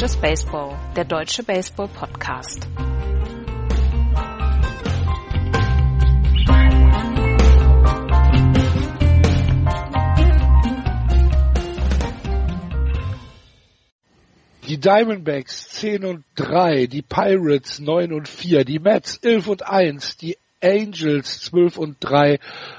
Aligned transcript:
Just 0.00 0.22
Baseball, 0.22 0.78
der 0.94 1.04
deutsche 1.04 1.42
Baseball-Podcast. 1.42 2.68
Die 14.68 14.78
Diamondbacks 14.78 15.68
10 15.70 16.04
und 16.04 16.24
3, 16.36 16.86
die 16.86 17.02
Pirates 17.02 17.80
9 17.80 18.12
und 18.12 18.28
4, 18.28 18.64
die 18.64 18.78
Mets 18.78 19.16
11 19.16 19.48
und 19.48 19.66
1, 19.66 20.16
die 20.18 20.38
Angels 20.62 21.40
12 21.40 21.76
und 21.76 21.96
3 21.98 22.38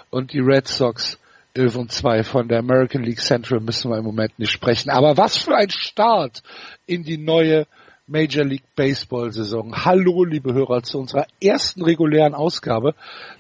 und 0.09 0.31
die 0.31 0.39
Red 0.39 0.69
Sox 0.69 1.19
11 1.59 1.75
und 1.75 1.91
2 1.91 2.23
von 2.23 2.47
der 2.47 2.59
American 2.59 3.03
League 3.03 3.19
Central 3.19 3.59
müssen 3.59 3.91
wir 3.91 3.97
im 3.97 4.05
Moment 4.05 4.39
nicht 4.39 4.51
sprechen. 4.51 4.89
Aber 4.89 5.17
was 5.17 5.37
für 5.37 5.55
ein 5.55 5.69
Start 5.69 6.41
in 6.85 7.03
die 7.03 7.17
neue 7.17 7.67
Major 8.07 8.45
League 8.45 8.75
Baseball 8.75 9.31
Saison. 9.31 9.85
Hallo, 9.85 10.23
liebe 10.23 10.53
Hörer, 10.53 10.81
zu 10.81 10.97
unserer 10.97 11.27
ersten 11.43 11.83
regulären 11.83 12.33
Ausgabe 12.33 12.95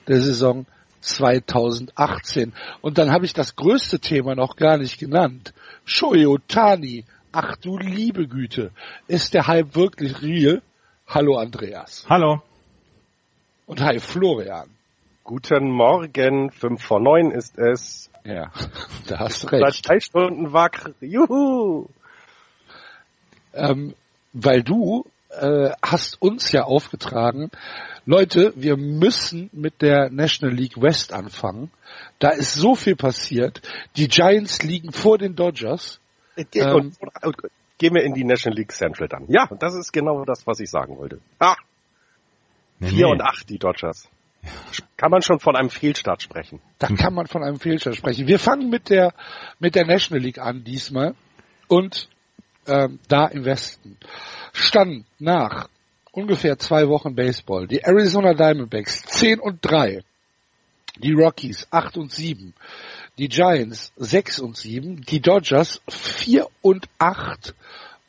der 0.07 0.19
Saison 0.21 0.67
2018. 0.99 2.53
Und 2.81 2.97
dann 2.97 3.09
habe 3.09 3.25
ich 3.25 3.33
das 3.33 3.55
größte 3.55 3.99
Thema 3.99 4.35
noch 4.35 4.57
gar 4.57 4.77
nicht 4.77 4.99
genannt. 4.99 5.53
Shohei 5.85 6.27
Otani. 6.27 7.05
Ach 7.31 7.55
du 7.55 7.77
liebe 7.77 8.27
Güte. 8.27 8.71
Ist 9.07 9.33
der 9.33 9.47
Hype 9.47 9.75
wirklich 9.75 10.21
real? 10.21 10.61
Hallo 11.07 11.37
Andreas. 11.37 12.05
Hallo. 12.09 12.41
Und 13.65 13.81
hi 13.81 13.99
Florian. 13.99 14.69
Guten 15.23 15.69
Morgen, 15.69 16.49
fünf 16.49 16.83
vor 16.83 16.99
neun 16.99 17.31
ist 17.31 17.57
es. 17.57 18.08
Ja, 18.23 18.51
da 19.07 19.19
hast 19.19 19.43
du 19.43 19.47
recht. 19.47 19.75
Seit 19.75 19.87
drei 19.87 19.99
Stunden 19.99 20.53
wach. 20.53 20.89
Juhu! 21.01 21.87
Ähm, 23.53 23.95
weil 24.33 24.63
du 24.63 25.05
äh, 25.29 25.71
hast 25.81 26.21
uns 26.21 26.51
ja 26.51 26.63
aufgetragen, 26.63 27.49
Leute, 28.05 28.53
wir 28.55 28.77
müssen 28.77 29.49
mit 29.53 29.81
der 29.81 30.09
National 30.09 30.55
League 30.55 30.81
West 30.81 31.13
anfangen. 31.13 31.71
Da 32.19 32.29
ist 32.29 32.53
so 32.53 32.75
viel 32.75 32.95
passiert. 32.95 33.61
Die 33.95 34.07
Giants 34.07 34.63
liegen 34.63 34.91
vor 34.91 35.17
den 35.17 35.35
Dodgers. 35.35 35.99
Ähm, 36.35 36.93
Gehen 37.77 37.95
wir 37.95 38.03
in 38.03 38.13
die 38.13 38.23
National 38.23 38.57
League 38.57 38.71
Central 38.71 39.07
dann. 39.07 39.25
Ja, 39.29 39.47
das 39.59 39.73
ist 39.75 39.93
genau 39.93 40.25
das, 40.25 40.45
was 40.45 40.59
ich 40.59 40.69
sagen 40.69 40.97
wollte. 40.97 41.19
Ah, 41.39 41.55
Nee, 42.79 42.89
vier 42.89 43.07
nee. 43.07 43.11
und 43.11 43.21
acht, 43.21 43.49
die 43.49 43.59
Dodgers. 43.59 44.09
Kann 44.97 45.11
man 45.11 45.21
schon 45.21 45.39
von 45.39 45.55
einem 45.55 45.69
Fehlstart 45.69 46.21
sprechen. 46.21 46.61
Da 46.77 46.87
kann 46.87 47.13
man 47.13 47.27
von 47.27 47.43
einem 47.43 47.59
Fehlstart 47.59 47.95
sprechen. 47.95 48.27
Wir 48.27 48.39
fangen 48.39 48.69
mit 48.69 48.89
der 48.89 49.13
mit 49.59 49.75
der 49.75 49.85
National 49.85 50.23
League 50.23 50.39
an 50.39 50.63
diesmal 50.63 51.15
und 51.67 52.09
ähm, 52.67 52.99
da 53.07 53.25
im 53.27 53.45
Westen. 53.45 53.97
Stand 54.53 55.05
nach 55.19 55.69
ungefähr 56.11 56.57
zwei 56.57 56.87
Wochen 56.87 57.15
Baseball. 57.15 57.67
Die 57.67 57.81
Arizona 57.81 58.33
Diamondbacks 58.33 59.03
10 59.03 59.39
und 59.39 59.59
3, 59.61 60.03
die 60.97 61.13
Rockies 61.13 61.67
8 61.71 61.97
und 61.97 62.11
7, 62.11 62.53
die 63.17 63.29
Giants 63.29 63.91
6 63.97 64.39
und 64.39 64.57
7, 64.57 65.01
die 65.01 65.21
Dodgers 65.21 65.81
4 65.89 66.47
und 66.61 66.87
8 66.97 67.53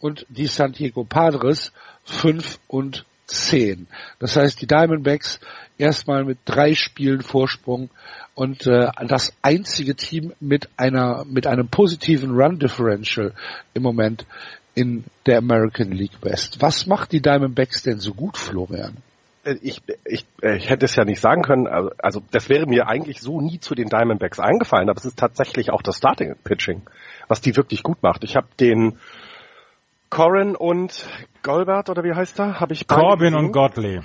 und 0.00 0.26
die 0.28 0.46
San 0.46 0.72
Diego 0.72 1.04
Padres 1.04 1.72
5 2.04 2.58
und 2.68 3.04
10. 3.30 3.86
Das 4.18 4.36
heißt, 4.36 4.60
die 4.60 4.66
Diamondbacks 4.66 5.40
erstmal 5.78 6.24
mit 6.24 6.38
drei 6.44 6.74
Spielen 6.74 7.22
Vorsprung 7.22 7.91
und 8.34 8.66
äh, 8.66 8.88
das 9.06 9.32
einzige 9.42 9.94
Team 9.94 10.32
mit 10.41 10.68
einer 10.76 11.24
mit 11.24 11.46
einem 11.46 11.69
positiven 11.69 12.30
Run 12.32 12.58
Differential 12.58 13.32
im 13.74 13.82
Moment 13.82 14.26
in 14.74 15.04
der 15.26 15.38
American 15.38 15.90
League 15.92 16.22
West. 16.22 16.60
Was 16.60 16.86
macht 16.86 17.12
die 17.12 17.20
Diamondbacks 17.20 17.82
denn 17.82 17.98
so 17.98 18.14
gut, 18.14 18.36
Florian? 18.36 18.96
Äh, 19.44 19.56
Ich, 19.62 19.82
ich, 20.04 20.26
äh, 20.42 20.56
ich 20.56 20.69
hätte 20.70 20.84
es 20.84 20.96
ja 20.96 21.04
nicht 21.04 21.20
sagen 21.20 21.42
können, 21.42 21.66
also- 21.66 21.90
also 21.98 22.22
das 22.30 22.48
wäre 22.48 22.66
mir 22.66 22.86
eigentlich 22.88 23.20
so 23.20 23.40
nie 23.40 23.58
zu 23.58 23.74
den 23.74 23.88
Diamondbacks 23.88 24.38
eingefallen, 24.38 24.88
aber 24.88 24.98
es 24.98 25.04
ist 25.04 25.19
tatsächlich 25.19 25.70
auch 25.70 25.82
das 25.82 25.96
Starting 25.96 26.34
Pitching, 26.44 26.82
was 27.28 27.40
die 27.40 27.56
wirklich 27.56 27.82
gut 27.82 28.02
macht. 28.02 28.22
Ich 28.24 28.36
habe 28.36 28.48
den 28.58 28.98
Corin 30.10 30.56
und 30.56 31.09
Golbert, 31.44 31.88
oder 31.88 32.03
wie 32.03 32.12
heißt 32.12 32.41
er? 32.41 32.59
Habe 32.59 32.72
ich 32.72 32.88
Corbin 32.88 33.34
und 33.34 33.53
Godley. 33.53 34.00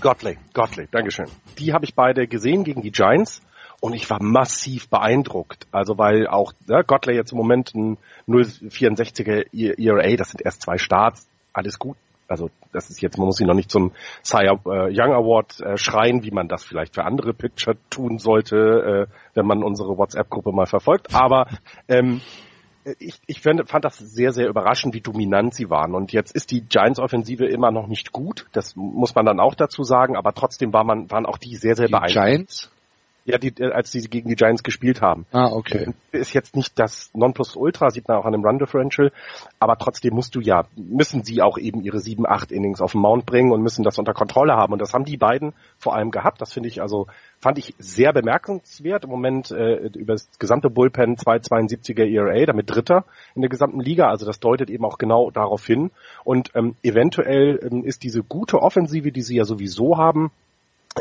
Godley, 0.00 0.38
Godley, 0.54 0.88
Dankeschön. 0.90 1.26
Die 1.58 1.74
habe 1.74 1.84
ich 1.84 1.94
beide 1.94 2.26
gesehen 2.26 2.64
gegen 2.64 2.80
die 2.80 2.90
Giants 2.90 3.42
und 3.80 3.92
ich 3.92 4.08
war 4.08 4.22
massiv 4.22 4.88
beeindruckt. 4.88 5.66
Also 5.70 5.98
weil 5.98 6.26
auch 6.26 6.54
ne, 6.66 6.82
Godley 6.86 7.14
jetzt 7.14 7.32
im 7.32 7.38
Moment 7.38 7.74
ein 7.74 7.98
0,64er 8.26 9.52
ERA, 9.78 10.16
das 10.16 10.30
sind 10.30 10.40
erst 10.42 10.62
zwei 10.62 10.78
Starts, 10.78 11.28
alles 11.52 11.78
gut. 11.78 11.98
Also 12.26 12.48
das 12.72 12.88
ist 12.88 13.02
jetzt, 13.02 13.18
man 13.18 13.26
muss 13.26 13.38
ihn 13.38 13.46
noch 13.46 13.54
nicht 13.54 13.70
zum 13.70 13.92
Cy 14.22 14.46
äh, 14.46 14.48
Young 14.64 15.12
Award 15.12 15.60
äh, 15.60 15.76
schreien, 15.76 16.24
wie 16.24 16.30
man 16.30 16.48
das 16.48 16.64
vielleicht 16.64 16.94
für 16.94 17.04
andere 17.04 17.34
Pitcher 17.34 17.74
tun 17.90 18.18
sollte, 18.18 19.08
äh, 19.10 19.14
wenn 19.34 19.46
man 19.46 19.62
unsere 19.62 19.98
WhatsApp-Gruppe 19.98 20.52
mal 20.52 20.66
verfolgt. 20.66 21.14
Aber 21.14 21.48
ähm, 21.86 22.22
ich, 22.98 23.20
ich 23.26 23.40
fand, 23.40 23.68
fand 23.68 23.84
das 23.84 23.98
sehr, 23.98 24.32
sehr 24.32 24.48
überraschend, 24.48 24.94
wie 24.94 25.00
dominant 25.00 25.54
sie 25.54 25.70
waren. 25.70 25.94
Und 25.94 26.12
jetzt 26.12 26.34
ist 26.34 26.50
die 26.50 26.62
Giants-Offensive 26.62 27.46
immer 27.46 27.70
noch 27.70 27.86
nicht 27.86 28.12
gut. 28.12 28.46
Das 28.52 28.76
muss 28.76 29.14
man 29.14 29.26
dann 29.26 29.40
auch 29.40 29.54
dazu 29.54 29.84
sagen. 29.84 30.16
Aber 30.16 30.32
trotzdem 30.34 30.72
war 30.72 30.84
man, 30.84 31.10
waren 31.10 31.26
auch 31.26 31.38
die 31.38 31.56
sehr, 31.56 31.76
sehr 31.76 31.86
Die 31.86 31.92
beeindruckend. 31.92 32.26
Giants? 32.26 32.70
Ja, 33.26 33.38
die, 33.38 33.54
äh, 33.58 33.72
als 33.72 33.90
sie 33.90 34.02
gegen 34.02 34.28
die 34.28 34.34
Giants 34.34 34.62
gespielt 34.62 35.00
haben. 35.00 35.24
Ah, 35.32 35.46
okay. 35.50 35.94
Ist 36.12 36.34
jetzt 36.34 36.54
nicht 36.54 36.78
das 36.78 37.10
Nonplusultra, 37.14 37.88
sieht 37.88 38.06
man 38.06 38.18
auch 38.18 38.26
an 38.26 38.32
dem 38.32 38.44
Run 38.44 38.58
Differential. 38.58 39.12
Aber 39.58 39.78
trotzdem 39.78 40.14
musst 40.14 40.34
du 40.34 40.40
ja, 40.40 40.64
müssen 40.76 41.24
sie 41.24 41.40
auch 41.40 41.56
eben 41.56 41.82
ihre 41.82 42.00
sieben, 42.00 42.26
acht 42.26 42.52
Innings 42.52 42.82
auf 42.82 42.92
den 42.92 43.00
Mount 43.00 43.24
bringen 43.24 43.50
und 43.52 43.62
müssen 43.62 43.82
das 43.82 43.98
unter 43.98 44.12
Kontrolle 44.12 44.52
haben. 44.54 44.74
Und 44.74 44.78
das 44.78 44.92
haben 44.92 45.06
die 45.06 45.16
beiden 45.16 45.54
vor 45.78 45.94
allem 45.94 46.10
gehabt. 46.10 46.42
Das 46.42 46.52
finde 46.52 46.68
ich 46.68 46.82
also, 46.82 47.06
fand 47.40 47.56
ich 47.56 47.74
sehr 47.78 48.12
bemerkenswert. 48.12 49.04
Im 49.04 49.10
Moment 49.10 49.50
äh, 49.50 49.86
über 49.94 50.12
das 50.12 50.28
gesamte 50.38 50.68
Bullpen 50.68 51.16
2,72er 51.16 52.04
ERA, 52.04 52.44
damit 52.44 52.70
Dritter 52.70 53.06
in 53.34 53.40
der 53.40 53.48
gesamten 53.48 53.80
Liga. 53.80 54.08
Also 54.08 54.26
das 54.26 54.38
deutet 54.38 54.68
eben 54.68 54.84
auch 54.84 54.98
genau 54.98 55.30
darauf 55.30 55.64
hin. 55.64 55.92
Und 56.24 56.50
ähm, 56.54 56.76
eventuell 56.82 57.58
ähm, 57.62 57.84
ist 57.84 58.02
diese 58.02 58.22
gute 58.22 58.60
Offensive, 58.60 59.12
die 59.12 59.22
sie 59.22 59.36
ja 59.36 59.44
sowieso 59.44 59.96
haben, 59.96 60.30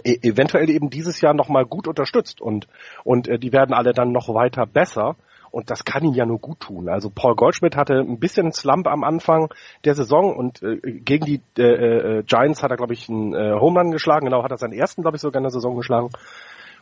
eventuell 0.03 0.69
eben 0.69 0.89
dieses 0.89 1.21
Jahr 1.21 1.33
nochmal 1.33 1.65
gut 1.65 1.87
unterstützt 1.87 2.41
und, 2.41 2.67
und 3.03 3.27
äh, 3.27 3.37
die 3.37 3.53
werden 3.53 3.73
alle 3.73 3.93
dann 3.93 4.11
noch 4.11 4.29
weiter 4.29 4.65
besser. 4.65 5.15
Und 5.51 5.69
das 5.69 5.85
kann 5.85 6.03
ihn 6.03 6.15
ja 6.15 6.25
nur 6.25 6.39
gut 6.39 6.61
tun. 6.61 6.89
Also 6.89 7.11
Paul 7.13 7.35
Goldschmidt 7.35 7.75
hatte 7.75 7.93
ein 7.99 8.17
bisschen 8.17 8.51
Slump 8.51 8.87
am 8.87 9.03
Anfang 9.03 9.53
der 9.85 9.93
Saison 9.93 10.35
und 10.35 10.63
äh, 10.63 10.77
gegen 10.77 11.25
die 11.25 11.41
äh, 11.59 11.61
äh, 11.61 12.23
Giants 12.23 12.63
hat 12.63 12.71
er, 12.71 12.77
glaube 12.77 12.93
ich, 12.93 13.07
einen 13.07 13.35
äh, 13.35 13.53
Home 13.59 13.79
Run 13.79 13.91
geschlagen. 13.91 14.25
Genau, 14.25 14.43
hat 14.43 14.49
er 14.49 14.57
seinen 14.57 14.73
ersten, 14.73 15.03
glaube 15.03 15.17
ich, 15.17 15.21
sogar 15.21 15.39
in 15.39 15.43
der 15.43 15.51
Saison 15.51 15.75
geschlagen. 15.75 16.09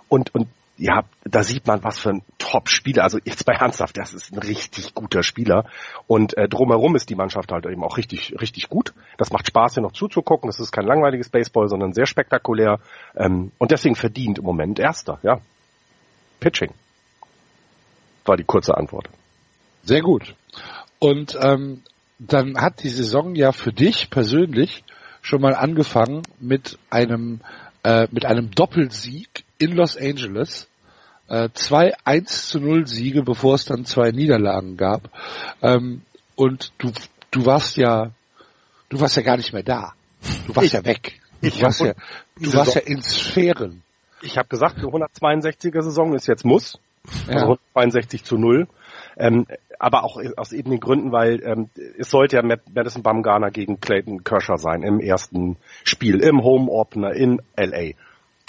Und, 0.08 0.34
und 0.34 0.48
ja, 0.82 1.04
da 1.24 1.44
sieht 1.44 1.68
man, 1.68 1.84
was 1.84 2.00
für 2.00 2.10
ein 2.10 2.24
Top-Spieler. 2.40 3.04
Also 3.04 3.20
jetzt 3.24 3.46
bei 3.46 3.54
Ernsthaft, 3.54 3.98
das 4.00 4.16
ist 4.16 4.34
ein 4.34 4.40
richtig 4.40 4.96
guter 4.96 5.22
Spieler. 5.22 5.66
Und 6.08 6.36
äh, 6.38 6.50
drumherum 6.50 6.96
ist 6.96 7.08
die 7.12 7.16
Mannschaft 7.16 7.52
halt 7.52 7.68
eben 7.68 7.84
auch 7.84 7.98
richtig, 7.98 8.34
richtig 8.42 8.68
gut. 8.68 8.94
Das 9.20 9.32
macht 9.32 9.46
Spaß, 9.46 9.76
hier 9.76 9.84
noch 9.84 9.92
zuzugucken. 9.92 10.50
Das 10.50 10.60
ist 10.60 10.72
kein 10.72 10.88
langweiliges 10.88 11.30
Baseball, 11.30 11.68
sondern 11.68 11.94
sehr 11.94 12.08
spektakulär. 12.08 12.80
Ähm, 13.16 13.52
und 13.60 13.70
deswegen 13.70 13.96
verdient 13.96 14.40
im 14.40 14.44
Moment 14.44 14.80
Erster, 14.80 15.20
ja. 15.22 15.40
Pitching. 16.40 16.74
War 18.26 18.36
die 18.36 18.44
kurze 18.44 18.76
Antwort. 18.76 19.08
Sehr 19.84 20.02
gut. 20.02 20.34
Und 20.98 21.38
ähm, 21.40 21.84
dann 22.18 22.60
hat 22.60 22.82
die 22.82 22.90
Saison 22.90 23.36
ja 23.36 23.52
für 23.52 23.72
dich 23.72 24.10
persönlich 24.10 24.84
schon 25.22 25.42
mal 25.42 25.54
angefangen 25.54 26.24
mit 26.40 26.80
einem 26.90 27.42
äh, 27.84 28.08
mit 28.12 28.26
einem 28.26 28.50
Doppelsieg 28.50 29.44
in 29.60 29.74
Los 29.74 29.96
Angeles. 29.96 30.68
Äh, 31.32 31.50
zwei 31.54 31.94
1 32.04 32.50
zu 32.50 32.60
0 32.60 32.88
Siege, 32.88 33.24
bevor 33.24 33.56
es 33.56 33.64
dann 33.64 33.86
zwei 33.86 34.12
Niederlagen 34.12 34.76
gab. 34.76 35.10
Ähm, 35.62 36.02
und 36.36 36.74
du, 36.78 36.92
du 37.32 37.46
warst 37.46 37.78
ja, 37.78 38.12
du 38.90 39.00
warst 39.00 39.16
ja 39.16 39.22
gar 39.22 39.38
nicht 39.38 39.54
mehr 39.54 39.64
da. 39.64 39.94
Du 40.46 40.54
warst 40.56 40.68
Ich- 40.68 40.74
ja 40.74 40.84
weg. 40.84 41.22
Du 41.42 41.48
ich 41.48 41.62
warst 41.64 41.80
hab- 41.80 41.88
ja, 41.88 41.94
du 42.38 42.54
warst 42.54 42.76
ja 42.76 42.82
in 42.82 43.02
Sphären. 43.02 43.82
Ich 44.22 44.38
habe 44.38 44.50
gesagt, 44.50 44.78
eine 44.78 44.88
162er 44.88 45.82
Saison 45.82 46.14
ist 46.14 46.28
jetzt 46.28 46.44
Muss. 46.46 46.78
Ja. 47.28 47.36
Also 47.36 47.58
162 47.76 48.24
zu 48.26 48.38
0. 48.38 48.68
Ähm, 49.18 49.48
aber 49.80 50.04
auch 50.04 50.22
aus 50.38 50.52
eben 50.52 50.70
den 50.70 50.80
Gründen, 50.80 51.12
weil 51.14 51.42
ähm, 51.44 51.70
es 51.98 52.12
sollte 52.12 52.36
ja 52.36 52.44
Madison 52.44 53.02
Bumgarner 53.04 53.50
gegen 53.52 53.80
Clayton 53.80 54.24
Kershaw 54.24 54.58
sein 54.58 54.84
im 54.84 55.00
ersten 55.00 55.56
Spiel, 55.86 56.20
im 56.20 56.44
Home 56.44 56.70
Opener 56.70 57.14
in 57.14 57.42
LA. 57.56 57.94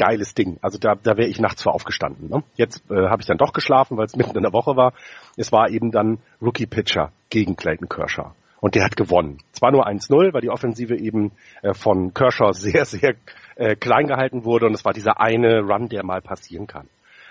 Geiles 0.03 0.35
Ding. 0.35 0.59
Also 0.63 0.79
da, 0.79 0.97
da 1.01 1.17
wäre 1.17 1.29
ich 1.29 1.39
nachts 1.39 1.63
für 1.63 1.71
aufgestanden. 1.71 2.29
Ne? 2.29 2.43
Jetzt 2.57 2.83
äh, 2.91 3.09
habe 3.09 3.23
ich 3.23 3.29
dann 3.29 3.39
doch 3.39 3.53
geschlafen, 3.53 3.97
weil 3.97 4.07
es 4.07 4.17
mitten 4.17 4.37
in 4.37 4.43
der 4.43 4.53
Woche 4.53 4.75
war. 4.75 4.95
Es 5.37 5.53
war 5.53 5.71
eben 5.71 5.93
dann 5.93 6.19
Rookie 6.41 6.67
Pitcher 6.67 7.13
gegen 7.31 7.55
Clayton 7.55 7.89
Kershaw. 7.89 8.33
Und 8.61 8.75
der 8.75 8.85
hat 8.85 8.97
gewonnen. 8.97 9.39
Zwar 9.53 9.71
nur 9.71 9.87
1-0, 9.87 10.35
weil 10.35 10.41
die 10.41 10.51
Offensive 10.51 10.97
eben 10.97 11.31
äh, 11.63 11.73
von 11.73 12.13
Kershaw 12.15 12.53
sehr, 12.53 12.85
sehr 12.85 13.15
äh, 13.55 13.77
klein 13.77 14.09
gehalten 14.09 14.45
wurde 14.45 14.67
und 14.67 14.75
es 14.75 14.85
war 14.85 14.93
dieser 14.93 15.21
eine 15.21 15.61
Run, 15.61 15.89
der 15.89 16.05
mal 16.05 16.21
passieren 16.21 16.67
kann. 16.67 16.89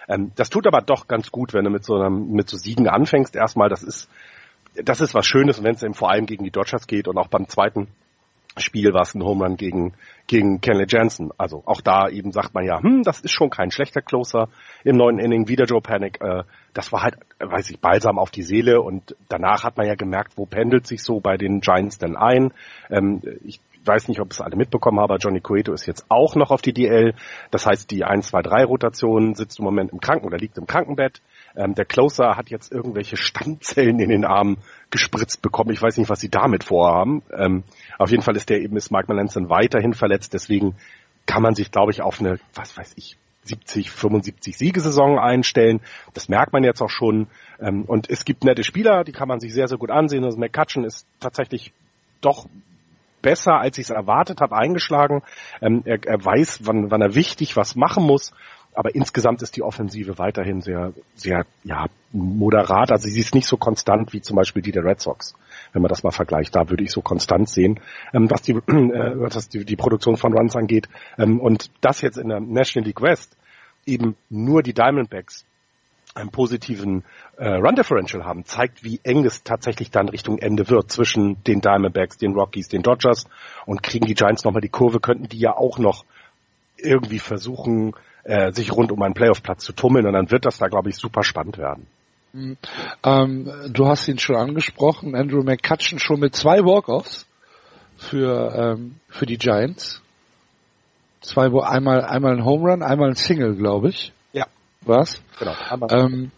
Ähm, 0.08 0.32
das 0.38 0.50
tut 0.50 0.66
aber 0.66 0.80
doch 0.80 1.10
ganz 1.10 1.30
gut, 1.30 1.54
wenn 1.54 1.66
du 1.66 1.72
mit 1.72 1.84
so 1.84 1.96
einem, 1.96 2.32
mit 2.32 2.50
so 2.50 2.56
Siegen 2.56 2.88
anfängst. 2.88 3.36
Erstmal, 3.36 3.68
das 3.68 3.84
ist 3.84 4.10
das 4.76 5.02
ist 5.02 5.14
was 5.14 5.26
Schönes, 5.26 5.62
wenn 5.64 5.76
es 5.76 5.84
eben 5.84 5.94
vor 5.94 6.10
allem 6.10 6.26
gegen 6.26 6.46
die 6.46 6.52
Dodgers 6.52 6.88
geht 6.88 7.10
und 7.10 7.18
auch 7.18 7.28
beim 7.28 7.50
zweiten 7.50 7.90
Spiel 8.58 8.94
war 8.94 9.04
es 9.04 9.16
ein 9.16 9.24
Home 9.24 9.46
Run 9.46 9.56
gegen, 9.56 9.94
gegen 10.28 10.60
Kenley 10.60 10.86
Jansen. 10.88 11.32
Also 11.38 11.64
auch 11.66 11.82
da 11.82 12.10
eben 12.10 12.32
sagt 12.32 12.54
man 12.54 12.66
ja, 12.66 12.82
hm, 12.82 13.04
das 13.04 13.22
ist 13.22 13.32
schon 13.32 13.50
kein 13.50 13.72
schlechter 13.72 14.02
Closer. 14.02 14.50
Im 14.84 14.98
neuen 14.98 15.20
Inning 15.20 15.48
wieder 15.48 15.66
Joe 15.66 15.82
Panic. 15.82 16.20
Äh, 16.22 16.44
das 16.74 16.92
war 16.92 17.04
halt, 17.04 17.16
weiß 17.40 17.70
ich, 17.70 17.80
balsam 17.80 18.20
auf 18.20 18.32
die 18.32 18.44
Seele 18.44 18.82
und 18.82 19.16
danach 19.30 19.64
hat 19.64 19.78
man 19.78 19.88
ja 19.88 19.96
gemerkt, 19.96 20.34
wo 20.38 20.46
pendelt 20.46 20.86
sich 20.86 21.04
so 21.04 21.20
bei 21.20 21.38
den 21.38 21.62
Giants 21.62 21.98
denn 21.98 22.16
ein. 22.16 22.54
Ähm, 22.90 23.22
ich 23.44 23.60
weiß 23.86 24.08
nicht, 24.08 24.20
ob 24.20 24.32
es 24.32 24.42
alle 24.42 24.56
mitbekommen 24.56 25.00
haben, 25.00 25.06
aber 25.06 25.18
Johnny 25.18 25.42
Cueto 25.42 25.74
ist 25.74 25.86
jetzt 25.86 26.06
auch 26.10 26.36
noch 26.36 26.52
auf 26.52 26.62
die 26.62 26.74
DL. 26.74 27.14
Das 27.50 27.66
heißt, 27.66 27.90
die 27.92 28.04
1, 28.04 28.28
2, 28.28 28.42
3 28.42 28.66
Rotation 28.66 29.36
sitzt 29.36 29.60
im 29.60 29.66
Moment 29.66 29.92
im 29.92 30.00
Kranken 30.00 30.26
oder 30.26 30.38
liegt 30.38 30.58
im 30.58 30.68
Krankenbett. 30.68 31.22
Ähm, 31.56 31.76
der 31.76 31.86
Closer 31.86 32.38
hat 32.38 32.50
jetzt 32.50 32.72
irgendwelche 32.72 33.18
Stammzellen 33.18 34.00
in 34.00 34.10
den 34.10 34.26
Armen 34.26 34.58
gespritzt 34.90 35.42
bekommen. 35.42 35.72
Ich 35.72 35.82
weiß 35.82 35.98
nicht, 35.98 36.10
was 36.10 36.20
sie 36.20 36.30
damit 36.30 36.64
vorhaben. 36.64 37.24
Ähm, 37.36 37.64
auf 37.98 38.12
jeden 38.12 38.24
Fall 38.24 38.36
ist 38.36 38.50
der 38.50 38.62
eben 38.62 38.78
ist 38.78 38.92
Mark 38.92 39.10
Melanson 39.10 39.50
weiterhin 39.50 39.94
verletzt. 39.94 40.34
Deswegen 40.34 40.76
kann 41.26 41.42
man 41.42 41.56
sich, 41.56 41.72
glaube 41.72 41.92
ich, 41.92 42.02
auf 42.02 42.20
eine, 42.20 42.40
was 42.54 42.78
weiß 42.78 42.94
ich, 42.96 43.18
70, 43.44 43.90
75 43.90 44.56
Siegesaison 44.56 45.18
einstellen. 45.18 45.82
Das 46.14 46.30
merkt 46.30 46.54
man 46.54 46.64
jetzt 46.64 46.82
auch 46.82 46.90
schon. 46.90 47.28
Ähm, 47.60 47.84
und 47.86 48.10
es 48.10 48.26
gibt 48.26 48.44
nette 48.44 48.64
Spieler, 48.64 49.04
die 49.04 49.12
kann 49.12 49.28
man 49.28 49.40
sich 49.40 49.54
sehr, 49.54 49.68
sehr 49.68 49.78
gut 49.78 49.92
ansehen. 49.92 50.24
Also 50.24 50.38
McCutcheon 50.38 50.86
ist 50.86 51.08
tatsächlich 51.20 51.74
doch 52.22 52.46
besser, 53.22 53.60
als 53.60 53.78
ich 53.78 53.86
es 53.86 53.90
erwartet 53.90 54.42
habe, 54.42 54.56
eingeschlagen. 54.56 55.22
Ähm, 55.62 55.82
er, 55.86 56.00
er 56.06 56.24
weiß, 56.24 56.62
wann, 56.64 56.92
wann 56.92 57.02
er 57.02 57.16
wichtig 57.16 57.56
was 57.56 57.76
machen 57.76 58.04
muss 58.04 58.34
aber 58.74 58.96
insgesamt 58.96 59.42
ist 59.42 59.56
die 59.56 59.64
Offensive 59.64 60.18
weiterhin 60.18 60.62
sehr, 60.62 60.94
sehr, 61.16 61.46
ja, 61.64 61.88
moderat. 62.12 62.92
Also 62.92 63.10
sie 63.10 63.20
ist 63.20 63.36
nicht 63.36 63.48
so 63.48 63.58
konstant 63.58 64.14
wie 64.14 64.22
zum 64.22 64.36
Beispiel 64.36 64.62
die 64.62 64.72
der 64.72 64.84
Red 64.84 65.02
Sox. 65.02 65.34
Wenn 65.74 65.82
man 65.82 65.90
das 65.90 66.04
mal 66.04 66.12
vergleicht, 66.12 66.56
da 66.56 66.70
würde 66.70 66.84
ich 66.84 66.92
so 66.92 67.02
konstant 67.02 67.50
sehen, 67.50 67.80
ähm, 68.14 68.30
was 68.30 68.42
die, 68.42 68.54
äh, 68.68 69.14
was 69.16 69.50
die, 69.50 69.66
die 69.66 69.76
Produktion 69.76 70.18
von 70.18 70.34
Runs 70.34 70.56
angeht. 70.56 70.88
Ähm, 71.18 71.40
und 71.40 71.72
das 71.82 72.02
jetzt 72.02 72.18
in 72.18 72.30
der 72.30 72.40
National 72.40 72.88
League 72.88 73.02
West 73.02 73.36
eben 73.86 74.16
nur 74.30 74.64
die 74.64 74.74
Diamondbacks 74.74 75.46
einen 76.14 76.30
positiven 76.30 77.04
äh, 77.38 77.48
Run 77.48 77.76
Differential 77.76 78.26
haben, 78.26 78.46
zeigt, 78.46 78.84
wie 78.84 79.00
eng 79.04 79.26
es 79.26 79.44
tatsächlich 79.44 79.92
dann 79.92 80.10
Richtung 80.10 80.40
Ende 80.40 80.70
wird 80.70 80.92
zwischen 80.92 81.42
den 81.44 81.62
Diamondbacks, 81.62 82.18
den 82.18 82.34
Rockies, 82.34 82.68
den 82.68 82.82
Dodgers 82.82 83.26
und 83.66 83.82
kriegen 83.82 84.06
die 84.06 84.14
Giants 84.14 84.44
nochmal 84.44 84.62
die 84.62 84.70
Kurve, 84.70 85.00
könnten 85.00 85.30
die 85.30 85.40
ja 85.40 85.56
auch 85.56 85.80
noch 85.80 86.06
irgendwie 86.78 87.20
versuchen, 87.20 87.94
äh, 88.24 88.52
sich 88.52 88.72
rund 88.72 88.92
um 88.92 89.02
einen 89.02 89.14
Playoff-Platz 89.14 89.64
zu 89.64 89.74
tummeln 89.74 90.06
und 90.06 90.14
dann 90.14 90.32
wird 90.32 90.46
das 90.46 90.58
da, 90.58 90.68
glaube 90.68 90.90
ich, 90.90 90.96
super 90.96 91.24
spannend 91.24 91.58
werden. 91.58 91.88
Mhm. 92.34 92.58
Ähm, 93.04 93.52
du 93.70 93.88
hast 93.88 94.08
ihn 94.08 94.20
schon 94.20 94.36
angesprochen, 94.36 95.16
Andrew 95.16 95.44
McCutcheon 95.44 96.00
schon 96.00 96.20
mit 96.20 96.36
zwei 96.36 96.60
Walk-offs 96.60 97.28
für, 97.98 98.54
ähm, 98.56 98.96
für 99.10 99.26
die 99.26 99.38
Giants. 99.38 100.02
Zwei, 101.22 101.52
einmal, 101.64 102.02
einmal 102.04 102.34
ein 102.34 102.46
Home 102.46 102.70
Run, 102.70 102.84
einmal 102.84 103.10
ein 103.10 103.16
Single, 103.16 103.56
glaube 103.56 103.90
ich. 103.90 104.12
Was? 104.86 105.22
Genau. 105.40 105.56
Ähm, 105.90 106.32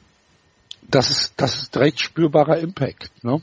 das 0.89 1.09
ist, 1.09 1.33
das 1.41 1.55
ist 1.55 1.75
direkt 1.75 1.99
spürbarer 1.99 2.57
Impact, 2.57 3.23
ne? 3.23 3.41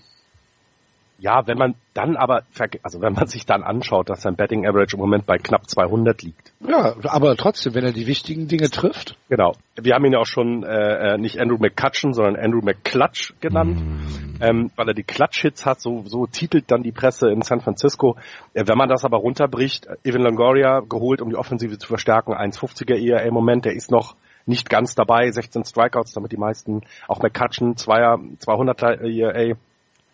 Ja, 1.20 1.46
wenn 1.46 1.58
man 1.58 1.74
dann 1.92 2.16
aber, 2.16 2.44
also 2.82 3.02
wenn 3.02 3.12
man 3.12 3.26
sich 3.26 3.44
dann 3.44 3.62
anschaut, 3.62 4.08
dass 4.08 4.22
sein 4.22 4.36
Betting 4.36 4.66
Average 4.66 4.96
im 4.96 5.00
Moment 5.00 5.26
bei 5.26 5.36
knapp 5.36 5.68
200 5.68 6.22
liegt. 6.22 6.54
Ja, 6.66 6.94
aber 7.04 7.36
trotzdem, 7.36 7.74
wenn 7.74 7.84
er 7.84 7.92
die 7.92 8.06
wichtigen 8.06 8.48
Dinge 8.48 8.70
trifft. 8.70 9.18
Genau. 9.28 9.52
Wir 9.76 9.94
haben 9.94 10.04
ihn 10.06 10.14
ja 10.14 10.18
auch 10.18 10.26
schon 10.26 10.64
äh, 10.64 11.14
äh 11.14 11.18
nicht 11.18 11.38
Andrew 11.38 11.58
McCutcheon, 11.58 12.14
sondern 12.14 12.36
Andrew 12.36 12.62
McClutch 12.62 13.34
genannt, 13.40 13.80
mm. 13.80 14.42
ähm, 14.42 14.70
weil 14.76 14.88
er 14.88 14.94
die 14.94 15.02
Clutch-Hits 15.02 15.66
hat, 15.66 15.82
so, 15.82 16.04
so 16.06 16.26
titelt 16.26 16.70
dann 16.70 16.82
die 16.82 16.92
Presse 16.92 17.28
in 17.28 17.42
San 17.42 17.60
Francisco. 17.60 18.16
Äh, 18.54 18.64
wenn 18.66 18.78
man 18.78 18.88
das 18.88 19.04
aber 19.04 19.18
runterbricht, 19.18 19.88
Evan 20.04 20.22
Longoria 20.22 20.80
geholt, 20.80 21.20
um 21.20 21.28
die 21.28 21.36
Offensive 21.36 21.76
zu 21.76 21.86
verstärken, 21.86 22.32
1,50er 22.32 22.94
ERA 22.94 23.20
im 23.24 23.34
Moment, 23.34 23.66
der 23.66 23.74
ist 23.74 23.90
noch 23.90 24.16
nicht 24.50 24.68
ganz 24.68 24.94
dabei, 24.94 25.30
16 25.30 25.64
Strikeouts, 25.64 26.12
damit 26.12 26.32
die 26.32 26.36
meisten, 26.36 26.82
auch 27.08 27.22
McCutcheon, 27.22 27.76
200er 27.76 29.00
ERA 29.00 29.56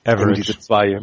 Average. 0.05 0.35
diese 0.35 0.59
zwei 0.61 1.01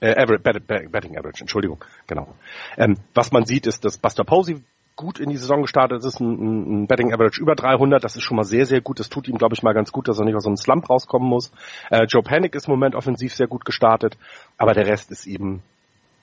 äh, 0.00 0.10
average, 0.10 0.40
Betting 0.40 1.16
Average, 1.16 1.40
Entschuldigung, 1.40 1.82
genau. 2.06 2.34
Ähm, 2.76 2.98
was 3.14 3.32
man 3.32 3.46
sieht, 3.46 3.66
ist, 3.66 3.84
dass 3.84 3.96
Buster 3.96 4.24
Posey 4.24 4.62
gut 4.96 5.20
in 5.20 5.30
die 5.30 5.36
Saison 5.36 5.62
gestartet 5.62 6.04
ist, 6.04 6.20
ein, 6.20 6.82
ein 6.82 6.86
Betting 6.88 7.12
Average 7.12 7.40
über 7.40 7.54
300, 7.54 8.02
das 8.02 8.16
ist 8.16 8.22
schon 8.22 8.36
mal 8.36 8.44
sehr, 8.44 8.66
sehr 8.66 8.80
gut. 8.80 8.98
Das 8.98 9.08
tut 9.08 9.28
ihm, 9.28 9.38
glaube 9.38 9.54
ich, 9.54 9.62
mal 9.62 9.72
ganz 9.72 9.92
gut, 9.92 10.08
dass 10.08 10.18
er 10.18 10.24
nicht 10.24 10.34
aus 10.34 10.42
so 10.42 10.48
einem 10.48 10.56
Slump 10.56 10.90
rauskommen 10.90 11.28
muss. 11.28 11.52
Äh, 11.90 12.04
Joe 12.04 12.22
Panic 12.22 12.54
ist 12.54 12.66
im 12.66 12.72
Moment 12.72 12.94
offensiv 12.94 13.32
sehr 13.32 13.46
gut 13.46 13.64
gestartet, 13.64 14.18
aber 14.56 14.74
der 14.74 14.86
Rest 14.86 15.10
ist 15.12 15.26
eben 15.26 15.62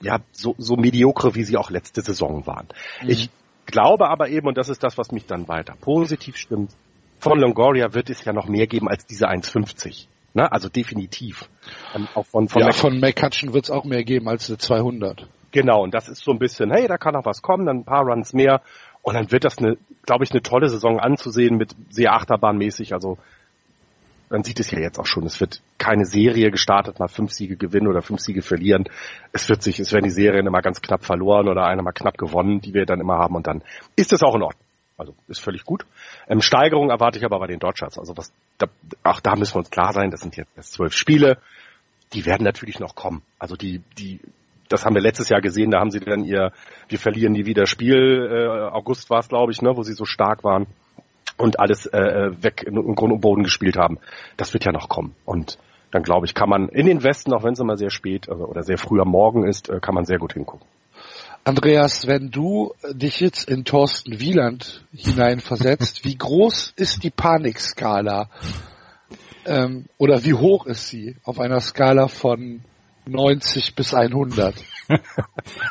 ja 0.00 0.18
so, 0.30 0.54
so 0.58 0.76
mediocre, 0.76 1.34
wie 1.34 1.42
sie 1.42 1.56
auch 1.56 1.70
letzte 1.70 2.02
Saison 2.02 2.46
waren. 2.46 2.68
Mhm. 3.02 3.08
Ich 3.08 3.30
glaube 3.66 4.08
aber 4.08 4.28
eben, 4.28 4.46
und 4.46 4.56
das 4.56 4.68
ist 4.68 4.82
das, 4.82 4.96
was 4.96 5.12
mich 5.12 5.26
dann 5.26 5.48
weiter 5.48 5.74
positiv 5.80 6.36
stimmt, 6.36 6.72
von 7.18 7.38
Longoria 7.38 7.94
wird 7.94 8.10
es 8.10 8.24
ja 8.24 8.32
noch 8.32 8.46
mehr 8.46 8.66
geben 8.66 8.88
als 8.88 9.06
diese 9.06 9.28
1,50. 9.28 10.06
Ne? 10.34 10.50
Also 10.52 10.68
definitiv. 10.68 11.48
Ähm, 11.94 12.08
auch 12.14 12.26
von, 12.26 12.48
von, 12.48 12.60
ja, 12.60 12.66
Mac 12.66 12.76
von 12.76 13.00
McCutcheon 13.00 13.54
wird 13.54 13.64
es 13.64 13.70
auch 13.70 13.84
mehr 13.84 14.04
geben 14.04 14.28
als 14.28 14.48
eine 14.48 14.58
200. 14.58 15.26
Genau, 15.50 15.82
und 15.82 15.94
das 15.94 16.08
ist 16.08 16.22
so 16.22 16.32
ein 16.32 16.38
bisschen, 16.38 16.70
hey, 16.70 16.86
da 16.86 16.98
kann 16.98 17.14
noch 17.14 17.24
was 17.24 17.40
kommen, 17.40 17.64
dann 17.64 17.78
ein 17.78 17.84
paar 17.84 18.04
Runs 18.04 18.34
mehr. 18.34 18.60
Und 19.00 19.14
dann 19.14 19.32
wird 19.32 19.44
das 19.44 19.56
eine, 19.56 19.78
glaube 20.04 20.24
ich, 20.24 20.32
eine 20.32 20.42
tolle 20.42 20.68
Saison 20.68 20.98
anzusehen 21.00 21.56
mit 21.56 21.74
sehr 21.88 22.12
achterbahnmäßig. 22.12 22.92
Also 22.92 23.16
man 24.28 24.42
sieht 24.42 24.60
es 24.60 24.70
ja 24.70 24.78
jetzt 24.78 24.98
auch 24.98 25.06
schon. 25.06 25.24
Es 25.24 25.40
wird 25.40 25.62
keine 25.78 26.04
Serie 26.04 26.50
gestartet, 26.50 26.98
mal 26.98 27.08
fünf 27.08 27.32
Siege 27.32 27.56
gewinnen 27.56 27.86
oder 27.86 28.02
fünf 28.02 28.20
Siege 28.20 28.42
verlieren. 28.42 28.84
Es 29.32 29.48
wird 29.48 29.62
sich, 29.62 29.78
es 29.78 29.92
werden 29.92 30.04
die 30.04 30.10
Serien 30.10 30.46
immer 30.46 30.62
ganz 30.62 30.80
knapp 30.80 31.04
verloren 31.04 31.48
oder 31.48 31.64
eine 31.64 31.82
mal 31.82 31.92
knapp 31.92 32.18
gewonnen, 32.18 32.60
die 32.60 32.74
wir 32.74 32.86
dann 32.86 33.00
immer 33.00 33.18
haben 33.18 33.36
und 33.36 33.46
dann 33.46 33.62
ist 33.94 34.12
es 34.12 34.22
auch 34.22 34.34
in 34.34 34.42
Ordnung. 34.42 34.62
Also 34.98 35.14
ist 35.28 35.40
völlig 35.40 35.64
gut. 35.64 35.84
Ähm, 36.26 36.40
Steigerung 36.40 36.88
erwarte 36.90 37.18
ich 37.18 37.24
aber 37.24 37.38
bei 37.38 37.46
den 37.46 37.58
Dodgers. 37.58 37.98
Also 37.98 38.16
was, 38.16 38.32
da, 38.56 38.66
auch 39.02 39.20
da 39.20 39.36
müssen 39.36 39.54
wir 39.54 39.58
uns 39.58 39.70
klar 39.70 39.92
sein, 39.92 40.10
das 40.10 40.20
sind 40.20 40.36
jetzt 40.36 40.50
erst 40.56 40.72
zwölf 40.72 40.94
Spiele. 40.94 41.38
Die 42.14 42.24
werden 42.24 42.44
natürlich 42.44 42.80
noch 42.80 42.94
kommen. 42.94 43.22
Also 43.38 43.56
die, 43.56 43.82
die, 43.98 44.20
das 44.68 44.86
haben 44.86 44.94
wir 44.94 45.02
letztes 45.02 45.28
Jahr 45.28 45.42
gesehen, 45.42 45.70
da 45.70 45.80
haben 45.80 45.90
sie 45.90 46.00
dann 46.00 46.24
ihr, 46.24 46.52
wir 46.88 46.98
verlieren 46.98 47.32
nie 47.32 47.44
wieder 47.44 47.66
Spiel, 47.66 48.26
äh, 48.30 48.74
August 48.74 49.10
war 49.10 49.18
es, 49.18 49.28
glaube 49.28 49.52
ich, 49.52 49.60
ne, 49.60 49.76
wo 49.76 49.82
sie 49.82 49.92
so 49.92 50.06
stark 50.06 50.44
waren 50.44 50.66
und 51.36 51.60
alles 51.60 51.86
äh, 51.86 52.30
weg 52.42 52.64
in, 52.66 52.76
in 52.76 52.94
Grund 52.94 53.12
und 53.12 53.20
Boden 53.20 53.42
gespielt 53.42 53.76
haben. 53.76 53.98
Das 54.36 54.52
wird 54.52 54.64
ja 54.64 54.72
noch 54.72 54.88
kommen. 54.88 55.14
Und 55.24 55.58
dann 55.90 56.02
glaube 56.02 56.26
ich, 56.26 56.34
kann 56.34 56.48
man 56.48 56.68
in 56.68 56.86
den 56.86 57.02
Westen, 57.02 57.32
auch 57.32 57.44
wenn 57.44 57.52
es 57.52 57.60
immer 57.60 57.76
sehr 57.76 57.90
spät 57.90 58.28
also, 58.28 58.44
oder 58.44 58.62
sehr 58.62 58.78
früh 58.78 59.00
am 59.00 59.08
Morgen 59.08 59.46
ist, 59.46 59.68
äh, 59.68 59.80
kann 59.80 59.94
man 59.94 60.04
sehr 60.04 60.18
gut 60.18 60.32
hingucken. 60.32 60.66
Andreas, 61.44 62.08
wenn 62.08 62.30
du 62.30 62.72
dich 62.90 63.20
jetzt 63.20 63.48
in 63.48 63.64
Thorsten 63.64 64.18
Wieland 64.18 64.84
hineinversetzt, 64.92 66.04
wie 66.04 66.16
groß 66.16 66.72
ist 66.76 67.04
die 67.04 67.10
Panikskala? 67.10 68.28
Ähm, 69.44 69.86
oder 69.96 70.24
wie 70.24 70.34
hoch 70.34 70.66
ist 70.66 70.88
sie 70.88 71.16
auf 71.22 71.38
einer 71.38 71.60
Skala 71.60 72.08
von 72.08 72.62
90 73.06 73.74
bis 73.74 73.94
100? 73.94 74.54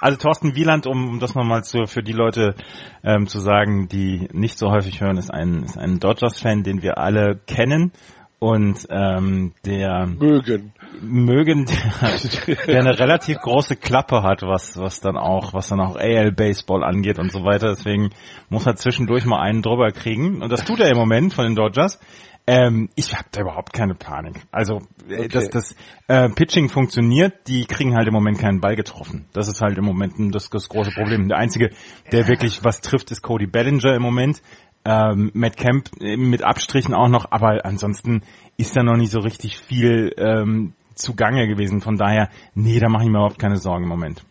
Also 0.02 0.18
Thorsten 0.18 0.56
Wieland, 0.56 0.88
um 0.88 1.20
das 1.20 1.36
nochmal 1.36 1.64
zu, 1.64 1.86
für 1.86 2.04
die 2.04 2.12
Leute 2.12 2.54
ähm, 3.02 3.28
zu 3.28 3.40
sagen, 3.40 3.88
die 3.88 4.28
nicht 4.34 4.58
so 4.58 4.72
häufig 4.72 5.00
hören, 5.00 5.18
ist 5.18 5.34
ein, 5.34 5.64
ist 5.64 5.78
ein 5.78 6.00
Dodgers-Fan, 6.00 6.64
den 6.64 6.82
wir 6.82 6.98
alle 6.98 7.40
kennen 7.48 7.94
und 8.40 8.86
ähm, 8.90 9.54
der 9.66 10.06
mögen 10.06 10.74
mögen 11.02 11.66
der, 11.66 12.58
der 12.68 12.80
eine 12.80 13.00
relativ 13.00 13.38
große 13.40 13.76
Klappe 13.76 14.24
hat, 14.24 14.42
was 14.42 14.78
was 14.78 15.00
dann 15.00 15.18
auch 15.18 15.54
was 15.54 15.70
dann 15.70 15.80
auch 15.80 15.96
AL 15.96 16.32
Baseball 16.32 16.84
angeht 16.84 17.18
und 17.18 17.32
so 17.32 17.44
weiter. 17.44 17.70
Deswegen 17.70 18.12
muss 18.50 18.66
er 18.66 18.76
zwischendurch 18.76 19.26
mal 19.26 19.42
einen 19.42 19.62
drüber 19.62 19.92
kriegen 19.92 20.42
und 20.42 20.52
das 20.52 20.66
tut 20.66 20.80
er 20.80 20.90
im 20.90 20.98
Moment 20.98 21.34
von 21.34 21.46
den 21.46 21.56
Dodgers. 21.56 22.00
Ähm, 22.48 22.90
ich 22.96 23.16
habe 23.16 23.28
da 23.32 23.42
überhaupt 23.42 23.74
keine 23.74 23.96
Panik. 23.96 24.42
Also 24.52 24.82
äh, 25.10 25.26
okay. 25.26 25.28
das, 25.30 25.50
das 25.50 25.76
äh, 26.08 26.30
Pitching 26.30 26.70
funktioniert, 26.70 27.48
die 27.48 27.66
kriegen 27.66 27.96
halt 27.96 28.08
im 28.08 28.14
Moment 28.14 28.38
keinen 28.38 28.62
Ball 28.62 28.76
getroffen. 28.76 29.26
Das 29.34 29.48
ist 29.48 29.62
halt 29.62 29.78
im 29.78 29.86
Moment 29.86 30.14
das, 30.34 30.50
das 30.52 30.70
große 30.70 30.92
Problem. 30.92 31.28
Der 31.28 31.38
einzige, 31.38 31.72
der 32.12 32.28
wirklich 32.28 32.64
was 32.64 32.82
trifft, 32.82 33.10
ist 33.10 33.24
Cody 33.24 33.48
Bellinger 33.48 33.96
im 33.96 34.04
Moment 34.04 34.42
ähm, 34.86 35.32
Matt 35.34 35.58
Camp 35.58 35.90
mit 36.00 36.44
Abstrichen 36.44 36.94
auch 36.94 37.10
noch, 37.10 37.32
aber 37.32 37.66
ansonsten 37.66 38.22
ist 38.58 38.76
da 38.76 38.84
noch 38.84 38.98
nicht 38.98 39.12
so 39.12 39.20
richtig 39.20 39.58
viel 39.58 40.14
ähm, 40.18 40.74
zugange 40.94 41.48
gewesen. 41.48 41.82
Von 41.82 41.98
daher, 41.98 42.30
nee, 42.54 42.80
da 42.80 42.88
mache 42.88 43.04
ich 43.04 43.10
mir 43.10 43.18
überhaupt 43.18 43.40
keine 43.40 43.58
Sorgen 43.58 43.84
im 43.84 43.90
Moment. 43.90 44.24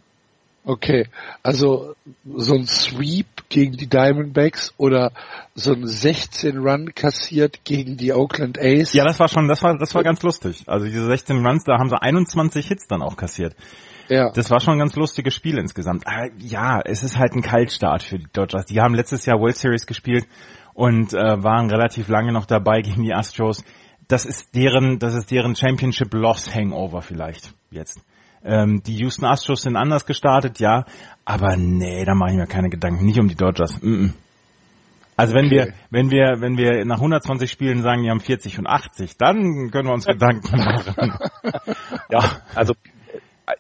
Okay, 0.67 1.09
also 1.43 1.95
so 2.25 2.55
ein 2.55 2.67
Sweep 2.67 3.27
gegen 3.51 3.77
die 3.77 3.87
Diamondbacks 3.87 4.73
oder 4.79 5.13
so 5.55 5.75
ein 5.75 5.87
16 5.87 6.57
Run 6.57 6.95
kassiert 6.95 7.65
gegen 7.65 7.99
die 7.99 8.15
Oakland 8.15 8.59
A's. 8.59 8.95
Ja, 8.95 9.05
das 9.05 9.21
war 9.21 9.29
schon, 9.29 9.47
das 9.47 9.63
war, 9.63 9.77
das 9.77 9.95
war 9.95 10.03
ganz 10.03 10.23
lustig. 10.23 10.65
Also 10.67 10.87
diese 10.87 11.05
16 11.05 11.45
Runs, 11.45 11.65
da 11.65 11.79
haben 11.79 11.91
sie 11.91 12.01
21 12.01 12.67
Hits 12.67 12.87
dann 12.87 13.03
auch 13.03 13.17
kassiert. 13.17 13.55
Ja. 14.09 14.31
Das 14.33 14.51
war 14.51 14.61
schon 14.61 14.75
ein 14.75 14.79
ganz 14.79 14.97
lustiges 14.97 15.35
Spiel 15.35 15.59
insgesamt. 15.59 16.07
Aber 16.07 16.31
ja, 16.39 16.81
es 16.83 17.03
ist 17.03 17.19
halt 17.19 17.35
ein 17.35 17.43
Kaltstart 17.43 18.03
für 18.03 18.19
die 18.19 18.29
Dodgers. 18.33 18.65
Die 18.65 18.81
haben 18.81 18.95
letztes 18.95 19.27
Jahr 19.27 19.39
World 19.41 19.57
Series 19.57 19.87
gespielt 19.87 20.27
und 20.73 21.13
äh, 21.13 21.43
waren 21.43 21.71
relativ 21.71 22.09
lange 22.09 22.33
noch 22.33 22.47
dabei 22.47 22.81
gegen 22.81 23.03
die 23.03 23.13
Astros. 23.13 23.63
das 24.09 24.25
ist 24.25 24.55
deren, 24.55 24.99
das 24.99 25.15
ist 25.15 25.31
deren 25.31 25.57
Championship 25.57 26.13
Loss 26.15 26.55
Hangover 26.55 27.03
vielleicht 27.03 27.53
jetzt. 27.71 28.01
Ähm, 28.45 28.83
die 28.83 28.97
Houston 28.97 29.25
Astros 29.25 29.63
sind 29.63 29.77
anders 29.77 30.05
gestartet, 30.05 30.61
ja, 30.61 30.85
aber 31.25 31.57
nee, 31.57 32.05
da 32.05 32.15
mache 32.15 32.33
ich 32.33 32.37
mir 32.37 32.47
keine 32.47 32.69
Gedanken, 32.69 33.05
nicht 33.05 33.19
um 33.19 33.29
die 33.29 33.35
Dodgers. 33.35 33.81
Mm 33.83 33.87
-mm. 33.87 34.13
Also 35.17 35.35
wenn 35.35 35.47
okay. 35.47 35.55
wir, 35.55 35.73
wenn 35.91 36.11
wir, 36.11 36.41
wenn 36.41 36.57
wir 36.57 36.85
nach 36.85 36.97
120 36.97 37.51
Spielen 37.51 37.83
sagen, 37.83 38.03
die 38.03 38.11
haben 38.11 38.21
40 38.21 38.59
und 38.59 38.67
80, 38.67 39.17
dann 39.17 39.71
können 39.71 39.89
wir 39.89 39.95
uns 39.95 40.07
Gedanken 40.07 40.59
machen. 40.59 41.15
ja, 42.11 42.43
also 42.55 42.75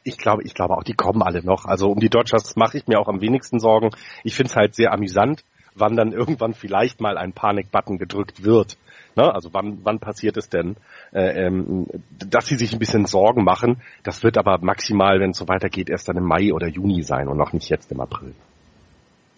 ich 0.02 0.18
glaube, 0.18 0.42
ich 0.42 0.54
glaube 0.54 0.76
auch, 0.76 0.82
die 0.82 0.94
kommen 0.94 1.22
alle 1.22 1.44
noch. 1.44 1.64
Also 1.64 1.90
um 1.90 2.00
die 2.00 2.08
Dodgers 2.08 2.56
mache 2.56 2.78
ich 2.78 2.86
mir 2.86 2.98
auch 2.98 3.08
am 3.08 3.20
wenigsten 3.20 3.60
Sorgen. 3.60 3.90
Ich 4.24 4.34
finde 4.34 4.50
es 4.50 4.56
halt 4.56 4.74
sehr 4.74 4.92
amüsant, 4.92 5.44
wann 5.74 5.96
dann 5.96 6.12
irgendwann 6.12 6.54
vielleicht 6.54 7.00
mal 7.00 7.16
ein 7.16 7.32
Panikbutton 7.32 7.98
gedrückt 7.98 8.42
wird. 8.42 8.76
Ne? 9.16 9.34
Also 9.34 9.50
wann, 9.52 9.78
wann 9.82 9.98
passiert 9.98 10.36
es 10.36 10.48
denn, 10.48 10.76
äh, 11.12 11.46
ähm, 11.46 11.86
dass 12.18 12.46
sie 12.46 12.56
sich 12.56 12.72
ein 12.72 12.78
bisschen 12.78 13.06
Sorgen 13.06 13.44
machen? 13.44 13.82
Das 14.02 14.22
wird 14.22 14.38
aber 14.38 14.58
maximal, 14.60 15.20
wenn 15.20 15.30
es 15.30 15.38
so 15.38 15.48
weitergeht, 15.48 15.90
erst 15.90 16.08
dann 16.08 16.16
im 16.16 16.24
Mai 16.24 16.52
oder 16.52 16.68
Juni 16.68 17.02
sein 17.02 17.28
und 17.28 17.36
noch 17.36 17.52
nicht 17.52 17.68
jetzt 17.68 17.90
im 17.92 18.00
April. 18.00 18.34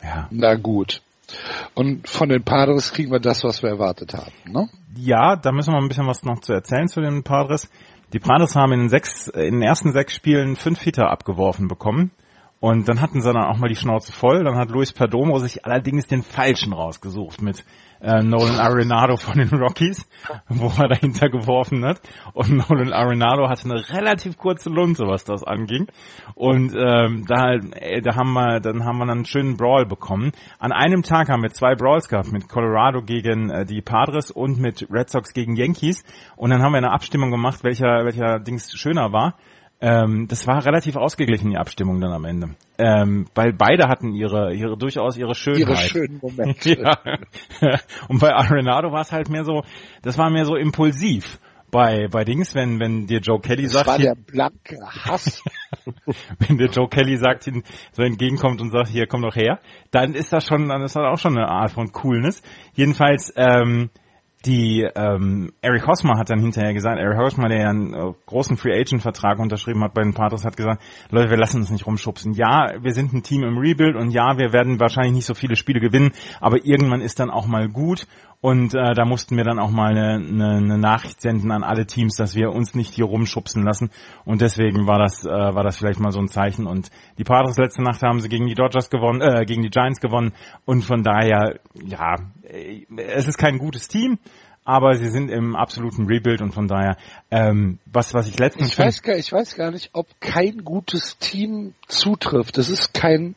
Ja. 0.02 0.28
Na 0.30 0.54
gut. 0.54 1.02
Und 1.75 2.09
von 2.09 2.28
den 2.28 2.45
Padres 2.45 2.92
kriegen 2.92 3.11
wir 3.11 3.18
das, 3.18 3.42
was 3.42 3.62
wir 3.62 3.71
erwartet 3.71 4.14
haben, 4.14 4.33
ne? 4.47 4.68
Ja, 4.97 5.37
da 5.37 5.52
müssen 5.52 5.73
wir 5.73 5.78
ein 5.78 5.88
bisschen 5.88 6.06
was 6.06 6.25
noch 6.25 6.40
zu 6.40 6.52
erzählen 6.52 6.88
zu 6.88 7.00
den 7.00 7.23
Padres. 7.23 7.68
Die 8.12 8.21
Padres 8.21 8.54
haben 8.54 8.73
in 8.73 8.80
den, 8.80 8.88
sechs, 8.88 9.28
in 9.28 9.54
den 9.54 9.62
ersten 9.62 9.92
sechs 9.92 10.14
Spielen 10.14 10.56
fünf 10.56 10.80
Hitter 10.80 11.11
abgeworfen 11.11 11.66
bekommen. 11.68 12.12
Und 12.59 12.89
dann 12.89 13.01
hatten 13.01 13.21
sie 13.21 13.33
dann 13.33 13.45
auch 13.45 13.59
mal 13.59 13.69
die 13.69 13.77
Schnauze 13.77 14.13
voll. 14.13 14.45
Dann 14.45 14.57
hat 14.57 14.71
Luis 14.71 14.93
Perdomo 14.93 15.39
sich 15.39 15.65
allerdings 15.65 16.07
den 16.07 16.23
falschen 16.23 16.73
rausgesucht 16.73 17.43
mit 17.43 17.65
äh, 18.01 18.23
Nolan 18.23 18.59
Arenado 18.59 19.17
von 19.17 19.39
den 19.39 19.49
Rockies, 19.49 20.09
wo 20.49 20.71
er 20.81 20.89
dahinter 20.89 21.29
geworfen 21.29 21.85
hat. 21.85 22.01
Und 22.33 22.69
Nolan 22.69 22.93
Arenado 22.93 23.49
hatte 23.49 23.71
eine 23.71 23.89
relativ 23.91 24.37
kurze 24.37 24.71
Lunte, 24.71 25.07
was 25.07 25.25
das 25.25 25.45
anging. 25.45 25.87
Und 26.35 26.75
ähm, 26.75 27.25
da, 27.27 27.53
äh, 27.53 28.01
da 28.01 28.17
haben 28.17 28.33
wir, 28.33 28.61
dann 28.61 28.85
haben 28.85 28.99
wir 28.99 29.07
dann 29.07 29.19
einen 29.19 29.27
schönen 29.27 29.57
Brawl 29.57 29.87
bekommen. 29.87 30.33
An 30.59 30.73
einem 30.73 31.03
Tag 31.03 31.29
haben 31.29 31.43
wir 31.43 31.51
zwei 31.51 31.75
Brawls 31.75 32.09
gehabt, 32.09 32.33
mit 32.33 32.49
Colorado 32.49 33.03
gegen 33.03 33.51
äh, 33.51 33.65
die 33.65 33.83
Padres 33.83 34.31
und 34.31 34.59
mit 34.59 34.87
Red 34.91 35.11
Sox 35.11 35.33
gegen 35.33 35.57
Yankees. 35.57 36.05
Und 36.37 36.51
dann 36.51 36.63
haben 36.63 36.73
wir 36.73 36.79
eine 36.79 36.93
Abstimmung 36.93 37.31
gemacht, 37.31 37.65
welcher, 37.65 38.05
welcher 38.05 38.39
Dings 38.39 38.73
schöner 38.73 39.13
war. 39.13 39.35
Ähm, 39.78 40.26
das 40.26 40.47
war 40.47 40.64
relativ 40.64 40.97
ausgeglichen, 40.97 41.50
die 41.50 41.59
Abstimmung 41.59 42.00
dann 42.00 42.12
am 42.12 42.25
Ende. 42.25 42.54
Ähm, 42.78 43.26
weil 43.35 43.52
beide 43.52 43.88
hatten 43.88 44.14
ihre, 44.14 44.54
ihre 44.54 44.76
durchaus 44.76 45.18
ihre 45.18 45.35
Schönheit. 45.35 45.61
Ihre 45.61 45.76
schönen 45.76 46.18
Momente. 46.23 46.80
ja. 47.61 47.78
Und 48.09 48.21
bei 48.21 48.33
Arenado 48.33 48.90
war 48.90 49.02
es 49.02 49.12
halt 49.12 49.28
mehr 49.28 49.45
so, 49.45 49.64
das 50.02 50.16
war 50.16 50.30
mehr 50.30 50.47
so 50.47 50.56
impulsiv. 50.56 51.38
Bei, 51.71 52.06
bei 52.09 52.25
Dings, 52.25 52.54
wenn, 52.54 52.78
wenn 52.80 53.06
dir 53.06 53.18
Joe 53.18 53.40
Kelly 53.40 53.64
das 53.64 53.73
sagt. 53.73 53.87
Das 53.88 53.95
war 53.95 53.99
der 53.99 54.14
blanke 54.14 54.78
Hass. 54.87 55.42
wenn 56.38 56.56
dir 56.56 56.68
Joe 56.68 56.88
Kelly 56.88 57.18
sagt, 57.18 57.47
ihn 57.49 57.64
so 57.92 58.02
entgegenkommt 58.02 58.61
und 58.61 58.71
sagt, 58.71 58.88
hier, 58.88 59.06
komm 59.06 59.23
doch 59.23 59.35
her, 59.35 59.59
dann 59.90 60.14
ist 60.14 60.33
das 60.33 60.47
schon, 60.47 60.68
dann 60.68 60.83
ist 60.83 60.97
das 60.97 61.02
auch 61.02 61.18
schon 61.18 61.37
eine 61.37 61.49
Art 61.49 61.73
von 61.73 61.92
Coolness. 61.92 62.40
Jedenfalls, 62.75 63.33
ähm, 63.37 63.90
die 64.47 64.88
ähm, 64.95 65.53
Eric 65.61 65.87
Hosmer 65.87 66.19
hat 66.19 66.31
dann 66.31 66.41
hinterher 66.41 66.73
gesagt, 66.73 66.99
Eric 66.99 67.19
Hosmer, 67.19 67.49
der 67.49 67.61
ja 67.61 67.71
einen 67.71 67.93
äh, 67.93 68.12
großen 68.26 68.57
Free 68.57 68.73
Agent 68.73 69.03
Vertrag 69.03 69.38
unterschrieben 69.38 69.83
hat 69.83 69.93
bei 69.93 70.03
den 70.03 70.15
Padres, 70.15 70.45
hat 70.45 70.57
gesagt, 70.57 70.83
Leute, 71.11 71.31
wir 71.31 71.37
lassen 71.37 71.59
uns 71.59 71.71
nicht 71.71 71.87
rumschubsen. 71.87 72.33
Ja, 72.35 72.75
wir 72.81 72.93
sind 72.93 73.12
ein 73.12 73.23
Team 73.23 73.43
im 73.43 73.59
Rebuild 73.59 73.97
und 73.97 74.11
ja, 74.11 74.38
wir 74.38 74.53
werden 74.53 74.81
wahrscheinlich 74.81 75.15
nicht 75.15 75.26
so 75.26 75.35
viele 75.35 75.57
Spiele 75.57 75.81
gewinnen, 75.81 76.12
aber 76.41 76.65
irgendwann 76.65 77.00
ist 77.00 77.19
dann 77.19 77.31
auch 77.31 77.47
mal 77.47 77.69
gut 77.69 78.07
und 78.40 78.75
äh, 78.75 78.95
da 78.95 79.05
mussten 79.05 79.37
wir 79.37 79.45
dann 79.45 79.59
auch 79.59 79.71
mal 79.71 79.90
eine, 79.90 80.14
eine, 80.14 80.57
eine 80.57 80.78
Nachricht 80.78 81.21
senden 81.21 81.50
an 81.50 81.64
alle 81.64 81.87
Teams, 81.87 82.16
dass 82.16 82.35
wir 82.35 82.52
uns 82.52 82.75
nicht 82.75 82.95
hier 82.95 83.07
rumschubsen 83.07 83.62
lassen 83.62 83.90
und 84.25 84.40
deswegen 84.40 84.87
war 84.87 84.99
das 84.99 85.25
äh, 85.25 85.31
war 85.31 85.64
das 85.64 85.76
vielleicht 85.78 86.00
mal 86.00 86.12
so 86.12 86.21
ein 86.21 86.28
Zeichen 86.28 86.66
und 86.66 86.90
die 87.19 87.25
Padres 87.25 87.57
letzte 87.57 87.83
Nacht 87.83 88.02
haben 88.02 88.21
sie 88.21 88.28
gegen 88.28 88.47
die 88.47 88.55
Dodgers 88.55 88.90
gewonnen, 88.90 89.21
äh, 89.21 89.45
gegen 89.45 89.62
die 89.62 89.71
Giants 89.71 90.00
gewonnen 90.00 90.33
und 90.64 90.83
von 90.83 91.02
daher 91.02 91.59
ja, 91.75 92.16
äh, 92.43 92.87
es 92.97 93.28
ist 93.28 93.38
kein 93.38 93.59
gutes 93.59 93.88
Team 93.88 94.19
aber 94.66 94.97
sie 94.97 95.09
sind 95.09 95.31
im 95.31 95.55
absoluten 95.55 96.07
Rebuild 96.07 96.43
und 96.43 96.52
von 96.52 96.66
daher, 96.66 96.97
ähm, 97.31 97.78
was, 97.87 98.12
was 98.14 98.26
ich 98.26 98.37
letztens... 98.37 98.73
Ich 98.73 98.78
weiß, 98.78 99.02
gar, 99.02 99.16
ich 99.16 99.33
weiß 99.33 99.55
gar 99.55 99.71
nicht, 99.71 99.90
ob 99.93 100.09
kein 100.21 100.64
gutes 100.64 101.19
Team 101.19 101.75
zutrifft. 101.87 102.59
Das 102.59 102.69
ist 102.69 102.93
kein 102.93 103.37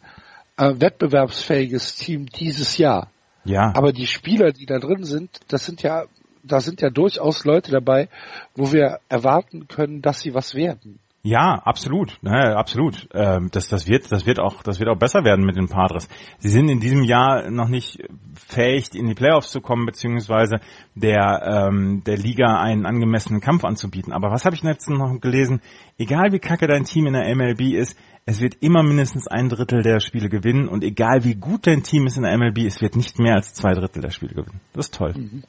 äh, 0.58 0.74
wettbewerbsfähiges 0.80 1.96
Team 1.98 2.26
dieses 2.26 2.80
Jahr. 2.80 3.12
Ja. 3.50 3.74
Aber 3.76 3.92
die 3.92 4.06
Spieler, 4.06 4.52
die 4.52 4.68
da 4.68 4.78
drin 4.78 5.04
sind, 5.04 5.40
das 5.48 5.66
sind 5.66 5.82
ja, 5.82 6.06
da 6.44 6.60
sind 6.60 6.82
ja 6.82 6.92
durchaus 6.92 7.46
Leute 7.46 7.72
dabei, 7.72 8.08
wo 8.56 8.72
wir 8.72 9.00
erwarten 9.10 9.68
können, 9.68 10.04
dass 10.04 10.20
sie 10.22 10.36
was 10.36 10.54
werden. 10.54 11.00
Ja, 11.22 11.56
absolut, 11.66 12.18
ne, 12.22 12.56
absolut. 12.56 13.10
Ähm, 13.14 13.50
das, 13.52 13.68
das 13.68 13.90
wird, 13.90 14.10
das 14.10 14.26
wird 14.26 14.40
auch, 14.40 14.64
das 14.64 14.80
wird 14.80 14.88
auch 14.88 14.98
besser 14.98 15.26
werden 15.26 15.46
mit 15.46 15.58
den 15.58 15.68
Padres. 15.68 16.08
Sie 16.38 16.48
sind 16.48 16.70
in 16.70 16.80
diesem 16.80 17.04
Jahr 17.04 17.52
noch 17.52 17.68
nicht 17.68 18.02
fähig, 18.36 18.96
in 18.96 19.08
die 19.08 19.16
Playoffs 19.16 19.52
zu 19.52 19.60
kommen, 19.60 19.86
beziehungsweise 19.86 20.62
der 20.96 21.68
ähm, 21.68 22.04
der 22.06 22.16
Liga 22.16 22.62
einen 22.62 22.86
angemessenen 22.86 23.42
Kampf 23.42 23.66
anzubieten. 23.66 24.14
Aber 24.14 24.32
was 24.32 24.46
habe 24.46 24.56
ich 24.56 24.64
letztens 24.64 24.98
noch 24.98 25.20
gelesen? 25.20 25.62
Egal 25.98 26.32
wie 26.32 26.40
kacke 26.40 26.68
dein 26.68 26.86
Team 26.86 27.06
in 27.06 27.14
der 27.14 27.36
MLB 27.36 27.74
ist, 27.74 27.98
es 28.26 28.40
wird 28.40 28.56
immer 28.62 28.82
mindestens 28.82 29.28
ein 29.28 29.50
Drittel 29.50 29.82
der 29.82 30.00
Spiele 30.00 30.30
gewinnen 30.30 30.70
und 30.70 30.86
egal 30.86 31.26
wie 31.26 31.36
gut 31.36 31.68
dein 31.68 31.84
Team 31.84 32.08
ist 32.08 32.16
in 32.16 32.24
der 32.24 32.38
MLB, 32.38 32.60
es 32.60 32.80
wird 32.80 32.96
nicht 32.96 33.20
mehr 33.20 33.36
als 33.36 33.54
zwei 33.54 33.74
Drittel 33.74 34.02
der 34.02 34.12
Spiele 34.12 34.36
gewinnen. 34.36 34.62
Das 34.72 34.86
ist 34.86 34.96
toll. 34.96 35.14
Mhm. 35.18 35.44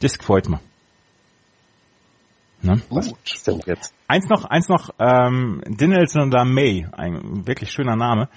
Das 0.00 0.16
freut 0.16 0.48
mich. 0.48 0.58
Ne? 2.62 2.80
Gut. 2.88 3.14
denn 3.46 3.60
jetzt? 3.66 3.94
Eins 4.08 4.28
noch, 4.28 4.44
eins 4.44 4.68
noch, 4.68 4.90
ähm, 4.98 5.62
Dinelson 5.66 6.30
May, 6.52 6.86
ein 6.92 7.46
wirklich 7.46 7.70
schöner 7.70 7.96
Name, 7.96 8.28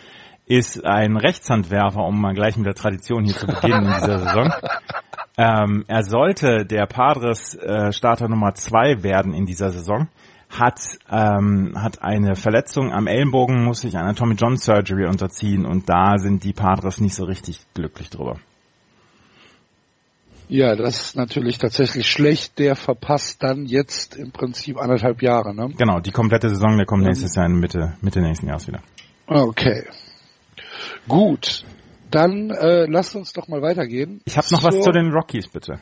ist 0.46 0.84
ein 0.86 1.18
Rechtshandwerfer, 1.18 2.04
um 2.04 2.20
mal 2.20 2.34
gleich 2.34 2.58
mit 2.58 2.66
der 2.66 2.76
Tradition 2.76 3.24
hier 3.24 3.36
zu 3.36 3.48
beginnen 3.48 3.86
in 3.86 3.94
dieser 3.94 4.20
Saison. 4.20 4.54
Ähm, 5.38 5.86
er 5.88 6.04
sollte 6.04 6.66
der 6.66 6.86
Padres 6.86 7.56
äh, 7.56 7.94
Starter 7.94 8.28
Nummer 8.28 8.54
zwei 8.54 9.02
werden 9.02 9.34
in 9.34 9.46
dieser 9.46 9.72
Saison, 9.72 10.10
hat 10.50 10.82
ähm, 11.10 11.74
hat 11.82 12.04
eine 12.04 12.36
Verletzung 12.36 12.92
am 12.92 13.08
Ellenbogen, 13.08 13.64
muss 13.64 13.80
sich 13.80 13.98
einer 13.98 14.14
Tommy 14.14 14.36
John 14.36 14.58
Surgery 14.58 15.06
unterziehen 15.06 15.66
und 15.66 15.88
da 15.90 16.18
sind 16.18 16.44
die 16.44 16.52
Padres 16.52 17.00
nicht 17.00 17.16
so 17.16 17.24
richtig 17.24 17.62
glücklich 17.74 18.10
drüber. 18.10 18.40
Ja, 20.52 20.76
das 20.76 21.00
ist 21.00 21.16
natürlich 21.16 21.60
tatsächlich 21.60 22.06
schlecht. 22.08 22.60
Der 22.60 22.76
verpasst 22.76 23.42
dann 23.42 23.66
jetzt 23.66 24.18
im 24.18 24.32
Prinzip 24.32 24.78
anderthalb 24.78 25.22
Jahre, 25.22 25.56
ne? 25.56 25.70
Genau, 25.78 26.02
die 26.02 26.12
komplette 26.12 26.50
Saison, 26.50 26.76
der 26.76 26.86
kommt 26.86 27.06
nächstes 27.06 27.34
Jahr 27.36 27.46
in 27.46 27.54
Mitte, 27.54 27.94
Mitte 28.02 28.20
nächsten 28.20 28.48
Jahres 28.48 28.68
wieder. 28.68 28.82
Okay. 29.28 29.86
Gut. 31.08 31.64
Dann 32.10 32.50
äh, 32.50 32.86
lasst 32.86 33.16
uns 33.16 33.32
doch 33.32 33.48
mal 33.48 33.62
weitergehen. 33.62 34.20
Ich 34.26 34.36
habe 34.38 34.46
noch 34.52 34.60
so. 34.60 34.68
was 34.68 34.82
zu 34.82 34.92
den 34.92 35.14
Rockies, 35.14 35.48
bitte. 35.48 35.80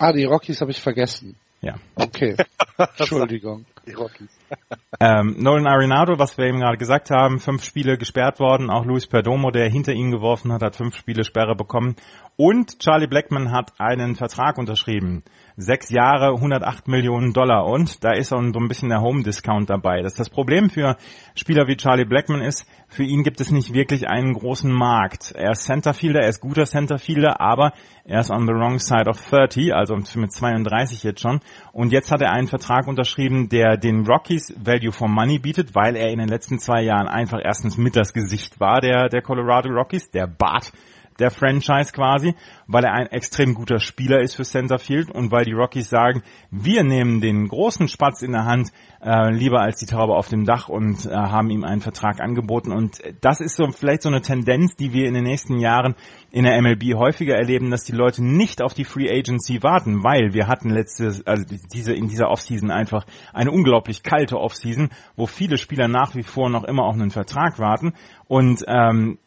Ah, 0.00 0.12
die 0.12 0.24
Rockies 0.24 0.60
habe 0.60 0.72
ich 0.72 0.80
vergessen. 0.80 1.36
Ja. 1.60 1.76
Okay. 1.94 2.34
Entschuldigung. 2.98 3.64
Die 3.86 3.92
Rockies. 3.92 4.30
ähm, 5.00 5.36
Nolan 5.38 5.68
Arenado, 5.68 6.18
was 6.18 6.36
wir 6.36 6.46
eben 6.46 6.58
gerade 6.58 6.78
gesagt 6.78 7.10
haben, 7.10 7.38
fünf 7.38 7.64
Spiele 7.64 7.96
gesperrt 7.96 8.40
worden. 8.40 8.70
Auch 8.70 8.84
Luis 8.84 9.06
Perdomo, 9.06 9.52
der 9.52 9.70
hinter 9.70 9.92
ihn 9.92 10.10
geworfen 10.10 10.52
hat, 10.52 10.62
hat 10.62 10.74
fünf 10.74 10.96
Spiele 10.96 11.22
Sperre 11.22 11.54
bekommen. 11.54 11.94
Und 12.40 12.78
Charlie 12.78 13.08
Blackman 13.08 13.50
hat 13.50 13.72
einen 13.80 14.14
Vertrag 14.14 14.58
unterschrieben. 14.58 15.24
Sechs 15.56 15.90
Jahre, 15.90 16.36
108 16.36 16.86
Millionen 16.86 17.32
Dollar. 17.32 17.66
Und 17.66 18.04
da 18.04 18.12
ist 18.12 18.28
so 18.28 18.36
ein 18.36 18.52
bisschen 18.68 18.90
der 18.90 19.00
Home-Discount 19.00 19.68
dabei. 19.68 20.02
Das, 20.02 20.14
das 20.14 20.30
Problem 20.30 20.70
für 20.70 20.96
Spieler 21.34 21.66
wie 21.66 21.76
Charlie 21.76 22.04
Blackman 22.04 22.40
ist, 22.40 22.64
für 22.86 23.02
ihn 23.02 23.24
gibt 23.24 23.40
es 23.40 23.50
nicht 23.50 23.74
wirklich 23.74 24.06
einen 24.06 24.34
großen 24.34 24.70
Markt. 24.70 25.32
Er 25.34 25.50
ist 25.50 25.64
Centerfielder, 25.64 26.20
er 26.20 26.28
ist 26.28 26.40
guter 26.40 26.64
Centerfielder, 26.64 27.40
aber 27.40 27.72
er 28.04 28.20
ist 28.20 28.30
on 28.30 28.46
the 28.46 28.52
wrong 28.52 28.78
side 28.78 29.10
of 29.10 29.20
30, 29.30 29.74
also 29.74 29.96
mit 29.96 30.30
32 30.30 31.02
jetzt 31.02 31.20
schon. 31.20 31.40
Und 31.72 31.90
jetzt 31.90 32.12
hat 32.12 32.22
er 32.22 32.30
einen 32.30 32.46
Vertrag 32.46 32.86
unterschrieben, 32.86 33.48
der 33.48 33.76
den 33.76 34.06
Rockies 34.06 34.54
Value 34.56 34.92
for 34.92 35.08
Money 35.08 35.40
bietet, 35.40 35.74
weil 35.74 35.96
er 35.96 36.10
in 36.10 36.20
den 36.20 36.28
letzten 36.28 36.60
zwei 36.60 36.82
Jahren 36.82 37.08
einfach 37.08 37.40
erstens 37.42 37.76
mit 37.76 37.96
das 37.96 38.12
Gesicht 38.12 38.60
war 38.60 38.80
der, 38.80 39.08
der 39.08 39.22
Colorado 39.22 39.70
Rockies, 39.70 40.12
der 40.12 40.28
Bart 40.28 40.70
der 41.18 41.30
Franchise 41.30 41.92
quasi, 41.92 42.34
weil 42.66 42.84
er 42.84 42.92
ein 42.92 43.06
extrem 43.08 43.54
guter 43.54 43.80
Spieler 43.80 44.20
ist 44.20 44.34
für 44.34 44.44
Centerfield 44.44 45.10
und 45.10 45.30
weil 45.30 45.44
die 45.44 45.52
Rockies 45.52 45.88
sagen, 45.88 46.22
wir 46.50 46.84
nehmen 46.84 47.20
den 47.20 47.48
großen 47.48 47.88
Spatz 47.88 48.22
in 48.22 48.32
der 48.32 48.44
Hand 48.44 48.70
äh, 49.02 49.30
lieber 49.30 49.60
als 49.60 49.78
die 49.78 49.86
Taube 49.86 50.14
auf 50.14 50.28
dem 50.28 50.44
Dach 50.44 50.68
und 50.68 51.06
äh, 51.06 51.10
haben 51.10 51.50
ihm 51.50 51.64
einen 51.64 51.80
Vertrag 51.80 52.20
angeboten. 52.20 52.72
Und 52.72 53.00
das 53.20 53.40
ist 53.40 53.56
so 53.56 53.68
vielleicht 53.70 54.02
so 54.02 54.08
eine 54.08 54.20
Tendenz, 54.20 54.76
die 54.76 54.92
wir 54.92 55.06
in 55.06 55.14
den 55.14 55.24
nächsten 55.24 55.58
Jahren 55.58 55.94
in 56.30 56.44
der 56.44 56.60
MLB 56.60 56.94
häufiger 56.94 57.34
erleben, 57.34 57.70
dass 57.70 57.84
die 57.84 57.92
Leute 57.92 58.24
nicht 58.24 58.62
auf 58.62 58.74
die 58.74 58.84
Free 58.84 59.10
Agency 59.10 59.62
warten, 59.62 60.04
weil 60.04 60.34
wir 60.34 60.46
hatten 60.46 60.70
letzte, 60.70 61.22
also 61.24 61.44
diese 61.72 61.94
in 61.94 62.08
dieser 62.08 62.28
Offseason 62.28 62.70
einfach 62.70 63.06
eine 63.32 63.50
unglaublich 63.50 64.02
kalte 64.02 64.38
Offseason, 64.38 64.90
wo 65.16 65.26
viele 65.26 65.58
Spieler 65.58 65.88
nach 65.88 66.14
wie 66.14 66.22
vor 66.22 66.50
noch 66.50 66.64
immer 66.64 66.84
auf 66.84 66.94
einen 66.94 67.10
Vertrag 67.10 67.58
warten. 67.58 67.94
Und 68.26 68.64
ähm, 68.66 69.18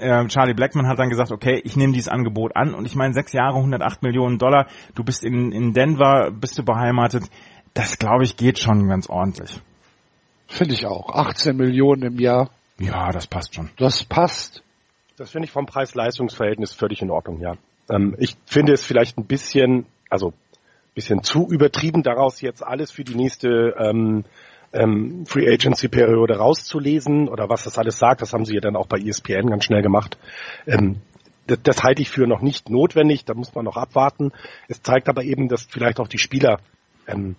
äh, 0.00 0.26
Charlie 0.28 0.54
Blackman 0.54 0.86
hat 0.88 0.98
dann 0.98 1.10
gesagt, 1.10 1.30
okay, 1.30 1.60
ich 1.64 1.76
nehme 1.76 1.92
dieses 1.92 2.08
Angebot 2.08 2.56
an 2.56 2.74
und 2.74 2.86
ich 2.86 2.94
meine 2.94 3.14
sechs 3.14 3.32
Jahre, 3.32 3.56
108 3.56 4.02
Millionen 4.02 4.38
Dollar, 4.38 4.66
du 4.94 5.04
bist 5.04 5.22
in, 5.22 5.52
in 5.52 5.72
Denver, 5.72 6.30
bist 6.30 6.58
du 6.58 6.64
beheimatet, 6.64 7.24
das 7.74 7.98
glaube 7.98 8.24
ich 8.24 8.36
geht 8.36 8.58
schon 8.58 8.88
ganz 8.88 9.08
ordentlich. 9.08 9.60
Finde 10.48 10.74
ich 10.74 10.86
auch. 10.86 11.14
18 11.14 11.56
Millionen 11.56 12.02
im 12.02 12.18
Jahr. 12.18 12.50
Ja, 12.78 13.10
das 13.10 13.26
passt 13.26 13.54
schon. 13.54 13.70
Das 13.76 14.04
passt. 14.04 14.64
Das 15.16 15.30
finde 15.30 15.46
ich 15.46 15.52
vom 15.52 15.66
Preis-Leistungs-Verhältnis 15.66 16.72
völlig 16.72 17.02
in 17.02 17.10
Ordnung, 17.10 17.40
ja. 17.40 17.54
Ähm, 17.90 18.16
ich 18.18 18.36
finde 18.46 18.72
es 18.72 18.84
vielleicht 18.84 19.18
ein 19.18 19.26
bisschen, 19.26 19.86
also 20.08 20.32
bisschen 20.94 21.22
zu 21.22 21.46
übertrieben, 21.48 22.02
daraus 22.02 22.40
jetzt 22.40 22.64
alles 22.64 22.90
für 22.90 23.04
die 23.04 23.14
nächste 23.14 23.74
ähm, 23.78 24.24
ähm, 24.72 25.24
Free 25.26 25.52
Agency 25.52 25.88
Periode 25.88 26.36
rauszulesen 26.36 27.28
oder 27.28 27.48
was 27.48 27.64
das 27.64 27.78
alles 27.78 27.98
sagt. 27.98 28.22
Das 28.22 28.32
haben 28.32 28.44
sie 28.44 28.54
ja 28.54 28.60
dann 28.60 28.76
auch 28.76 28.86
bei 28.86 28.98
ESPN 28.98 29.50
ganz 29.50 29.64
schnell 29.64 29.82
gemacht. 29.82 30.18
Ähm, 30.66 30.96
das, 31.46 31.58
das 31.62 31.82
halte 31.82 32.02
ich 32.02 32.10
für 32.10 32.26
noch 32.26 32.42
nicht 32.42 32.70
notwendig. 32.70 33.24
Da 33.24 33.34
muss 33.34 33.54
man 33.54 33.64
noch 33.64 33.76
abwarten. 33.76 34.32
Es 34.68 34.82
zeigt 34.82 35.08
aber 35.08 35.24
eben, 35.24 35.48
dass 35.48 35.62
vielleicht 35.62 36.00
auch 36.00 36.08
die 36.08 36.18
Spieler 36.18 36.58
ähm, 37.06 37.36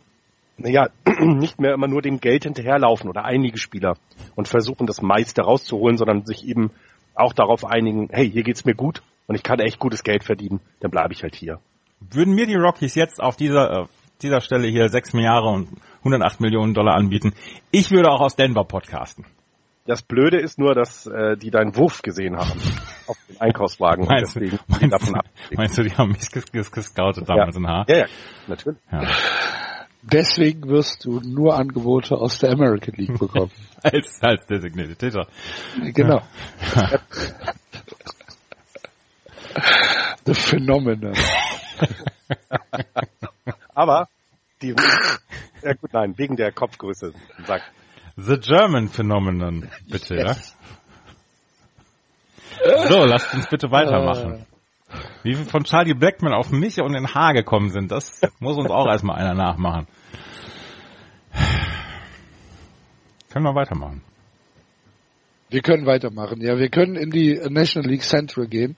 naja, 0.58 0.90
nicht 1.20 1.60
mehr 1.60 1.74
immer 1.74 1.88
nur 1.88 2.02
dem 2.02 2.20
Geld 2.20 2.44
hinterherlaufen 2.44 3.10
oder 3.10 3.26
einige 3.26 3.58
Spieler 3.58 3.98
und 4.36 4.48
versuchen 4.48 4.88
das 4.88 5.02
meiste 5.02 5.42
rauszuholen, 5.42 5.98
sondern 5.98 6.26
sich 6.26 6.48
eben 6.48 6.72
auch 7.16 7.34
darauf 7.34 7.66
einigen, 7.66 8.10
hey, 8.12 8.30
hier 8.30 8.44
geht's 8.44 8.66
mir 8.66 8.76
gut 8.76 9.02
und 9.28 9.36
ich 9.36 9.44
kann 9.44 9.60
echt 9.60 9.80
gutes 9.80 10.04
Geld 10.04 10.24
verdienen, 10.24 10.62
dann 10.80 10.92
bleibe 10.92 11.14
ich 11.14 11.24
halt 11.24 11.36
hier. 11.36 11.60
Würden 12.00 12.34
mir 12.34 12.48
die 12.48 12.56
Rockies 12.56 12.96
jetzt 12.96 13.22
auf 13.22 13.36
dieser, 13.36 13.72
äh, 13.72 13.86
dieser 14.24 14.42
Stelle 14.42 14.68
hier 14.68 14.90
sechs 14.90 15.14
Jahre 15.14 15.50
und 15.50 15.70
108 16.00 16.42
Millionen 16.42 16.74
Dollar 16.74 16.96
anbieten, 16.96 17.34
ich 17.72 17.92
würde 17.92 18.10
auch 18.10 18.22
aus 18.22 18.36
Denver 18.36 18.64
podcasten. 18.64 19.26
Das 19.86 20.04
Blöde 20.04 20.40
ist 20.40 20.60
nur, 20.60 20.76
dass 20.76 21.08
äh, 21.08 21.36
die 21.38 21.50
deinen 21.50 21.76
Wurf 21.76 22.02
gesehen 22.02 22.38
haben 22.38 22.62
auf 23.08 23.18
dem 23.28 23.42
Einkaufswagen. 23.42 24.06
Meinst, 24.06 24.36
und 24.36 24.44
deswegen 24.44 24.60
meinst, 24.68 24.94
davon 24.94 25.14
du, 25.50 25.56
meinst 25.56 25.78
du, 25.78 25.84
die 25.84 25.92
haben 25.92 26.12
mich 26.12 26.30
ges 26.30 26.46
ges 26.52 26.72
gescoutet 26.72 27.28
damals 27.28 27.56
ja. 27.56 27.62
in 27.62 27.68
Haar? 27.68 27.86
Ja, 27.90 27.98
ja, 27.98 28.06
natürlich. 28.48 28.80
Ja. 28.92 29.08
Deswegen 30.04 30.68
wirst 30.68 31.06
du 31.06 31.20
nur 31.20 31.56
Angebote 31.56 32.16
aus 32.16 32.40
der 32.40 32.52
American 32.52 32.96
League 32.96 33.20
bekommen. 33.20 33.52
als, 33.84 34.20
als 34.22 34.46
designated 34.48 35.00
Hitter. 35.00 35.28
Genau. 35.94 36.22
The 40.26 40.34
Phenomenon. 40.34 41.14
Aber 43.74 44.08
die 44.62 44.76
ja 45.64 45.74
gut, 45.74 45.94
nein, 45.94 46.18
wegen 46.18 46.36
der 46.36 46.52
Kopfgröße 46.52 47.14
sagt. 47.46 47.64
The 48.18 48.38
German 48.38 48.90
Phenomenon, 48.90 49.70
bitte, 49.90 50.16
ja? 50.16 50.36
So, 52.90 53.06
lasst 53.06 53.34
uns 53.34 53.48
bitte 53.48 53.72
weitermachen. 53.72 54.46
Wie 55.24 55.38
wir 55.38 55.46
von 55.46 55.64
Charlie 55.64 55.94
Blackman 55.94 56.34
auf 56.34 56.52
mich 56.52 56.80
und 56.82 56.94
in 56.96 57.14
Haar 57.14 57.34
gekommen 57.34 57.70
sind, 57.70 57.92
das 57.92 58.22
muss 58.40 58.58
uns 58.58 58.70
auch 58.70 58.88
erstmal 58.88 59.18
einer 59.18 59.34
nachmachen. 59.34 59.88
Können 63.32 63.46
wir 63.46 63.56
weitermachen. 63.56 64.04
Wir 65.50 65.62
können 65.62 65.86
weitermachen, 65.86 66.42
ja. 66.42 66.58
Wir 66.58 66.70
können 66.70 66.96
in 66.96 67.12
die 67.12 67.40
National 67.50 67.90
League 67.90 68.04
Central 68.04 68.48
gehen, 68.48 68.76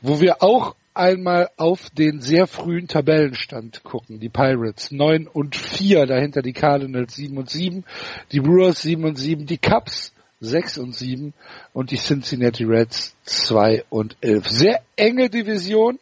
wo 0.00 0.20
wir 0.20 0.42
auch 0.42 0.74
einmal 0.96 1.50
auf 1.56 1.90
den 1.90 2.20
sehr 2.20 2.46
frühen 2.46 2.88
Tabellenstand 2.88 3.82
gucken. 3.82 4.20
Die 4.20 4.28
Pirates 4.28 4.90
9 4.90 5.26
und 5.26 5.56
4, 5.56 6.06
dahinter 6.06 6.42
die 6.42 6.52
Cardinals 6.52 7.14
7 7.14 7.36
und 7.36 7.50
7, 7.50 7.84
die 8.32 8.40
Brewers 8.40 8.82
7 8.82 9.04
und 9.04 9.16
7, 9.16 9.46
die 9.46 9.58
Cubs 9.58 10.12
6 10.40 10.78
und 10.78 10.94
7 10.94 11.34
und 11.72 11.90
die 11.90 11.96
Cincinnati 11.96 12.64
Reds 12.64 13.14
2 13.24 13.84
und 13.88 14.16
11. 14.20 14.48
Sehr 14.48 14.82
enge 14.96 15.30
Division. 15.30 15.98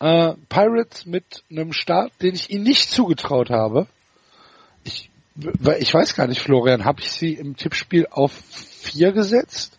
Äh, 0.00 0.34
Pirates 0.48 1.06
mit 1.06 1.44
einem 1.50 1.72
Start, 1.72 2.12
den 2.20 2.34
ich 2.34 2.50
ihnen 2.50 2.64
nicht 2.64 2.90
zugetraut 2.90 3.50
habe. 3.50 3.86
Ich, 4.82 5.10
ich 5.78 5.94
weiß 5.94 6.14
gar 6.14 6.26
nicht, 6.26 6.40
Florian, 6.40 6.84
habe 6.84 7.00
ich 7.00 7.12
sie 7.12 7.34
im 7.34 7.56
Tippspiel 7.56 8.06
auf 8.10 8.32
4 8.32 9.12
gesetzt? 9.12 9.78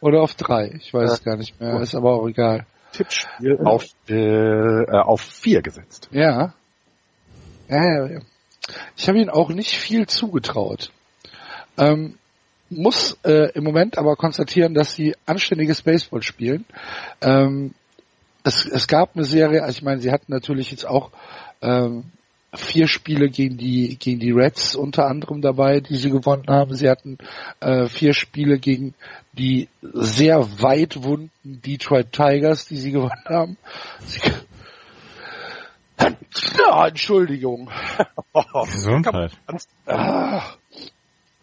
Oder 0.00 0.22
auf 0.22 0.34
3? 0.34 0.72
Ich 0.78 0.94
weiß 0.94 1.12
es 1.12 1.24
gar 1.24 1.36
nicht 1.36 1.60
mehr, 1.60 1.80
ist 1.80 1.94
aber 1.94 2.14
auch 2.14 2.26
egal. 2.26 2.66
Tippspiel 2.92 3.58
auf, 3.64 3.84
äh, 4.08 4.14
äh, 4.14 4.90
auf 4.90 5.20
4 5.20 5.62
gesetzt. 5.62 6.08
Ja. 6.10 6.54
Ja, 7.68 7.84
ja, 7.84 8.06
ja. 8.06 8.20
Ich 8.96 9.08
habe 9.08 9.18
ihnen 9.18 9.30
auch 9.30 9.50
nicht 9.50 9.76
viel 9.76 10.06
zugetraut. 10.06 10.90
Ähm, 11.78 12.18
muss 12.68 13.18
äh, 13.24 13.52
im 13.52 13.64
Moment 13.64 13.98
aber 13.98 14.16
konstatieren, 14.16 14.74
dass 14.74 14.94
sie 14.94 15.14
anständiges 15.26 15.82
Baseball 15.82 16.22
spielen. 16.22 16.64
Ähm, 17.20 17.74
es, 18.44 18.64
es 18.64 18.86
gab 18.86 19.16
eine 19.16 19.24
Serie, 19.24 19.62
also 19.62 19.78
ich 19.78 19.82
meine, 19.82 20.00
sie 20.00 20.10
hatten 20.10 20.32
natürlich 20.32 20.70
jetzt 20.70 20.86
auch 20.86 21.10
ähm, 21.62 22.04
vier 22.54 22.88
Spiele 22.88 23.28
gegen 23.30 23.56
die 23.56 23.96
gegen 23.96 24.18
die 24.18 24.32
Reds 24.32 24.74
unter 24.74 25.06
anderem 25.06 25.40
dabei, 25.40 25.80
die 25.80 25.96
sie 25.96 26.10
gewonnen 26.10 26.46
haben. 26.48 26.74
Sie 26.74 26.88
hatten 26.88 27.18
äh, 27.60 27.86
vier 27.86 28.12
Spiele 28.12 28.58
gegen 28.58 28.94
die 29.32 29.68
sehr 29.82 30.60
weit 30.60 31.02
wunden 31.02 31.30
Detroit 31.42 32.12
Tigers, 32.12 32.66
die 32.66 32.76
sie 32.76 32.92
gewonnen 32.92 33.24
haben. 33.28 33.56
Sie, 34.00 34.20
ja, 36.58 36.88
Entschuldigung. 36.88 37.70
Gesundheit. 38.64 39.32
Ah. 39.86 40.42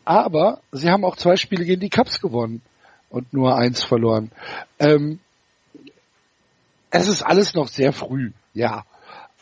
Aber 0.05 0.61
sie 0.71 0.89
haben 0.89 1.03
auch 1.03 1.15
zwei 1.15 1.35
Spiele 1.35 1.65
gegen 1.65 1.81
die 1.81 1.89
Cubs 1.89 2.21
gewonnen 2.21 2.61
und 3.09 3.33
nur 3.33 3.57
eins 3.57 3.83
verloren. 3.83 4.31
Ähm, 4.79 5.19
es 6.89 7.07
ist 7.07 7.21
alles 7.21 7.53
noch 7.53 7.67
sehr 7.67 7.91
früh, 7.91 8.31
ja. 8.53 8.85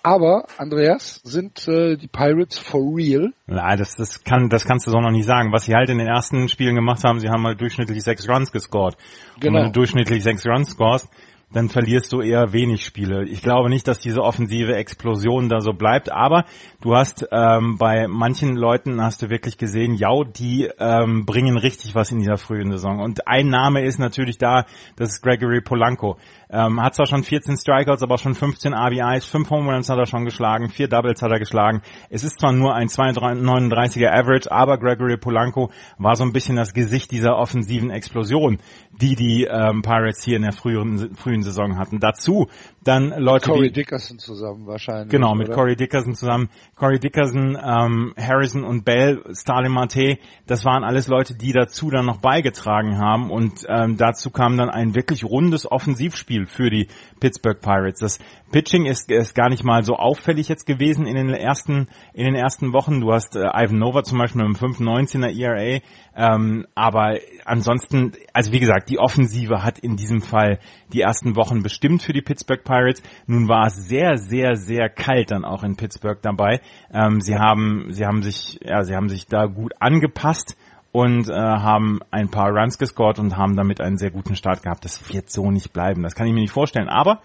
Aber, 0.05 0.45
Andreas, 0.59 1.19
sind 1.23 1.67
äh, 1.67 1.97
die 1.97 2.07
Pirates 2.07 2.59
for 2.59 2.95
real? 2.95 3.33
Nein, 3.47 3.77
das, 3.79 3.95
das, 3.95 4.23
kann, 4.23 4.49
das 4.49 4.63
kannst 4.63 4.85
du 4.85 4.91
so 4.91 4.99
noch 4.99 5.09
nicht 5.09 5.25
sagen. 5.25 5.51
Was 5.51 5.65
sie 5.65 5.73
halt 5.73 5.89
in 5.89 5.97
den 5.97 6.05
ersten 6.05 6.47
Spielen 6.47 6.75
gemacht 6.75 7.03
haben, 7.03 7.19
sie 7.19 7.29
haben 7.29 7.43
halt 7.43 7.59
durchschnittlich 7.59 8.03
sechs 8.03 8.29
Runs 8.29 8.51
gescored. 8.51 8.95
Genau. 9.39 9.47
Und 9.47 9.55
wenn 9.55 9.71
du 9.71 9.79
durchschnittlich 9.79 10.21
sechs 10.21 10.45
Runs 10.45 10.69
scorest, 10.69 11.09
dann 11.55 11.69
verlierst 11.69 12.11
du 12.11 12.21
eher 12.21 12.53
wenig 12.53 12.85
Spiele. 12.85 13.23
Ich 13.25 13.41
glaube 13.41 13.69
nicht, 13.69 13.87
dass 13.87 13.99
diese 13.99 14.21
offensive 14.21 14.75
Explosion 14.75 15.49
da 15.49 15.61
so 15.61 15.73
bleibt, 15.73 16.11
aber 16.11 16.45
du 16.81 16.95
hast 16.95 17.27
ähm, 17.31 17.77
bei 17.77 18.07
manchen 18.07 18.55
Leuten 18.55 19.01
hast 19.01 19.21
du 19.21 19.29
wirklich 19.29 19.57
gesehen, 19.57 19.95
ja, 19.95 20.11
die 20.23 20.69
ähm, 20.79 21.25
bringen 21.25 21.57
richtig 21.57 21.95
was 21.95 22.11
in 22.11 22.19
dieser 22.19 22.37
frühen 22.37 22.71
Saison. 22.71 22.99
Und 22.99 23.27
ein 23.27 23.47
Name 23.47 23.85
ist 23.85 23.99
natürlich 23.99 24.37
da, 24.37 24.65
das 24.97 25.13
ist 25.13 25.21
Gregory 25.21 25.61
Polanco. 25.61 26.17
Ähm, 26.49 26.81
hat 26.81 26.95
zwar 26.95 27.07
schon 27.07 27.23
14 27.23 27.57
Strikeouts, 27.57 28.03
aber 28.03 28.17
schon 28.17 28.35
15 28.35 28.73
RBIs, 28.73 29.25
5 29.25 29.49
Home 29.49 29.71
Runs 29.71 29.89
hat 29.89 29.97
er 29.97 30.05
schon 30.05 30.25
geschlagen, 30.25 30.69
4 30.69 30.87
Doubles 30.87 31.21
hat 31.21 31.31
er 31.31 31.39
geschlagen. 31.39 31.81
Es 32.09 32.23
ist 32.23 32.39
zwar 32.39 32.51
nur 32.51 32.75
ein 32.75 32.87
239er 32.87 34.11
Average, 34.11 34.51
aber 34.51 34.77
Gregory 34.77 35.17
Polanco 35.17 35.71
war 35.97 36.15
so 36.15 36.23
ein 36.23 36.33
bisschen 36.33 36.55
das 36.55 36.73
Gesicht 36.73 37.11
dieser 37.11 37.37
offensiven 37.37 37.89
Explosion, 37.89 38.59
die 38.91 39.15
die 39.15 39.45
ähm, 39.45 39.81
Pirates 39.81 40.23
hier 40.23 40.37
in 40.37 40.43
der 40.43 40.53
früheren, 40.53 41.15
frühen 41.15 41.41
Saison 41.41 41.77
hatten. 41.77 41.99
Dazu 41.99 42.47
dann 42.83 43.13
Leute 43.17 43.49
Corey 43.49 43.69
wie 43.69 43.71
Dickerson 43.71 44.19
zusammen 44.19 44.67
wahrscheinlich. 44.67 45.09
Genau, 45.09 45.33
mit 45.33 45.47
oder? 45.47 45.55
Corey 45.55 45.75
Dickerson 45.75 46.13
zusammen. 46.13 46.49
Corey 46.75 46.99
Dickerson, 46.99 47.57
ähm, 47.61 48.13
Harrison 48.17 48.63
und 48.63 48.85
Bell, 48.85 49.23
Starlin 49.33 49.71
Marte, 49.71 50.19
das 50.45 50.65
waren 50.65 50.83
alles 50.83 51.07
Leute, 51.07 51.35
die 51.35 51.51
dazu 51.51 51.89
dann 51.89 52.05
noch 52.05 52.17
beigetragen 52.17 52.97
haben 52.99 53.31
und 53.31 53.65
ähm, 53.67 53.97
dazu 53.97 54.29
kam 54.29 54.57
dann 54.57 54.69
ein 54.69 54.93
wirklich 54.95 55.23
rundes 55.23 55.69
Offensivspiel 55.69 56.34
für 56.45 56.69
die 56.69 56.87
Pittsburgh 57.19 57.59
Pirates. 57.59 57.99
Das 57.99 58.19
Pitching 58.51 58.85
ist, 58.85 59.09
ist 59.11 59.33
gar 59.35 59.49
nicht 59.49 59.63
mal 59.63 59.83
so 59.83 59.95
auffällig 59.95 60.47
jetzt 60.47 60.65
gewesen 60.65 61.07
in 61.07 61.15
den 61.15 61.29
ersten 61.29 61.87
in 62.13 62.25
den 62.25 62.35
ersten 62.35 62.73
Wochen. 62.73 63.01
Du 63.01 63.11
hast 63.11 63.35
äh, 63.35 63.39
Ivan 63.39 63.79
Nova 63.79 64.03
zum 64.03 64.17
Beispiel 64.17 64.43
mit 64.43 64.61
einem 64.61 64.73
5,19er 64.73 65.37
ERA, 65.37 65.81
ähm, 66.15 66.65
aber 66.75 67.17
ansonsten, 67.45 68.11
also 68.33 68.51
wie 68.51 68.59
gesagt, 68.59 68.89
die 68.89 68.99
Offensive 68.99 69.63
hat 69.63 69.79
in 69.79 69.95
diesem 69.95 70.21
Fall 70.21 70.59
die 70.93 71.01
ersten 71.01 71.35
Wochen 71.35 71.63
bestimmt 71.63 72.03
für 72.03 72.13
die 72.13 72.21
Pittsburgh 72.21 72.63
Pirates. 72.63 73.01
Nun 73.27 73.47
war 73.47 73.67
es 73.67 73.87
sehr, 73.87 74.17
sehr, 74.17 74.55
sehr 74.55 74.89
kalt 74.89 75.31
dann 75.31 75.45
auch 75.45 75.63
in 75.63 75.75
Pittsburgh 75.75 76.21
dabei. 76.21 76.61
Ähm, 76.93 77.21
sie 77.21 77.37
haben, 77.37 77.87
sie 77.89 78.05
haben 78.05 78.21
sich, 78.21 78.59
ja, 78.63 78.83
sie 78.83 78.95
haben 78.95 79.09
sich 79.09 79.27
da 79.27 79.45
gut 79.45 79.73
angepasst 79.79 80.55
und 80.95 81.27
äh, 81.27 81.33
haben 81.33 81.99
ein 82.09 82.29
paar 82.31 82.51
Runs 82.51 82.77
gescored 82.77 83.19
und 83.19 83.35
haben 83.35 83.57
damit 83.57 83.81
einen 83.81 83.97
sehr 83.97 84.11
guten 84.11 84.37
Start 84.37 84.63
gehabt. 84.63 84.85
Das 84.85 85.13
wird 85.13 85.29
so 85.29 85.51
nicht 85.51 85.73
bleiben. 85.73 86.03
Das 86.03 86.15
kann 86.15 86.25
ich 86.25 86.33
mir 86.33 86.39
nicht 86.39 86.53
vorstellen. 86.53 86.87
Aber 86.87 87.19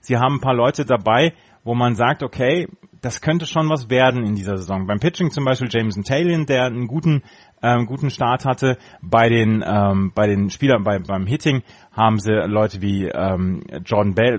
sie 0.00 0.16
haben 0.16 0.36
ein 0.36 0.40
paar 0.40 0.54
Leute 0.54 0.84
dabei, 0.84 1.32
wo 1.64 1.74
man 1.74 1.96
sagt, 1.96 2.22
okay, 2.22 2.68
das 3.00 3.20
könnte 3.20 3.44
schon 3.44 3.68
was 3.68 3.90
werden 3.90 4.24
in 4.24 4.36
dieser 4.36 4.56
Saison. 4.56 4.86
Beim 4.86 5.00
Pitching 5.00 5.32
zum 5.32 5.44
Beispiel 5.44 5.68
Jameson 5.68 6.04
Taylor, 6.04 6.44
der 6.44 6.66
einen 6.66 6.86
guten 6.86 7.24
ähm, 7.64 7.86
guten 7.86 8.10
Start 8.10 8.44
hatte. 8.44 8.78
Bei 9.02 9.28
den 9.28 9.64
ähm, 9.66 10.12
bei 10.14 10.28
den 10.28 10.48
Spielern 10.48 10.84
bei, 10.84 11.00
beim 11.00 11.26
Hitting 11.26 11.64
haben 11.90 12.20
sie 12.20 12.30
Leute 12.30 12.80
wie 12.80 13.08
ähm, 13.08 13.64
Jordan 13.84 14.14
Bell, 14.14 14.38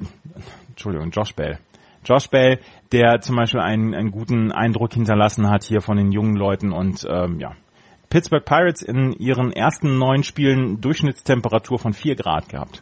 Entschuldigung, 0.69 1.09
Josh 1.09 1.35
Bell. 1.35 1.59
Josh 2.05 2.29
Bell, 2.29 2.61
der 2.93 3.19
zum 3.19 3.35
Beispiel 3.35 3.59
einen, 3.59 3.93
einen 3.93 4.11
guten 4.11 4.53
Eindruck 4.53 4.93
hinterlassen 4.93 5.49
hat 5.49 5.65
hier 5.65 5.81
von 5.81 5.97
den 5.97 6.13
jungen 6.13 6.37
Leuten 6.37 6.71
und 6.71 7.05
ähm, 7.09 7.41
ja, 7.41 7.51
Pittsburgh 8.09 8.45
Pirates 8.45 8.81
in 8.81 9.13
ihren 9.13 9.51
ersten 9.51 9.97
neun 9.97 10.23
Spielen 10.23 10.81
Durchschnittstemperatur 10.81 11.79
von 11.79 11.93
vier 11.93 12.15
Grad 12.15 12.49
gehabt. 12.49 12.81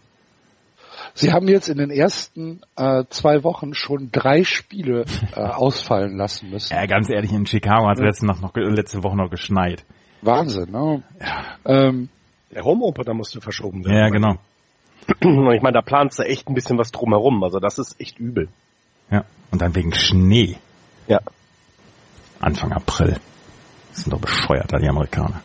Sie 1.14 1.32
haben 1.32 1.48
jetzt 1.48 1.70
in 1.70 1.78
den 1.78 1.92
ersten 1.92 2.62
äh, 2.76 3.06
zwei 3.10 3.44
Wochen 3.44 3.74
schon 3.74 4.10
drei 4.12 4.44
Spiele 4.44 5.06
äh, 5.34 5.40
ausfallen 5.40 6.18
lassen 6.18 6.50
müssen. 6.50 6.74
Ja, 6.74 6.86
ganz 6.86 7.10
ehrlich, 7.10 7.32
in 7.32 7.46
Chicago 7.46 7.88
hat 7.88 7.98
es 7.98 8.04
letzte, 8.04 8.26
noch, 8.26 8.54
letzte 8.54 9.04
Woche 9.04 9.16
noch 9.16 9.30
geschneit. 9.30 9.86
Wahnsinn, 10.22 10.72
ne? 10.72 11.04
Ja. 11.20 11.44
Ähm, 11.66 12.10
Der 12.52 12.64
Home 12.64 12.84
Opener 12.84 13.14
musste 13.14 13.42
verschoben 13.42 13.86
werden. 13.86 13.98
Ja, 13.98 14.10
genau. 14.10 14.36
Und 15.24 15.54
ich 15.54 15.62
meine, 15.62 15.74
da 15.74 15.82
planst 15.82 16.20
du 16.20 16.24
echt 16.24 16.48
ein 16.48 16.56
bisschen 16.56 16.78
was 16.78 16.92
drumherum. 16.92 17.44
Also 17.44 17.60
das 17.60 17.78
ist 17.78 18.00
echt 18.00 18.20
übel. 18.20 18.50
Ja. 19.12 19.24
Und 19.52 19.62
dann 19.62 19.76
wegen 19.76 19.94
Schnee. 19.94 20.58
Ja. 21.08 21.20
Anfang 22.40 22.74
April. 22.74 23.18
Das 23.96 24.04
sind 24.04 24.12
doch 24.12 24.20
bescheuert, 24.20 24.74
da 24.74 24.78
die 24.78 24.90
Amerikaner. 24.90 25.42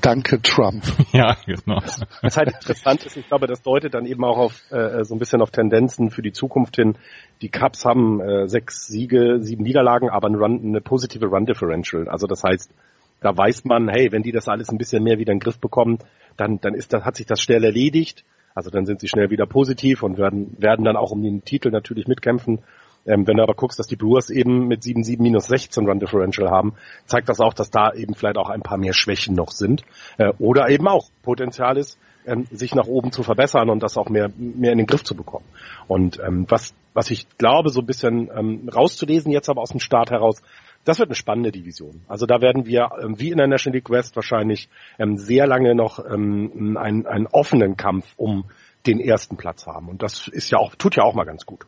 danke 0.00 0.40
Trump. 0.40 0.82
ja, 1.12 1.36
genau. 1.44 1.80
Was 2.22 2.36
halt 2.38 2.48
interessant 2.48 3.04
ist, 3.04 3.18
ich 3.18 3.28
glaube, 3.28 3.46
das 3.46 3.60
deutet 3.60 3.92
dann 3.92 4.06
eben 4.06 4.24
auch 4.24 4.38
auf 4.38 4.72
äh, 4.72 5.04
so 5.04 5.14
ein 5.14 5.18
bisschen 5.18 5.42
auf 5.42 5.50
Tendenzen 5.50 6.10
für 6.10 6.22
die 6.22 6.32
Zukunft 6.32 6.76
hin. 6.76 6.96
Die 7.42 7.50
Cubs 7.50 7.84
haben 7.84 8.22
äh, 8.22 8.48
sechs 8.48 8.86
Siege, 8.86 9.36
sieben 9.40 9.64
Niederlagen, 9.64 10.08
aber 10.08 10.30
ein 10.30 10.34
Run, 10.34 10.62
eine 10.64 10.80
positive 10.80 11.26
Run 11.26 11.44
Differential. 11.44 12.08
Also 12.08 12.26
das 12.26 12.42
heißt, 12.42 12.72
da 13.20 13.36
weiß 13.36 13.66
man, 13.66 13.90
hey, 13.90 14.10
wenn 14.10 14.22
die 14.22 14.32
das 14.32 14.48
alles 14.48 14.70
ein 14.70 14.78
bisschen 14.78 15.04
mehr 15.04 15.18
wieder 15.18 15.32
in 15.32 15.38
den 15.38 15.44
Griff 15.44 15.58
bekommen, 15.58 15.98
dann, 16.38 16.58
dann 16.62 16.72
ist 16.72 16.94
das, 16.94 17.04
hat 17.04 17.16
sich 17.16 17.26
das 17.26 17.42
schnell 17.42 17.64
erledigt. 17.64 18.24
Also 18.54 18.70
dann 18.70 18.86
sind 18.86 19.00
sie 19.00 19.08
schnell 19.08 19.28
wieder 19.28 19.44
positiv 19.44 20.02
und 20.02 20.16
werden, 20.16 20.56
werden 20.58 20.86
dann 20.86 20.96
auch 20.96 21.10
um 21.10 21.22
den 21.22 21.44
Titel 21.44 21.70
natürlich 21.70 22.06
mitkämpfen. 22.06 22.60
Ähm, 23.06 23.26
wenn 23.26 23.36
du 23.36 23.42
aber 23.42 23.54
guckst, 23.54 23.78
dass 23.78 23.86
die 23.86 23.96
Brewers 23.96 24.30
eben 24.30 24.68
mit 24.68 24.82
7-7 24.82 25.20
minus 25.20 25.46
16 25.46 25.86
Run 25.86 26.00
Differential 26.00 26.50
haben, 26.50 26.74
zeigt 27.06 27.28
das 27.28 27.40
auch, 27.40 27.54
dass 27.54 27.70
da 27.70 27.92
eben 27.92 28.14
vielleicht 28.14 28.36
auch 28.36 28.50
ein 28.50 28.62
paar 28.62 28.78
mehr 28.78 28.92
Schwächen 28.92 29.34
noch 29.34 29.50
sind. 29.50 29.82
Äh, 30.18 30.32
oder 30.38 30.68
eben 30.68 30.86
auch 30.88 31.08
Potenzial 31.22 31.76
ist, 31.76 31.98
ähm, 32.26 32.46
sich 32.50 32.74
nach 32.74 32.86
oben 32.86 33.12
zu 33.12 33.22
verbessern 33.22 33.70
und 33.70 33.82
das 33.82 33.96
auch 33.96 34.08
mehr, 34.08 34.30
mehr 34.36 34.72
in 34.72 34.78
den 34.78 34.86
Griff 34.86 35.04
zu 35.04 35.14
bekommen. 35.14 35.46
Und 35.88 36.20
ähm, 36.20 36.46
was, 36.48 36.74
was 36.94 37.10
ich 37.10 37.26
glaube, 37.38 37.70
so 37.70 37.80
ein 37.80 37.86
bisschen 37.86 38.30
ähm, 38.36 38.68
rauszulesen 38.68 39.32
jetzt 39.32 39.48
aber 39.48 39.62
aus 39.62 39.70
dem 39.70 39.80
Start 39.80 40.10
heraus, 40.10 40.40
das 40.84 40.98
wird 40.98 41.08
eine 41.08 41.16
spannende 41.16 41.52
Division. 41.52 42.02
Also 42.08 42.26
da 42.26 42.40
werden 42.40 42.66
wir, 42.66 42.90
ähm, 43.02 43.18
wie 43.18 43.30
in 43.30 43.38
der 43.38 43.46
National 43.46 43.76
League 43.76 43.90
West, 43.90 44.16
wahrscheinlich 44.16 44.68
ähm, 44.98 45.16
sehr 45.16 45.46
lange 45.46 45.74
noch 45.74 46.04
ähm, 46.04 46.76
einen, 46.76 47.06
einen 47.06 47.26
offenen 47.26 47.76
Kampf 47.76 48.06
um 48.16 48.44
den 48.86 48.98
ersten 48.98 49.36
Platz 49.36 49.66
haben. 49.66 49.88
Und 49.88 50.02
das 50.02 50.28
ist 50.28 50.50
ja 50.50 50.58
auch, 50.58 50.74
tut 50.74 50.96
ja 50.96 51.04
auch 51.04 51.14
mal 51.14 51.24
ganz 51.24 51.46
gut. 51.46 51.66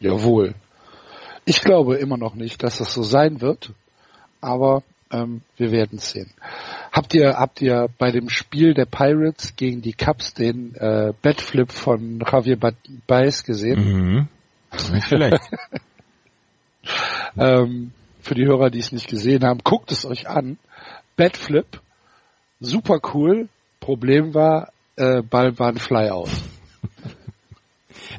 Jawohl. 0.00 0.54
Ich 1.44 1.62
glaube 1.62 1.96
immer 1.96 2.16
noch 2.16 2.34
nicht, 2.34 2.62
dass 2.62 2.78
das 2.78 2.92
so 2.92 3.02
sein 3.02 3.40
wird, 3.40 3.72
aber 4.40 4.82
ähm, 5.10 5.42
wir 5.56 5.72
werden 5.72 5.98
sehen. 5.98 6.30
Habt 6.92 7.14
ihr 7.14 7.34
habt 7.38 7.60
ihr 7.62 7.88
bei 7.98 8.10
dem 8.10 8.28
Spiel 8.28 8.74
der 8.74 8.84
Pirates 8.84 9.56
gegen 9.56 9.80
die 9.80 9.92
Cubs 9.92 10.34
den 10.34 10.74
äh, 10.74 11.12
Batflip 11.22 11.72
von 11.72 12.20
Javier 12.20 12.58
Baez 13.06 13.44
gesehen? 13.44 13.78
Mhm. 13.80 14.28
Nicht 14.92 15.06
schlecht. 15.06 15.50
ähm, 17.38 17.92
für 18.20 18.34
die 18.34 18.44
Hörer, 18.44 18.70
die 18.70 18.80
es 18.80 18.92
nicht 18.92 19.08
gesehen 19.08 19.44
haben, 19.44 19.60
guckt 19.64 19.90
es 19.90 20.04
euch 20.04 20.28
an. 20.28 20.58
Batflip, 21.16 21.80
super 22.60 23.00
cool. 23.14 23.48
Problem 23.80 24.34
war, 24.34 24.70
äh, 24.96 25.22
Ball 25.22 25.58
war 25.58 25.68
ein 25.68 25.78
Flyout. 25.78 26.28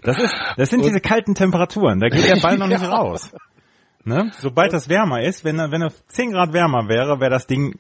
Das, 0.04 0.18
ist, 0.18 0.34
das 0.58 0.70
sind 0.70 0.86
diese 0.86 1.00
kalten 1.00 1.36
Temperaturen, 1.36 2.00
da 2.00 2.10
geht 2.10 2.28
der 2.28 2.42
Ball 2.42 2.58
noch 2.58 2.68
nicht 2.68 2.82
Ja. 2.84 2.90
raus. 2.90 3.32
Ne? 4.06 4.32
Sobald 4.38 4.72
das 4.74 4.88
wärmer 4.90 5.22
ist, 5.22 5.44
wenn 5.44 5.60
er, 5.60 5.72
wenn 5.72 5.82
er 5.82 5.92
10 6.08 6.32
Grad 6.32 6.54
wärmer 6.54 6.88
wäre, 6.88 7.20
wäre 7.20 7.30
das 7.30 7.48
Ding 7.48 7.78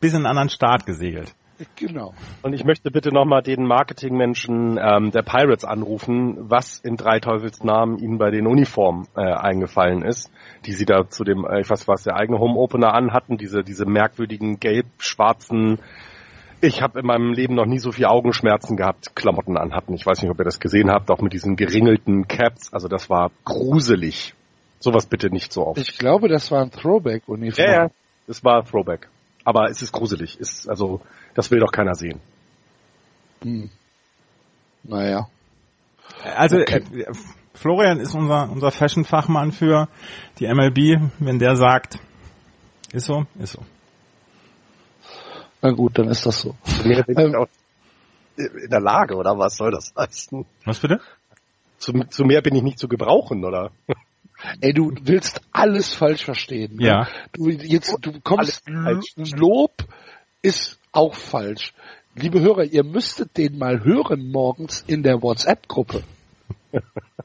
bis 0.00 0.12
in 0.12 0.18
einen 0.18 0.26
anderen 0.26 0.48
Start 0.50 0.84
gesegelt. 0.84 1.34
Genau. 1.76 2.14
Und 2.42 2.54
ich 2.54 2.64
möchte 2.64 2.90
bitte 2.90 3.12
nochmal 3.12 3.42
den 3.42 3.64
Marketingmenschen 3.66 4.78
ähm, 4.82 5.10
der 5.10 5.22
Pirates 5.22 5.64
anrufen, 5.64 6.36
was 6.50 6.78
in 6.78 6.96
drei 6.96 7.20
Teufels 7.20 7.62
Namen 7.62 7.98
ihnen 7.98 8.18
bei 8.18 8.30
den 8.30 8.46
Uniformen 8.46 9.06
äh, 9.14 9.20
eingefallen 9.20 10.02
ist, 10.02 10.30
die 10.64 10.72
sie 10.72 10.86
da 10.86 11.08
zu 11.08 11.22
dem, 11.22 11.44
äh, 11.44 11.60
ich 11.60 11.68
weiß 11.68 11.86
was, 11.86 12.02
der 12.04 12.16
eigene 12.16 12.38
Home 12.38 12.58
Opener 12.58 12.94
anhatten, 12.94 13.36
diese, 13.36 13.62
diese 13.62 13.84
merkwürdigen 13.84 14.58
gelb-schwarzen, 14.58 15.78
ich 16.60 16.82
habe 16.82 17.00
in 17.00 17.06
meinem 17.06 17.32
Leben 17.32 17.54
noch 17.54 17.66
nie 17.66 17.78
so 17.78 17.92
viel 17.92 18.06
Augenschmerzen 18.06 18.76
gehabt, 18.76 19.14
Klamotten 19.16 19.56
anhatten. 19.56 19.94
Ich 19.94 20.04
weiß 20.04 20.20
nicht, 20.22 20.30
ob 20.30 20.38
ihr 20.38 20.44
das 20.44 20.60
gesehen 20.60 20.90
habt, 20.90 21.10
auch 21.10 21.20
mit 21.20 21.32
diesen 21.32 21.56
geringelten 21.56 22.28
Caps. 22.28 22.72
Also 22.72 22.88
das 22.88 23.08
war 23.10 23.30
gruselig. 23.44 24.34
Sowas 24.78 25.06
bitte 25.06 25.30
nicht 25.30 25.52
so 25.52 25.66
oft. 25.66 25.78
Ich 25.78 25.98
glaube, 25.98 26.28
das 26.28 26.50
war 26.50 26.62
ein 26.62 26.70
Throwback-Uniform. 26.70 27.66
Ja, 27.66 27.84
ja, 27.84 27.90
das 28.26 28.42
war 28.44 28.64
Throwback. 28.64 29.08
Aber 29.44 29.68
es 29.70 29.82
ist 29.82 29.92
gruselig. 29.92 30.38
Ist, 30.38 30.68
also, 30.68 31.00
das 31.34 31.50
will 31.50 31.60
doch 31.60 31.72
keiner 31.72 31.94
sehen. 31.94 32.20
Hm. 33.42 33.70
Naja. 34.84 35.28
Also 36.36 36.58
Okay. 36.58 36.82
äh, 37.00 37.12
Florian 37.54 38.00
ist 38.00 38.14
unser 38.14 38.50
unser 38.50 38.70
Fashion-Fachmann 38.70 39.52
für 39.52 39.88
die 40.38 40.46
MLB. 40.46 41.00
Wenn 41.18 41.38
der 41.38 41.56
sagt, 41.56 41.98
ist 42.92 43.06
so, 43.06 43.26
ist 43.38 43.52
so. 43.52 43.62
Na 45.62 45.70
gut, 45.72 45.98
dann 45.98 46.08
ist 46.08 46.26
das 46.26 46.40
so. 46.40 46.56
Bin 46.82 47.04
Ähm. 47.18 47.34
auch 47.34 47.48
in 48.36 48.70
der 48.70 48.80
Lage, 48.80 49.16
oder 49.16 49.38
was 49.38 49.56
soll 49.56 49.70
das 49.70 49.92
heißen? 49.96 50.46
Was 50.64 50.80
bitte? 50.80 51.00
Zu, 51.78 51.92
zu 52.08 52.24
mehr 52.24 52.42
bin 52.42 52.54
ich 52.54 52.62
nicht 52.62 52.78
zu 52.78 52.88
gebrauchen, 52.88 53.44
oder? 53.44 53.70
Ey, 54.60 54.72
du 54.72 54.92
willst 55.02 55.40
alles 55.52 55.94
falsch 55.94 56.24
verstehen. 56.24 56.76
ne? 56.76 56.86
Ja. 56.86 57.08
Du 57.32 57.50
jetzt, 57.50 57.96
du 58.00 58.20
kommst 58.20 58.62
falsch. 58.64 59.14
Lob 59.16 59.84
ist 60.42 60.78
auch 60.92 61.14
falsch. 61.14 61.74
Liebe 62.14 62.40
Hörer, 62.40 62.64
ihr 62.64 62.84
müsstet 62.84 63.36
den 63.36 63.58
mal 63.58 63.84
hören 63.84 64.30
morgens 64.30 64.82
in 64.86 65.02
der 65.02 65.22
WhatsApp-Gruppe. 65.22 66.02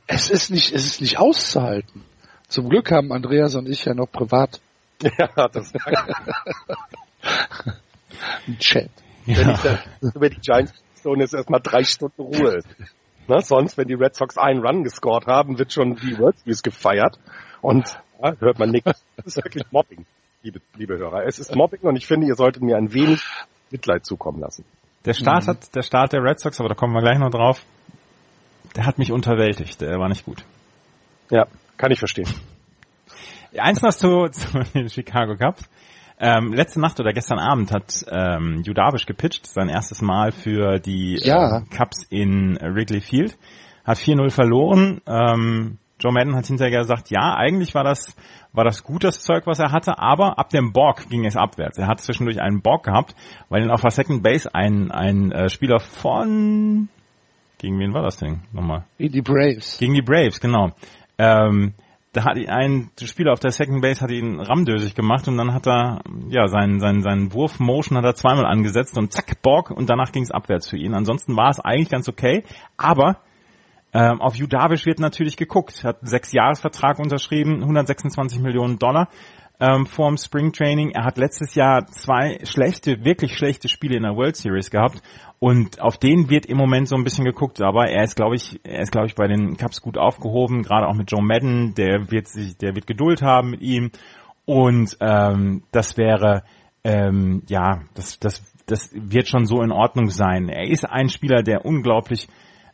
es 0.08 0.30
ist 0.30 0.52
nicht, 0.52 0.74
es 0.74 0.86
ist 0.86 1.02
nicht 1.02 1.18
auszuhalten. 1.18 2.04
Zum 2.48 2.70
Glück 2.70 2.92
haben 2.92 3.12
Andreas 3.12 3.56
und 3.56 3.68
ich 3.68 3.86
ja 3.86 3.94
noch 3.94 4.12
privat 4.12 4.62
ja, 5.02 5.48
das 5.50 5.74
einen 8.48 8.60
Chat. 8.60 8.90
wenn 9.26 9.36
Ja. 9.36 9.52
ich 9.54 9.60
da 9.60 9.80
über 10.14 10.30
die 10.30 10.40
Giants 10.40 10.74
Zone 10.96 11.24
ist 11.24 11.34
erstmal 11.34 11.62
drei 11.62 11.84
Stunden 11.84 12.22
Ruhe. 12.22 12.62
Ne, 13.28 13.42
sonst, 13.42 13.78
wenn 13.78 13.88
die 13.88 13.94
Red 13.96 14.16
Sox 14.16 14.38
einen 14.38 14.66
Run 14.66 14.84
gescored 14.84 15.26
haben, 15.28 15.58
wird 15.58 15.72
schon 15.74 15.96
die 15.96 16.18
World 16.18 16.38
Series 16.40 16.62
gefeiert. 16.64 17.20
Und 17.62 17.98
ja, 18.22 18.34
hört 18.40 18.60
man 18.60 18.70
nichts. 18.72 19.04
Das 19.18 19.26
ist 19.26 19.38
wirklich 19.38 19.64
Mobbing, 19.72 20.06
liebe, 20.44 20.62
liebe 20.76 20.98
Hörer. 20.98 21.26
Es 21.26 21.40
ist 21.40 21.56
Mobbing 21.56 21.82
und 21.82 21.96
ich 21.96 22.06
finde, 22.08 22.28
ihr 22.28 22.36
solltet 22.36 22.62
mir 22.62 22.78
ein 22.78 22.94
wenig 22.94 23.24
Mitleid 23.72 24.06
zukommen 24.06 24.40
lassen. 24.40 24.66
Der 25.06 25.14
Start 25.14 25.48
hat, 25.48 25.76
der 25.76 25.84
Start 25.84 26.14
der 26.14 26.24
Red 26.24 26.40
Sox, 26.40 26.60
aber 26.60 26.70
da 26.70 26.76
kommen 26.76 26.94
wir 26.94 27.02
gleich 27.02 27.20
noch 27.20 27.30
drauf. 27.30 27.64
Der 28.76 28.86
hat 28.86 28.98
mich 28.98 29.12
unterwältigt. 29.12 29.82
Der 29.82 30.00
war 30.00 30.10
nicht 30.10 30.26
gut. 30.26 30.44
Ja, 31.30 31.48
kann 31.78 31.92
ich 31.92 32.00
verstehen. 32.00 32.30
Eins 33.58 33.82
noch 33.82 33.94
zu, 33.94 34.28
zu 34.32 34.60
den 34.74 34.90
Chicago 34.90 35.36
Cubs. 35.36 35.64
Ähm, 36.20 36.54
letzte 36.54 36.80
Nacht 36.80 37.00
oder 37.00 37.12
gestern 37.14 37.40
Abend 37.40 37.72
hat 37.72 37.94
ähm, 38.10 38.62
Judavish 38.64 39.06
gepitcht, 39.06 39.46
sein 39.48 39.68
erstes 39.70 40.02
Mal 40.02 40.32
für 40.32 40.80
die 40.80 41.20
Ja. 41.22 41.60
äh, 41.60 41.62
Cubs 41.76 42.06
in 42.10 42.58
Wrigley 42.62 43.02
Field. 43.02 43.38
Hat 43.84 43.98
4-0 43.98 44.30
verloren. 44.32 45.02
Ähm, 45.06 45.78
Joe 46.00 46.12
Madden 46.12 46.36
hat 46.36 46.48
hinterher 46.48 46.80
gesagt, 46.80 47.10
ja, 47.10 47.36
eigentlich 47.36 47.74
war 47.76 47.84
das, 47.84 48.16
war 48.52 48.64
das 48.66 48.84
gut, 48.84 49.04
das 49.04 49.22
Zeug, 49.22 49.46
was 49.48 49.60
er 49.60 49.72
hatte, 49.72 49.98
aber 49.98 50.38
ab 50.40 50.50
dem 50.50 50.74
Borg 50.74 51.08
ging 51.10 51.26
es 51.26 51.38
abwärts. 51.38 51.78
Er 51.78 51.88
hat 51.88 52.02
zwischendurch 52.02 52.42
einen 52.42 52.62
Borg 52.62 52.84
gehabt, 52.84 53.16
weil 53.50 53.64
ihn 53.64 53.72
auf 53.72 53.82
der 53.82 53.92
Second 53.92 54.22
Base 54.24 54.54
ein, 54.54 54.92
ein 54.92 55.32
äh, 55.32 55.50
Spieler 55.50 55.80
von, 55.80 56.90
gegen 57.60 57.80
wen 57.80 57.94
war 57.94 58.02
das 58.04 58.18
denn 58.18 58.42
nochmal? 58.52 58.86
Wie 58.98 59.10
die 59.10 59.22
Braves. 59.22 59.78
Gegen 59.78 59.94
die 59.94 60.02
Braves, 60.02 60.40
genau. 60.42 60.72
Ähm, 61.18 61.74
da 62.16 62.24
hat 62.24 62.38
ihn 62.38 62.50
ein 62.50 62.92
Spieler 63.04 63.34
auf 63.34 63.40
der 63.40 63.52
Second 63.52 63.82
Base 63.82 64.02
hat 64.02 64.10
ihn 64.10 64.40
ramdösig 64.40 64.96
gemacht 64.96 65.28
und 65.28 65.38
dann 65.38 65.54
hat 65.54 65.68
er 65.68 66.02
ja 66.30 66.48
seinen 66.48 66.80
seinen 66.80 67.02
seinen 67.02 67.34
Wurf 67.34 67.60
Motion 67.60 67.98
hat 67.98 68.06
er 68.06 68.16
zweimal 68.16 68.46
angesetzt 68.46 68.98
und 68.98 69.12
zack 69.12 69.42
Borg 69.42 69.70
und 69.70 69.90
danach 69.90 70.12
ging 70.12 70.24
es 70.24 70.32
abwärts 70.32 70.70
für 70.70 70.78
ihn. 70.78 70.94
Ansonsten 70.94 71.36
war 71.36 71.50
es 71.50 71.60
eigentlich 71.60 71.90
ganz 71.90 72.08
okay, 72.08 72.44
aber 72.78 73.18
ähm, 73.94 74.22
auf 74.22 74.36
Judavish 74.36 74.86
wird 74.86 75.00
natürlich 75.00 75.36
geguckt. 75.36 75.84
Hat 75.84 76.02
einen 76.02 76.08
Sechs-Jahres-Vertrag 76.08 77.00
unterschrieben, 77.00 77.62
126 77.62 78.40
Millionen 78.40 78.80
Dollar 78.80 79.10
ähm, 79.60 79.86
vorm 79.86 80.18
Springtraining. 80.18 80.92
Er 80.92 81.06
hat 81.06 81.18
letztes 81.18 81.56
Jahr 81.56 81.86
zwei 81.88 82.40
schlechte, 82.44 83.04
wirklich 83.06 83.36
schlechte 83.38 83.70
Spiele 83.70 83.98
in 83.98 84.04
der 84.04 84.16
World 84.16 84.36
Series 84.36 84.70
gehabt 84.70 85.02
und 85.40 85.82
auf 85.82 85.98
den 85.98 86.30
wird 86.30 86.46
im 86.46 86.58
Moment 86.58 86.88
so 86.88 86.96
ein 86.96 87.04
bisschen 87.04 87.26
geguckt. 87.26 87.62
Aber 87.62 87.90
er 87.90 88.04
ist, 88.04 88.16
glaube 88.16 88.36
ich, 88.36 88.60
er 88.64 88.82
ist, 88.82 88.92
glaube 88.92 89.08
ich, 89.08 89.16
bei 89.16 89.28
den 89.28 89.58
Cubs 89.58 89.82
gut 89.82 89.98
aufgehoben, 89.98 90.64
gerade 90.64 90.88
auch 90.88 90.96
mit 90.96 91.12
Joe 91.12 91.24
Madden. 91.24 91.74
Der 91.76 92.12
wird 92.12 92.28
sich, 92.28 92.58
der 92.58 92.76
wird 92.76 92.88
Geduld 92.88 93.22
haben 93.22 93.52
mit 93.52 93.62
ihm 93.62 93.92
und 94.46 94.98
ähm, 95.00 95.64
das 95.72 95.98
wäre 95.98 96.44
ähm, 96.86 97.42
ja, 97.50 97.82
das, 97.96 98.20
das, 98.20 98.44
das 98.68 98.92
wird 98.94 99.28
schon 99.28 99.48
so 99.48 99.62
in 99.62 99.72
Ordnung 99.72 100.10
sein. 100.12 100.50
Er 100.50 100.70
ist 100.70 100.86
ein 100.86 101.10
Spieler, 101.10 101.42
der 101.42 101.66
unglaublich 101.66 102.30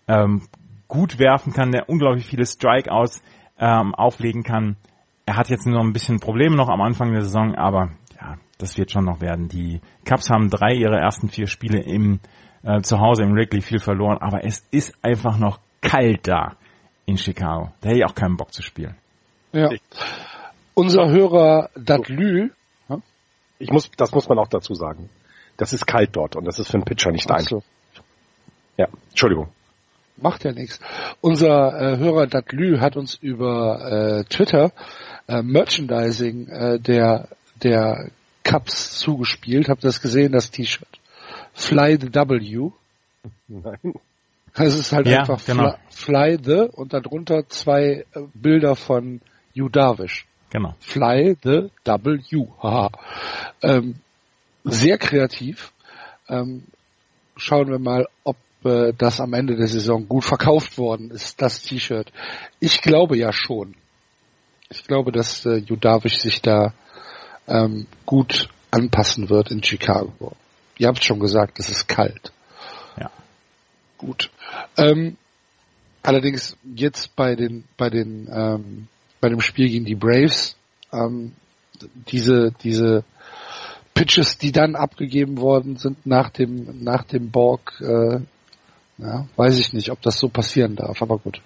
ähm, 0.08 0.48
gut 0.90 1.18
werfen 1.18 1.54
kann, 1.54 1.72
der 1.72 1.88
unglaublich 1.88 2.26
viele 2.26 2.46
Strikeouts 2.46 3.24
ähm, 3.58 3.96
auflegen 3.96 4.44
kann. 4.44 4.76
Er 5.32 5.38
hat 5.38 5.48
jetzt 5.48 5.66
nur 5.66 5.78
noch 5.78 5.86
ein 5.86 5.94
bisschen 5.94 6.20
Probleme 6.20 6.58
noch 6.58 6.68
am 6.68 6.82
Anfang 6.82 7.14
der 7.14 7.22
Saison, 7.22 7.56
aber 7.56 7.92
ja, 8.20 8.36
das 8.58 8.78
wird 8.78 8.92
schon 8.92 9.06
noch 9.06 9.22
werden. 9.22 9.48
Die 9.48 9.80
Cubs 10.06 10.30
haben 10.30 10.50
drei 10.50 10.74
ihrer 10.74 10.98
ersten 10.98 11.30
vier 11.30 11.48
Spiele 11.48 11.82
im 11.82 12.20
äh, 12.64 12.82
zu 12.82 13.00
Hause 13.00 13.24
im 13.24 13.34
Wrigley 13.34 13.62
viel 13.62 13.80
verloren, 13.80 14.18
aber 14.20 14.44
es 14.44 14.68
ist 14.72 14.94
einfach 15.02 15.38
noch 15.38 15.62
kalt 15.80 16.28
da 16.28 16.58
in 17.06 17.16
Chicago. 17.16 17.72
Da 17.80 17.88
hätte 17.88 18.00
ich 18.00 18.06
auch 18.06 18.14
keinen 18.14 18.36
Bock 18.36 18.52
zu 18.52 18.62
spielen. 18.62 18.98
Ja. 19.54 19.70
Unser 20.74 21.10
Hörer 21.10 21.70
Datlü. 21.78 22.50
Ich 23.58 23.72
muss, 23.72 23.90
das 23.96 24.12
muss 24.12 24.28
man 24.28 24.38
auch 24.38 24.50
dazu 24.50 24.74
sagen. 24.74 25.10
Das 25.56 25.72
ist 25.72 25.88
kalt 25.88 26.10
dort 26.14 26.36
und 26.36 26.44
das 26.44 26.60
ist 26.60 26.68
für 26.68 26.74
einen 26.74 26.84
Pitcher 26.84 27.12
nicht 27.12 27.32
einfach. 27.32 27.48
So. 27.48 27.64
Ja, 28.76 28.88
Entschuldigung. 29.12 29.48
Macht 30.18 30.44
ja 30.44 30.52
nichts. 30.52 30.82
Unser 31.22 31.94
äh, 31.94 31.98
Hörer 32.00 32.28
Datlü 32.28 32.80
hat 32.80 32.98
uns 32.98 33.16
über 33.16 33.80
äh, 34.20 34.24
Twitter 34.26 34.74
äh, 35.32 35.42
Merchandising 35.42 36.48
äh, 36.48 36.80
der 36.80 37.30
der 37.64 38.12
Cups 38.44 39.00
zugespielt. 39.00 39.70
Habt 39.70 39.84
ihr 39.84 39.88
das 39.88 40.02
gesehen, 40.02 40.32
das 40.32 40.52
T-Shirt? 40.52 41.00
Fly 41.54 41.98
the 42.00 42.14
W. 42.14 42.72
Nein. 43.48 43.94
Es 44.54 44.76
ist 44.76 44.92
halt 44.92 45.08
ja, 45.08 45.20
einfach 45.20 45.44
genau. 45.46 45.76
Fly, 45.90 46.38
Fly, 46.38 46.44
the 46.44 46.70
und 46.76 46.94
darunter 46.94 47.48
zwei 47.48 48.06
äh, 48.14 48.22
Bilder 48.34 48.76
von 48.76 49.22
Yu 49.54 49.70
Darvish. 49.70 50.26
Genau. 50.50 50.76
Fly 50.80 51.38
the 51.44 51.70
W. 51.86 52.48
Haha. 52.62 52.90
Ähm, 53.62 53.96
sehr 54.66 54.98
kreativ. 54.98 55.72
Ähm, 56.28 56.64
schauen 57.38 57.70
wir 57.70 57.80
mal, 57.80 58.08
ob 58.24 58.36
äh, 58.66 58.92
das 58.98 59.22
am 59.22 59.34
Ende 59.34 59.56
der 59.56 59.68
Saison 59.68 60.08
gut 60.08 60.26
verkauft 60.26 60.78
worden 60.78 61.12
ist, 61.12 61.42
das 61.42 61.62
T-Shirt. 61.62 62.12
Ich 62.60 62.82
glaube 62.82 63.18
ja 63.18 63.32
schon. 63.32 63.76
Ich 64.72 64.86
glaube, 64.88 65.12
dass 65.12 65.46
äh, 65.46 65.58
Judavish 65.58 66.20
sich 66.20 66.42
da 66.42 66.74
ähm, 67.46 67.88
gut 68.06 68.50
anpassen 68.72 69.30
wird 69.30 69.52
in 69.52 69.62
Chicago. 69.62 70.32
Ihr 70.78 70.88
habt 70.88 71.04
schon 71.04 71.20
gesagt, 71.20 71.60
es 71.60 71.70
ist 71.70 71.90
kalt. 71.90 72.32
Ja. 72.98 73.12
Gut. 73.98 74.32
Ähm, 74.78 75.18
allerdings 76.02 76.58
jetzt 76.64 77.16
bei 77.18 77.36
den 77.36 77.66
bei 77.78 77.90
den 77.90 78.30
ähm, 78.32 78.88
bei 79.20 79.28
dem 79.28 79.42
Spiel 79.42 79.68
gegen 79.68 79.86
die 79.86 79.96
Braves 79.96 80.56
ähm, 80.94 81.34
diese 82.08 82.54
diese 82.64 83.04
Pitches, 83.94 84.38
die 84.38 84.54
dann 84.54 84.76
abgegeben 84.76 85.38
worden 85.40 85.76
sind 85.76 86.06
nach 86.06 86.30
dem 86.30 86.82
nach 86.82 87.04
dem 87.04 87.30
Borg 87.30 87.74
äh, 87.82 88.22
ja, 89.02 89.28
weiß 89.36 89.58
ich 89.60 89.74
nicht, 89.74 89.90
ob 89.90 90.02
das 90.02 90.20
so 90.20 90.30
passieren 90.30 90.76
darf, 90.76 91.02
aber 91.02 91.18
gut, 91.18 91.42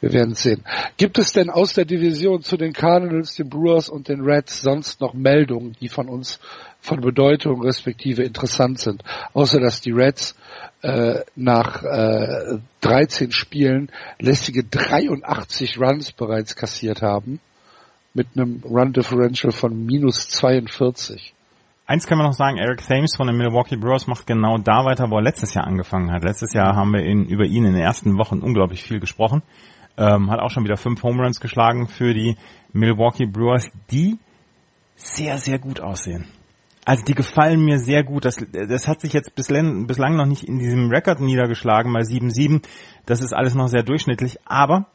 wir 0.00 0.12
werden 0.12 0.34
sehen. 0.34 0.62
Gibt 0.96 1.18
es 1.18 1.32
denn 1.32 1.50
aus 1.50 1.72
der 1.74 1.84
Division 1.84 2.42
zu 2.42 2.56
den 2.56 2.72
Cardinals, 2.72 3.34
den 3.34 3.48
Brewers 3.48 3.88
und 3.88 4.08
den 4.08 4.20
Reds 4.20 4.60
sonst 4.60 5.00
noch 5.00 5.12
Meldungen, 5.12 5.76
die 5.80 5.88
von 5.88 6.08
uns 6.08 6.38
von 6.80 7.00
Bedeutung 7.00 7.62
respektive 7.62 8.22
interessant 8.22 8.78
sind? 8.78 9.02
Außer 9.32 9.58
dass 9.58 9.80
die 9.80 9.90
Reds 9.90 10.36
äh, 10.82 11.20
nach 11.34 11.82
äh, 11.82 12.58
13 12.82 13.32
Spielen 13.32 13.90
lästige 14.20 14.62
83 14.62 15.80
Runs 15.80 16.12
bereits 16.12 16.54
kassiert 16.54 17.02
haben, 17.02 17.40
mit 18.14 18.28
einem 18.36 18.62
Run 18.64 18.92
Differential 18.92 19.52
von 19.52 19.86
minus 19.86 20.28
42. 20.28 21.34
Eins 21.92 22.06
können 22.06 22.20
wir 22.20 22.26
noch 22.26 22.32
sagen, 22.32 22.56
Eric 22.56 22.80
Thames 22.86 23.14
von 23.14 23.26
den 23.26 23.36
Milwaukee 23.36 23.76
Brewers 23.76 24.06
macht 24.06 24.26
genau 24.26 24.56
da 24.56 24.86
weiter, 24.86 25.10
wo 25.10 25.16
er 25.16 25.22
letztes 25.22 25.52
Jahr 25.52 25.66
angefangen 25.66 26.10
hat. 26.10 26.24
Letztes 26.24 26.54
Jahr 26.54 26.74
haben 26.74 26.94
wir 26.94 27.04
in, 27.04 27.26
über 27.26 27.44
ihn 27.44 27.66
in 27.66 27.74
den 27.74 27.82
ersten 27.82 28.16
Wochen 28.16 28.38
unglaublich 28.38 28.82
viel 28.82 28.98
gesprochen. 28.98 29.42
Ähm, 29.98 30.30
hat 30.30 30.40
auch 30.40 30.48
schon 30.48 30.64
wieder 30.64 30.78
fünf 30.78 31.02
Home 31.02 31.22
Runs 31.22 31.38
geschlagen 31.38 31.88
für 31.88 32.14
die 32.14 32.38
Milwaukee 32.72 33.26
Brewers, 33.26 33.70
die 33.90 34.16
sehr, 34.96 35.36
sehr 35.36 35.58
gut 35.58 35.82
aussehen. 35.82 36.24
Also 36.86 37.04
die 37.04 37.14
gefallen 37.14 37.62
mir 37.62 37.78
sehr 37.78 38.04
gut. 38.04 38.24
Das, 38.24 38.36
das 38.52 38.88
hat 38.88 39.02
sich 39.02 39.12
jetzt 39.12 39.34
bislang, 39.34 39.86
bislang 39.86 40.16
noch 40.16 40.24
nicht 40.24 40.44
in 40.44 40.58
diesem 40.58 40.88
Rekord 40.88 41.20
niedergeschlagen, 41.20 41.92
mal 41.92 42.04
7-7. 42.04 42.62
Das 43.04 43.20
ist 43.20 43.34
alles 43.34 43.54
noch 43.54 43.68
sehr 43.68 43.82
durchschnittlich. 43.82 44.38
Aber 44.46 44.86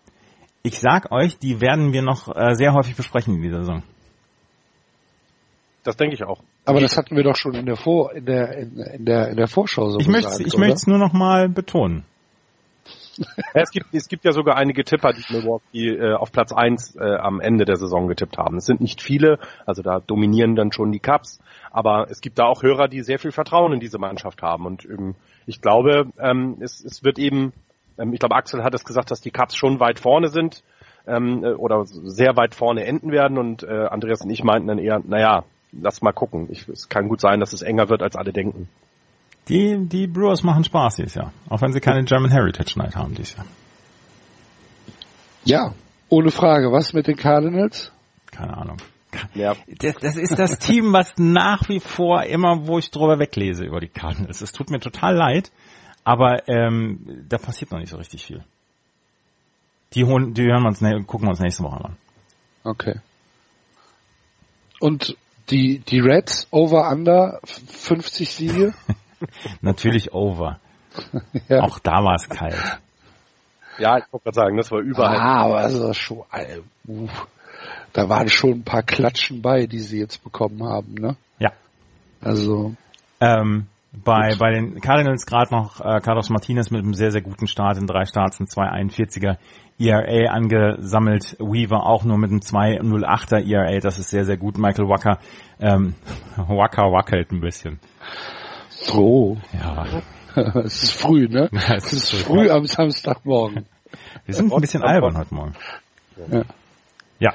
ich 0.64 0.80
sag 0.80 1.12
euch, 1.12 1.38
die 1.38 1.62
werden 1.62 1.94
wir 1.94 2.02
noch 2.02 2.36
äh, 2.36 2.56
sehr 2.56 2.74
häufig 2.74 2.96
besprechen 2.96 3.36
in 3.36 3.44
dieser 3.44 3.60
Saison. 3.60 3.84
Das 5.84 5.96
denke 5.96 6.16
ich 6.16 6.24
auch. 6.24 6.42
Aber 6.68 6.82
das 6.82 6.98
hatten 6.98 7.16
wir 7.16 7.24
doch 7.24 7.38
schon 7.38 7.54
in 7.56 7.66
der 7.66 7.78
Vor 7.78 8.14
in 8.14 8.26
der 8.26 8.58
in, 8.58 8.78
in 8.78 9.06
der 9.06 9.30
in 9.30 9.38
der 9.38 9.48
Vorschau 9.48 9.90
so 9.90 10.00
Ich 10.00 10.08
möchte 10.10 10.44
ich 10.44 10.58
möchte 10.58 10.76
es 10.76 10.88
nur 10.88 10.98
noch 10.98 11.14
mal 11.14 11.48
betonen. 11.48 12.04
Es 13.54 13.72
gibt 13.72 13.88
es 13.94 14.08
gibt 14.10 14.26
ja 14.26 14.32
sogar 14.32 14.58
einige 14.58 14.84
Tipper, 14.84 15.12
die 15.12 15.24
Milwaukee 15.34 15.90
äh, 15.90 16.14
auf 16.14 16.32
Platz 16.32 16.52
eins 16.52 16.96
äh, 16.96 17.16
am 17.16 17.40
Ende 17.40 17.66
der 17.66 17.78
Saison 17.78 18.08
getippt 18.08 18.38
haben. 18.38 18.58
Es 18.58 18.66
sind 18.66 18.80
nicht 18.80 19.02
viele, 19.02 19.40
also 19.66 19.82
da 19.82 20.00
dominieren 20.00 20.56
dann 20.56 20.72
schon 20.72 20.92
die 20.92 21.00
Cups, 21.00 21.40
aber 21.72 22.08
es 22.12 22.22
gibt 22.22 22.38
da 22.38 22.44
auch 22.46 22.62
Hörer, 22.62 22.88
die 22.88 23.02
sehr 23.02 23.18
viel 23.18 23.32
Vertrauen 23.32 23.74
in 23.74 23.80
diese 23.80 23.98
Mannschaft 23.98 24.44
haben 24.44 24.68
und 24.68 24.86
ähm, 24.86 25.16
ich 25.48 25.62
glaube, 25.62 26.12
ähm, 26.20 26.58
es, 26.60 26.84
es 26.84 27.04
wird 27.04 27.18
eben 27.18 27.54
ähm, 27.98 28.14
ich 28.14 28.20
glaube 28.20 28.36
Axel 28.36 28.64
hat 28.64 28.76
es 28.76 28.84
gesagt, 28.84 29.10
dass 29.10 29.22
die 29.22 29.32
Cups 29.32 29.56
schon 29.56 29.80
weit 29.80 30.00
vorne 30.00 30.28
sind 30.28 30.64
ähm, 31.08 31.44
äh, 31.44 31.54
oder 31.54 31.86
sehr 31.86 32.36
weit 32.36 32.54
vorne 32.54 32.86
enden 32.86 33.12
werden 33.12 33.38
und 33.38 33.64
äh, 33.64 33.88
Andreas 33.90 34.22
und 34.22 34.30
ich 34.30 34.44
meinten 34.44 34.68
dann 34.68 34.80
eher, 34.80 35.02
naja, 35.04 35.44
lass 35.72 36.02
mal 36.02 36.14
gucken. 36.14 36.48
Ich, 36.52 36.68
es 36.68 36.90
kann 36.90 37.08
gut 37.08 37.22
sein, 37.22 37.40
dass 37.40 37.54
es 37.54 37.62
enger 37.62 37.90
wird, 37.90 38.02
als 38.02 38.16
alle 38.16 38.34
denken. 38.34 38.70
Die, 39.48 39.78
die 39.88 40.08
Brewers 40.08 40.44
machen 40.44 40.64
Spaß 40.64 40.98
dieses 40.98 41.16
Jahr. 41.16 41.32
Auch 41.50 41.62
wenn 41.62 41.72
sie 41.72 41.80
keine 41.80 42.04
German 42.04 42.32
Heritage 42.32 42.78
Night 42.78 42.96
haben 42.96 43.16
dieses 43.16 43.38
Jahr. 43.38 43.46
Ja, 45.46 45.74
ohne 46.10 46.32
Frage. 46.32 46.72
Was 46.72 46.94
mit 46.94 47.08
den 47.08 47.16
Cardinals? 47.16 47.92
Keine 48.32 48.58
Ahnung. 48.58 48.78
Ja. 49.34 49.56
Das, 49.80 49.96
das 49.96 50.18
ist 50.18 50.38
das 50.38 50.60
Team, 50.60 50.92
was 50.92 51.14
nach 51.18 51.70
wie 51.70 51.80
vor 51.80 52.24
immer, 52.24 52.68
wo 52.68 52.78
ich 52.78 52.92
drüber 52.92 53.20
weglese 53.20 53.64
über 53.64 53.80
die 53.80 53.88
Cardinals. 53.88 54.42
Es 54.42 54.52
tut 54.52 54.70
mir 54.70 54.80
total 54.80 55.16
leid, 55.16 55.52
aber 56.04 56.48
ähm, 56.50 57.26
da 57.28 57.38
passiert 57.38 57.72
noch 57.72 57.80
nicht 57.80 57.90
so 57.90 57.98
richtig 57.98 58.26
viel. 58.26 58.44
Die, 59.94 60.04
holen, 60.04 60.34
die 60.34 60.44
hören 60.44 60.64
wir 60.64 60.68
uns, 60.68 61.08
gucken 61.08 61.28
wir 61.28 61.30
uns 61.30 61.40
nächste 61.40 61.64
Woche 61.64 61.86
an. 61.86 61.98
Okay. 62.64 63.00
Und 64.80 65.16
die, 65.50 65.80
die 65.80 66.00
Reds 66.00 66.48
over 66.52 66.90
under 66.90 67.40
50 67.44 68.30
Siege? 68.30 68.74
Natürlich 69.62 70.14
over. 70.14 70.60
ja. 71.50 71.62
Auch 71.62 71.80
da 71.80 72.04
war 72.04 72.16
es 72.16 72.28
kalt. 72.30 72.80
Ja, 73.78 73.98
ich 73.98 74.06
wollte 74.12 74.24
gerade 74.24 74.36
sagen, 74.36 74.58
das 74.58 74.72
war 74.72 74.80
überall. 74.80 75.18
Ah, 75.18 75.46
aber 75.46 75.58
also 75.58 75.94
schon, 75.94 76.24
uh, 76.88 77.08
da 77.94 78.10
waren 78.10 78.30
schon 78.30 78.52
ein 78.52 78.64
paar 78.64 78.84
Klatschen 78.84 79.42
bei, 79.42 79.68
die 79.68 79.80
sie 79.80 80.00
jetzt 80.00 80.24
bekommen 80.24 80.64
haben, 80.64 80.96
ne? 80.96 81.16
Ja. 81.40 81.52
Also. 82.22 82.74
Ähm, 83.20 83.68
bei, 83.92 84.36
bei 84.38 84.52
den 84.52 84.80
Cardinals 84.82 85.26
gerade 85.26 85.54
noch 85.54 85.80
äh, 85.80 86.00
Carlos 86.02 86.30
Martinez 86.30 86.72
mit 86.72 86.84
einem 86.84 86.94
sehr, 86.94 87.12
sehr 87.12 87.22
guten 87.22 87.48
Start 87.48 87.78
in 87.78 87.88
drei 87.88 88.06
Starts, 88.06 88.40
ein 88.40 88.48
241er 88.48 89.38
ERA 89.80 90.32
angesammelt. 90.32 91.38
Weaver 91.40 91.86
auch 91.86 92.04
nur 92.04 92.18
mit 92.18 92.32
einem 92.32 92.40
208er 92.40 93.46
ERA, 93.46 93.80
das 93.80 94.00
ist 94.00 94.10
sehr, 94.10 94.26
sehr 94.26 94.38
gut. 94.38 94.58
Michael 94.58 94.90
Wacker, 94.90 95.20
ähm, 95.60 95.96
Wacker 96.38 96.92
wackelt 96.92 97.32
ein 97.32 97.42
bisschen. 97.42 97.80
Oh. 98.94 99.38
Ja. 99.54 100.02
es 100.64 100.84
ist 100.84 100.92
früh, 100.92 101.28
ne? 101.28 101.50
Ja, 101.52 101.76
es, 101.76 101.94
ist, 101.94 102.14
ist 102.14 102.24
früh 102.24 102.50
am 102.50 102.66
Samstagmorgen. 102.66 103.66
Wir 104.26 104.36
sind 104.36 104.54
ein 104.54 104.62
bisschen 104.62 104.84
albern 104.84 105.18
heute 105.18 105.34
Morgen. 105.34 105.54
Ja. 106.32 106.44
ja. 107.20 107.34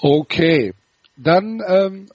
Okay. 0.00 0.72
Dann 1.16 1.60
ähm, 1.66 2.08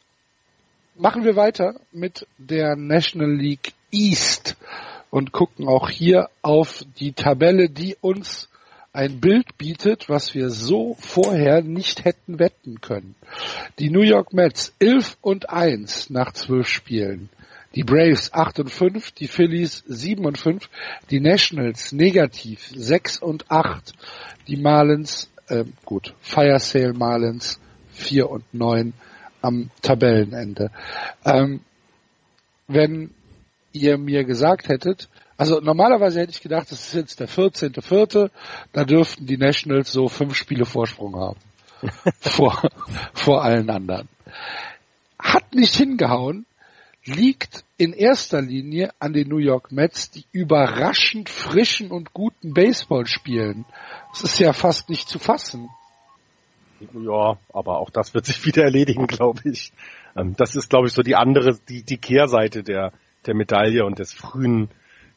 machen 0.95 1.23
wir 1.23 1.35
weiter 1.35 1.75
mit 1.91 2.27
der 2.37 2.75
National 2.75 3.31
League 3.31 3.73
East 3.91 4.55
und 5.09 5.31
gucken 5.31 5.67
auch 5.67 5.89
hier 5.89 6.29
auf 6.41 6.83
die 6.99 7.13
Tabelle, 7.13 7.69
die 7.69 7.95
uns 8.01 8.49
ein 8.93 9.19
Bild 9.19 9.57
bietet, 9.57 10.07
was 10.07 10.35
wir 10.35 10.49
so 10.49 10.95
vorher 10.99 11.63
nicht 11.63 12.05
hätten 12.05 12.37
wetten 12.37 12.79
können. 12.79 13.15
Die 13.79 13.89
New 13.89 14.01
York 14.01 14.33
Mets 14.33 14.73
11 14.79 15.17
und 15.21 15.49
1 15.49 16.11
nach 16.11 16.33
12 16.33 16.67
Spielen. 16.67 17.29
Die 17.73 17.83
Braves 17.83 18.31
8 18.33 18.59
und 18.59 18.69
5, 18.69 19.11
die 19.13 19.27
Phillies 19.27 19.83
7 19.87 20.23
und 20.25 20.37
5, 20.37 20.69
die 21.09 21.19
Nationals 21.19 21.91
negativ 21.91 22.71
6 22.75 23.17
und 23.17 23.49
8, 23.49 23.93
die 24.47 24.57
Marlins, 24.57 25.31
äh, 25.47 25.65
gut, 25.83 26.13
Fire 26.21 26.59
Sale 26.59 26.93
Marlins 26.93 27.59
4 27.93 28.29
und 28.29 28.43
9 28.53 28.93
am 29.43 29.69
Tabellenende. 29.81 30.71
Ähm, 31.25 31.61
wenn 32.67 33.11
ihr 33.73 33.97
mir 33.97 34.23
gesagt 34.23 34.69
hättet, 34.69 35.09
also 35.37 35.59
normalerweise 35.59 36.21
hätte 36.21 36.31
ich 36.31 36.41
gedacht, 36.41 36.71
das 36.71 36.87
ist 36.87 36.93
jetzt 36.93 37.19
der 37.19 37.27
14.4., 37.27 38.29
da 38.71 38.85
dürften 38.85 39.25
die 39.25 39.37
Nationals 39.37 39.91
so 39.91 40.07
fünf 40.07 40.35
Spiele 40.35 40.65
Vorsprung 40.65 41.15
haben. 41.15 41.39
vor, 42.21 42.61
vor 43.13 43.43
allen 43.43 43.69
anderen. 43.69 44.07
Hat 45.19 45.53
nicht 45.53 45.75
hingehauen, 45.75 46.45
liegt 47.03 47.65
in 47.77 47.91
erster 47.91 48.41
Linie 48.41 48.91
an 48.99 49.11
den 49.11 49.27
New 49.27 49.39
York 49.39 49.71
Mets, 49.71 50.11
die 50.11 50.25
überraschend 50.31 51.29
frischen 51.29 51.91
und 51.91 52.13
guten 52.13 52.53
Baseball 52.53 53.05
spielen. 53.05 53.65
Das 54.11 54.23
ist 54.23 54.39
ja 54.39 54.53
fast 54.53 54.89
nicht 54.89 55.09
zu 55.09 55.19
fassen. 55.19 55.69
Ja, 56.93 57.37
aber 57.53 57.79
auch 57.79 57.89
das 57.89 58.13
wird 58.13 58.25
sich 58.25 58.45
wieder 58.45 58.63
erledigen, 58.63 59.07
glaube 59.07 59.41
ich. 59.45 59.71
Ähm, 60.15 60.35
das 60.37 60.55
ist, 60.55 60.69
glaube 60.69 60.87
ich, 60.87 60.93
so 60.93 61.01
die 61.01 61.15
andere, 61.15 61.57
die, 61.69 61.83
die 61.83 61.97
Kehrseite 61.97 62.63
der, 62.63 62.91
der 63.25 63.35
Medaille 63.35 63.85
und 63.85 63.99
des 63.99 64.13
frühen, 64.13 64.69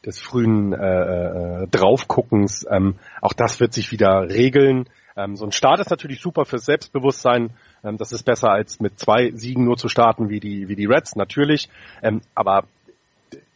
des 0.05 0.19
frühen 0.19 0.73
äh, 0.73 1.63
äh, 1.63 1.67
Draufguckens. 1.67 2.65
Ähm, 2.69 2.95
auch 3.21 3.33
das 3.33 3.59
wird 3.59 3.73
sich 3.73 3.91
wieder 3.91 4.29
regeln. 4.29 4.89
Ähm, 5.15 5.35
so 5.35 5.45
ein 5.45 5.51
Start 5.51 5.79
ist 5.79 5.89
natürlich 5.89 6.21
super 6.21 6.45
fürs 6.45 6.65
Selbstbewusstsein. 6.65 7.51
Ähm, 7.83 7.97
das 7.97 8.11
ist 8.11 8.23
besser 8.23 8.51
als 8.51 8.79
mit 8.79 8.99
zwei 8.99 9.31
Siegen 9.31 9.65
nur 9.65 9.77
zu 9.77 9.89
starten 9.89 10.29
wie 10.29 10.39
die, 10.39 10.67
wie 10.67 10.75
die 10.75 10.85
Reds, 10.85 11.15
natürlich. 11.15 11.69
Ähm, 12.01 12.21
aber 12.35 12.65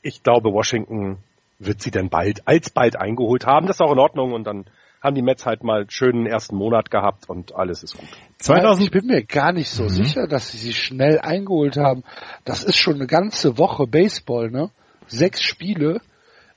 ich 0.02 0.24
glaube, 0.24 0.52
Washington 0.52 1.18
wird 1.60 1.82
sie 1.82 1.92
dann 1.92 2.10
bald, 2.10 2.48
alsbald 2.48 2.96
eingeholt 2.96 3.46
haben. 3.46 3.68
Das 3.68 3.78
ist 3.78 3.82
auch 3.82 3.94
in 3.94 4.00
Ordnung 4.00 4.34
und 4.34 4.46
dann 4.46 4.66
haben 5.02 5.16
die 5.16 5.22
Mets 5.22 5.46
halt 5.46 5.64
mal 5.64 5.86
schönen 5.90 6.26
ersten 6.26 6.56
Monat 6.56 6.92
gehabt 6.92 7.28
und 7.30 7.56
alles 7.56 7.84
ist 7.84 7.98
gut. 7.98 8.08
2000 8.38 8.86
ich 8.86 8.92
bin 8.92 9.08
mir 9.08 9.24
gar 9.24 9.52
nicht 9.52 9.70
so 9.70 9.84
mhm. 9.84 9.90
sicher, 9.90 10.28
dass 10.28 10.52
sie 10.52 10.58
sie 10.58 10.74
schnell 10.74 11.20
eingeholt 11.20 11.78
haben. 11.78 12.04
Das 12.46 12.64
ist 12.64 12.78
schon 12.78 12.96
eine 12.96 13.08
ganze 13.08 13.58
Woche 13.58 13.88
Baseball, 13.88 14.52
ne? 14.52 14.70
Sechs 15.08 15.42
Spiele 15.42 16.02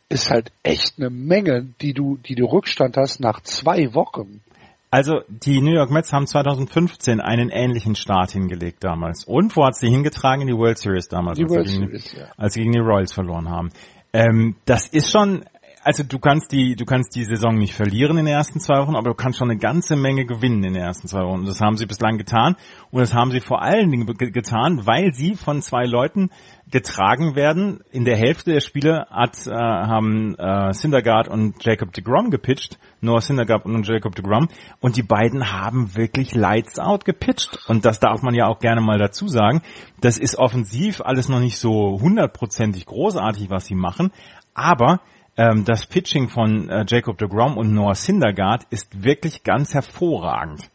ist 0.09 0.30
halt 0.30 0.52
echt 0.62 0.98
eine 0.98 1.11
Menge, 1.11 1.66
die 1.80 1.94
du, 1.94 2.18
die 2.18 2.35
du 2.35 2.44
Rückstand 2.44 2.96
hast 2.96 3.20
nach 3.20 3.40
zwei 3.40 3.94
Wochen. 3.94 4.42
Also 4.90 5.22
die 5.28 5.61
New 5.61 5.72
York 5.72 5.90
Mets 5.90 6.12
haben 6.12 6.26
2015 6.26 7.20
einen 7.20 7.50
ähnlichen 7.50 7.96
Start 7.96 8.30
hingelegt 8.30 8.85
damals. 8.85 9.24
Und 9.24 9.57
wo 9.57 9.64
hat 9.64 9.74
sie 9.74 9.88
hingetragen? 9.88 10.42
In 10.42 10.46
die 10.46 10.57
World 10.57 10.78
Series 10.78 11.09
damals, 11.09 11.40
als, 11.40 11.50
World 11.50 11.66
sie 11.66 11.78
gegen, 11.78 11.87
Series, 11.87 12.12
ja. 12.12 12.26
als, 12.37 12.54
sie 12.54 12.61
gegen, 12.61 12.72
die 12.72 12.78
Royals 12.78 13.12
verloren 13.12 13.48
haben. 13.48 13.70
Ähm, 14.12 14.54
das 14.66 14.87
ist 14.87 15.11
schon 15.11 15.44
also 15.85 16.03
du 16.03 16.18
kannst 16.18 16.51
die, 16.51 16.77
du 16.77 16.87
kannst 16.87 17.14
die 17.14 17.25
Saison 17.25 17.57
nicht 17.57 17.75
verlieren 17.75 18.16
in 18.16 18.25
den 18.25 18.35
ersten 18.35 18.59
zwei 18.59 18.81
Wochen, 18.81 18.97
aber 18.97 19.11
du 19.11 19.14
kannst 19.14 19.38
schon 19.38 19.51
eine 19.51 19.59
ganze 19.59 19.97
Menge 19.97 20.25
gewinnen 20.25 20.64
in 20.64 20.73
den 20.73 20.83
ersten 20.83 21.09
zwei 21.09 21.20
Wochen. 21.20 21.40
Und 21.40 21.47
das 21.49 21.61
haben 21.61 21.77
sie 21.77 21.85
bislang 21.85 22.16
getan. 22.16 22.57
Und 22.90 23.01
das 23.01 23.12
haben 23.12 23.31
sie 23.31 23.40
vor 23.40 23.61
allen 23.61 23.90
Dingen 23.90 24.07
getan, 24.07 24.87
weil 24.87 25.12
sie 25.12 25.35
von 25.35 25.61
zwei 25.61 25.85
Leuten 25.85 26.31
getragen 26.70 27.37
werden. 27.37 27.81
In 27.90 28.07
der 28.07 28.16
Hälfte 28.16 28.53
der 28.53 28.61
Spiele 28.61 29.07
hat, 29.11 29.47
äh, 29.47 29.51
haben 29.53 30.35
äh, 30.37 30.73
Syndergaard 30.73 31.29
und 31.29 31.62
Jacob 31.62 31.92
de 31.92 32.03
Grom 32.03 32.31
gepitcht. 32.31 32.79
Noah 33.03 33.20
Syndergaard 33.20 33.66
und 33.66 33.87
Jacob 33.87 34.14
de 34.14 34.25
Grom. 34.25 34.49
Und 34.81 34.97
die 34.97 35.03
beiden 35.03 35.53
haben 35.53 35.94
wirklich 35.97 36.35
lights 36.35 36.79
out 36.79 37.05
gepitcht. 37.05 37.59
Und 37.68 37.85
das 37.85 38.01
darf 38.01 38.23
man 38.23 38.35
ja 38.35 38.47
auch 38.47 38.59
gerne 38.59 38.81
mal 38.81 38.99
dazu 38.99 39.29
sagen. 39.29 39.61
Das 40.01 40.16
ist 40.16 40.38
offensiv 40.38 41.03
alles 41.03 41.29
noch 41.29 41.40
nicht 41.40 41.59
so 41.59 41.99
hundertprozentig 42.01 42.87
großartig, 42.87 43.51
was 43.51 43.66
sie 43.66 43.75
machen. 43.75 44.12
Aber 44.55 45.01
ähm, 45.37 45.64
das 45.64 45.87
Pitching 45.87 46.29
von 46.29 46.68
äh, 46.68 46.85
Jacob 46.87 47.18
de 47.18 47.29
Grom 47.29 47.57
und 47.57 47.73
Noah 47.73 47.94
Syndergaard 47.94 48.64
ist 48.70 49.03
wirklich 49.03 49.42
ganz 49.42 49.75
hervorragend. 49.75 50.70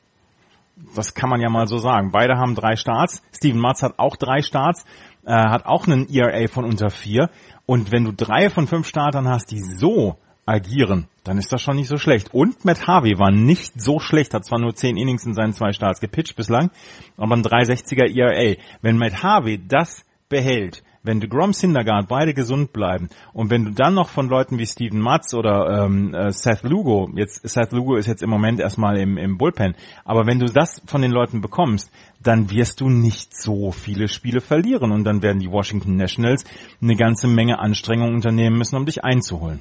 Das 0.96 1.14
kann 1.14 1.30
man 1.30 1.42
ja 1.42 1.50
mal 1.50 1.68
so 1.68 1.78
sagen. 1.78 2.12
Beide 2.12 2.38
haben 2.38 2.56
drei 2.56 2.76
Starts. 2.76 3.22
Steven 3.34 3.60
Matz 3.60 3.84
hat 3.84 4.00
auch 4.00 4.16
drei 4.16 4.42
Starts, 4.42 4.86
äh, 5.26 5.34
hat 5.34 5.66
auch 5.66 5.88
einen 5.88 6.08
ERA 6.10 6.48
von 6.48 6.66
unter 6.66 6.90
vier. 6.90 7.30
Und 7.66 7.92
wenn 7.92 8.06
du 8.06 8.14
drei 8.14 8.50
von 8.50 8.68
fünf 8.68 8.88
Startern 8.88 9.28
hast, 9.28 9.52
die 9.52 9.60
so 9.60 10.18
agieren, 10.46 11.08
dann 11.24 11.38
ist 11.38 11.54
das 11.54 11.62
schon 11.62 11.76
nicht 11.76 11.90
so 11.90 11.98
schlecht. 11.98 12.34
Und 12.34 12.66
Matt 12.66 12.88
Harvey 12.88 13.20
war 13.20 13.30
nicht 13.30 13.80
so 13.80 14.00
schlecht, 14.00 14.34
hat 14.34 14.46
zwar 14.46 14.60
nur 14.60 14.74
zehn 14.74 14.98
Innings 14.98 15.26
in 15.26 15.36
seinen 15.36 15.54
zwei 15.54 15.74
Starts 15.74 16.00
gepitcht 16.02 16.36
bislang, 16.36 16.72
aber 17.18 17.36
ein 17.36 17.44
360er 17.44 18.18
ERA. 18.18 18.56
Wenn 18.82 18.98
Matt 18.98 19.22
Harvey 19.22 19.62
das 19.68 20.04
behält, 20.28 20.82
wenn 21.04 21.20
DeGrom 21.20 21.54
Syndergaard 21.54 22.08
beide 22.08 22.34
gesund 22.34 22.74
bleiben 22.74 23.10
und 23.34 23.50
wenn 23.50 23.66
du 23.66 23.72
dann 23.72 23.94
noch 23.94 24.10
von 24.10 24.28
Leuten 24.28 24.58
wie 24.58 24.66
Steven 24.66 25.00
Matz 25.00 25.34
oder 25.34 25.86
ähm, 25.86 26.14
äh, 26.14 26.32
Seth 26.32 26.64
Lugo, 26.64 27.10
jetzt 27.16 27.48
Seth 27.48 27.72
Lugo 27.72 27.96
ist 27.96 28.08
jetzt 28.08 28.24
im 28.24 28.30
Moment 28.30 28.60
erstmal 28.60 28.98
im, 28.98 29.18
im 29.18 29.38
Bullpen, 29.38 29.76
aber 30.06 30.26
wenn 30.26 30.40
du 30.40 30.46
das 30.46 30.82
von 30.86 31.02
den 31.02 31.12
Leuten 31.12 31.42
bekommst, 31.42 31.92
dann 32.22 32.50
wirst 32.52 32.82
du 32.82 32.90
nicht 32.90 33.36
so 33.36 33.72
viele 33.72 34.08
Spiele 34.08 34.42
verlieren 34.42 34.92
und 34.92 35.04
dann 35.04 35.22
werden 35.22 35.40
die 35.40 35.52
Washington 35.52 35.96
Nationals 35.96 36.44
eine 36.82 36.96
ganze 36.96 37.28
Menge 37.28 37.60
Anstrengungen 37.60 38.16
unternehmen 38.16 38.58
müssen, 38.58 38.76
um 38.76 38.86
dich 38.86 39.04
einzuholen. 39.04 39.60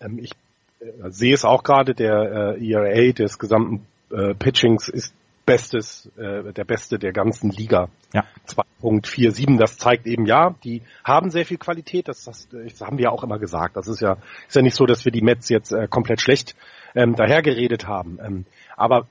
Ähm, 0.00 0.18
ich 0.18 0.32
äh, 0.80 1.10
sehe 1.10 1.34
es 1.34 1.44
auch 1.44 1.62
gerade, 1.62 1.94
der 1.94 2.56
äh, 2.58 2.70
ERA 2.70 3.12
des 3.12 3.38
gesamten 3.38 3.86
äh, 4.10 4.34
Pitchings 4.34 4.88
ist 4.88 5.14
Bestes, 5.50 6.08
äh, 6.16 6.52
der 6.52 6.64
Beste 6.64 6.96
der 7.00 7.12
ganzen 7.12 7.50
Liga. 7.50 7.88
Ja. 8.14 8.24
2.47, 8.46 9.58
das 9.58 9.78
zeigt 9.78 10.06
eben 10.06 10.24
ja, 10.24 10.54
die 10.62 10.82
haben 11.02 11.30
sehr 11.30 11.44
viel 11.44 11.58
Qualität, 11.58 12.06
das, 12.06 12.22
das, 12.22 12.46
das 12.48 12.80
haben 12.80 12.98
wir 12.98 13.06
ja 13.06 13.10
auch 13.10 13.24
immer 13.24 13.40
gesagt. 13.40 13.76
Das 13.76 13.88
ist 13.88 14.00
ja, 14.00 14.18
ist 14.46 14.54
ja 14.54 14.62
nicht 14.62 14.76
so, 14.76 14.86
dass 14.86 15.04
wir 15.04 15.10
die 15.10 15.22
Mets 15.22 15.48
jetzt 15.48 15.72
äh, 15.72 15.88
komplett 15.88 16.20
schlecht 16.20 16.54
ähm, 16.94 17.16
dahergeredet 17.16 17.88
haben. 17.88 18.20
Ähm, 18.24 18.44
aber 18.76 19.08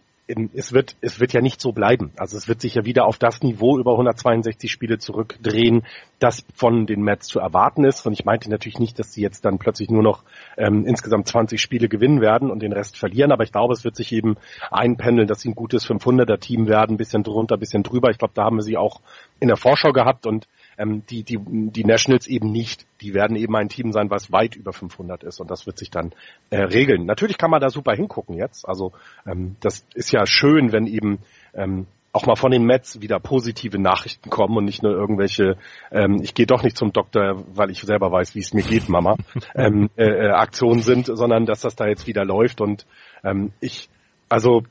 es 0.54 0.74
wird, 0.74 0.96
es 1.02 1.20
wird 1.20 1.34
ja 1.34 1.42
nicht 1.42 1.60
so 1.60 1.72
bleiben. 1.72 2.12
Also 2.18 2.38
es 2.38 2.48
wird 2.48 2.62
sich 2.62 2.76
ja 2.76 2.86
wieder 2.86 3.06
auf 3.06 3.18
das 3.18 3.42
Niveau 3.42 3.80
über 3.80 3.92
162 3.94 4.72
Spiele 4.72 5.00
zurückdrehen, 5.00 5.86
das 6.20 6.46
von 6.54 6.86
den 6.86 7.02
Mets 7.02 7.28
zu 7.28 7.40
erwarten 7.40 7.84
ist. 7.84 8.06
Und 8.06 8.14
ich 8.14 8.26
meinte 8.26 8.50
natürlich 8.50 8.80
nicht, 8.80 9.00
dass 9.00 9.12
sie 9.12 9.22
jetzt 9.22 9.46
dann 9.46 9.58
plötzlich 9.58 9.90
nur 9.90 10.04
noch 10.04 10.24
ähm, 10.58 10.86
insgesamt 10.86 11.28
20 11.28 11.60
Spiele 11.60 11.90
gewinnen 11.90 12.22
werden 12.22 12.52
und 12.52 12.62
den 12.62 12.74
Rest 12.74 12.98
verlieren. 12.98 13.32
Aber 13.32 13.44
ich 13.44 13.52
glaube, 13.52 13.74
es 13.74 13.84
wird 13.84 13.96
sich 13.96 14.12
eben 14.12 14.38
einpendeln, 14.70 15.28
dass 15.28 15.42
sie 15.42 15.50
ein 15.50 15.56
gutes 15.56 15.88
500er 15.90 16.40
Team 16.40 16.68
werden, 16.68 16.98
bisschen 16.98 17.24
drunter, 17.24 17.58
bisschen 17.58 17.84
drüber. 17.84 18.12
Ich 18.12 18.20
glaube, 18.20 18.34
da 18.36 18.44
haben 18.44 18.58
wir 18.58 18.64
sie 18.64 18.78
auch 18.78 19.02
in 19.40 19.48
der 19.48 19.58
Vorschau 19.58 19.92
gehabt 19.92 20.28
und 20.28 20.48
ähm, 20.80 21.04
die, 21.10 21.24
die, 21.24 21.38
die 21.40 21.84
Nationals 21.84 22.26
eben 22.26 22.52
nicht. 22.52 22.88
Die 23.02 23.14
werden 23.14 23.36
eben 23.36 23.56
ein 23.56 23.70
Team 23.70 23.92
sein, 23.92 24.10
was 24.10 24.32
weit 24.32 24.56
über 24.56 24.74
500 24.74 25.24
ist 25.24 25.40
und 25.40 25.52
das 25.52 25.68
wird 25.68 25.78
sich 25.78 25.92
dann 25.92 26.14
äh, 26.50 26.62
regeln. 26.62 27.06
Natürlich 27.06 27.38
kann 27.38 27.52
man 27.52 27.62
da 27.62 27.70
super 27.70 27.94
hingucken 27.94 28.36
jetzt. 28.36 28.68
Also 28.68 28.94
ähm, 29.28 29.58
das 29.60 29.86
ist 29.94 30.12
ja 30.12 30.26
schön, 30.26 30.72
wenn 30.72 30.88
eben 30.88 31.20
ähm, 31.54 31.86
auch 32.12 32.26
mal 32.26 32.36
von 32.36 32.52
den 32.52 32.64
Mets 32.64 33.02
wieder 33.02 33.20
positive 33.20 33.78
Nachrichten 33.78 34.30
kommen 34.30 34.58
und 34.58 34.66
nicht 34.66 34.82
nur 34.82 34.94
irgendwelche, 34.94 35.58
ähm, 35.92 36.20
ich 36.24 36.34
gehe 36.34 36.48
doch 36.48 36.64
nicht 36.64 36.78
zum 36.78 36.92
Doktor, 36.92 37.44
weil 37.54 37.70
ich 37.70 37.82
selber 37.82 38.12
weiß, 38.12 38.34
wie 38.34 38.40
es 38.40 38.54
mir 38.54 38.64
geht, 38.64 38.90
Mama, 38.90 39.16
ähm, 39.56 39.90
äh, 39.96 40.06
äh, 40.06 40.30
Aktionen 40.32 40.82
sind, 40.82 41.06
sondern 41.06 41.46
dass 41.46 41.62
das 41.62 41.76
da 41.76 41.88
jetzt 41.88 42.08
wieder 42.08 42.26
läuft 42.26 42.62
und 42.62 42.88
ähm, 43.24 43.52
ich, 43.60 43.90
also 44.28 44.64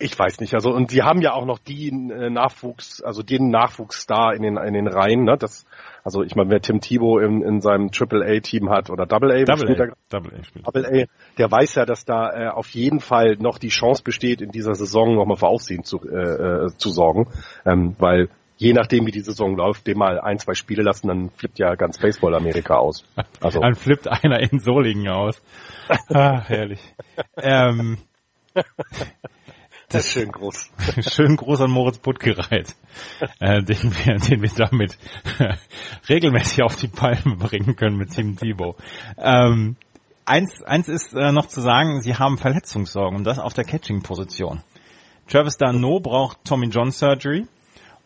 ich 0.00 0.18
weiß 0.18 0.40
nicht, 0.40 0.54
also 0.54 0.70
und 0.70 0.92
die 0.92 1.02
haben 1.02 1.20
ja 1.20 1.34
auch 1.34 1.44
noch 1.44 1.58
die 1.58 1.88
äh, 1.88 2.30
Nachwuchs, 2.30 3.02
also 3.02 3.22
den 3.22 3.50
Nachwuchsstar 3.50 4.34
in 4.34 4.42
den 4.42 4.56
in 4.56 4.74
den 4.74 4.88
Reihen, 4.88 5.24
ne? 5.24 5.36
Das, 5.38 5.66
also 6.02 6.22
ich 6.22 6.34
meine, 6.34 6.50
wer 6.50 6.60
Tim 6.60 6.80
Thibault 6.80 7.22
in, 7.22 7.42
in 7.42 7.60
seinem 7.60 7.90
Triple 7.90 8.24
A 8.24 8.40
Team 8.40 8.70
hat 8.70 8.90
oder 8.90 9.06
Double 9.06 9.30
A, 9.30 9.44
Double 9.44 9.70
A, 9.70 9.94
Double 10.08 10.32
A, 10.38 10.44
spielt. 10.44 10.66
Double 10.66 10.86
A, 10.86 11.04
der 11.38 11.50
weiß 11.50 11.74
ja, 11.74 11.84
dass 11.84 12.04
da 12.04 12.30
äh, 12.30 12.48
auf 12.48 12.70
jeden 12.70 13.00
Fall 13.00 13.36
noch 13.38 13.58
die 13.58 13.68
Chance 13.68 14.02
besteht, 14.02 14.40
in 14.40 14.50
dieser 14.50 14.74
Saison 14.74 15.14
nochmal 15.14 15.36
für 15.36 15.48
Aufsehen 15.48 15.84
zu, 15.84 16.00
äh, 16.08 16.66
äh, 16.66 16.68
zu 16.76 16.90
sorgen, 16.90 17.28
ähm, 17.66 17.94
weil 17.98 18.28
je 18.56 18.72
nachdem, 18.72 19.06
wie 19.06 19.10
die 19.10 19.20
Saison 19.20 19.56
läuft, 19.56 19.86
dem 19.86 19.98
mal 19.98 20.20
ein, 20.20 20.38
zwei 20.38 20.54
Spiele 20.54 20.82
lassen, 20.82 21.08
dann 21.08 21.30
flippt 21.30 21.58
ja 21.58 21.74
ganz 21.74 21.98
Baseball 21.98 22.34
Amerika 22.34 22.76
aus. 22.76 23.04
Also. 23.40 23.60
dann 23.60 23.74
flippt 23.74 24.06
einer 24.06 24.40
in 24.40 24.60
Solingen 24.60 25.08
aus. 25.08 25.42
Ah, 26.14 26.42
herrlich. 26.46 26.78
ähm, 27.36 27.98
das 29.90 30.06
ist 30.06 30.12
schön 30.12 30.30
groß. 30.30 30.70
schön 31.12 31.36
groß 31.36 31.62
an 31.62 31.70
Moritz 31.70 31.98
Puttgereit, 31.98 32.76
äh, 33.40 33.62
den, 33.62 33.92
wir, 33.92 34.16
den 34.16 34.40
wir 34.40 34.50
damit 34.56 34.96
regelmäßig 36.08 36.62
auf 36.62 36.76
die 36.76 36.88
Palme 36.88 37.36
bringen 37.36 37.74
können 37.74 37.96
mit 37.96 38.12
Team 38.12 38.36
Thibaut. 38.36 38.76
Ähm, 39.18 39.76
eins, 40.24 40.62
eins 40.62 40.88
ist 40.88 41.12
äh, 41.12 41.32
noch 41.32 41.46
zu 41.46 41.60
sagen, 41.60 42.02
sie 42.02 42.14
haben 42.14 42.38
Verletzungssorgen 42.38 43.18
und 43.18 43.24
das 43.24 43.40
auf 43.40 43.52
der 43.52 43.64
Catching-Position. 43.64 44.62
Travis 45.28 45.56
Dano 45.56 45.98
braucht 45.98 46.44
Tommy 46.44 46.68
John 46.68 46.92
Surgery 46.92 47.46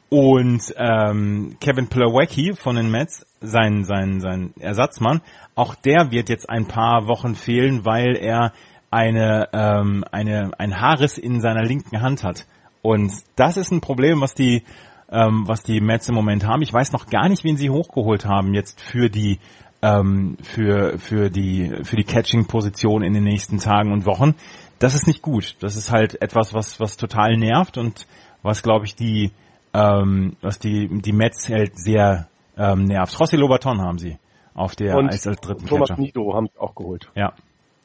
und 0.09 0.63
ähm, 0.79 1.57
Kevin 1.61 1.89
Plawecki 1.89 2.55
von 2.55 2.77
den 2.77 2.91
Mets, 2.91 3.27
sein, 3.41 3.85
sein, 3.85 4.21
sein 4.21 4.55
Ersatzmann, 4.59 5.21
auch 5.55 5.75
der 5.75 6.11
wird 6.11 6.31
jetzt 6.31 6.49
ein 6.49 6.67
paar 6.67 7.09
Wochen 7.09 7.35
fehlen, 7.35 7.85
weil 7.85 8.17
er 8.17 8.53
eine, 8.95 9.49
ähm, 9.53 10.05
eine, 10.13 10.53
ein 10.57 10.81
Haarriss 10.81 11.19
in 11.19 11.41
seiner 11.41 11.65
linken 11.65 12.01
Hand 12.01 12.23
hat. 12.23 12.47
Und 12.81 13.13
das 13.35 13.57
ist 13.57 13.73
ein 13.73 13.81
Problem, 13.81 14.21
was 14.21 14.35
die, 14.35 14.63
ähm, 15.11 15.49
was 15.49 15.65
die 15.65 15.81
Mets 15.81 16.09
im 16.09 16.15
Moment 16.15 16.47
haben. 16.47 16.63
Ich 16.63 16.73
weiß 16.73 16.93
noch 16.93 17.07
gar 17.07 17.29
nicht, 17.29 17.43
wen 17.43 17.57
sie 17.57 17.71
hochgeholt 17.71 18.25
haben 18.25 18.55
jetzt 18.55 18.81
für 18.81 19.11
die, 19.11 19.41
ähm, 19.83 20.37
für, 20.43 20.99
für 20.99 21.29
die, 21.29 21.73
für 21.83 21.97
die 21.97 22.05
Catching-Position 22.05 23.03
in 23.03 23.15
den 23.15 23.25
nächsten 23.25 23.59
Tagen 23.59 23.93
und 23.93 24.07
Wochen. 24.07 24.37
Das 24.79 24.95
ist 24.95 25.09
nicht 25.09 25.23
gut. 25.23 25.57
Das 25.59 25.75
ist 25.75 25.91
halt 25.91 26.23
etwas, 26.23 26.55
was, 26.55 26.79
was 26.79 26.97
total 26.97 27.37
nervt 27.37 27.79
und 27.79 28.07
was, 28.43 28.63
glaube 28.63 28.85
ich, 28.85 28.95
die, 28.95 29.33
ähm, 29.73 30.37
was 30.41 30.61
die, 30.61 30.89
die 31.01 31.13
Mets 31.13 31.49
halt 31.49 31.77
sehr 31.77 32.29
ähm, 32.57 32.85
nervt. 32.85 33.19
Rossi 33.19 33.37
Lobaton 33.37 33.81
haben 33.81 33.99
sie 33.99 34.19
auf 34.55 34.77
der 34.77 34.97
und 34.97 35.09
als 35.09 35.23
dritten 35.23 35.67
Thomas 35.67 35.89
Catcher. 35.89 36.01
Nido 36.01 36.33
haben 36.33 36.47
sie 36.47 36.61
auch 36.61 36.77
geholt. 36.77 37.11
Ja, 37.17 37.33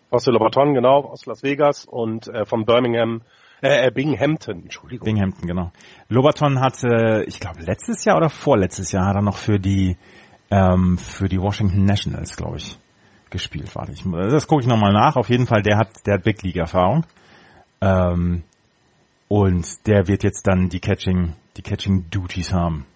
aus 0.10 0.24
der 0.24 0.34
Lobaton, 0.34 0.74
genau, 0.74 1.05
aus 1.05 1.26
Las 1.26 1.43
Vegas 1.43 1.86
und 1.86 2.28
äh, 2.28 2.45
von 2.45 2.66
Birmingham, 2.66 3.22
äh, 3.62 3.88
äh, 3.88 3.91
Binghamton, 3.91 4.64
Entschuldigung. 4.64 5.05
Binghamton, 5.05 5.47
genau. 5.47 5.72
Lobaton 6.07 6.60
hatte, 6.60 7.24
ich 7.28 7.39
glaube, 7.39 7.62
letztes 7.62 8.05
Jahr 8.05 8.18
oder 8.18 8.30
vorletztes 8.30 8.91
Jahr 8.91 9.05
hat 9.05 9.16
er 9.16 9.22
noch 9.22 9.38
für 9.38 9.60
die 9.60 9.97
ähm, 10.51 10.97
für 10.97 11.28
die 11.30 11.39
Washington 11.39 11.86
Nationals, 11.86 12.36
glaube 12.36 12.57
ich, 12.57 12.78
gespielt. 13.30 13.76
Warte, 13.76 13.91
ich, 13.91 14.03
das 14.03 14.47
gucke 14.47 14.62
ich 14.62 14.68
nochmal 14.68 14.93
nach. 14.93 15.16
Auf 15.16 15.30
jeden 15.30 15.45
Fall, 15.45 15.62
der 15.62 15.78
hat, 15.78 15.89
der 16.05 16.16
hat 16.16 16.24
Big 16.24 16.41
League 16.41 16.57
Erfahrung. 16.57 17.05
Ähm, 17.82 18.43
Und 19.28 19.86
der 19.86 20.07
wird 20.07 20.24
jetzt 20.24 20.47
dann 20.47 20.70
die 20.70 20.80
Catching, 20.80 21.36
die 21.55 21.62
Catching 21.62 22.10
Duties 22.10 22.51
haben. 22.51 22.88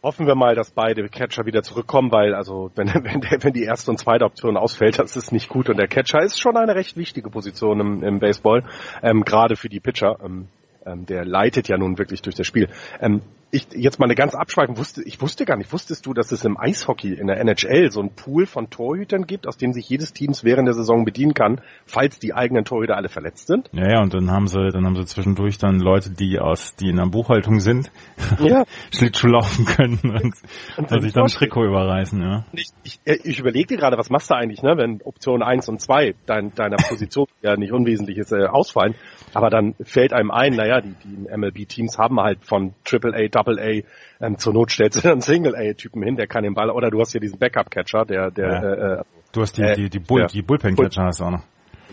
Hoffen 0.00 0.28
wir 0.28 0.36
mal, 0.36 0.54
dass 0.54 0.70
beide 0.70 1.08
Catcher 1.08 1.44
wieder 1.44 1.62
zurückkommen, 1.62 2.12
weil 2.12 2.34
also 2.34 2.70
wenn, 2.76 2.88
wenn, 2.88 3.22
wenn 3.22 3.52
die 3.52 3.64
erste 3.64 3.90
und 3.90 3.98
zweite 3.98 4.24
Option 4.24 4.56
ausfällt, 4.56 4.98
das 4.98 5.16
ist 5.16 5.32
nicht 5.32 5.48
gut. 5.48 5.68
Und 5.68 5.76
der 5.76 5.88
Catcher 5.88 6.22
ist 6.22 6.40
schon 6.40 6.56
eine 6.56 6.74
recht 6.74 6.96
wichtige 6.96 7.30
Position 7.30 7.80
im, 7.80 8.02
im 8.04 8.18
Baseball, 8.20 8.64
ähm, 9.02 9.24
gerade 9.24 9.56
für 9.56 9.68
die 9.68 9.80
Pitcher. 9.80 10.18
Ähm, 10.24 10.48
ähm, 10.86 11.06
der 11.06 11.24
leitet 11.24 11.68
ja 11.68 11.76
nun 11.76 11.98
wirklich 11.98 12.22
durch 12.22 12.36
das 12.36 12.46
Spiel. 12.46 12.68
Ähm, 13.00 13.22
ich 13.50 13.68
jetzt 13.74 13.98
mal 13.98 14.04
eine 14.04 14.14
ganz 14.14 14.34
Abschweifung 14.34 14.76
wusste, 14.76 15.02
ich 15.04 15.20
wusste 15.22 15.46
gar 15.46 15.56
nicht, 15.56 15.72
wusstest 15.72 16.04
du, 16.04 16.12
dass 16.12 16.32
es 16.32 16.44
im 16.44 16.58
Eishockey 16.58 17.14
in 17.14 17.28
der 17.28 17.40
NHL 17.40 17.90
so 17.90 18.00
einen 18.00 18.10
Pool 18.10 18.44
von 18.44 18.68
Torhütern 18.68 19.26
gibt, 19.26 19.46
aus 19.46 19.56
dem 19.56 19.72
sich 19.72 19.88
jedes 19.88 20.12
Teams 20.12 20.44
während 20.44 20.66
der 20.66 20.74
Saison 20.74 21.04
bedienen 21.04 21.32
kann, 21.32 21.62
falls 21.86 22.18
die 22.18 22.34
eigenen 22.34 22.66
Torhüter 22.66 22.96
alle 22.96 23.08
verletzt 23.08 23.46
sind? 23.46 23.70
Ja, 23.72 23.90
ja, 23.90 24.02
und 24.02 24.12
dann 24.12 24.30
haben 24.30 24.48
sie, 24.48 24.68
dann 24.70 24.84
haben 24.84 24.96
sie 24.96 25.06
zwischendurch 25.06 25.56
dann 25.56 25.80
Leute, 25.80 26.10
die 26.10 26.38
aus, 26.38 26.76
die 26.76 26.90
in 26.90 26.96
der 26.96 27.06
Buchhaltung 27.06 27.60
sind, 27.60 27.90
ja. 28.38 28.64
Schlittschuh 28.94 29.28
laufen 29.28 29.64
können 29.64 29.98
und, 30.02 30.34
und, 30.76 30.92
und 30.92 31.02
sich 31.02 31.14
dann 31.14 31.24
ein 31.24 31.30
Trikot 31.30 31.64
überreißen, 31.64 32.20
ja. 32.20 32.44
Ich, 32.52 32.68
ich, 32.82 33.00
ich 33.06 33.38
überlegte 33.38 33.76
gerade, 33.76 33.96
was 33.96 34.10
machst 34.10 34.30
du 34.30 34.34
eigentlich, 34.34 34.62
ne, 34.62 34.76
wenn 34.76 35.00
Option 35.02 35.42
1 35.42 35.68
und 35.70 35.80
2 35.80 36.14
dein, 36.26 36.54
deiner 36.54 36.76
Position 36.76 37.26
ja 37.42 37.56
nicht 37.56 37.72
unwesentlich 37.72 38.18
ist, 38.18 38.32
äh, 38.32 38.44
ausfallen, 38.44 38.94
aber 39.32 39.48
dann 39.48 39.74
fällt 39.82 40.12
einem 40.12 40.30
ein, 40.30 40.52
naja, 40.54 40.82
die, 40.82 40.94
die 41.02 41.34
MLB-Teams 41.34 41.96
haben 41.96 42.20
halt 42.20 42.44
von 42.44 42.74
AAA 42.84 43.28
Double 43.38 43.58
A, 43.58 44.24
ähm, 44.24 44.38
zur 44.38 44.52
Not 44.52 44.70
stellst 44.70 45.04
du 45.04 45.10
einen 45.10 45.20
Single 45.20 45.54
A-Typen 45.54 46.02
hin, 46.02 46.16
der 46.16 46.26
kann 46.26 46.42
den 46.42 46.54
Ball, 46.54 46.70
oder 46.70 46.90
du 46.90 47.00
hast 47.00 47.12
ja 47.14 47.20
diesen 47.20 47.38
Backup-Catcher, 47.38 48.04
der, 48.04 48.30
der, 48.30 48.48
ja. 48.48 48.94
äh, 49.00 49.04
du 49.32 49.40
hast 49.40 49.56
die, 49.56 49.62
äh, 49.62 49.74
die, 49.74 49.90
die, 49.90 49.98
Bull, 50.00 50.26
die 50.26 50.42
Bullpen-Catcher 50.42 51.04
hast 51.04 51.20
du 51.20 51.24
auch 51.24 51.30
noch. 51.30 51.42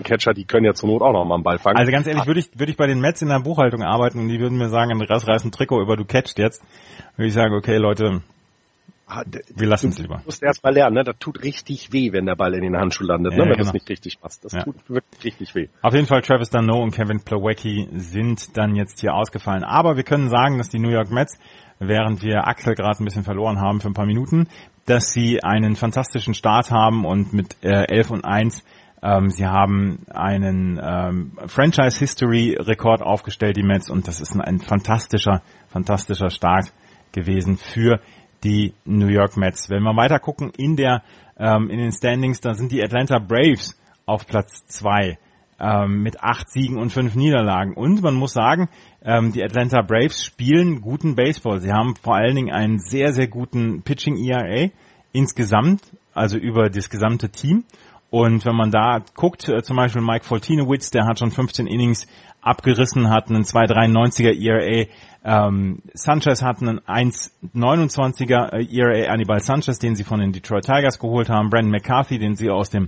Catcher, 0.03 0.33
die 0.33 0.45
können 0.45 0.65
ja 0.65 0.73
zur 0.73 0.89
Not 0.89 1.01
auch 1.01 1.13
noch 1.13 1.23
mal 1.25 1.35
einen 1.35 1.43
Ball 1.43 1.57
fangen. 1.57 1.77
Also 1.77 1.91
ganz 1.91 2.07
ehrlich, 2.07 2.25
würde 2.25 2.39
ich, 2.39 2.49
würde 2.57 2.71
ich 2.71 2.77
bei 2.77 2.87
den 2.87 2.99
Mets 2.99 3.21
in 3.21 3.29
der 3.29 3.39
Buchhaltung 3.39 3.81
arbeiten 3.81 4.19
und 4.19 4.27
die 4.27 4.39
würden 4.39 4.57
mir 4.57 4.69
sagen, 4.69 4.91
ein 4.91 5.01
reiß 5.01 5.45
ein 5.45 5.51
Trikot 5.51 5.81
über, 5.81 5.95
du 5.95 6.05
catcht 6.05 6.37
jetzt, 6.37 6.63
würde 7.15 7.27
ich 7.27 7.33
sagen, 7.33 7.53
okay, 7.53 7.77
Leute, 7.77 8.05
ah, 8.05 8.34
wir 9.07 9.67
lassen 9.67 9.89
es 9.89 9.99
lieber. 9.99 10.17
Du 10.17 10.25
musst 10.25 10.41
erst 10.41 10.63
mal 10.63 10.73
lernen, 10.73 10.95
ne? 10.95 11.03
Das 11.03 11.17
tut 11.19 11.43
richtig 11.43 11.93
weh, 11.93 12.11
wenn 12.11 12.25
der 12.25 12.35
Ball 12.35 12.55
in 12.55 12.61
den 12.61 12.75
Handschuh 12.75 13.03
landet, 13.03 13.33
ja, 13.33 13.39
ne? 13.39 13.51
wenn 13.51 13.57
genau. 13.57 13.67
es 13.67 13.73
nicht 13.73 13.89
richtig 13.89 14.19
passt. 14.19 14.43
Das 14.43 14.53
ja. 14.53 14.63
tut 14.63 14.89
wirklich 14.89 15.23
richtig 15.23 15.53
weh. 15.55 15.67
Auf 15.81 15.93
jeden 15.93 16.07
Fall 16.07 16.21
Travis 16.21 16.49
Dano 16.49 16.81
und 16.81 16.91
Kevin 16.91 17.21
Plawecki 17.21 17.87
sind 17.93 18.57
dann 18.57 18.75
jetzt 18.75 19.01
hier 19.01 19.13
ausgefallen. 19.13 19.63
Aber 19.63 19.95
wir 19.95 20.03
können 20.03 20.29
sagen, 20.29 20.57
dass 20.57 20.69
die 20.69 20.79
New 20.79 20.89
York 20.89 21.11
Mets 21.11 21.37
während 21.79 22.23
wir 22.23 22.47
Axel 22.47 22.73
gerade 22.73 23.03
ein 23.03 23.05
bisschen 23.05 23.23
verloren 23.23 23.59
haben 23.59 23.81
für 23.81 23.89
ein 23.89 23.93
paar 23.93 24.05
Minuten, 24.05 24.47
dass 24.85 25.11
sie 25.11 25.43
einen 25.43 25.75
fantastischen 25.75 26.33
Start 26.33 26.71
haben 26.71 27.05
und 27.05 27.33
mit 27.33 27.57
äh, 27.63 27.85
11 27.87 28.11
und 28.11 28.25
1 28.25 28.63
ähm, 29.03 29.29
sie 29.29 29.45
haben 29.45 29.99
einen 30.09 30.79
ähm, 30.81 31.37
Franchise 31.45 31.99
History 31.99 32.57
Rekord 32.59 33.01
aufgestellt, 33.01 33.55
die 33.55 33.63
Mets, 33.63 33.89
und 33.89 34.07
das 34.07 34.19
ist 34.19 34.33
ein, 34.33 34.41
ein 34.41 34.59
fantastischer, 34.59 35.41
fantastischer 35.67 36.31
Start 36.31 36.73
gewesen 37.11 37.57
für 37.57 37.99
die 38.45 38.73
New 38.85 39.07
York 39.07 39.35
Mets. 39.35 39.69
Wenn 39.69 39.83
wir 39.83 39.95
weiter 39.97 40.19
gucken 40.19 40.51
in 40.55 40.77
der 40.77 41.01
ähm, 41.37 41.69
in 41.69 41.79
den 41.79 41.91
Standings, 41.91 42.39
da 42.39 42.53
sind 42.53 42.71
die 42.71 42.81
Atlanta 42.81 43.19
Braves 43.19 43.77
auf 44.05 44.25
Platz 44.25 44.65
zwei 44.67 45.17
ähm, 45.59 46.03
mit 46.03 46.21
acht 46.21 46.49
Siegen 46.49 46.77
und 46.77 46.91
fünf 46.91 47.15
Niederlagen. 47.15 47.73
Und 47.73 48.01
man 48.01 48.15
muss 48.15 48.33
sagen, 48.33 48.69
ähm, 49.03 49.31
die 49.31 49.43
Atlanta 49.43 49.81
Braves 49.81 50.23
spielen 50.23 50.81
guten 50.81 51.15
Baseball. 51.15 51.59
Sie 51.59 51.71
haben 51.71 51.95
vor 51.95 52.15
allen 52.15 52.35
Dingen 52.35 52.53
einen 52.53 52.79
sehr, 52.79 53.13
sehr 53.13 53.27
guten 53.27 53.81
Pitching 53.81 54.17
ERA 54.17 54.69
insgesamt, 55.11 55.81
also 56.13 56.37
über 56.37 56.69
das 56.69 56.89
gesamte 56.89 57.29
Team. 57.29 57.65
Und 58.09 58.45
wenn 58.45 58.55
man 58.55 58.71
da 58.71 59.03
guckt, 59.15 59.49
äh, 59.49 59.63
zum 59.63 59.75
Beispiel 59.77 60.01
Mike 60.01 60.25
Foltinowitz, 60.25 60.91
der 60.91 61.05
hat 61.05 61.19
schon 61.19 61.31
15 61.31 61.67
Innings 61.67 62.07
abgerissen, 62.45 63.09
hat 63.09 63.29
einen 63.29 63.43
2,93er 63.43 64.33
ERA. 64.33 64.87
Ähm, 65.23 65.81
Sanchez 65.93 66.43
hat 66.43 66.61
einen 66.61 66.79
1,29er 66.81 68.71
ERA, 68.71 69.11
Anibal 69.11 69.39
Sanchez, 69.39 69.79
den 69.79 69.95
sie 69.95 70.03
von 70.03 70.19
den 70.19 70.31
Detroit 70.31 70.65
Tigers 70.65 70.99
geholt 70.99 71.29
haben. 71.29 71.49
Brandon 71.49 71.71
McCarthy, 71.71 72.19
den 72.19 72.35
sie 72.35 72.49
aus 72.49 72.69
dem 72.69 72.87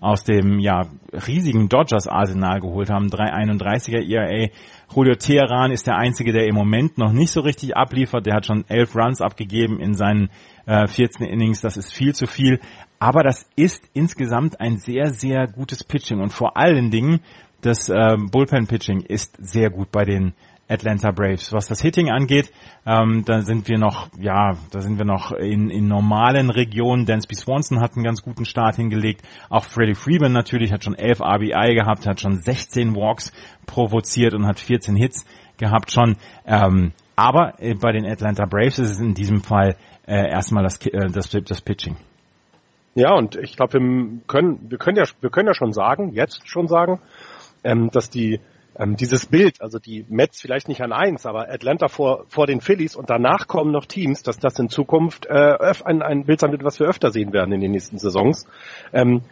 aus 0.00 0.22
dem 0.22 0.60
ja 0.60 0.86
riesigen 1.26 1.68
Dodgers 1.68 2.06
Arsenal 2.06 2.60
geholt 2.60 2.88
haben, 2.88 3.08
3,31er 3.08 4.08
ERA. 4.08 4.48
Julio 4.94 5.16
Teheran 5.16 5.72
ist 5.72 5.88
der 5.88 5.96
einzige, 5.96 6.32
der 6.32 6.46
im 6.46 6.54
Moment 6.54 6.98
noch 6.98 7.12
nicht 7.12 7.32
so 7.32 7.40
richtig 7.40 7.76
abliefert. 7.76 8.24
Der 8.26 8.34
hat 8.34 8.46
schon 8.46 8.64
elf 8.68 8.94
Runs 8.94 9.20
abgegeben 9.20 9.80
in 9.80 9.94
seinen 9.94 10.30
äh, 10.66 10.86
14 10.86 11.26
Innings. 11.26 11.60
Das 11.60 11.76
ist 11.76 11.92
viel 11.92 12.14
zu 12.14 12.26
viel. 12.26 12.60
Aber 13.00 13.22
das 13.22 13.48
ist 13.56 13.82
insgesamt 13.92 14.60
ein 14.60 14.78
sehr, 14.78 15.10
sehr 15.10 15.46
gutes 15.48 15.82
Pitching 15.82 16.20
und 16.20 16.32
vor 16.32 16.56
allen 16.56 16.90
Dingen 16.90 17.20
das 17.60 17.88
äh, 17.88 18.16
Bullpen-Pitching 18.16 19.00
ist 19.00 19.36
sehr 19.40 19.70
gut 19.70 19.90
bei 19.90 20.04
den 20.04 20.34
Atlanta 20.68 21.10
Braves. 21.10 21.52
Was 21.52 21.66
das 21.66 21.80
Hitting 21.80 22.10
angeht, 22.10 22.52
ähm, 22.86 23.24
da 23.24 23.40
sind 23.40 23.68
wir 23.68 23.78
noch, 23.78 24.08
ja, 24.18 24.52
da 24.70 24.80
sind 24.80 24.98
wir 24.98 25.04
noch 25.04 25.32
in, 25.32 25.70
in 25.70 25.88
normalen 25.88 26.50
Regionen. 26.50 27.06
Dansby 27.06 27.34
Swanson 27.34 27.80
hat 27.80 27.94
einen 27.94 28.04
ganz 28.04 28.22
guten 28.22 28.44
Start 28.44 28.76
hingelegt. 28.76 29.22
Auch 29.48 29.64
Freddie 29.64 29.94
Freeman 29.94 30.32
natürlich 30.32 30.72
hat 30.72 30.84
schon 30.84 30.94
11 30.94 31.20
RBI 31.20 31.74
gehabt, 31.74 32.06
hat 32.06 32.20
schon 32.20 32.40
16 32.40 32.94
Walks 32.94 33.32
provoziert 33.66 34.34
und 34.34 34.46
hat 34.46 34.60
14 34.60 34.94
Hits 34.94 35.24
gehabt 35.56 35.90
schon. 35.90 36.16
Ähm, 36.46 36.92
aber 37.16 37.54
äh, 37.58 37.74
bei 37.74 37.92
den 37.92 38.06
Atlanta 38.06 38.44
Braves 38.44 38.78
ist 38.78 38.90
es 38.90 39.00
in 39.00 39.14
diesem 39.14 39.42
Fall 39.42 39.76
äh, 40.06 40.30
erstmal 40.30 40.62
das, 40.62 40.78
äh, 40.86 41.08
das, 41.10 41.30
das 41.30 41.60
Pitching. 41.62 41.96
Ja, 42.94 43.14
und 43.14 43.36
ich 43.36 43.56
glaube, 43.56 43.74
wir 43.74 44.20
können, 44.26 44.70
wir 44.70 44.78
können 44.78 44.96
ja, 44.96 45.04
wir 45.20 45.30
können 45.30 45.46
ja 45.46 45.54
schon 45.54 45.72
sagen, 45.72 46.12
jetzt 46.14 46.48
schon 46.48 46.68
sagen, 46.68 47.00
ähm, 47.64 47.90
dass 47.90 48.10
die 48.10 48.40
ähm, 48.78 48.96
dieses 48.96 49.26
Bild, 49.26 49.60
also 49.60 49.78
die 49.78 50.04
Mets 50.08 50.40
vielleicht 50.40 50.68
nicht 50.68 50.82
an 50.82 50.92
eins, 50.92 51.26
aber 51.26 51.50
Atlanta 51.50 51.88
vor, 51.88 52.24
vor 52.28 52.46
den 52.46 52.60
Phillies 52.60 52.94
und 52.94 53.10
danach 53.10 53.48
kommen 53.48 53.72
noch 53.72 53.86
Teams, 53.86 54.22
dass 54.22 54.38
das 54.38 54.58
in 54.58 54.68
Zukunft 54.68 55.26
äh, 55.26 55.56
ein, 55.84 56.02
ein 56.02 56.24
Bild 56.24 56.40
sein 56.40 56.52
wird, 56.52 56.64
was 56.64 56.78
wir 56.78 56.86
öfter 56.86 57.10
sehen 57.10 57.32
werden 57.32 57.52
in 57.52 57.60
den 57.60 57.72
nächsten 57.72 57.98
Saisons. 57.98 58.46
Ähm, 58.92 59.22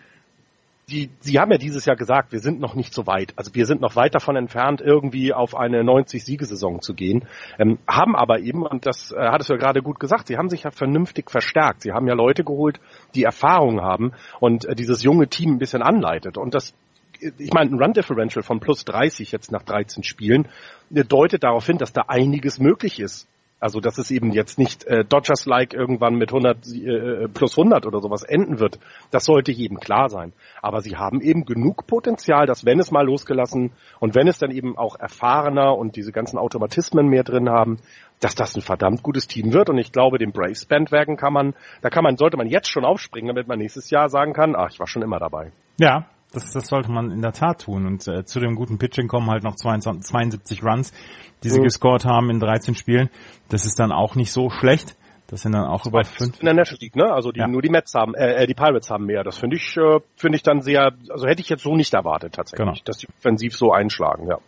die, 0.89 1.11
Sie 1.19 1.41
haben 1.41 1.51
ja 1.51 1.59
dieses 1.59 1.85
Jahr 1.85 1.97
gesagt, 1.97 2.31
wir 2.31 2.39
sind 2.39 2.61
noch 2.61 2.77
nicht 2.77 2.95
so 2.95 3.09
weit. 3.09 3.33
Also 3.35 3.53
wir 3.55 3.67
sind 3.67 3.81
noch 3.81 3.97
weit 3.97 4.15
davon 4.15 4.37
entfernt, 4.37 4.81
irgendwie 4.81 5.33
auf 5.33 5.57
eine 5.57 5.83
90-Siegesaison 5.83 6.81
zu 6.81 6.95
gehen. 6.95 7.27
Ähm, 7.59 7.79
haben 7.89 8.15
aber 8.15 8.39
eben, 8.39 8.65
und 8.65 8.87
das 8.87 9.11
äh, 9.11 9.17
hattest 9.19 9.51
du 9.51 9.55
ja 9.55 9.59
gerade 9.59 9.83
gut 9.83 9.99
gesagt, 9.99 10.29
sie 10.29 10.37
haben 10.37 10.49
sich 10.49 10.63
ja 10.63 10.71
vernünftig 10.71 11.29
verstärkt. 11.29 11.83
Sie 11.83 11.91
haben 11.91 12.07
ja 12.07 12.15
Leute 12.15 12.45
geholt, 12.45 12.79
die 13.17 13.25
Erfahrung 13.25 13.81
haben 13.81 14.13
und 14.39 14.65
äh, 14.65 14.77
dieses 14.77 15.03
junge 15.03 15.27
Team 15.27 15.55
ein 15.55 15.59
bisschen 15.59 15.83
anleitet. 15.83 16.39
Und 16.39 16.55
das 16.55 16.73
ich 17.21 17.53
meine, 17.53 17.71
ein 17.71 17.83
Run 17.83 17.93
Differential 17.93 18.43
von 18.43 18.61
plus 18.61 18.85
30 18.85 19.33
jetzt 19.33 19.53
nach 19.53 19.63
13 19.63 20.03
Spielen 20.03 20.49
deutet 20.91 21.45
darauf 21.45 21.67
hin, 21.67 21.79
dass 21.79 21.93
da 21.93 22.03
einiges 22.09 22.59
möglich 22.59 23.01
ist. 23.01 23.29
Also 23.59 23.81
dass 23.81 23.97
es 23.97 24.11
eben 24.11 24.33
jetzt 24.33 24.59
nicht 24.59 24.85
äh, 24.85 25.03
Dodgers-like 25.03 25.73
irgendwann 25.73 26.17
mit 26.17 26.29
100 26.31 26.59
äh, 26.69 27.29
plus 27.29 27.57
100 27.57 27.87
oder 27.87 28.01
sowas 28.03 28.23
enden 28.23 28.61
wird. 28.61 28.79
Das 29.11 29.25
sollte 29.25 29.51
jedem 29.51 29.81
klar 29.81 30.11
sein. 30.11 30.35
Aber 30.61 30.83
sie 30.83 30.97
haben 30.97 31.23
eben 31.23 31.47
genug 31.47 31.87
Potenzial, 31.87 32.45
dass 32.47 32.67
wenn 32.67 32.79
es 32.79 32.91
mal 32.91 33.07
losgelassen 33.07 33.73
und 33.99 34.15
wenn 34.15 34.29
es 34.29 34.39
dann 34.39 34.51
eben 34.51 34.77
auch 34.77 35.01
erfahrener 35.01 35.75
und 35.75 35.97
diese 35.97 36.13
ganzen 36.13 36.37
Automatismen 36.37 37.09
mehr 37.09 37.25
drin 37.25 37.49
haben, 37.49 37.79
dass 38.21 38.35
das 38.35 38.55
ein 38.57 38.63
verdammt 38.63 39.03
gutes 39.03 39.27
Team 39.27 39.55
wird. 39.55 39.71
Und 39.71 39.79
ich 39.79 39.91
glaube, 39.91 40.19
den 40.19 40.33
Braves 40.33 40.67
Bandwagen 40.67 41.17
kann 41.17 41.33
man, 41.33 41.55
da 41.81 41.89
kann 41.89 42.05
man, 42.05 42.19
sollte 42.19 42.37
man 42.37 42.49
jetzt 42.49 42.69
schon 42.71 42.85
aufspringen, 42.85 43.29
damit 43.29 43.49
man 43.49 43.59
nächstes 43.59 43.89
Jahr 43.89 44.11
sagen 44.11 44.35
kann, 44.35 44.55
ach, 44.55 44.71
ich 44.71 44.79
war 44.79 44.87
schon 44.87 45.03
immer 45.03 45.19
dabei. 45.19 45.53
Ja, 45.79 46.07
das, 46.37 46.53
das 46.53 46.67
sollte 46.67 46.91
man 46.91 47.11
in 47.11 47.23
der 47.23 47.33
Tat 47.33 47.63
tun. 47.63 47.87
Und 47.87 48.07
äh, 48.07 48.25
zu 48.25 48.41
dem 48.41 48.55
guten 48.55 48.79
Pitching 48.79 49.09
kommen 49.09 49.31
halt 49.31 49.43
noch 49.43 49.57
22, 49.57 50.05
72 50.05 50.63
Runs, 50.63 50.93
die 51.43 51.49
sie 51.49 51.61
mhm. 51.61 51.65
gescored 51.65 52.05
haben 52.05 52.31
in 52.31 52.41
13 52.41 52.75
Spielen. 52.75 53.11
Das 53.49 53.65
ist 53.65 53.79
dann 53.79 53.93
auch 53.93 54.15
nicht 54.15 54.33
so 54.33 54.51
schlecht. 54.51 54.97
Das 55.29 55.43
sind 55.43 55.53
dann 55.53 55.65
auch 55.65 55.87
über 55.87 56.05
fünf. 56.05 56.39
In 56.39 56.45
der 56.45 56.55
National 56.55 56.81
League, 56.81 56.95
ne? 56.95 57.13
Also 57.13 57.33
die, 57.33 57.41
ja. 57.41 57.49
nur 57.49 57.61
die 57.61 57.69
Mets 57.69 57.95
haben, 57.95 58.15
äh, 58.15 58.45
äh, 58.45 58.47
die 58.47 58.55
Pirates 58.55 58.91
haben 58.91 59.07
mehr. 59.07 59.25
Das 59.25 59.39
finde 59.39 59.57
ich, 59.57 59.77
äh, 59.77 59.99
finde 60.15 60.37
ich 60.37 60.43
dann 60.45 60.63
sehr, 60.63 60.93
also 61.09 61.27
hätte 61.27 61.41
ich 61.41 61.49
jetzt 61.49 61.65
so 61.65 61.75
nicht 61.75 61.93
erwartet 61.95 62.35
tatsächlich, 62.35 62.65
genau. 62.65 62.79
dass 62.85 62.99
die 62.99 63.09
offensiv 63.09 63.57
so 63.57 63.73
einschlagen, 63.73 64.29
ja. 64.29 64.39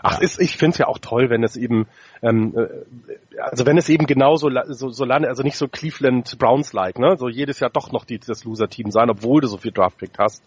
Ach, 0.00 0.18
ja. 0.18 0.20
ist, 0.20 0.40
ich 0.40 0.56
finde 0.56 0.74
es 0.74 0.78
ja 0.78 0.86
auch 0.86 0.98
toll, 0.98 1.28
wenn 1.28 1.42
es 1.42 1.56
eben, 1.56 1.88
ähm, 2.22 2.54
äh, 2.56 3.40
also 3.40 3.66
wenn 3.66 3.76
es 3.76 3.88
eben 3.88 4.06
genauso 4.06 4.48
so, 4.68 4.90
so 4.90 5.04
lange, 5.04 5.28
also 5.28 5.42
nicht 5.42 5.56
so 5.56 5.68
Cleveland 5.68 6.38
Browns 6.38 6.72
like, 6.72 6.98
ne? 6.98 7.16
So 7.18 7.28
jedes 7.28 7.60
Jahr 7.60 7.70
doch 7.70 7.92
noch 7.92 8.04
die, 8.04 8.18
das 8.18 8.44
Loser-Team 8.44 8.90
sein, 8.90 9.10
obwohl 9.10 9.40
du 9.40 9.48
so 9.48 9.58
viel 9.58 9.72
Draft-Pick 9.72 10.12
hast. 10.18 10.42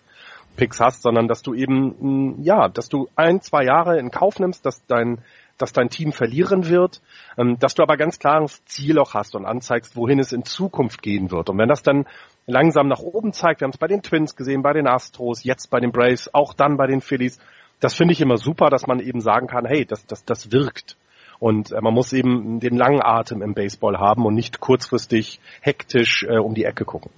Picks 0.55 0.79
hast, 0.79 1.01
sondern 1.01 1.27
dass 1.27 1.41
du 1.41 1.53
eben, 1.53 1.95
mm, 1.99 2.43
ja, 2.43 2.67
dass 2.67 2.89
du 2.89 3.07
ein, 3.15 3.41
zwei 3.41 3.63
Jahre 3.63 3.99
in 3.99 4.11
Kauf 4.11 4.39
nimmst, 4.39 4.65
dass 4.65 4.85
dein, 4.85 5.19
dass 5.57 5.73
dein 5.73 5.89
Team 5.89 6.11
verlieren 6.11 6.69
wird, 6.69 7.01
ähm, 7.37 7.57
dass 7.59 7.75
du 7.75 7.83
aber 7.83 7.97
ganz 7.97 8.19
klares 8.19 8.63
Ziel 8.65 8.99
auch 8.99 9.13
hast 9.13 9.35
und 9.35 9.45
anzeigst, 9.45 9.95
wohin 9.95 10.19
es 10.19 10.33
in 10.33 10.43
Zukunft 10.43 11.01
gehen 11.01 11.31
wird. 11.31 11.49
Und 11.49 11.57
wenn 11.57 11.69
das 11.69 11.83
dann 11.83 12.05
langsam 12.47 12.87
nach 12.87 12.99
oben 12.99 13.33
zeigt, 13.33 13.61
wir 13.61 13.65
haben 13.65 13.71
es 13.71 13.77
bei 13.77 13.87
den 13.87 14.01
Twins 14.01 14.35
gesehen, 14.35 14.61
bei 14.61 14.73
den 14.73 14.87
Astros, 14.87 15.43
jetzt 15.43 15.69
bei 15.69 15.79
den 15.79 15.91
Braves, 15.91 16.33
auch 16.33 16.53
dann 16.53 16.77
bei 16.77 16.87
den 16.87 17.01
Phillies, 17.01 17.39
das 17.79 17.95
finde 17.95 18.13
ich 18.13 18.21
immer 18.21 18.37
super, 18.37 18.69
dass 18.69 18.87
man 18.87 18.99
eben 18.99 19.21
sagen 19.21 19.47
kann, 19.47 19.65
hey, 19.65 19.85
das, 19.85 20.05
das, 20.05 20.25
das 20.25 20.51
wirkt. 20.51 20.97
Und 21.39 21.71
äh, 21.71 21.81
man 21.81 21.93
muss 21.93 22.13
eben 22.13 22.59
den 22.59 22.77
langen 22.77 23.01
Atem 23.01 23.41
im 23.41 23.55
Baseball 23.55 23.97
haben 23.97 24.25
und 24.25 24.35
nicht 24.35 24.59
kurzfristig 24.59 25.39
hektisch 25.61 26.23
äh, 26.29 26.37
um 26.37 26.53
die 26.53 26.65
Ecke 26.65 26.85
gucken. 26.85 27.11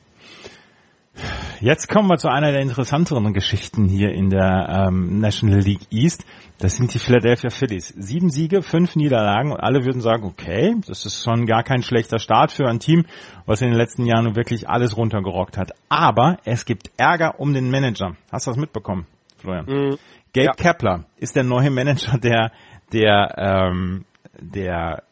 Jetzt 1.59 1.87
kommen 1.87 2.09
wir 2.09 2.17
zu 2.17 2.27
einer 2.27 2.51
der 2.51 2.61
interessanteren 2.61 3.33
Geschichten 3.33 3.87
hier 3.87 4.11
in 4.11 4.29
der 4.29 4.87
ähm, 4.87 5.19
National 5.19 5.59
League 5.59 5.91
East. 5.91 6.25
Das 6.59 6.75
sind 6.75 6.93
die 6.93 6.99
Philadelphia 6.99 7.49
Phillies. 7.49 7.93
Sieben 7.97 8.29
Siege, 8.29 8.61
fünf 8.61 8.95
Niederlagen 8.95 9.51
und 9.51 9.59
alle 9.59 9.85
würden 9.85 10.01
sagen, 10.01 10.25
okay, 10.25 10.75
das 10.87 11.05
ist 11.05 11.23
schon 11.23 11.45
gar 11.45 11.63
kein 11.63 11.83
schlechter 11.83 12.19
Start 12.19 12.51
für 12.51 12.67
ein 12.67 12.79
Team, 12.79 13.05
was 13.45 13.61
in 13.61 13.69
den 13.69 13.77
letzten 13.77 14.05
Jahren 14.05 14.35
wirklich 14.35 14.67
alles 14.67 14.97
runtergerockt 14.97 15.57
hat. 15.57 15.71
Aber 15.89 16.37
es 16.45 16.65
gibt 16.65 16.91
Ärger 16.97 17.39
um 17.39 17.53
den 17.53 17.69
Manager. 17.69 18.15
Hast 18.31 18.47
du 18.47 18.51
das 18.51 18.57
mitbekommen, 18.57 19.05
Florian? 19.37 19.65
Mhm. 19.65 19.97
Gabe 20.33 20.45
ja. 20.45 20.51
Kepler 20.53 21.05
ist 21.17 21.35
der 21.35 21.43
neue 21.43 21.69
Manager 21.69 22.17
der 22.17 22.51
der 22.91 23.35
ähm, 23.37 24.05
der 24.39 25.03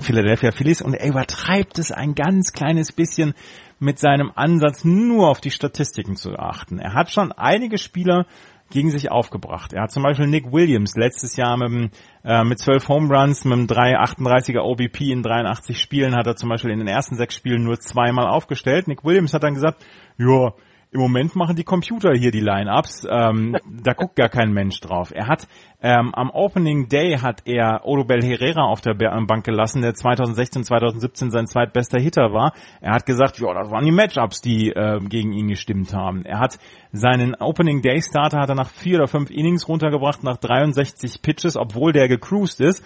Philadelphia 0.00 0.52
Phillies 0.52 0.82
und 0.82 0.94
er 0.94 1.08
übertreibt 1.08 1.78
es 1.78 1.90
ein 1.90 2.14
ganz 2.14 2.52
kleines 2.52 2.92
bisschen 2.92 3.34
mit 3.80 3.98
seinem 3.98 4.30
Ansatz 4.34 4.84
nur 4.84 5.28
auf 5.28 5.40
die 5.40 5.50
Statistiken 5.50 6.14
zu 6.14 6.38
achten. 6.38 6.78
Er 6.78 6.94
hat 6.94 7.10
schon 7.10 7.32
einige 7.32 7.78
Spieler 7.78 8.26
gegen 8.70 8.90
sich 8.90 9.10
aufgebracht. 9.10 9.72
Er 9.72 9.82
hat 9.82 9.90
zum 9.90 10.04
Beispiel 10.04 10.28
Nick 10.28 10.52
Williams 10.52 10.94
letztes 10.94 11.36
Jahr 11.36 11.56
mit, 11.56 11.92
äh, 12.24 12.44
mit 12.44 12.58
12 12.60 12.88
Home 12.88 13.08
Runs, 13.12 13.44
mit 13.44 13.54
einem 13.54 13.66
338er 13.66 14.60
OBP 14.60 15.10
in 15.10 15.22
83 15.22 15.80
Spielen 15.80 16.14
hat 16.14 16.26
er 16.26 16.36
zum 16.36 16.48
Beispiel 16.48 16.70
in 16.70 16.78
den 16.78 16.86
ersten 16.86 17.16
sechs 17.16 17.34
Spielen 17.34 17.64
nur 17.64 17.80
zweimal 17.80 18.28
aufgestellt. 18.28 18.86
Nick 18.86 19.04
Williams 19.04 19.34
hat 19.34 19.42
dann 19.42 19.54
gesagt, 19.54 19.84
ja, 20.18 20.52
im 20.92 21.00
Moment 21.00 21.36
machen 21.36 21.56
die 21.56 21.64
Computer 21.64 22.12
hier 22.12 22.32
die 22.32 22.40
Line-Ups, 22.40 23.06
ähm, 23.08 23.56
da 23.82 23.92
guckt 23.92 24.16
gar 24.16 24.28
kein 24.28 24.52
Mensch 24.52 24.80
drauf. 24.80 25.12
Er 25.14 25.28
hat 25.28 25.46
ähm, 25.82 26.14
am 26.14 26.30
Opening 26.30 26.88
Day 26.88 27.16
hat 27.18 27.42
er 27.46 27.82
Odubel 27.84 28.22
Herrera 28.22 28.64
auf 28.64 28.80
der 28.80 28.94
Bank 28.94 29.44
gelassen, 29.44 29.82
der 29.82 29.94
2016, 29.94 30.64
2017 30.64 31.30
sein 31.30 31.46
zweitbester 31.46 32.00
Hitter 32.00 32.32
war. 32.32 32.52
Er 32.80 32.92
hat 32.92 33.06
gesagt, 33.06 33.38
ja, 33.38 33.54
das 33.54 33.70
waren 33.70 33.84
die 33.84 33.92
Matchups, 33.92 34.40
die 34.40 34.70
äh, 34.70 34.98
gegen 35.00 35.32
ihn 35.32 35.48
gestimmt 35.48 35.94
haben. 35.94 36.24
Er 36.24 36.40
hat 36.40 36.58
seinen 36.92 37.34
Opening 37.36 37.82
Day 37.82 38.02
Starter 38.02 38.40
hat 38.40 38.48
er 38.48 38.56
nach 38.56 38.70
vier 38.70 38.98
oder 38.98 39.08
fünf 39.08 39.30
Innings 39.30 39.68
runtergebracht, 39.68 40.24
nach 40.24 40.36
63 40.38 41.22
Pitches, 41.22 41.56
obwohl 41.56 41.92
der 41.92 42.08
gecruised 42.08 42.60
ist. 42.60 42.84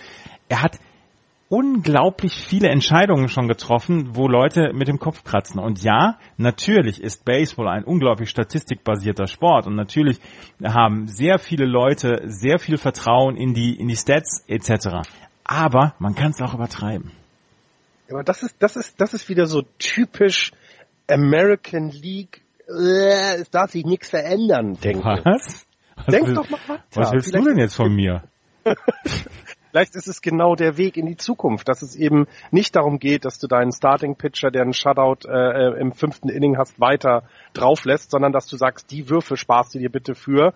Er 0.49 0.63
hat 0.63 0.79
unglaublich 1.55 2.33
viele 2.49 2.69
Entscheidungen 2.69 3.29
schon 3.29 3.47
getroffen, 3.47 4.17
wo 4.17 4.27
Leute 4.27 4.73
mit 4.73 4.89
dem 4.89 4.99
Kopf 4.99 5.23
kratzen. 5.23 5.61
Und 5.61 5.85
ja, 5.85 6.19
natürlich 6.37 7.01
ist 7.01 7.25
Baseball 7.25 7.69
ein 7.69 7.85
unglaublich 7.85 8.29
statistikbasierter 8.29 9.29
Sport 9.29 9.69
und 9.69 9.77
natürlich 9.77 10.19
haben 10.65 11.07
sehr 11.07 11.39
viele 11.39 11.65
Leute 11.65 12.23
sehr 12.27 12.59
viel 12.59 12.77
Vertrauen 12.77 13.37
in 13.37 13.55
die, 13.55 13.79
in 13.79 13.87
die 13.87 13.95
Stats 13.95 14.45
etc. 14.49 15.09
Aber 15.45 15.95
man 16.01 16.17
kann 16.17 16.33
es 16.33 16.41
auch 16.41 16.55
übertreiben. 16.55 17.13
Aber 18.11 18.25
das 18.25 18.43
ist, 18.43 18.57
das 18.59 18.75
ist, 18.75 19.01
das 19.01 19.15
ist 19.15 19.29
wieder 19.29 19.47
so 19.47 19.63
typisch 19.79 20.51
American 21.09 21.91
League. 21.91 22.43
Äh, 22.67 23.43
es 23.43 23.51
darf 23.51 23.71
sich 23.71 23.85
nichts 23.85 24.11
verändern, 24.11 24.77
denke 24.83 25.05
Was? 25.05 25.67
Was 25.95 26.07
Denk 26.07 26.27
will, 26.27 26.35
doch 26.35 26.51
mal 26.51 26.59
weiter. 26.67 26.83
Was 26.95 27.13
willst 27.13 27.29
Vielleicht 27.29 27.47
du 27.47 27.51
denn 27.51 27.59
jetzt 27.59 27.77
von 27.77 27.95
mir? 27.95 28.25
Vielleicht 29.75 29.97
ist 29.97 30.07
es 30.07 30.23
genau 30.23 30.55
der 30.55 30.77
Weg 30.77 30.97
in 30.97 31.07
die 31.07 31.17
Zukunft, 31.17 31.69
dass 31.69 31.83
es 31.83 31.97
eben 31.97 32.29
nicht 32.53 32.77
darum 32.77 33.01
geht, 33.01 33.25
dass 33.25 33.41
du 33.41 33.49
deinen 33.49 33.73
Starting 33.73 34.15
Pitcher, 34.15 34.53
der 34.53 34.63
einen 34.63 34.73
Shutout 34.73 35.29
äh, 35.29 35.81
im 35.81 35.91
fünften 35.91 36.29
Inning 36.29 36.57
hast, 36.57 36.79
weiter 36.79 37.25
drauf 37.55 37.85
lässt, 37.85 38.13
sondern 38.13 38.31
dass 38.31 38.47
du 38.47 38.57
sagst, 38.57 38.93
die 38.93 39.11
Würfe 39.11 39.37
sparst 39.37 39.75
du 39.75 39.81
dir 39.81 39.91
bitte 39.91 40.15
für 40.15 40.55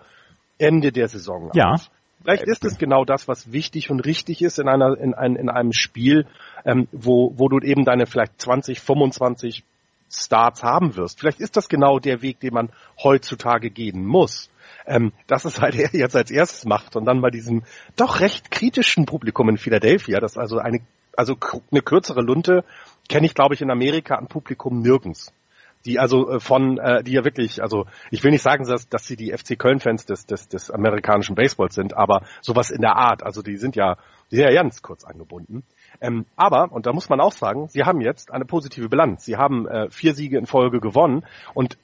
Ende 0.57 0.93
der 0.93 1.09
Saison. 1.09 1.51
Ja. 1.53 1.71
Auf. 1.71 1.89
Vielleicht 2.21 2.43
ist 2.43 2.63
es 2.63 2.77
genau 2.77 3.03
das, 3.03 3.27
was 3.27 3.51
wichtig 3.51 3.89
und 3.89 3.99
richtig 3.99 4.41
ist 4.41 4.57
in 4.57 4.69
einer 4.69 4.97
in, 4.97 5.13
ein, 5.13 5.35
in 5.35 5.49
einem 5.49 5.73
Spiel, 5.73 6.25
ähm, 6.63 6.87
wo 6.93 7.33
wo 7.35 7.49
du 7.49 7.59
eben 7.59 7.83
deine 7.83 8.05
vielleicht 8.05 8.39
20, 8.39 8.79
25 8.79 9.65
Starts 10.09 10.63
haben 10.63 10.95
wirst. 10.95 11.19
Vielleicht 11.19 11.39
ist 11.39 11.55
das 11.55 11.69
genau 11.69 11.99
der 11.99 12.21
Weg, 12.21 12.39
den 12.39 12.53
man 12.53 12.69
heutzutage 13.01 13.69
gehen 13.69 14.05
muss. 14.05 14.49
Ähm, 14.85 15.13
dass 15.27 15.45
es 15.45 15.61
halt 15.61 15.75
er 15.75 15.91
jetzt 15.93 16.15
als 16.15 16.31
erstes 16.31 16.65
macht 16.65 16.95
und 16.95 17.05
dann 17.05 17.21
bei 17.21 17.29
diesem 17.29 17.63
doch 17.95 18.21
recht 18.21 18.49
kritischen 18.49 19.05
Publikum 19.05 19.49
in 19.49 19.57
Philadelphia, 19.57 20.19
das 20.19 20.37
also 20.37 20.57
eine, 20.57 20.79
also 21.15 21.35
eine 21.71 21.81
kürzere 21.81 22.21
Lunte, 22.21 22.63
kenne 23.07 23.27
ich 23.27 23.35
glaube 23.35 23.53
ich 23.53 23.61
in 23.61 23.69
Amerika 23.69 24.15
an 24.15 24.27
Publikum 24.27 24.81
nirgends. 24.81 25.31
Die 25.85 25.99
also 25.99 26.29
äh, 26.29 26.39
von, 26.39 26.77
äh, 26.77 27.03
die 27.03 27.13
ja 27.13 27.23
wirklich, 27.23 27.61
also 27.61 27.85
ich 28.11 28.23
will 28.23 28.31
nicht 28.31 28.41
sagen, 28.41 28.65
dass, 28.65 28.89
dass 28.89 29.05
sie 29.05 29.15
die 29.15 29.31
FC 29.31 29.57
Köln-Fans 29.57 30.05
des, 30.05 30.25
des, 30.25 30.47
des 30.47 30.71
amerikanischen 30.71 31.35
Baseballs 31.35 31.75
sind, 31.75 31.95
aber 31.95 32.23
sowas 32.41 32.69
in 32.69 32.81
der 32.81 32.95
Art, 32.95 33.23
also 33.23 33.41
die 33.41 33.57
sind 33.57 33.75
ja, 33.75 33.97
die 34.31 34.37
ja 34.37 34.51
ganz 34.51 34.81
kurz 34.81 35.03
angebunden. 35.03 35.63
Ähm, 36.01 36.25
aber, 36.35 36.71
und 36.71 36.85
da 36.85 36.93
muss 36.93 37.09
man 37.09 37.19
auch 37.19 37.33
sagen, 37.33 37.67
sie 37.67 37.83
haben 37.83 38.01
jetzt 38.01 38.31
eine 38.31 38.45
positive 38.45 38.89
Bilanz. 38.89 39.25
Sie 39.25 39.37
haben 39.37 39.67
äh, 39.67 39.89
vier 39.89 40.13
Siege 40.13 40.37
in 40.37 40.45
Folge 40.45 40.79
gewonnen 40.79 41.25
und 41.53 41.77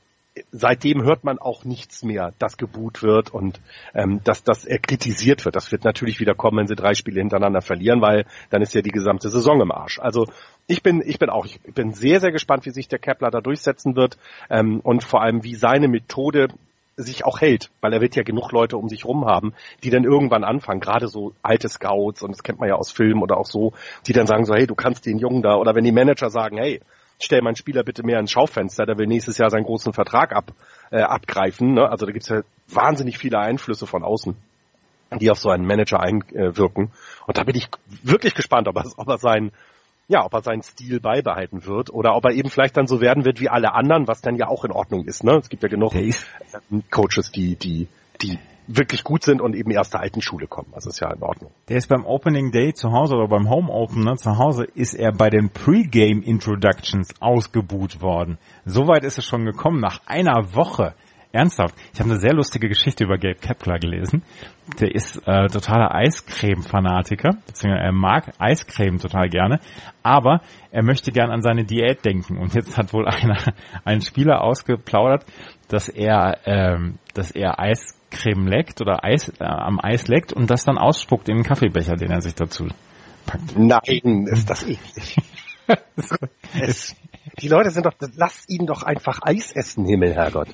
seitdem 0.52 1.04
hört 1.04 1.24
man 1.24 1.40
auch 1.40 1.64
nichts 1.64 2.04
mehr, 2.04 2.34
dass 2.40 2.58
geboot 2.58 3.02
wird 3.04 3.34
und 3.34 3.62
ähm, 3.94 4.22
dass, 4.24 4.44
dass 4.44 4.66
er 4.66 4.80
kritisiert 4.80 5.46
wird. 5.46 5.56
Das 5.56 5.72
wird 5.72 5.84
natürlich 5.84 6.20
wieder 6.20 6.36
kommen, 6.36 6.58
wenn 6.58 6.68
sie 6.68 6.76
drei 6.76 6.94
Spiele 6.94 7.22
hintereinander 7.22 7.62
verlieren, 7.62 8.02
weil 8.02 8.26
dann 8.50 8.62
ist 8.62 8.74
ja 8.74 8.82
die 8.82 8.92
gesamte 8.92 9.30
Saison 9.30 9.62
im 9.62 9.72
Arsch. 9.72 10.00
Also 10.00 10.28
ich 10.68 10.84
bin, 10.84 11.02
ich 11.06 11.20
bin 11.20 11.30
auch, 11.30 11.46
ich 11.46 11.60
bin 11.62 11.94
sehr, 11.94 12.20
sehr 12.20 12.32
gespannt, 12.32 12.66
wie 12.66 12.72
sich 12.72 12.88
der 12.88 13.00
Kepler 13.00 13.32
da 13.32 13.40
durchsetzen 13.40 13.96
wird 13.96 14.18
ähm, 14.50 14.82
und 14.82 15.04
vor 15.04 15.22
allem, 15.22 15.44
wie 15.44 15.56
seine 15.56 15.88
Methode 15.88 16.50
sich 16.98 17.26
auch 17.26 17.42
hält, 17.42 17.72
weil 17.82 17.94
er 17.94 18.02
wird 18.02 18.16
ja 18.16 18.24
genug 18.24 18.52
Leute 18.52 18.78
um 18.78 18.88
sich 18.88 19.06
rum 19.06 19.26
haben, 19.26 19.54
die 19.84 19.90
dann 19.90 20.04
irgendwann 20.04 20.44
anfangen, 20.44 20.80
gerade 20.80 21.08
so 21.08 21.34
alte 21.42 21.68
Scouts, 21.68 22.24
und 22.24 22.32
das 22.32 22.44
kennt 22.44 22.60
man 22.60 22.70
ja 22.70 22.76
aus 22.76 22.92
Filmen 22.92 23.22
oder 23.22 23.38
auch 23.38 23.46
so, 23.46 23.74
die 24.08 24.14
dann 24.14 24.28
sagen 24.28 24.46
so, 24.46 24.54
hey, 24.54 24.66
du 24.66 24.76
kannst 24.76 25.06
den 25.06 25.18
Jungen 25.18 25.42
da, 25.42 25.56
oder 25.56 25.76
wenn 25.76 25.84
die 25.84 25.92
Manager 25.92 26.30
sagen, 26.30 26.58
hey, 26.58 26.82
stell 27.20 27.42
meinen 27.42 27.56
Spieler 27.56 27.84
bitte 27.84 28.04
mehr 28.04 28.20
ins 28.20 28.32
Schaufenster, 28.32 28.86
der 28.86 28.98
will 28.98 29.08
nächstes 29.08 29.38
Jahr 29.38 29.50
seinen 29.50 29.66
großen 29.66 29.94
Vertrag 29.94 30.34
ab, 30.34 30.54
äh, 30.92 31.02
abgreifen. 31.02 31.74
Ne? 31.74 31.90
Also 31.90 32.06
da 32.06 32.12
gibt's 32.12 32.30
ja 32.30 32.42
wahnsinnig 32.68 33.18
viele 33.18 33.40
Einflüsse 33.40 33.88
von 33.88 34.04
außen, 34.04 34.36
die 35.20 35.32
auf 35.32 35.40
so 35.40 35.50
einen 35.50 35.66
Manager 35.66 36.00
einwirken. 36.00 36.92
Und 37.26 37.38
da 37.38 37.44
bin 37.44 37.56
ich 37.56 37.68
wirklich 38.04 38.36
gespannt, 38.36 38.68
ob 38.68 38.78
er, 38.78 38.86
ob 38.98 39.08
er 39.08 39.18
seinen 39.18 39.52
ja, 40.08 40.24
ob 40.24 40.34
er 40.34 40.42
seinen 40.42 40.62
Stil 40.62 41.00
beibehalten 41.00 41.66
wird 41.66 41.92
oder 41.92 42.16
ob 42.16 42.26
er 42.26 42.32
eben 42.32 42.50
vielleicht 42.50 42.78
dann 42.78 42.88
so 42.88 43.02
werden 43.02 43.26
wird 43.26 43.40
wie 43.40 43.50
alle 43.50 43.74
anderen, 43.74 44.08
was 44.08 44.22
dann 44.22 44.36
ja 44.36 44.48
auch 44.48 44.64
in 44.64 44.72
Ordnung 44.72 45.06
ist. 45.06 45.24
Ne? 45.24 45.38
Es 45.38 45.50
gibt 45.50 45.64
ja 45.64 45.70
genug 45.70 45.96
ähm, 45.96 46.14
Coaches, 46.92 47.32
die, 47.32 47.56
die, 47.56 47.88
die 48.22 48.38
wirklich 48.68 49.04
gut 49.04 49.24
sind 49.24 49.42
und 49.42 49.56
eben 49.56 49.72
erst 49.72 49.94
der 49.94 50.02
alten 50.02 50.22
Schule 50.22 50.48
kommen. 50.48 50.70
Das 50.74 50.86
ist 50.86 51.00
ja 51.00 51.12
in 51.12 51.22
Ordnung. 51.22 51.52
Der 51.70 51.78
ist 51.78 51.88
beim 51.88 52.06
Opening 52.06 52.52
Day 52.52 52.74
zu 52.74 52.92
Hause 52.92 53.16
oder 53.16 53.28
beim 53.28 53.50
Home 53.50 53.72
Opener 53.72 54.16
zu 54.16 54.38
Hause 54.38 54.66
ist 54.76 54.94
er 54.94 55.12
bei 55.12 55.30
den 55.30 55.50
Pre-Game 55.50 56.22
Introductions 56.22 57.14
ausgebuht 57.20 58.02
worden. 58.02 58.38
Soweit 58.66 59.04
ist 59.04 59.18
es 59.18 59.26
schon 59.26 59.46
gekommen, 59.46 59.80
nach 59.80 60.02
einer 60.06 60.56
Woche. 60.56 60.94
Ernsthaft. 61.36 61.76
Ich 61.94 62.00
habe 62.00 62.10
eine 62.10 62.20
sehr 62.20 62.34
lustige 62.34 62.68
Geschichte 62.68 63.04
über 63.04 63.18
Gabe 63.18 63.36
Kepler 63.36 63.78
gelesen. 63.78 64.24
Der 64.80 64.94
ist 64.94 65.18
äh, 65.28 65.48
totaler 65.48 65.94
Eiscreme-Fanatiker, 65.94 67.38
beziehungsweise 67.46 67.86
er 67.86 67.92
mag 67.92 68.34
Eiscreme 68.40 68.98
total 68.98 69.30
gerne, 69.30 69.60
aber 70.02 70.42
er 70.72 70.84
möchte 70.84 71.12
gern 71.12 71.30
an 71.30 71.42
seine 71.42 71.66
Diät 71.66 72.04
denken. 72.04 72.38
Und 72.38 72.56
jetzt 72.56 72.78
hat 72.78 72.94
wohl 72.94 73.08
einer, 73.08 73.38
ein 73.84 74.02
Spieler 74.02 74.42
ausgeplaudert, 74.42 75.26
dass 75.68 75.90
er, 75.90 76.40
ähm, 76.46 76.98
dass 77.14 77.32
er 77.32 77.60
Eis 77.60 78.00
Creme 78.10 78.48
leckt 78.48 78.82
oder 78.82 79.04
Eis, 79.04 79.30
äh, 79.40 79.44
am 79.44 79.80
Eis 79.80 80.08
leckt 80.08 80.34
und 80.34 80.50
das 80.50 80.64
dann 80.64 80.78
ausspuckt 80.78 81.30
in 81.30 81.36
den 81.36 81.44
Kaffeebecher, 81.44 81.96
den 81.96 82.12
er 82.12 82.22
sich 82.22 82.36
dazu 82.36 82.68
packt. 83.26 83.58
Nein, 83.58 84.28
ist 84.32 84.50
das 84.50 84.64
eklig. 84.64 85.18
es, 86.60 86.96
die 87.40 87.48
Leute 87.48 87.72
sind 87.72 87.86
doch, 87.86 87.94
lass 88.16 88.48
ihn 88.48 88.66
doch 88.66 88.84
einfach 88.84 89.20
Eis 89.24 89.52
essen, 89.52 89.86
Himmel, 89.86 90.14
Herrgott. 90.14 90.50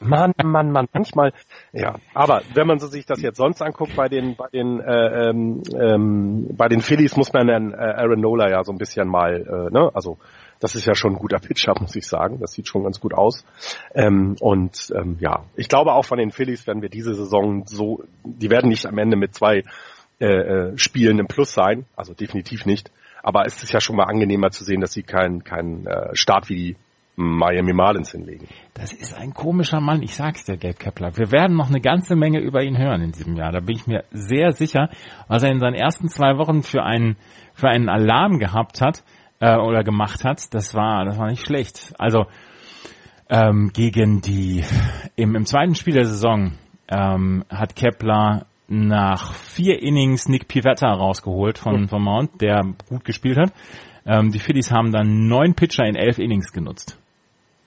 Mann, 0.00 0.32
Mann, 0.42 0.70
Mann, 0.70 0.88
manchmal, 0.92 1.32
ja. 1.72 1.96
Aber 2.14 2.42
wenn 2.54 2.66
man 2.66 2.78
sich 2.78 3.06
das 3.06 3.20
jetzt 3.22 3.36
sonst 3.36 3.62
anguckt 3.62 3.96
bei 3.96 4.08
den, 4.08 4.36
bei 4.36 4.48
den, 4.48 4.80
äh, 4.80 5.28
ähm, 5.30 5.62
ähm, 5.74 6.48
bei 6.56 6.68
den 6.68 6.80
Phillies 6.80 7.16
muss 7.16 7.32
man 7.32 7.46
dann 7.46 7.72
äh, 7.72 7.76
Aaron 7.76 8.20
Nola 8.20 8.50
ja 8.50 8.64
so 8.64 8.72
ein 8.72 8.78
bisschen 8.78 9.08
mal, 9.08 9.34
äh, 9.34 9.72
ne, 9.72 9.90
also 9.94 10.18
das 10.60 10.74
ist 10.74 10.86
ja 10.86 10.94
schon 10.94 11.12
ein 11.12 11.18
guter 11.18 11.38
Pitcher, 11.38 11.74
muss 11.80 11.94
ich 11.96 12.06
sagen. 12.06 12.38
Das 12.40 12.52
sieht 12.52 12.68
schon 12.68 12.82
ganz 12.84 13.00
gut 13.00 13.14
aus. 13.14 13.44
Ähm, 13.94 14.36
und 14.40 14.92
ähm, 14.94 15.16
ja, 15.20 15.44
ich 15.56 15.68
glaube 15.68 15.92
auch 15.92 16.04
von 16.04 16.18
den 16.18 16.32
Phillies 16.32 16.66
werden 16.66 16.82
wir 16.82 16.88
diese 16.88 17.14
Saison 17.14 17.64
so, 17.66 18.04
die 18.24 18.50
werden 18.50 18.68
nicht 18.68 18.86
am 18.86 18.98
Ende 18.98 19.16
mit 19.16 19.34
zwei 19.34 19.62
äh, 20.20 20.26
äh, 20.26 20.78
Spielen 20.78 21.18
im 21.20 21.28
Plus 21.28 21.54
sein, 21.54 21.86
also 21.96 22.12
definitiv 22.12 22.66
nicht. 22.66 22.90
Aber 23.22 23.44
es 23.46 23.62
ist 23.62 23.72
ja 23.72 23.80
schon 23.80 23.96
mal 23.96 24.04
angenehmer 24.04 24.50
zu 24.50 24.64
sehen, 24.64 24.80
dass 24.80 24.92
sie 24.92 25.02
keinen 25.02 25.44
keinen 25.44 25.86
äh, 25.86 26.14
Start 26.14 26.48
wie 26.48 26.56
die 26.56 26.76
Miami 27.20 27.72
Marlins 27.72 28.12
hinlegen. 28.12 28.46
Das 28.74 28.92
ist 28.92 29.12
ein 29.12 29.34
komischer 29.34 29.80
Mann, 29.80 30.02
ich 30.02 30.14
sag's 30.14 30.44
dir, 30.44 30.56
Gabe 30.56 30.74
Kepler. 30.74 31.16
Wir 31.16 31.32
werden 31.32 31.56
noch 31.56 31.68
eine 31.68 31.80
ganze 31.80 32.14
Menge 32.14 32.38
über 32.38 32.62
ihn 32.62 32.78
hören 32.78 33.02
in 33.02 33.10
diesem 33.10 33.34
Jahr. 33.34 33.50
Da 33.50 33.58
bin 33.58 33.74
ich 33.74 33.88
mir 33.88 34.04
sehr 34.12 34.52
sicher, 34.52 34.88
was 35.26 35.42
er 35.42 35.50
in 35.50 35.58
seinen 35.58 35.74
ersten 35.74 36.08
zwei 36.08 36.38
Wochen 36.38 36.62
für 36.62 36.84
einen, 36.84 37.16
für 37.54 37.68
einen 37.68 37.88
Alarm 37.88 38.38
gehabt 38.38 38.80
hat 38.80 39.02
äh, 39.40 39.56
oder 39.56 39.82
gemacht 39.82 40.24
hat, 40.24 40.54
das 40.54 40.76
war, 40.76 41.04
das 41.06 41.18
war 41.18 41.26
nicht 41.26 41.44
schlecht. 41.44 41.92
Also 41.98 42.26
ähm, 43.28 43.72
gegen 43.74 44.20
die 44.20 44.62
im, 45.16 45.34
im 45.34 45.44
zweiten 45.44 45.74
Spiel 45.74 45.94
der 45.94 46.06
Saison 46.06 46.52
ähm, 46.88 47.44
hat 47.50 47.74
Kepler 47.74 48.46
nach 48.68 49.32
vier 49.32 49.82
Innings 49.82 50.28
Nick 50.28 50.46
Pivetta 50.46 50.92
rausgeholt 50.92 51.58
von, 51.58 51.88
von 51.88 52.00
Mount, 52.00 52.40
der 52.40 52.62
gut 52.88 53.04
gespielt 53.04 53.38
hat. 53.38 53.52
Ähm, 54.06 54.30
die 54.30 54.38
Phillies 54.38 54.70
haben 54.70 54.92
dann 54.92 55.26
neun 55.26 55.54
Pitcher 55.54 55.84
in 55.84 55.96
elf 55.96 56.18
Innings 56.18 56.52
genutzt. 56.52 56.96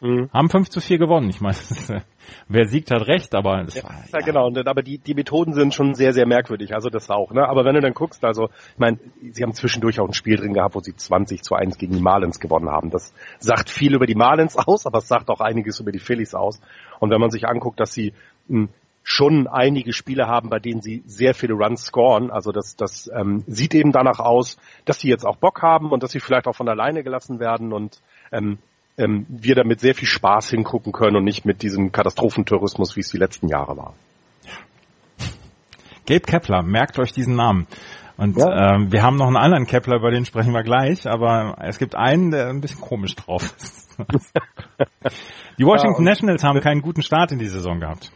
Mhm. 0.01 0.29
Haben 0.33 0.49
5 0.49 0.69
zu 0.69 0.81
4 0.81 0.97
gewonnen. 0.97 1.29
Ich 1.29 1.41
meine, 1.41 1.55
wer 2.47 2.65
siegt 2.65 2.89
hat 2.89 3.07
recht, 3.07 3.35
aber 3.35 3.63
das 3.63 3.75
ja, 3.75 3.83
war, 3.83 3.91
ja, 3.91 4.19
ja, 4.19 4.25
genau. 4.25 4.47
Und, 4.47 4.57
aber 4.67 4.81
die, 4.81 4.97
die 4.97 5.13
Methoden 5.13 5.53
sind 5.53 5.75
schon 5.75 5.93
sehr, 5.93 6.11
sehr 6.11 6.25
merkwürdig. 6.25 6.73
Also 6.73 6.89
das 6.89 7.09
auch. 7.11 7.31
Ne? 7.31 7.47
Aber 7.47 7.65
wenn 7.65 7.75
du 7.75 7.81
dann 7.81 7.93
guckst, 7.93 8.25
also 8.25 8.49
ich 8.73 8.79
meine, 8.79 8.99
sie 9.31 9.43
haben 9.43 9.53
zwischendurch 9.53 9.99
auch 9.99 10.07
ein 10.07 10.13
Spiel 10.13 10.37
drin 10.37 10.53
gehabt, 10.53 10.73
wo 10.73 10.79
sie 10.79 10.95
20 10.95 11.43
zu 11.43 11.53
1 11.53 11.77
gegen 11.77 11.93
die 11.93 12.01
Marlins 12.01 12.39
gewonnen 12.39 12.69
haben. 12.69 12.89
Das 12.89 13.13
sagt 13.37 13.69
viel 13.69 13.93
über 13.93 14.07
die 14.07 14.15
Marlins 14.15 14.57
aus, 14.67 14.87
aber 14.87 14.97
es 14.97 15.07
sagt 15.07 15.29
auch 15.29 15.39
einiges 15.39 15.79
über 15.79 15.91
die 15.91 15.99
Phillies 15.99 16.33
aus. 16.33 16.59
Und 16.99 17.11
wenn 17.11 17.21
man 17.21 17.29
sich 17.29 17.47
anguckt, 17.47 17.79
dass 17.79 17.93
sie 17.93 18.13
mh, 18.47 18.63
hm, 18.63 18.69
schon 19.03 19.47
einige 19.47 19.93
Spiele 19.93 20.27
haben, 20.27 20.49
bei 20.49 20.59
denen 20.59 20.81
sie 20.81 21.03
sehr 21.05 21.33
viele 21.33 21.53
Runs 21.53 21.85
scoren. 21.85 22.29
Also 22.29 22.51
das, 22.51 22.75
das 22.75 23.09
ähm, 23.13 23.43
sieht 23.47 23.73
eben 23.73 23.91
danach 23.91 24.19
aus, 24.19 24.57
dass 24.85 24.99
sie 24.99 25.09
jetzt 25.09 25.25
auch 25.25 25.37
Bock 25.37 25.61
haben 25.61 25.91
und 25.91 26.03
dass 26.03 26.11
sie 26.11 26.19
vielleicht 26.19 26.47
auch 26.47 26.55
von 26.55 26.69
alleine 26.69 27.03
gelassen 27.03 27.39
werden 27.39 27.73
und 27.73 27.99
ähm, 28.31 28.59
ähm, 29.01 29.25
wir 29.27 29.55
damit 29.55 29.79
sehr 29.79 29.95
viel 29.95 30.07
Spaß 30.07 30.49
hingucken 30.49 30.93
können 30.93 31.17
und 31.17 31.23
nicht 31.23 31.45
mit 31.45 31.61
diesem 31.61 31.91
Katastrophentourismus, 31.91 32.95
wie 32.95 33.01
es 33.01 33.09
die 33.09 33.17
letzten 33.17 33.47
Jahre 33.47 33.75
war. 33.75 33.93
Gabe 36.07 36.21
Kepler, 36.21 36.63
merkt 36.63 36.99
euch 36.99 37.11
diesen 37.11 37.35
Namen. 37.35 37.67
Und 38.17 38.37
ja. 38.37 38.75
ähm, 38.75 38.91
wir 38.91 39.01
haben 39.01 39.15
noch 39.15 39.27
einen 39.27 39.37
anderen 39.37 39.65
Kepler, 39.65 39.97
über 39.97 40.11
den 40.11 40.25
sprechen 40.25 40.53
wir 40.53 40.63
gleich, 40.63 41.07
aber 41.07 41.55
es 41.61 41.79
gibt 41.79 41.95
einen, 41.95 42.31
der 42.31 42.49
ein 42.49 42.61
bisschen 42.61 42.81
komisch 42.81 43.15
drauf 43.15 43.43
ist. 43.43 43.97
die 45.57 45.65
Washington 45.65 46.03
ja, 46.03 46.11
Nationals 46.11 46.43
haben 46.43 46.59
keinen 46.61 46.81
guten 46.81 47.01
Start 47.01 47.31
in 47.31 47.39
die 47.39 47.47
Saison 47.47 47.79
gehabt. 47.79 48.11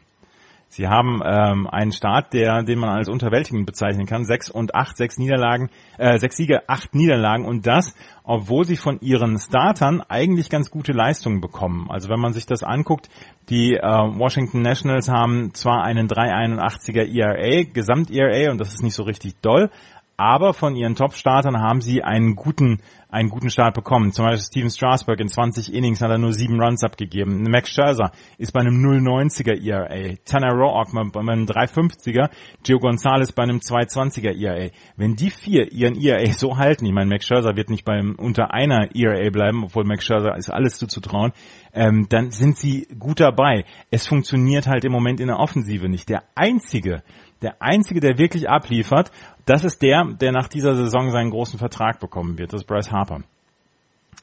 Sie 0.75 0.89
haben 0.89 1.21
ähm, 1.23 1.67
einen 1.67 1.93
Start, 1.93 2.33
der, 2.33 2.61
den 2.63 2.79
man 2.79 2.89
als 2.89 3.07
unterwältigend 3.07 3.65
bezeichnen 3.65 4.05
kann. 4.05 4.25
Sechs 4.25 4.49
und 4.49 4.75
acht, 4.75 4.97
sechs 4.97 5.17
Niederlagen, 5.17 5.69
äh, 5.97 6.17
sechs 6.17 6.35
Siege, 6.35 6.67
acht 6.67 6.93
Niederlagen 6.93 7.45
und 7.45 7.65
das, 7.65 7.95
obwohl 8.25 8.65
sie 8.65 8.75
von 8.75 8.99
ihren 8.99 9.39
Startern 9.39 10.01
eigentlich 10.01 10.49
ganz 10.49 10.69
gute 10.69 10.91
Leistungen 10.91 11.39
bekommen. 11.39 11.87
Also 11.89 12.09
wenn 12.09 12.19
man 12.19 12.33
sich 12.33 12.45
das 12.45 12.61
anguckt, 12.63 13.07
die 13.47 13.75
äh, 13.75 13.81
Washington 13.81 14.63
Nationals 14.63 15.07
haben 15.07 15.53
zwar 15.53 15.81
einen 15.85 16.09
381er 16.09 17.05
ERA, 17.07 17.63
Gesamt-ERA 17.71 18.51
und 18.51 18.59
das 18.59 18.73
ist 18.73 18.83
nicht 18.83 18.95
so 18.95 19.03
richtig 19.03 19.35
doll, 19.41 19.69
aber 20.17 20.53
von 20.53 20.75
ihren 20.75 20.95
Top-Startern 20.95 21.59
haben 21.59 21.81
sie 21.81 22.03
einen 22.03 22.35
guten 22.35 22.79
einen 23.15 23.29
guten 23.29 23.49
Start 23.49 23.73
bekommen. 23.75 24.11
Zum 24.11 24.25
Beispiel 24.25 24.45
Steven 24.45 24.69
Strasberg 24.69 25.21
in 25.21 25.29
20 25.29 25.73
Innings 25.73 26.01
hat 26.01 26.11
er 26.11 26.17
nur 26.17 26.33
sieben 26.33 26.61
Runs 26.61 26.83
abgegeben. 26.83 27.43
Max 27.49 27.69
Scherzer 27.69 28.11
ist 28.37 28.51
bei 28.51 28.59
einem 28.59 28.83
0,90er 28.83 29.65
ERA. 29.65 30.15
Tanner 30.25 30.53
Roark 30.53 30.89
bei 30.91 31.21
einem 31.21 31.45
3,50er. 31.45 32.29
Joe 32.65 32.79
Gonzalez 32.79 33.31
bei 33.31 33.43
einem 33.43 33.59
2,20er 33.59 34.37
ERA. 34.37 34.69
Wenn 34.97 35.15
die 35.15 35.29
vier 35.29 35.71
ihren 35.71 35.95
ERA 35.95 36.25
so 36.33 36.57
halten, 36.57 36.85
ich 36.85 36.91
meine, 36.91 37.09
Max 37.09 37.25
Scherzer 37.25 37.55
wird 37.55 37.69
nicht 37.69 37.85
beim 37.85 38.15
unter 38.17 38.53
einer 38.53 38.93
ERA 38.93 39.29
bleiben, 39.29 39.63
obwohl 39.63 39.85
Max 39.85 40.03
Scherzer 40.03 40.35
ist 40.35 40.49
alles 40.49 40.77
zuzutrauen, 40.77 41.31
ähm, 41.73 42.07
dann 42.09 42.31
sind 42.31 42.57
sie 42.57 42.87
gut 42.99 43.21
dabei. 43.21 43.63
Es 43.91 44.07
funktioniert 44.07 44.67
halt 44.67 44.83
im 44.83 44.91
Moment 44.91 45.21
in 45.21 45.27
der 45.27 45.39
Offensive 45.39 45.87
nicht. 45.87 46.09
Der 46.09 46.23
einzige, 46.35 47.01
der 47.41 47.61
einzige, 47.61 47.99
der 47.99 48.17
wirklich 48.17 48.49
abliefert, 48.49 49.11
das 49.45 49.63
ist 49.63 49.81
der, 49.81 50.05
der 50.05 50.31
nach 50.31 50.47
dieser 50.47 50.75
Saison 50.75 51.11
seinen 51.11 51.29
großen 51.29 51.59
Vertrag 51.59 51.99
bekommen 51.99 52.37
wird. 52.37 52.53
Das 52.53 52.61
ist 52.61 52.67
Bryce 52.67 52.91
Harper. 52.91 53.21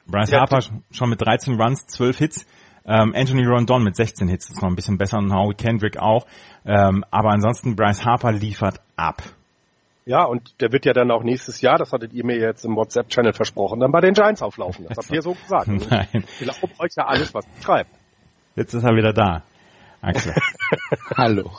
Bryce 0.07 0.31
ja, 0.31 0.41
Harper 0.41 0.59
schon 0.91 1.09
mit 1.09 1.21
13 1.21 1.59
Runs, 1.59 1.85
12 1.87 2.17
Hits. 2.17 2.45
Ähm, 2.85 3.13
Anthony 3.15 3.45
Rondon 3.45 3.83
mit 3.83 3.95
16 3.95 4.27
Hits 4.27 4.49
ist 4.49 4.61
noch 4.61 4.69
ein 4.69 4.75
bisschen 4.75 4.97
besser 4.97 5.17
und 5.17 5.33
Howie 5.33 5.55
Kendrick 5.55 5.97
auch. 5.97 6.25
Ähm, 6.65 7.05
aber 7.11 7.29
ansonsten 7.31 7.75
Bryce 7.75 8.05
Harper 8.05 8.33
liefert 8.33 8.81
ab. 8.97 9.23
Ja, 10.05 10.25
und 10.25 10.59
der 10.59 10.73
wird 10.73 10.85
ja 10.85 10.91
dann 10.91 11.11
auch 11.11 11.23
nächstes 11.23 11.61
Jahr, 11.61 11.77
das 11.77 11.93
hattet 11.93 12.11
ihr 12.11 12.25
mir 12.25 12.37
jetzt 12.37 12.65
im 12.65 12.75
WhatsApp-Channel 12.75 13.31
versprochen, 13.31 13.79
dann 13.79 13.91
bei 13.93 14.01
den 14.01 14.13
Giants 14.13 14.41
auflaufen. 14.41 14.85
Das 14.89 14.97
habt 14.97 15.11
ihr 15.11 15.21
so 15.21 15.33
gesagt. 15.33 15.67
Nein. 15.89 16.25
Ich 16.39 16.39
glaube 16.39 16.59
euch 16.79 16.91
ja 16.97 17.05
alles, 17.05 17.33
was 17.33 17.45
ihr 17.45 17.63
schreibt. 17.63 17.91
Jetzt 18.55 18.73
ist 18.73 18.83
er 18.83 18.95
wieder 18.95 19.13
da. 19.13 19.43
Axel. 20.01 20.33
Hallo. 21.17 21.49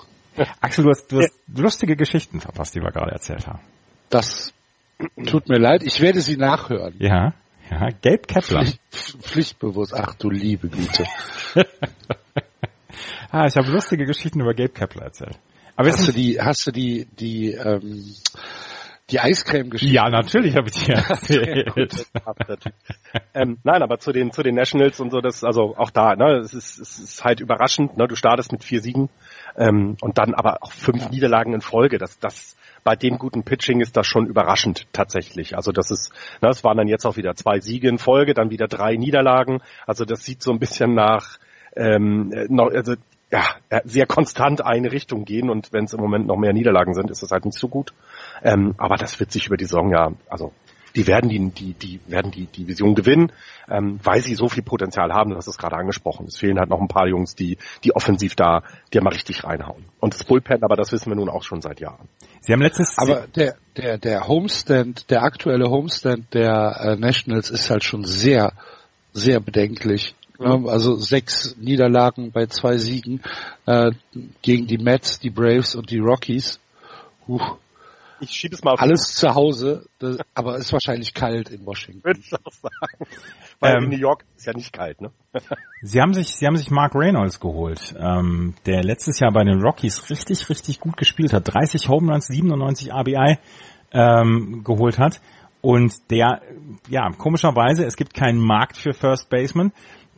Axel, 0.61 0.85
du 0.85 0.91
hast, 0.91 1.11
du 1.11 1.18
hast 1.18 1.35
ja. 1.55 1.62
lustige 1.62 1.97
Geschichten 1.97 2.41
verpasst, 2.41 2.74
die 2.74 2.80
wir 2.80 2.91
gerade 2.91 3.12
erzählt 3.12 3.47
haben. 3.47 3.61
Das 4.11 4.53
tut 5.26 5.49
mir 5.49 5.59
leid, 5.59 5.82
ich 5.82 6.01
werde 6.01 6.20
sie 6.20 6.37
nachhören. 6.37 6.95
Ja, 6.99 7.35
ja, 7.70 7.89
Gabe 8.03 8.18
Kepler. 8.18 8.64
Pflicht, 8.64 8.80
pflichtbewusst, 9.22 9.95
ach 9.95 10.14
du 10.14 10.30
liebe 10.30 10.68
Güte. 10.68 11.05
ah, 13.30 13.47
ich 13.47 13.57
habe 13.57 13.70
lustige 13.70 14.05
Geschichten 14.05 14.41
über 14.41 14.55
Gabe 14.55 14.70
Kepler 14.70 15.05
erzählt. 15.05 15.39
Aber 15.76 15.91
hast 15.91 16.07
du 16.07 16.12
die, 16.12 16.41
hast 16.41 16.66
du 16.66 16.70
die, 16.70 17.07
die, 17.18 17.53
ähm, 17.53 18.14
die 19.11 19.21
Eiscreme-Geschichte. 19.21 19.95
Ja, 19.95 20.09
natürlich 20.09 20.57
habe 20.57 20.69
ich 20.69 20.85
die 20.85 20.93
erzählt. 20.93 22.07
ähm, 23.35 23.59
nein, 23.63 23.83
aber 23.83 23.99
zu 23.99 24.13
den, 24.13 24.33
zu 24.33 24.43
den 24.43 24.55
Nationals 24.55 24.99
und 25.01 25.11
so, 25.11 25.21
das, 25.21 25.45
also 25.45 25.77
auch 25.77 25.91
da, 25.91 26.17
ne, 26.17 26.39
es 26.39 26.55
ist, 26.55 26.79
es 26.79 26.99
ist 26.99 27.25
halt 27.25 27.41
überraschend, 27.41 27.97
ne, 27.99 28.09
du 28.09 28.17
startest 28.17 28.53
mit 28.53 28.65
vier 28.65 28.81
Siegen, 28.81 29.11
ähm, 29.57 29.97
und 30.01 30.19
dann 30.19 30.35
aber 30.35 30.63
auch 30.63 30.73
fünf 30.73 31.11
Niederlagen 31.11 31.53
in 31.53 31.61
Folge. 31.61 31.99
Das, 31.99 32.19
das, 32.19 32.57
bei 32.83 32.97
dem 32.97 33.19
guten 33.19 33.45
Pitching 33.45 33.81
ist 33.81 33.97
das 33.97 34.07
schon 34.07 34.27
überraschend 34.27 34.87
tatsächlich. 34.93 35.57
Also 35.57 35.73
das 35.73 35.91
ist, 35.91 36.13
na, 36.41 36.49
es 36.49 36.65
waren 36.65 36.77
dann 36.77 36.89
jetzt 36.89 37.07
auch 37.07 37.17
wieder 37.17 37.35
zwei 37.35 37.61
Siege 37.61 37.89
in 37.89 37.99
Folge, 37.99 38.35
dann 38.35 38.51
wieder 38.51 38.69
drei 38.69 38.97
Niederlagen. 38.97 39.61
Also 39.87 40.05
das 40.05 40.25
sieht 40.25 40.43
so 40.43 40.51
ein 40.51 40.59
bisschen 40.59 40.95
nach, 40.95 41.39
ähm, 41.77 42.33
noch, 42.49 42.71
also 42.71 42.95
ja, 43.35 43.80
sehr 43.85 44.07
konstant 44.07 44.64
eine 44.64 44.93
Richtung 44.93 45.24
gehen 45.24 45.51
und 45.51 45.72
wenn 45.72 45.85
es 45.85 45.93
im 45.93 46.01
Moment 46.01 46.26
noch 46.26 46.37
mehr 46.37 46.53
Niederlagen 46.53 46.95
sind, 46.95 47.11
ist 47.11 47.22
das 47.22 47.32
halt 47.32 47.45
nicht 47.45 47.59
so 47.59 47.68
gut. 47.68 47.93
Ähm, 48.43 48.74
aber 48.78 48.97
das 48.97 49.18
wird 49.18 49.32
sich 49.32 49.47
über 49.47 49.57
die 49.57 49.64
Saison 49.64 49.91
ja, 49.91 50.12
also 50.28 50.53
die 50.95 51.09
werden 51.09 51.28
die, 51.28 51.51
die, 51.51 51.74
die 51.74 52.01
werden 52.07 52.30
die 52.30 52.47
Division 52.47 52.95
gewinnen, 52.95 53.32
ähm, 53.68 53.99
weil 54.05 54.20
sie 54.20 54.37
so 54.37 54.49
viel 54.49 54.62
Potenzial 54.62 55.12
haben, 55.12 55.30
du 55.30 55.37
hast 55.37 55.49
es 55.49 55.59
gerade 55.59 55.76
angesprochen. 55.76 56.26
Es 56.26 56.39
fehlen 56.39 56.61
halt 56.61 56.70
noch 56.70 56.80
ein 56.80 56.87
paar 56.87 57.09
Jungs, 57.09 57.35
die, 57.35 57.59
die 57.82 57.97
offensiv 57.97 58.37
da, 58.37 58.62
die 58.93 59.01
mal 59.01 59.12
richtig 59.12 59.43
reinhauen. 59.43 59.85
Und 59.99 60.14
das 60.14 60.22
Bullpen, 60.22 60.62
aber 60.62 60.76
das 60.76 60.93
wissen 60.93 61.11
wir 61.11 61.16
nun 61.16 61.28
auch 61.28 61.43
schon 61.43 61.61
seit 61.61 61.80
Jahren. 61.80 62.09
Sie 62.43 62.53
haben 62.53 62.62
letztes 62.62 62.97
Aber 62.99 63.26
der, 63.35 63.57
der, 63.76 63.99
der 63.99 64.28
Homestand, 64.28 65.11
der 65.11 65.24
aktuelle 65.24 65.68
Homestand 65.68 66.32
der 66.32 66.76
äh, 66.80 66.97
Nationals 66.97 67.51
ist 67.51 67.70
halt 67.70 67.82
schon 67.82 68.05
sehr, 68.05 68.53
sehr 69.12 69.41
bedenklich. 69.41 70.14
Also 70.39 70.97
sechs 70.97 71.57
Niederlagen 71.59 72.32
bei 72.32 72.47
zwei 72.47 72.76
Siegen 72.76 73.22
äh, 73.66 73.93
gegen 74.43 74.66
die 74.66 74.78
Mets, 74.78 75.20
die 75.20 75.30
Braves 75.30 75.74
und 75.74 75.91
die 75.91 75.99
Rockies. 75.99 76.59
Huch 77.28 77.57
ich 78.24 78.30
schiebe 78.30 78.55
es 78.55 78.62
mal 78.62 78.72
auf 78.72 78.80
Alles 78.80 79.14
zu 79.14 79.35
Hause, 79.35 79.87
das, 79.99 80.18
aber 80.35 80.57
ist 80.57 80.72
wahrscheinlich 80.72 81.14
kalt 81.14 81.51
in 81.51 81.64
Washington. 81.66 82.05
Würde 82.05 82.20
ich 82.20 82.32
auch 82.35 82.53
sagen. 82.53 83.11
Weil 83.61 83.76
ähm, 83.76 83.85
in 83.85 83.91
New 83.91 83.99
York 83.99 84.24
ist 84.37 84.47
ja 84.47 84.53
nicht 84.53 84.72
kalt, 84.72 85.01
ne? 85.01 85.11
sie 85.82 86.01
haben 86.01 86.14
sich, 86.14 86.35
sie 86.35 86.47
haben 86.47 86.57
sich 86.57 86.70
Mark 86.70 86.95
Reynolds 86.95 87.41
geholt, 87.41 87.95
ähm, 87.99 88.55
der 88.66 88.82
letztes 88.82 89.20
Jahr 89.20 89.32
bei 89.32 89.45
den 89.45 89.61
Rockies 89.62 90.11
richtig, 90.11 90.49
richtig 90.49 90.80
gut 90.80 90.97
gespielt 90.97 91.32
hat. 91.32 91.53
30 91.53 91.89
Home 91.89 92.12
Runs, 92.12 92.26
97 92.26 92.93
RBI 92.93 93.39
ähm, 93.93 94.62
geholt 94.64 94.99
hat. 94.99 95.20
Und 95.61 96.11
der, 96.11 96.43
ja, 96.89 97.11
komischerweise, 97.16 97.85
es 97.85 97.97
gibt 97.97 98.12
keinen 98.12 98.39
Markt 98.39 98.76
für 98.76 98.93
First 98.93 99.30
Baseman 99.30 99.72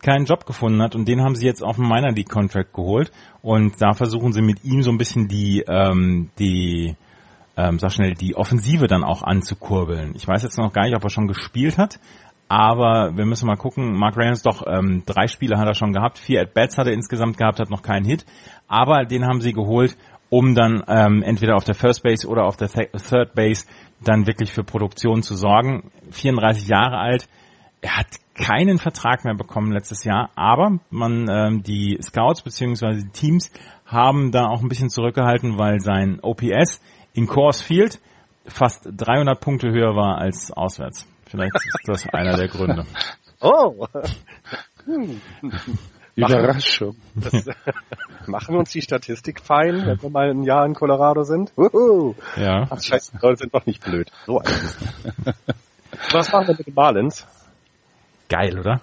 keinen 0.06 0.24
Job 0.24 0.46
gefunden 0.46 0.80
hat 0.80 0.94
und 0.94 1.08
den 1.08 1.20
haben 1.20 1.34
sie 1.34 1.46
jetzt 1.46 1.62
auf 1.62 1.78
einen 1.78 1.88
Minor 1.88 2.12
League 2.12 2.30
Contract 2.30 2.72
geholt 2.72 3.10
und 3.42 3.82
da 3.82 3.92
versuchen 3.92 4.32
sie 4.32 4.40
mit 4.40 4.64
ihm 4.64 4.82
so 4.82 4.90
ein 4.90 4.98
bisschen 4.98 5.26
die 5.26 5.64
ähm, 5.66 6.30
die 6.38 6.94
ähm, 7.56 7.78
sag 7.78 7.92
schnell, 7.92 8.14
die 8.14 8.36
Offensive 8.36 8.86
dann 8.86 9.02
auch 9.02 9.22
anzukurbeln. 9.22 10.12
Ich 10.14 10.28
weiß 10.28 10.42
jetzt 10.42 10.58
noch 10.58 10.72
gar 10.72 10.84
nicht, 10.84 10.94
ob 10.94 11.02
er 11.02 11.10
schon 11.10 11.26
gespielt 11.26 11.76
hat, 11.76 11.98
aber 12.48 13.16
wir 13.16 13.24
müssen 13.24 13.46
mal 13.46 13.56
gucken. 13.56 13.98
Mark 13.98 14.16
Reynolds 14.16 14.42
doch 14.42 14.62
ähm, 14.66 15.02
drei 15.06 15.26
Spiele 15.26 15.58
hat 15.58 15.66
er 15.66 15.74
schon 15.74 15.92
gehabt, 15.92 16.18
vier 16.18 16.42
At-Bats 16.42 16.78
hat 16.78 16.86
er 16.86 16.92
insgesamt 16.92 17.36
gehabt, 17.36 17.58
hat 17.58 17.70
noch 17.70 17.82
keinen 17.82 18.04
Hit, 18.04 18.24
aber 18.68 19.06
den 19.06 19.26
haben 19.26 19.40
sie 19.40 19.52
geholt, 19.52 19.96
um 20.30 20.54
dann 20.54 20.84
ähm, 20.86 21.22
entweder 21.22 21.56
auf 21.56 21.64
der 21.64 21.74
First 21.74 22.04
Base 22.04 22.28
oder 22.28 22.44
auf 22.44 22.56
der 22.56 22.68
Th 22.68 22.92
Third 22.92 23.34
Base 23.34 23.66
dann 24.04 24.26
wirklich 24.26 24.52
für 24.52 24.62
Produktion 24.62 25.22
zu 25.22 25.34
sorgen. 25.34 25.90
34 26.10 26.68
Jahre 26.68 26.98
alt, 26.98 27.28
er 27.80 27.96
hat 27.96 28.06
keinen 28.36 28.78
Vertrag 28.78 29.24
mehr 29.24 29.34
bekommen 29.34 29.72
letztes 29.72 30.04
Jahr, 30.04 30.30
aber 30.34 30.78
man 30.90 31.28
ähm, 31.28 31.62
die 31.62 31.98
Scouts 32.02 32.42
bzw. 32.42 33.02
die 33.02 33.08
Teams 33.10 33.50
haben 33.86 34.32
da 34.32 34.46
auch 34.46 34.62
ein 34.62 34.68
bisschen 34.68 34.90
zurückgehalten, 34.90 35.58
weil 35.58 35.80
sein 35.80 36.20
OPS 36.20 36.80
in 37.14 37.26
Coors 37.26 37.62
Field 37.62 38.00
fast 38.46 38.88
300 38.90 39.40
Punkte 39.40 39.70
höher 39.70 39.96
war 39.96 40.18
als 40.18 40.52
auswärts. 40.52 41.06
Vielleicht 41.26 41.54
ist 41.54 41.78
das 41.86 42.08
einer 42.12 42.36
der 42.36 42.48
Gründe. 42.48 42.86
Oh. 43.40 43.86
Hm. 44.84 45.20
Überraschung. 46.14 46.96
Das, 47.14 47.46
machen 48.26 48.54
wir 48.54 48.58
uns 48.58 48.70
die 48.70 48.80
Statistik 48.80 49.40
fein, 49.40 49.86
wenn 49.86 50.02
wir 50.02 50.10
mal 50.10 50.30
ein 50.30 50.42
Jahr 50.42 50.64
in 50.64 50.74
Colorado 50.74 51.24
sind? 51.24 51.52
Uhu. 51.56 52.14
Ja. 52.36 52.66
Ach, 52.70 52.82
scheiße, 52.82 53.18
Leute 53.20 53.38
sind 53.40 53.54
doch 53.54 53.66
nicht 53.66 53.84
blöd. 53.84 54.10
So 54.24 54.40
Was 56.12 56.32
machen 56.32 56.48
wir 56.48 56.54
mit 56.56 56.66
den 56.66 56.74
Marlins? 56.74 57.26
Geil, 58.28 58.58
oder? 58.58 58.80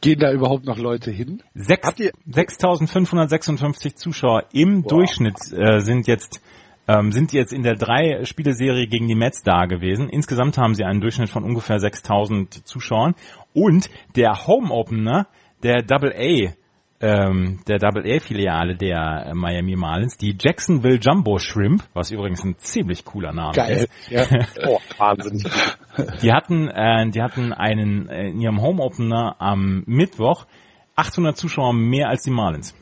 Gehen 0.00 0.18
da 0.18 0.32
überhaupt 0.32 0.64
noch 0.64 0.78
Leute 0.78 1.10
hin? 1.10 1.42
6.556 1.56 3.94
Zuschauer 3.94 4.46
im 4.52 4.82
wow. 4.82 4.88
Durchschnitt 4.88 5.36
äh, 5.52 5.80
sind 5.80 6.08
jetzt 6.08 6.40
ähm, 6.88 7.12
sind 7.12 7.32
jetzt 7.32 7.52
in 7.52 7.62
der 7.62 7.76
drei 7.76 8.24
Spieleserie 8.24 8.88
gegen 8.88 9.06
die 9.06 9.14
Mets 9.14 9.44
da 9.44 9.66
gewesen. 9.66 10.08
Insgesamt 10.08 10.58
haben 10.58 10.74
sie 10.74 10.82
einen 10.84 11.00
Durchschnitt 11.00 11.28
von 11.28 11.44
ungefähr 11.44 11.78
6000 11.78 12.66
Zuschauern 12.66 13.14
und 13.54 13.88
der 14.16 14.48
Home 14.48 14.72
Opener 14.72 15.28
der 15.62 15.82
Double 15.82 16.12
A 16.12 16.50
ähm, 17.02 17.58
der 17.66 17.78
Double 17.78 18.04
A 18.04 18.20
Filiale 18.20 18.76
der 18.76 19.26
äh, 19.26 19.34
Miami 19.34 19.74
Marlins, 19.74 20.16
die 20.16 20.36
Jacksonville 20.38 21.00
Jumbo 21.00 21.38
Shrimp, 21.38 21.82
was 21.94 22.12
übrigens 22.12 22.44
ein 22.44 22.56
ziemlich 22.58 23.04
cooler 23.04 23.32
Name 23.32 23.52
Geil. 23.52 23.84
ist. 23.84 24.10
Ja. 24.10 24.24
Oh, 24.66 24.78
Wahnsinn. 24.98 25.42
Die 26.22 26.32
hatten, 26.32 26.68
äh, 26.68 27.10
die 27.10 27.22
hatten 27.22 27.52
einen 27.52 28.08
äh, 28.08 28.28
in 28.28 28.40
ihrem 28.40 28.62
Home 28.62 28.82
Opener 28.82 29.36
am 29.38 29.82
Mittwoch 29.86 30.46
800 30.96 31.36
Zuschauer 31.36 31.72
mehr 31.74 32.08
als 32.08 32.22
die 32.22 32.30
Marlins. 32.30 32.74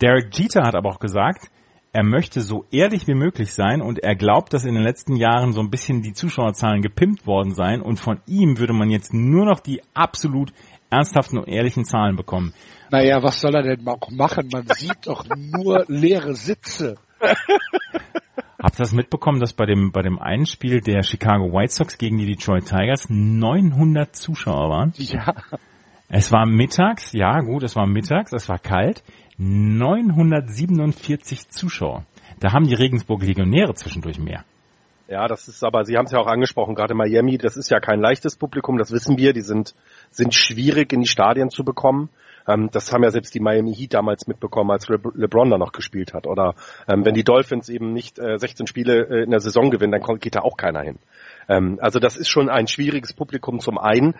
Derek 0.00 0.36
Jeter 0.36 0.62
hat 0.62 0.74
aber 0.74 0.90
auch 0.90 0.98
gesagt, 0.98 1.50
er 1.92 2.04
möchte 2.04 2.40
so 2.40 2.64
ehrlich 2.70 3.06
wie 3.06 3.14
möglich 3.14 3.52
sein 3.52 3.82
und 3.82 3.98
er 3.98 4.16
glaubt, 4.16 4.52
dass 4.54 4.64
in 4.64 4.74
den 4.74 4.82
letzten 4.82 5.14
Jahren 5.14 5.52
so 5.52 5.60
ein 5.60 5.70
bisschen 5.70 6.02
die 6.02 6.14
Zuschauerzahlen 6.14 6.80
gepimpt 6.80 7.26
worden 7.26 7.54
seien 7.54 7.82
und 7.82 8.00
von 8.00 8.20
ihm 8.26 8.58
würde 8.58 8.72
man 8.72 8.90
jetzt 8.90 9.12
nur 9.12 9.44
noch 9.44 9.60
die 9.60 9.82
absolut 9.92 10.52
ernsthaften 10.90 11.38
und 11.38 11.48
ehrlichen 11.48 11.84
Zahlen 11.84 12.16
bekommen. 12.16 12.54
Naja, 12.90 13.22
was 13.22 13.40
soll 13.40 13.54
er 13.54 13.62
denn 13.62 13.86
auch 13.86 14.10
machen? 14.10 14.48
Man 14.52 14.66
sieht 14.74 15.06
doch 15.06 15.24
nur 15.36 15.84
leere 15.88 16.34
Sitze. 16.34 16.96
Habt 18.62 18.76
ihr 18.76 18.84
das 18.84 18.92
mitbekommen, 18.92 19.40
dass 19.40 19.52
bei 19.52 19.66
dem, 19.66 19.92
bei 19.92 20.02
dem 20.02 20.20
einen 20.20 20.46
Spiel 20.46 20.80
der 20.80 21.02
Chicago 21.02 21.52
White 21.52 21.72
Sox 21.72 21.98
gegen 21.98 22.18
die 22.18 22.26
Detroit 22.26 22.66
Tigers 22.66 23.08
900 23.08 24.14
Zuschauer 24.14 24.70
waren? 24.70 24.92
Ja. 24.96 25.34
Es 26.08 26.30
war 26.30 26.46
mittags, 26.46 27.12
ja 27.12 27.40
gut, 27.40 27.64
es 27.64 27.74
war 27.74 27.86
mittags, 27.86 28.32
es 28.32 28.48
war 28.48 28.58
kalt, 28.58 29.02
947 29.38 31.48
Zuschauer. 31.48 32.04
Da 32.38 32.52
haben 32.52 32.66
die 32.66 32.74
Regensburg 32.74 33.22
Legionäre 33.22 33.74
zwischendurch 33.74 34.18
mehr. 34.18 34.44
Ja, 35.08 35.26
das 35.26 35.48
ist 35.48 35.64
aber, 35.64 35.84
Sie 35.84 35.96
haben 35.96 36.06
es 36.06 36.12
ja 36.12 36.20
auch 36.20 36.26
angesprochen, 36.26 36.74
gerade 36.74 36.94
Miami, 36.94 37.38
das 37.38 37.56
ist 37.56 37.70
ja 37.70 37.80
kein 37.80 38.00
leichtes 38.00 38.36
Publikum, 38.36 38.78
das 38.78 38.92
wissen 38.92 39.18
wir, 39.18 39.32
die 39.32 39.42
sind, 39.42 39.74
sind 40.10 40.34
schwierig 40.34 40.92
in 40.92 41.00
die 41.00 41.08
Stadien 41.08 41.50
zu 41.50 41.64
bekommen. 41.64 42.08
Ähm, 42.46 42.70
das 42.72 42.92
haben 42.92 43.02
ja 43.02 43.10
selbst 43.10 43.34
die 43.34 43.40
Miami 43.40 43.74
Heat 43.74 43.94
damals 43.94 44.26
mitbekommen, 44.26 44.70
als 44.70 44.88
Le 44.88 45.00
LeBron 45.14 45.50
da 45.50 45.58
noch 45.58 45.72
gespielt 45.72 46.14
hat. 46.14 46.26
Oder 46.26 46.54
ähm, 46.88 47.04
wenn 47.04 47.14
die 47.14 47.24
Dolphins 47.24 47.68
eben 47.68 47.92
nicht 47.92 48.18
äh, 48.18 48.38
16 48.38 48.66
Spiele 48.66 49.06
äh, 49.08 49.24
in 49.24 49.30
der 49.30 49.40
Saison 49.40 49.70
gewinnen, 49.70 49.92
dann 49.92 50.18
geht 50.18 50.34
da 50.34 50.40
auch 50.40 50.56
keiner 50.56 50.82
hin. 50.82 50.98
Ähm, 51.48 51.78
also 51.80 51.98
das 51.98 52.16
ist 52.16 52.28
schon 52.28 52.48
ein 52.48 52.66
schwieriges 52.66 53.12
Publikum 53.12 53.60
zum 53.60 53.78
einen. 53.78 54.14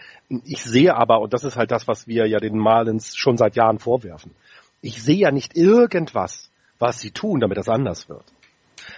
Ich 0.44 0.62
sehe 0.62 0.94
aber, 0.94 1.20
und 1.20 1.32
das 1.32 1.44
ist 1.44 1.56
halt 1.56 1.70
das, 1.70 1.88
was 1.88 2.06
wir 2.06 2.26
ja 2.26 2.38
den 2.38 2.58
Marlins 2.58 3.16
schon 3.16 3.36
seit 3.36 3.56
Jahren 3.56 3.78
vorwerfen, 3.78 4.32
ich 4.80 5.02
sehe 5.02 5.18
ja 5.18 5.30
nicht 5.30 5.56
irgendwas, 5.56 6.50
was 6.78 7.00
sie 7.00 7.12
tun, 7.12 7.40
damit 7.40 7.56
das 7.56 7.68
anders 7.68 8.08
wird. 8.08 8.24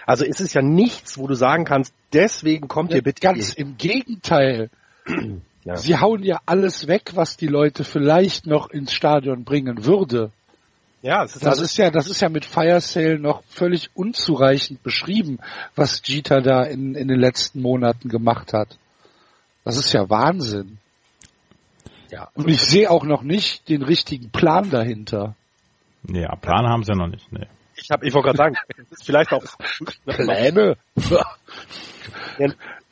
Also 0.05 0.25
es 0.25 0.39
ist 0.39 0.53
ja 0.53 0.63
nichts, 0.63 1.17
wo 1.17 1.27
du 1.27 1.35
sagen 1.35 1.65
kannst, 1.65 1.93
deswegen 2.11 2.67
kommt 2.67 2.91
ihr 2.91 3.03
bitte. 3.03 3.21
Ganz 3.21 3.53
im 3.53 3.77
Gegenteil. 3.77 4.69
Ja. 5.65 5.75
Sie 5.77 5.97
hauen 5.97 6.23
ja 6.23 6.39
alles 6.45 6.87
weg, 6.87 7.11
was 7.15 7.37
die 7.37 7.47
Leute 7.47 7.83
vielleicht 7.83 8.45
noch 8.45 8.69
ins 8.69 8.93
Stadion 8.93 9.43
bringen 9.43 9.83
würde. 9.85 10.31
Ja, 11.01 11.23
es 11.23 11.35
ist 11.35 11.43
Das 11.43 11.49
also- 11.53 11.63
ist 11.65 11.77
ja, 11.77 11.91
das 11.91 12.07
ist 12.07 12.21
ja 12.21 12.29
mit 12.29 12.45
Fire 12.45 12.79
Sale 12.81 13.19
noch 13.19 13.43
völlig 13.49 13.89
unzureichend 13.95 14.81
beschrieben, 14.83 15.39
was 15.75 16.01
Jeter 16.05 16.41
da 16.41 16.63
in, 16.63 16.95
in 16.95 17.07
den 17.07 17.19
letzten 17.19 17.61
Monaten 17.61 18.09
gemacht 18.09 18.53
hat. 18.53 18.77
Das 19.63 19.77
ist 19.77 19.91
ja 19.93 20.09
Wahnsinn. 20.09 20.77
ja. 22.11 22.29
Und 22.35 22.47
ich 22.47 22.61
sehe 22.61 22.89
auch 22.91 23.03
noch 23.03 23.23
nicht 23.23 23.67
den 23.67 23.81
richtigen 23.81 24.29
Plan 24.29 24.69
dahinter. 24.69 25.35
Ja, 26.07 26.35
Plan 26.35 26.67
haben 26.67 26.83
sie 26.83 26.93
noch 26.93 27.07
nicht. 27.07 27.31
Nee. 27.31 27.47
Ich 27.75 27.89
habe, 27.89 28.07
ich 28.07 28.13
wollte 28.13 28.27
gerade 28.33 28.37
sagen, 28.37 28.55
vielleicht 29.03 29.33
auch. 29.33 29.43
Pläne? 30.05 30.77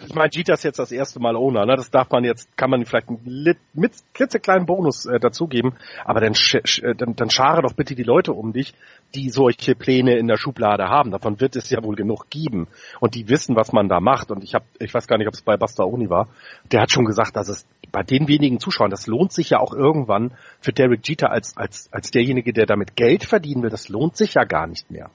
Ich 0.06 0.16
meine, 0.16 0.30
Jeter 0.32 0.54
ist 0.54 0.64
jetzt 0.64 0.80
das 0.80 0.92
erste 0.92 1.20
Mal 1.20 1.36
Owner, 1.36 1.66
ne? 1.66 1.76
Das 1.76 1.90
darf 1.90 2.10
man 2.12 2.24
jetzt, 2.24 2.56
kann 2.58 2.70
man 2.70 2.86
vielleicht 2.86 3.10
einen 3.10 3.56
mit 3.74 3.94
klitzekleinen 4.14 4.66
Bonus 4.66 5.06
äh, 5.06 5.20
dazugeben, 5.20 5.74
aber 6.04 6.20
dann, 6.20 6.34
äh, 6.34 6.96
dann, 6.96 7.16
dann 7.16 7.30
schare 7.30 7.62
doch 7.62 7.74
bitte 7.74 7.96
die 7.96 8.04
Leute 8.04 8.34
um 8.34 8.54
dich, 8.54 8.74
die 9.16 9.30
solche 9.30 9.76
Pläne 9.76 10.18
in 10.18 10.28
der 10.28 10.38
Schublade 10.38 10.86
haben. 10.86 11.12
Davon 11.12 11.40
wird 11.40 11.56
es 11.56 11.70
ja 11.70 11.84
wohl 11.84 11.96
genug 11.96 12.30
geben. 12.30 12.68
Und 13.00 13.16
die 13.16 13.30
wissen, 13.30 13.56
was 13.56 13.72
man 13.72 13.88
da 13.88 14.00
macht. 14.00 14.32
Und 14.32 14.44
ich 14.44 14.56
habe, 14.56 14.66
ich 14.80 14.94
weiß 14.94 15.08
gar 15.08 15.18
nicht, 15.18 15.28
ob 15.28 15.34
es 15.34 15.42
bei 15.42 15.58
Basta 15.58 15.84
Oni 15.84 16.10
war, 16.10 16.28
der 16.72 16.82
hat 16.82 16.92
schon 16.92 17.06
gesagt, 17.06 17.36
dass 17.36 17.48
es 17.48 17.66
bei 17.92 18.04
den 18.04 18.28
wenigen 18.28 18.60
Zuschauern, 18.60 18.90
das 18.90 19.08
lohnt 19.08 19.32
sich 19.32 19.52
ja 19.52 19.60
auch 19.60 19.74
irgendwann 19.74 20.32
für 20.60 20.74
Derek 20.74 21.08
Jeter 21.08 21.32
als, 21.32 21.56
als, 21.56 21.90
als 21.94 22.10
derjenige, 22.10 22.52
der 22.52 22.66
damit 22.66 22.96
Geld 22.96 23.24
verdienen 23.24 23.62
will, 23.62 23.70
das 23.70 23.88
lohnt 23.88 24.18
sich 24.18 24.34
ja 24.34 24.44
gar 24.46 24.68
nicht 24.68 24.90
mehr. 24.90 25.12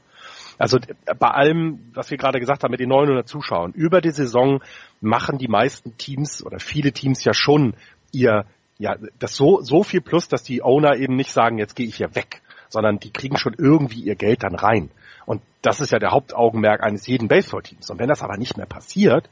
Also 0.59 0.79
bei 1.19 1.29
allem, 1.31 1.91
was 1.95 2.11
wir 2.11 2.19
gerade 2.19 2.41
gesagt 2.41 2.65
haben 2.65 2.73
mit 2.73 2.81
den 2.81 2.89
900 2.89 3.27
Zuschauern, 3.29 3.73
über 3.73 4.01
die 4.01 4.11
Saison 4.11 4.61
machen 5.01 5.39
die 5.39 5.49
meisten 5.49 5.97
Teams 5.97 6.45
oder 6.45 6.59
viele 6.59 6.93
Teams 6.93 7.25
ja 7.25 7.33
schon 7.33 7.75
ihr, 8.13 8.45
ja, 8.79 8.97
das 9.19 9.37
so, 9.37 9.61
so 9.63 9.83
viel 9.85 10.01
plus, 10.01 10.29
dass 10.29 10.43
die 10.43 10.63
Owner 10.63 10.97
eben 10.97 11.17
nicht 11.17 11.31
sagen, 11.33 11.59
jetzt 11.59 11.77
gehe 11.77 11.87
ich 11.87 11.97
hier 11.97 12.15
weg, 12.15 12.43
sondern 12.69 12.99
die 12.99 13.13
kriegen 13.13 13.39
schon 13.39 13.55
irgendwie 13.57 14.01
ihr 14.01 14.17
Geld 14.17 14.43
dann 14.43 14.55
rein. 14.57 14.91
Und 15.27 15.43
das 15.63 15.81
ist 15.81 15.93
ja 15.93 15.99
der 15.99 16.11
Hauptaugenmerk 16.11 16.83
eines 16.83 17.07
jeden 17.07 17.29
Baseballteams. 17.29 17.91
Und 17.91 17.99
wenn 17.99 18.09
das 18.09 18.23
aber 18.23 18.37
nicht 18.37 18.57
mehr 18.57 18.67
passiert, 18.67 19.29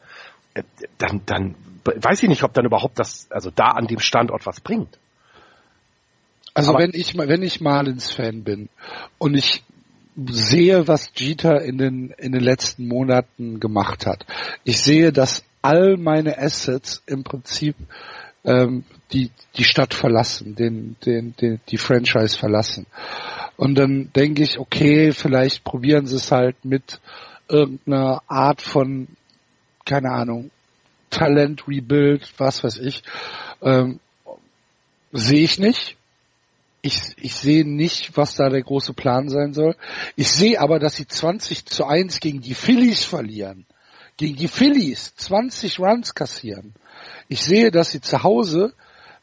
äh, 0.55 0.62
dann, 0.99 1.22
dann 1.27 1.55
weiß 1.85 2.22
ich 2.22 2.29
nicht, 2.29 2.43
ob 2.45 2.53
dann 2.53 2.66
überhaupt 2.66 2.99
das, 2.99 3.31
also 3.31 3.51
da 3.55 3.68
an 3.68 3.87
dem 3.87 3.99
Standort 3.99 4.47
was 4.47 4.61
bringt. 4.61 4.99
Also 6.55 6.70
Aber- 6.70 6.81
wenn 6.81 6.93
ich 6.95 7.16
wenn 7.16 7.43
ich 7.43 7.61
Marlins-Fan 7.61 8.43
bin 8.45 8.68
und 9.18 9.35
ich 9.35 9.62
sehe, 10.17 10.89
was 10.89 11.11
Jeter 11.14 11.62
in 11.62 11.79
den, 11.79 12.11
in 12.19 12.33
den 12.33 12.43
letzten 12.43 12.89
Monaten 12.89 13.61
gemacht 13.61 14.07
hat. 14.07 14.27
Ich 14.64 14.81
sehe, 14.81 15.12
dass 15.12 15.45
all 15.62 15.97
meine 15.97 16.39
Assets 16.39 17.03
im 17.07 17.23
Prinzip 17.23 17.77
ähm, 18.45 18.85
die, 19.12 19.31
die 19.57 19.64
Stadt 19.64 19.93
verlassen, 19.93 20.55
den, 20.55 20.97
den, 21.05 21.35
den, 21.37 21.61
die 21.69 21.79
Franchise 21.79 22.39
verlassen. 22.39 22.87
Und 23.57 23.77
dann 23.77 24.11
denke 24.14 24.43
ich, 24.43 24.59
okay, 24.59 25.12
vielleicht 25.12 25.64
probieren 25.64 26.07
sie 26.07 26.17
es 26.17 26.31
halt 26.31 26.64
mit 26.64 27.01
irgendeiner 27.49 28.23
Art 28.27 28.62
von, 28.62 29.09
keine 29.85 30.11
Ahnung, 30.11 30.51
Talent 31.11 31.67
Rebuild, 31.69 32.33
was 32.39 32.64
weiß 32.64 32.79
ich. 32.79 33.03
Ähm, 33.62 34.01
sehe 35.12 35.45
ich 35.45 35.59
nicht. 35.59 35.97
Ich, 36.87 37.01
ich 37.16 37.34
sehe 37.34 37.66
nicht, 37.66 38.16
was 38.16 38.37
da 38.37 38.49
der 38.49 38.62
große 38.62 38.93
Plan 38.93 39.28
sein 39.28 39.53
soll. 39.53 39.74
Ich 40.14 40.30
sehe 40.30 40.61
aber, 40.61 40.78
dass 40.78 40.95
sie 40.95 41.09
20 41.09 41.66
zu 41.66 41.84
1 41.84 42.20
gegen 42.20 42.41
die 42.41 42.55
Phillies 42.55 43.05
verlieren. 43.05 43.66
Gegen 44.16 44.37
die 44.37 44.47
Phillies 44.47 45.16
20 45.16 45.80
Runs 45.80 46.14
kassieren. 46.14 46.74
Ich 47.26 47.43
sehe, 47.43 47.72
dass 47.72 47.91
sie 47.91 48.01
zu 48.01 48.22
Hause 48.22 48.72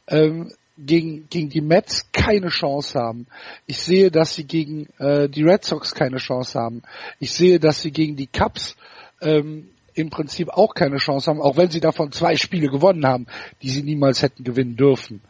ähm, 0.08 0.52
gegen, 0.78 1.30
gegen 1.30 1.48
die 1.48 1.62
Mets 1.62 2.12
keine 2.12 2.50
Chance 2.50 3.00
haben. 3.00 3.28
Ich 3.66 3.78
sehe, 3.78 4.12
dass 4.12 4.36
sie 4.36 4.44
gegen 4.44 4.90
äh, 5.00 5.30
die 5.30 5.44
Red 5.44 5.64
Sox 5.64 5.96
keine 5.96 6.18
Chance 6.18 6.60
haben. 6.60 6.82
Ich 7.20 7.32
sehe, 7.32 7.62
dass 7.62 7.82
sie 7.82 7.92
gegen 7.92 8.18
die 8.18 8.28
Cubs 8.28 8.76
ähm, 9.22 9.70
im 9.94 10.10
Prinzip 10.10 10.50
auch 10.50 10.74
keine 10.74 10.98
Chance 10.98 11.30
haben, 11.30 11.42
auch 11.42 11.56
wenn 11.56 11.72
sie 11.72 11.80
davon 11.80 12.12
zwei 12.12 12.36
Spiele 12.36 12.68
gewonnen 12.68 13.06
haben, 13.06 13.26
die 13.62 13.70
sie 13.70 13.84
niemals 13.84 14.22
hätten 14.22 14.44
gewinnen 14.44 14.76
dürfen. 14.76 15.22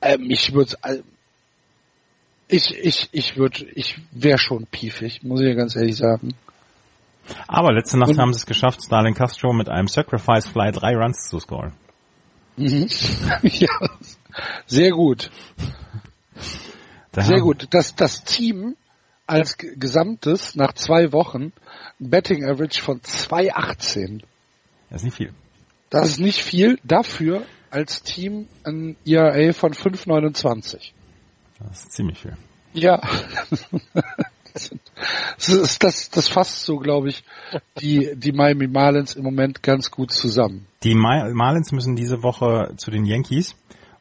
Ähm, 0.00 0.30
ich 0.30 0.54
würde, 0.54 0.74
äh, 0.84 1.02
ich, 2.48 2.74
ich, 2.76 3.08
ich 3.12 3.36
würde, 3.36 3.64
ich 3.74 3.98
wäre 4.10 4.38
schon 4.38 4.66
piefig, 4.66 5.22
muss 5.22 5.40
ich 5.40 5.48
ja 5.48 5.54
ganz 5.54 5.76
ehrlich 5.76 5.96
sagen. 5.96 6.34
Aber 7.46 7.72
letzte 7.72 7.98
Nacht 7.98 8.10
Und- 8.10 8.18
haben 8.18 8.32
sie 8.32 8.38
es 8.38 8.46
geschafft, 8.46 8.82
Starlin 8.82 9.14
Castro 9.14 9.52
mit 9.52 9.68
einem 9.68 9.88
Sacrifice 9.88 10.48
Fly 10.48 10.72
drei 10.72 10.96
Runs 10.96 11.28
zu 11.28 11.38
scoren. 11.38 11.72
Mhm. 12.56 12.88
ja, 13.42 13.68
sehr 14.66 14.90
gut, 14.90 15.30
Da 17.12 17.22
sehr 17.22 17.40
gut. 17.40 17.68
Das, 17.70 17.94
das 17.94 18.24
Team 18.24 18.76
als 19.26 19.56
Gesamtes 19.58 20.56
nach 20.56 20.72
zwei 20.72 21.12
Wochen 21.12 21.52
ein 22.00 22.10
Betting 22.10 22.44
Average 22.44 22.82
von 22.82 23.00
2,18. 23.00 24.22
Das 24.90 25.02
ist 25.02 25.04
nicht 25.04 25.16
viel. 25.16 25.32
Das 25.90 26.08
ist 26.08 26.20
nicht 26.20 26.42
viel. 26.42 26.78
Dafür 26.82 27.42
als 27.70 28.02
Team 28.02 28.48
ein 28.64 28.96
ERA 29.04 29.52
von 29.52 29.74
5,29. 29.74 30.92
Das 31.60 31.84
ist 31.84 31.92
ziemlich 31.92 32.18
viel. 32.18 32.36
Ja. 32.72 33.00
Das 34.54 35.48
ist 35.48 35.84
das, 35.84 36.10
das 36.10 36.28
fasst 36.28 36.62
so, 36.62 36.78
glaube 36.78 37.10
ich, 37.10 37.22
die, 37.80 38.10
die 38.16 38.32
Miami 38.32 38.66
Marlins 38.66 39.14
im 39.14 39.22
Moment 39.22 39.62
ganz 39.62 39.90
gut 39.90 40.10
zusammen. 40.10 40.66
Die 40.82 40.94
Mar- 40.96 41.30
Marlins 41.32 41.70
müssen 41.70 41.94
diese 41.94 42.22
Woche 42.24 42.72
zu 42.76 42.90
den 42.90 43.04
Yankees. 43.04 43.54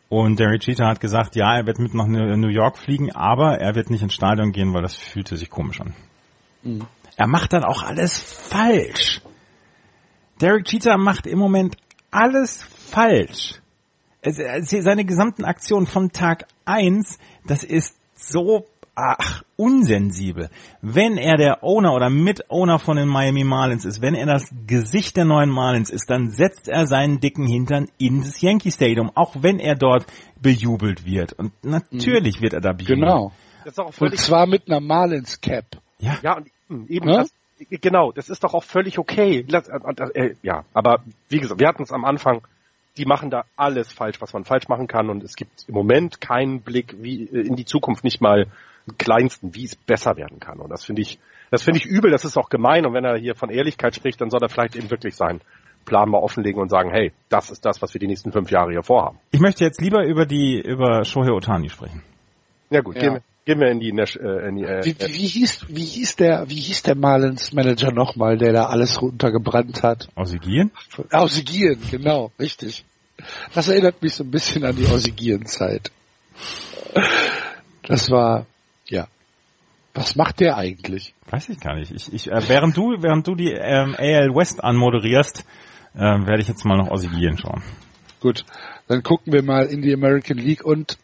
Und 0.10 0.40
Derek 0.40 0.66
Jeter 0.66 0.88
hat 0.88 1.00
gesagt, 1.00 1.36
ja, 1.36 1.58
er 1.58 1.66
wird 1.68 1.80
mit 1.80 1.94
nach 1.94 2.08
New 2.08 2.48
York 2.48 2.78
fliegen, 2.78 3.12
aber 3.12 3.60
er 3.60 3.76
wird 3.76 3.90
nicht 3.90 4.02
ins 4.02 4.14
Stadion 4.14 4.52
gehen, 4.52 4.74
weil 4.74 4.82
das 4.82 4.96
fühlte 4.96 5.36
sich 5.38 5.50
komisch 5.50 5.82
an. 5.82 5.94
Mhm. 6.64 6.88
Er 7.18 7.28
macht 7.28 7.54
dann 7.54 7.64
auch 7.64 7.84
alles 7.84 8.18
falsch. 8.20 9.22
Derek 10.40 10.72
Jeter 10.72 10.98
macht 10.98 11.28
im 11.28 11.40
Moment 11.40 11.76
alles 12.10 12.64
falsch. 12.64 13.56
Seine 14.32 15.06
gesamten 15.06 15.46
Aktionen 15.46 15.88
von 15.88 16.12
Tag 16.12 16.46
eins, 16.66 17.18
das 17.46 17.64
ist 17.64 17.96
so 18.16 18.66
ach, 18.98 19.44
unsensibel. 19.56 20.50
Wenn 20.82 21.18
er 21.18 21.38
der 21.38 21.64
Owner 21.64 21.94
oder 21.94 22.10
Mitowner 22.10 22.80
von 22.80 22.98
den 22.98 23.08
Miami 23.08 23.44
Marlins 23.44 23.86
ist, 23.86 24.02
wenn 24.02 24.16
er 24.16 24.26
das 24.26 24.50
Gesicht 24.66 25.16
der 25.18 25.26
neuen 25.26 25.50
Marlins 25.50 25.90
ist, 25.90 26.10
dann 26.10 26.32
setzt 26.32 26.68
er 26.68 26.88
seinen 26.88 27.20
dicken 27.20 27.46
Hintern 27.46 27.88
ins 28.00 28.42
Yankee 28.42 28.72
Stadium, 28.72 29.12
auch 29.16 29.36
wenn 29.42 29.60
er 29.60 29.76
dort 29.76 30.06
bejubelt 30.42 31.06
wird. 31.06 31.34
Und 31.34 31.52
natürlich 31.64 32.42
wird 32.42 32.54
er 32.54 32.62
da 32.62 32.74
bejubelt. 32.74 33.00
Genau. 33.00 33.32
Das 33.64 33.74
ist 33.74 33.80
auch 33.80 34.02
Und 34.02 34.18
zwar 34.18 34.48
mit 34.48 34.68
einer 34.68 34.80
Marlins 34.80 35.42
Cap. 35.42 35.66
Ja, 36.00 36.18
ja, 36.24 36.38
und 36.38 36.48
eben, 36.70 36.88
eben 36.88 37.06
Ne? 37.06 37.18
das, 37.18 37.32
genau, 37.82 38.12
das 38.12 38.30
ist 38.30 38.44
doch 38.44 38.54
auch 38.54 38.64
völlig 38.64 38.98
okay. 38.98 39.46
Lass, 39.48 39.68
äh, 39.68 39.78
äh, 40.14 40.36
ja, 40.42 40.64
aber 40.74 41.04
wie 41.30 41.40
gesagt, 41.40 41.60
wir 41.60 41.68
hatten 41.68 41.84
es 41.84 41.92
am 41.92 42.06
Anfang, 42.06 42.42
die 42.98 43.06
machen 43.06 43.30
da 43.30 43.46
alles 43.56 43.92
falsch, 43.92 44.22
was 44.22 44.34
man 44.34 44.44
falsch 44.44 44.68
machen 44.68 44.88
kann 44.88 45.10
und 45.10 45.24
es 45.24 45.36
gibt 45.36 45.68
im 45.68 45.76
Moment 45.76 46.20
keinen 46.22 46.62
Blick 46.62 46.96
wie 47.00 47.24
äh, 47.24 47.48
in 47.48 47.56
die 47.56 47.66
Zukunft, 47.66 48.04
nicht 48.04 48.22
mal 48.22 48.48
einen 48.88 48.98
kleinsten, 48.98 49.56
wie 49.56 49.66
es 49.66 49.76
besser 49.76 50.18
werden 50.18 50.40
kann. 50.40 50.60
Und 50.60 50.70
das 50.70 50.86
finde 50.86 51.02
ich, 51.02 51.20
das 51.52 51.64
finde 51.64 51.80
ich 51.80 51.86
übel, 51.86 52.12
das 52.12 52.26
ist 52.26 52.38
auch 52.38 52.50
gemein 52.50 52.86
und 52.86 52.94
wenn 52.94 53.06
er 53.06 53.18
hier 53.18 53.36
von 53.36 53.50
Ehrlichkeit 53.50 53.96
spricht, 53.96 54.20
dann 54.22 54.30
soll 54.30 54.42
er 54.42 54.50
vielleicht 54.50 54.76
eben 54.76 54.90
wirklich 54.90 55.16
seinen 55.16 55.42
Plan 55.86 56.10
mal 56.10 56.20
offenlegen 56.20 56.62
und 56.62 56.70
sagen, 56.70 56.92
hey, 56.92 57.14
das 57.30 57.50
ist 57.50 57.66
das, 57.66 57.82
was 57.82 57.94
wir 57.94 58.00
die 58.00 58.08
nächsten 58.08 58.32
fünf 58.32 58.52
Jahre 58.52 58.72
hier 58.72 58.84
vorhaben. 58.84 59.20
ich 59.32 59.40
möchte 59.40 59.64
jetzt 59.64 59.80
lieber 59.82 60.06
über 60.06 60.26
die, 60.26 60.60
über 60.60 61.06
Shohei 61.06 61.32
Otani 61.32 61.70
sprechen. 61.70 62.04
Ja 62.70 62.82
gut, 62.82 62.96
Ja. 62.96 63.02
Gehen, 63.02 63.14
wir, 63.14 63.22
gehen 63.48 63.62
wir 63.62 63.72
in 63.72 63.80
die, 63.80 63.94
Nash- 63.94 64.18
äh, 64.18 64.50
in 64.50 64.58
die 64.58 64.64
äh, 64.64 64.84
Wie, 64.84 64.94
wie, 65.00 65.14
wie 65.14 65.28
hieß, 65.28 65.66
wie 65.70 65.86
hieß 65.86 66.18
der, 66.18 66.50
wie 66.50 66.60
hieß 66.60 66.84
der 66.84 66.96
Marlins 66.96 67.54
Manager 67.54 67.92
nochmal, 67.94 68.38
der 68.38 68.52
da 68.52 68.66
alles 68.66 69.02
runtergebrannt 69.02 69.84
hat? 69.84 70.10
Ausigien? 70.16 70.72
Ausigien, 71.12 71.80
genau, 71.90 72.32
richtig. 72.38 72.84
Das 73.56 73.70
erinnert 73.70 74.02
mich 74.04 74.14
so 74.16 74.26
ein 74.26 74.32
bisschen 74.32 74.66
an 74.66 74.76
die 74.76 74.86
Ausigien-Zeit. 74.86 75.92
Das 77.84 78.12
war, 78.12 78.46
ja. 78.90 79.08
Was 79.94 80.18
macht 80.18 80.42
der 80.42 80.58
eigentlich? 80.58 81.14
Weiß 81.30 81.48
ich 81.48 81.60
gar 81.60 81.76
nicht. 81.76 81.92
Ich, 81.92 82.14
ich, 82.14 82.30
äh, 82.30 82.50
während 82.50 82.76
du, 82.76 82.98
während 83.00 83.26
du 83.26 83.34
die 83.34 83.52
ähm, 83.52 83.96
AL 83.98 84.36
West 84.36 84.62
anmoderierst, 84.62 85.46
äh, 85.96 86.00
werde 86.00 86.42
ich 86.42 86.50
jetzt 86.50 86.66
mal 86.66 86.78
noch 86.78 86.90
Ausigien 86.92 87.38
schauen. 87.38 87.64
Gut, 88.20 88.46
dann 88.88 89.04
gucken 89.04 89.32
wir 89.32 89.44
mal 89.44 89.68
in 89.68 89.82
die 89.82 89.94
American 89.94 90.38
League 90.38 90.66
und 90.66 90.98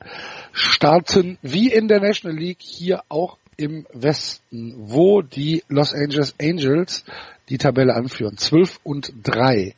starten 0.53 1.37
wie 1.41 1.71
in 1.71 1.87
der 1.87 1.99
National 1.99 2.37
League 2.37 2.61
hier 2.61 3.03
auch 3.09 3.37
im 3.57 3.85
Westen, 3.93 4.73
wo 4.77 5.21
die 5.21 5.63
Los 5.67 5.93
Angeles 5.93 6.35
Angels 6.39 7.03
die 7.49 7.57
Tabelle 7.57 7.93
anführen. 7.95 8.37
12 8.37 8.79
und 8.83 9.13
3. 9.23 9.75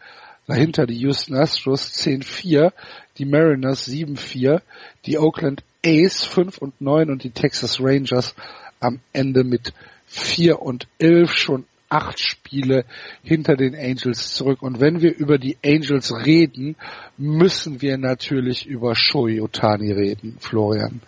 Dahinter 0.48 0.86
die 0.86 1.00
Houston 1.00 1.36
Astros 1.36 1.92
10-4, 1.94 2.72
die 3.18 3.26
Mariners 3.26 3.88
7-4, 3.88 4.62
die 5.06 5.18
Oakland 5.18 5.64
A's 5.84 6.24
5 6.24 6.60
und 6.60 6.80
9 6.82 7.10
und 7.10 7.24
die 7.24 7.32
Texas 7.32 7.80
Rangers 7.80 8.36
am 8.80 9.00
Ende 9.14 9.44
mit 9.44 9.74
4 10.06 10.62
und 10.62 10.88
11 11.00 11.34
schon 11.34 11.66
acht 11.90 12.20
Spiele 12.20 12.86
hinter 13.24 13.56
den 13.56 13.76
Angels 13.76 14.34
zurück. 14.34 14.62
Und 14.62 14.80
wenn 14.80 15.02
wir 15.02 15.16
über 15.16 15.38
die 15.38 15.58
Angels 15.64 16.14
reden, 16.26 16.76
müssen 17.18 17.82
wir 17.82 17.98
natürlich 17.98 18.66
über 18.66 18.96
Shohei 18.96 19.42
Otani 19.42 19.92
reden, 19.92 20.38
Florian. 20.40 21.02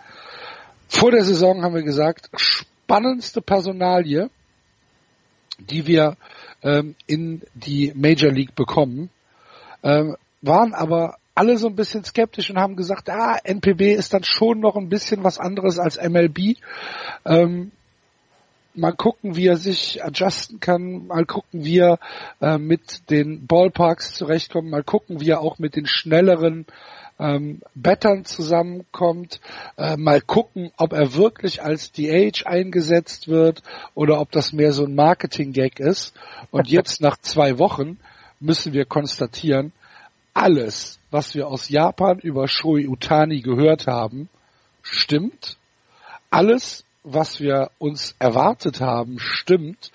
Vor 0.88 1.10
der 1.10 1.24
Saison 1.24 1.62
haben 1.62 1.74
wir 1.74 1.82
gesagt, 1.82 2.30
spannendste 2.36 3.42
Personalie, 3.42 4.30
die 5.58 5.86
wir 5.86 6.16
ähm, 6.62 6.94
in 7.06 7.42
die 7.54 7.92
Major 7.94 8.32
League 8.32 8.54
bekommen, 8.54 9.10
ähm, 9.82 10.16
waren 10.40 10.74
aber 10.74 11.16
alle 11.34 11.56
so 11.56 11.68
ein 11.68 11.76
bisschen 11.76 12.04
skeptisch 12.04 12.50
und 12.50 12.58
haben 12.58 12.74
gesagt, 12.74 13.08
ah, 13.10 13.38
NPB 13.44 13.92
ist 13.92 14.12
dann 14.12 14.24
schon 14.24 14.58
noch 14.58 14.76
ein 14.76 14.88
bisschen 14.88 15.22
was 15.22 15.38
anderes 15.38 15.78
als 15.78 15.96
MLB. 15.96 16.56
Ähm, 17.24 17.70
mal 18.78 18.92
gucken, 18.92 19.36
wie 19.36 19.46
er 19.46 19.56
sich 19.56 20.04
adjusten 20.04 20.60
kann, 20.60 21.06
mal 21.06 21.26
gucken, 21.26 21.64
wie 21.64 21.78
er 21.78 21.98
äh, 22.40 22.58
mit 22.58 23.10
den 23.10 23.46
Ballparks 23.46 24.14
zurechtkommt, 24.14 24.70
mal 24.70 24.84
gucken, 24.84 25.20
wie 25.20 25.30
er 25.30 25.40
auch 25.40 25.58
mit 25.58 25.76
den 25.76 25.86
schnelleren 25.86 26.66
ähm, 27.18 27.60
Battern 27.74 28.24
zusammenkommt, 28.24 29.40
äh, 29.76 29.96
mal 29.96 30.20
gucken, 30.20 30.70
ob 30.76 30.92
er 30.92 31.14
wirklich 31.14 31.62
als 31.62 31.92
DH 31.92 32.46
eingesetzt 32.46 33.28
wird 33.28 33.62
oder 33.94 34.20
ob 34.20 34.30
das 34.30 34.52
mehr 34.52 34.72
so 34.72 34.84
ein 34.84 34.94
Marketing-Gag 34.94 35.80
ist. 35.80 36.14
Und 36.50 36.68
jetzt 36.70 37.00
nach 37.00 37.18
zwei 37.18 37.58
Wochen 37.58 37.98
müssen 38.40 38.72
wir 38.72 38.84
konstatieren, 38.84 39.72
alles, 40.32 41.00
was 41.10 41.34
wir 41.34 41.48
aus 41.48 41.68
Japan 41.68 42.20
über 42.20 42.46
Shoei 42.46 42.88
Utani 42.88 43.40
gehört 43.40 43.88
haben, 43.88 44.28
stimmt. 44.82 45.56
Alles, 46.30 46.84
was 47.12 47.40
wir 47.40 47.70
uns 47.78 48.14
erwartet 48.18 48.80
haben, 48.80 49.18
stimmt. 49.18 49.90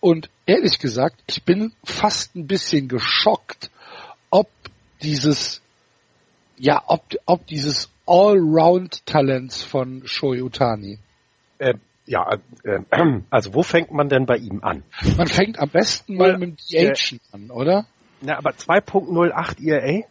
Und 0.00 0.28
ehrlich 0.46 0.78
gesagt, 0.78 1.22
ich 1.26 1.42
bin 1.44 1.72
fast 1.84 2.34
ein 2.36 2.46
bisschen 2.46 2.88
geschockt, 2.88 3.70
ob 4.30 4.48
dieses, 5.02 5.62
ja, 6.56 6.82
ob, 6.86 7.04
ob 7.26 7.46
dieses 7.46 7.90
Allround-Talents 8.06 9.62
von 9.62 10.02
Shoei 10.06 10.42
Utani. 10.42 10.98
äh, 11.58 11.74
ja, 12.06 12.38
äh, 12.64 12.80
also 13.30 13.54
wo 13.54 13.62
fängt 13.62 13.90
man 13.92 14.08
denn 14.08 14.26
bei 14.26 14.36
ihm 14.36 14.60
an? 14.62 14.82
Man 15.16 15.26
fängt 15.26 15.58
am 15.58 15.70
besten 15.70 16.16
mal 16.16 16.32
Ja, 16.32 16.38
mit 16.38 16.60
dem 16.70 16.92
DH 16.92 17.18
an, 17.32 17.50
oder? 17.50 17.86
Na, 18.20 18.36
aber 18.36 18.50
2.08 18.50 19.62
ERA? 19.66 20.04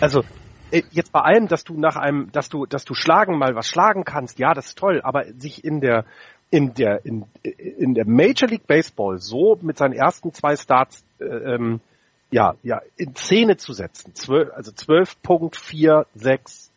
Also 0.00 0.20
äh, 0.20 0.24
jetzt 0.70 1.12
bei 1.12 1.20
allem, 1.20 1.48
dass 1.48 1.64
du 1.64 1.78
nach 1.78 1.96
einem, 1.96 2.30
dass 2.32 2.48
du, 2.48 2.66
dass 2.66 2.84
du 2.84 2.94
schlagen 2.94 3.38
mal 3.38 3.54
was 3.54 3.68
schlagen 3.68 4.04
kannst, 4.04 4.38
ja, 4.38 4.54
das 4.54 4.68
ist 4.68 4.78
toll, 4.78 5.00
aber 5.02 5.24
sich 5.38 5.64
in 5.64 5.80
der 5.80 6.04
in 6.50 6.74
der 6.74 7.04
in, 7.04 7.26
in 7.42 7.94
der 7.94 8.06
Major 8.06 8.48
League 8.48 8.66
Baseball 8.66 9.18
so 9.18 9.58
mit 9.62 9.78
seinen 9.78 9.92
ersten 9.92 10.32
zwei 10.32 10.56
Starts 10.56 11.04
äh, 11.20 11.24
ähm, 11.24 11.80
ja 12.30 12.54
ja 12.62 12.80
in 12.96 13.14
Szene 13.14 13.56
zu 13.56 13.72
setzen, 13.72 14.14
12, 14.14 14.50
also 14.52 14.72
12.46 14.72 16.70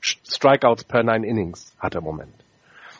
Strikeouts 0.00 0.84
per 0.84 1.02
nine 1.02 1.26
Innings 1.26 1.74
hat 1.78 1.94
er 1.94 1.98
im 1.98 2.04
Moment. 2.04 2.34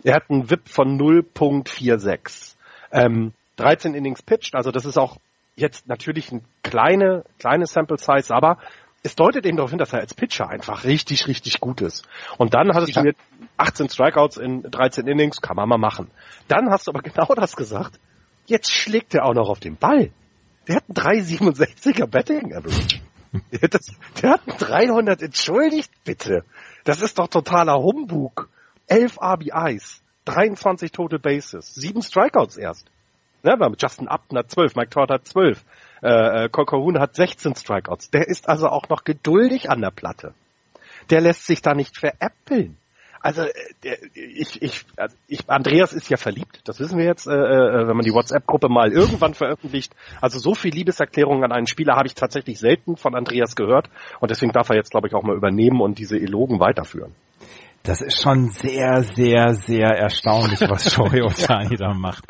Er 0.05 0.15
hat 0.15 0.31
einen 0.31 0.51
WIP 0.51 0.69
von 0.69 0.99
0.46. 0.99 2.55
Ähm, 2.93 3.33
13 3.57 3.95
Innings 3.95 4.23
pitched, 4.23 4.55
also 4.55 4.71
das 4.71 4.85
ist 4.85 4.99
auch 4.99 5.19
jetzt 5.57 5.87
natürlich 5.89 6.33
ein 6.33 6.43
kleine, 6.63 7.25
kleine 7.39 7.67
Sample 7.67 7.99
Size, 7.99 8.35
aber 8.35 8.59
es 9.03 9.15
deutet 9.17 9.47
eben 9.47 9.57
darauf 9.57 9.71
hin, 9.71 9.79
dass 9.79 9.93
er 9.93 10.01
als 10.01 10.15
Pitcher 10.15 10.49
einfach 10.49 10.85
richtig, 10.85 11.27
richtig 11.27 11.61
gut 11.61 11.81
ist. 11.81 12.07
Und 12.39 12.55
dann 12.55 12.75
hattest 12.75 12.95
Ja. 12.97 13.03
du 13.03 13.09
jetzt 13.09 13.21
18 13.57 13.89
Strikeouts 13.89 14.37
in 14.37 14.63
13 14.63 15.07
Innings, 15.07 15.41
kann 15.41 15.57
man 15.57 15.69
mal 15.69 15.79
machen. 15.79 16.11
Dann 16.49 16.71
hast 16.71 16.87
du 16.87 16.93
aber 16.93 17.03
genau 17.03 17.35
das 17.35 17.57
gesagt. 17.57 17.99
Jetzt 18.47 18.71
schlägt 18.71 19.15
er 19.15 19.25
auch 19.25 19.35
noch 19.35 19.49
auf 19.49 19.61
den 19.61 19.77
Ball. 19.77 20.11
Der 20.69 20.77
hat 20.77 20.85
einen 20.89 21.21
367er 21.23 22.07
Betting 22.07 22.55
Average. 22.55 23.01
Der 23.53 23.61
hat, 23.63 23.75
das, 23.75 23.87
der 24.21 24.31
hat 24.31 24.41
einen 24.49 24.59
300, 24.59 25.23
entschuldigt 25.23 25.91
bitte. 26.05 26.45
Das 26.85 27.01
ist 27.01 27.19
doch 27.19 27.29
totaler 27.29 27.77
Humbug. 27.79 28.49
11 28.89 29.19
RBIs, 29.23 30.03
23 30.25 30.91
Total 30.91 31.19
Bases, 31.21 31.75
7 31.75 32.03
Strikeouts 32.03 32.57
erst. 32.57 32.87
Ne, 33.43 33.55
wir 33.57 33.65
haben 33.65 33.77
Justin 33.81 34.09
Upton 34.09 34.37
hat 34.37 34.51
12, 34.51 34.75
Mike 34.75 34.91
Trout 34.91 35.07
hat 35.11 35.27
12, 35.27 35.65
äh, 36.03 36.45
äh, 36.45 36.49
Colquhoun 36.49 36.99
hat 36.99 37.15
16 37.15 37.55
Strikeouts. 37.55 38.11
Der 38.11 38.29
ist 38.29 38.49
also 38.49 38.69
auch 38.69 38.89
noch 38.89 39.05
geduldig 39.05 39.71
an 39.71 39.81
der 39.81 39.91
Platte. 39.91 40.35
Der 41.11 41.21
lässt 41.21 41.47
sich 41.47 41.63
da 41.63 41.75
nicht 41.75 41.97
veräppeln. 41.97 42.77
Also 43.23 43.43
äh, 43.43 43.53
der, 43.85 43.99
ich, 44.15 44.63
ich, 44.63 44.87
also 44.97 45.15
ich, 45.29 45.49
Andreas 45.49 45.93
ist 45.93 46.09
ja 46.09 46.17
verliebt, 46.17 46.63
das 46.65 46.81
wissen 46.81 46.99
wir 46.99 47.05
jetzt, 47.05 47.27
äh, 47.27 47.33
äh, 47.33 47.87
wenn 47.87 47.97
man 47.97 48.05
die 48.05 48.15
WhatsApp-Gruppe 48.15 48.69
mal 48.69 48.93
irgendwann 48.93 49.35
veröffentlicht. 49.35 49.95
Also 50.21 50.39
so 50.39 50.55
viel 50.55 50.73
Liebeserklärungen 50.73 51.45
an 51.45 51.53
einen 51.53 51.67
Spieler 51.67 51.97
habe 51.97 52.07
ich 52.07 52.15
tatsächlich 52.15 52.59
selten 52.59 52.97
von 52.97 53.15
Andreas 53.15 53.57
gehört 53.57 53.91
und 54.21 54.31
deswegen 54.31 54.53
darf 54.53 54.71
er 54.71 54.77
jetzt, 54.77 54.91
glaube 54.91 55.09
ich, 55.09 55.15
auch 55.15 55.23
mal 55.23 55.37
übernehmen 55.37 55.81
und 55.83 55.99
diese 55.99 56.17
Elogen 56.17 56.61
weiterführen. 56.61 57.15
Das 57.83 58.03
ist 58.03 58.23
schon 58.23 58.51
sehr, 58.51 59.03
sehr, 59.03 59.55
sehr 59.55 59.89
erstaunlich, 59.89 60.61
was 60.61 60.91
Shohei 60.93 61.23
Otani 61.23 61.77
da 61.77 61.93
macht. 61.95 62.25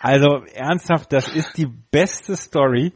Also 0.00 0.44
ernsthaft, 0.54 1.12
das 1.12 1.28
ist 1.28 1.56
die 1.56 1.68
beste 1.90 2.36
Story, 2.36 2.92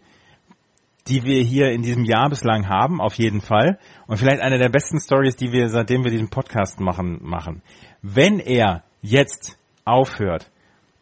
die 1.09 1.25
wir 1.25 1.43
hier 1.43 1.71
in 1.71 1.83
diesem 1.83 2.05
Jahr 2.05 2.29
bislang 2.29 2.69
haben, 2.69 3.01
auf 3.01 3.15
jeden 3.15 3.41
Fall. 3.41 3.79
Und 4.07 4.19
vielleicht 4.19 4.41
eine 4.41 4.59
der 4.59 4.69
besten 4.69 5.01
Stories, 5.01 5.37
die 5.37 5.53
wir, 5.53 5.69
seitdem 5.69 6.05
wir 6.05 6.11
diesen 6.11 6.29
Podcast 6.29 6.81
machen, 6.81 7.19
machen. 7.23 7.63
Wenn 8.03 8.39
er 8.39 8.85
jetzt 9.01 9.59
aufhört, 9.85 10.51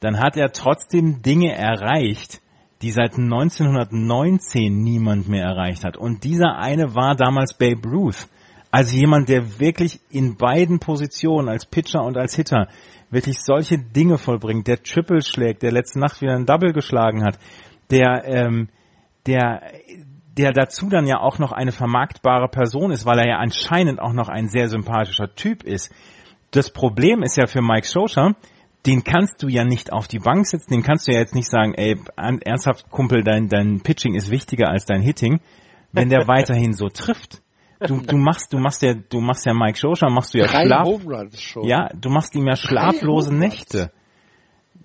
dann 0.00 0.18
hat 0.18 0.36
er 0.36 0.52
trotzdem 0.52 1.22
Dinge 1.22 1.52
erreicht, 1.52 2.40
die 2.82 2.90
seit 2.90 3.18
1919 3.18 4.82
niemand 4.82 5.28
mehr 5.28 5.44
erreicht 5.44 5.84
hat. 5.84 5.96
Und 5.96 6.24
dieser 6.24 6.56
eine 6.56 6.94
war 6.94 7.16
damals 7.16 7.54
Babe 7.54 7.88
Ruth. 7.88 8.28
Also 8.70 8.96
jemand, 8.96 9.28
der 9.28 9.58
wirklich 9.58 10.00
in 10.10 10.36
beiden 10.36 10.78
Positionen, 10.78 11.48
als 11.48 11.64
Pitcher 11.64 12.02
und 12.02 12.18
als 12.18 12.36
Hitter, 12.36 12.68
wirklich 13.10 13.36
solche 13.38 13.78
Dinge 13.78 14.18
vollbringt, 14.18 14.66
der 14.66 14.82
Triple 14.82 15.22
schlägt, 15.22 15.62
der 15.62 15.72
letzte 15.72 15.98
Nacht 15.98 16.20
wieder 16.20 16.34
ein 16.34 16.46
Double 16.46 16.72
geschlagen 16.72 17.24
hat, 17.24 17.38
der, 17.90 18.24
ähm, 18.26 18.68
der, 19.26 19.62
der 20.36 20.52
dazu 20.52 20.88
dann 20.88 21.06
ja 21.06 21.20
auch 21.20 21.38
noch 21.38 21.52
eine 21.52 21.72
vermarktbare 21.72 22.48
Person 22.48 22.90
ist, 22.90 23.06
weil 23.06 23.18
er 23.18 23.28
ja 23.28 23.36
anscheinend 23.38 24.00
auch 24.00 24.12
noch 24.12 24.28
ein 24.28 24.48
sehr 24.48 24.68
sympathischer 24.68 25.34
Typ 25.34 25.62
ist. 25.62 25.92
Das 26.50 26.70
Problem 26.70 27.22
ist 27.22 27.36
ja 27.36 27.46
für 27.46 27.62
Mike 27.62 27.86
Scioscia, 27.86 28.34
den 28.86 29.02
kannst 29.02 29.42
du 29.42 29.48
ja 29.48 29.64
nicht 29.64 29.92
auf 29.92 30.06
die 30.06 30.20
Bank 30.20 30.46
setzen, 30.46 30.72
den 30.72 30.82
kannst 30.82 31.08
du 31.08 31.12
ja 31.12 31.18
jetzt 31.18 31.34
nicht 31.34 31.50
sagen, 31.50 31.74
ey, 31.74 31.98
ernsthaft 32.16 32.88
Kumpel, 32.90 33.24
dein, 33.24 33.48
dein 33.48 33.80
Pitching 33.80 34.14
ist 34.14 34.30
wichtiger 34.30 34.68
als 34.68 34.84
dein 34.84 35.02
Hitting, 35.02 35.40
wenn 35.92 36.08
der 36.08 36.28
weiterhin 36.28 36.72
so 36.72 36.88
trifft. 36.88 37.42
Du, 37.80 38.00
du 38.00 38.16
machst, 38.16 38.52
du 38.52 38.58
machst 38.58 38.80
ja, 38.82 38.94
du 38.94 39.20
machst 39.20 39.44
ja 39.44 39.52
Mike 39.52 39.78
Schoscher, 39.78 40.08
machst 40.08 40.32
du 40.32 40.38
ja 40.38 40.46
Drei 40.46 40.64
Schlaf, 40.64 40.88
ja, 41.62 41.88
du 41.94 42.08
machst 42.08 42.34
ihm 42.34 42.46
ja 42.46 42.56
schlaflose. 42.56 43.34
Nächte. 43.34 43.90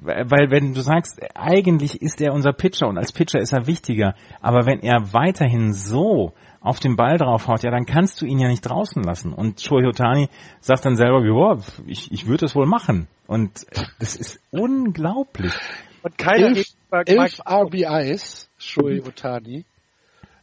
Weil 0.04 0.50
wenn 0.50 0.74
du 0.74 0.82
sagst, 0.82 1.22
eigentlich 1.36 2.02
ist 2.02 2.22
er 2.22 2.34
unser 2.34 2.54
Pitcher 2.54 2.88
und 2.88 2.98
als 2.98 3.12
Pitcher 3.12 3.40
ist 3.40 3.54
er 3.54 3.68
wichtiger, 3.68 4.16
aber 4.42 4.66
wenn 4.66 4.80
er 4.80 5.14
weiterhin 5.14 5.74
so 5.74 6.34
auf 6.60 6.80
den 6.80 6.96
Ball 6.96 7.18
draufhaut, 7.18 7.62
ja, 7.62 7.70
dann 7.70 7.86
kannst 7.86 8.20
du 8.20 8.26
ihn 8.26 8.40
ja 8.40 8.48
nicht 8.48 8.62
draußen 8.62 9.04
lassen. 9.04 9.32
Und 9.32 9.62
Shohei 9.62 9.88
Otani 9.88 10.30
sagt 10.60 10.86
dann 10.86 10.96
selber, 10.96 11.24
ja, 11.24 11.58
ich, 11.86 12.12
ich 12.12 12.26
würde 12.26 12.46
es 12.46 12.56
wohl 12.56 12.66
machen. 12.66 13.08
Und 13.28 13.66
das 14.00 14.16
ist 14.16 14.40
unglaublich. 14.50 15.54
Und 16.02 16.18
keiner 16.18 16.48
elf, 16.48 16.74
elf 17.06 17.40
RBIs, 17.48 18.50
Shohei 18.58 19.04
Otani, 19.04 19.66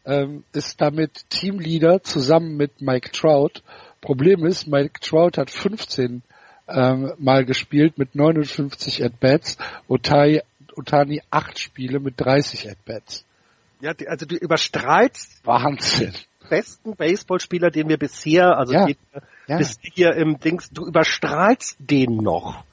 ähm, 0.04 0.44
ist 0.52 0.80
damit 0.80 1.28
Teamleader 1.30 2.02
zusammen 2.02 2.56
mit 2.56 2.80
Mike 2.80 3.10
Trout. 3.10 3.62
Problem 4.00 4.46
ist, 4.46 4.68
Mike 4.68 5.00
Trout 5.00 5.36
hat 5.36 5.50
15 5.50 6.22
ähm, 6.68 7.12
Mal 7.18 7.44
gespielt 7.44 7.98
mit 7.98 8.14
59 8.14 9.04
At-Bats, 9.04 9.56
Otani, 9.88 10.42
Otani 10.76 11.22
8 11.30 11.58
Spiele 11.58 12.00
mit 12.00 12.14
30 12.20 12.70
At-Bats. 12.70 13.24
Ja, 13.80 13.94
die- 13.94 14.08
also 14.08 14.26
du 14.26 14.36
überstrahlst 14.36 15.44
Wahnsinn. 15.46 16.12
den 16.12 16.48
besten 16.50 16.96
Baseballspieler, 16.96 17.70
den 17.70 17.88
wir 17.88 17.96
bisher, 17.98 18.56
also 18.58 18.72
Ja. 18.74 18.86
den, 18.86 18.96
Ja. 19.46 19.58
bis 19.58 19.78
hier 19.82 20.14
im 20.14 20.38
Dings, 20.40 20.70
du 20.70 20.86
überstrahlst 20.86 21.76
den 21.78 22.16
noch. 22.16 22.64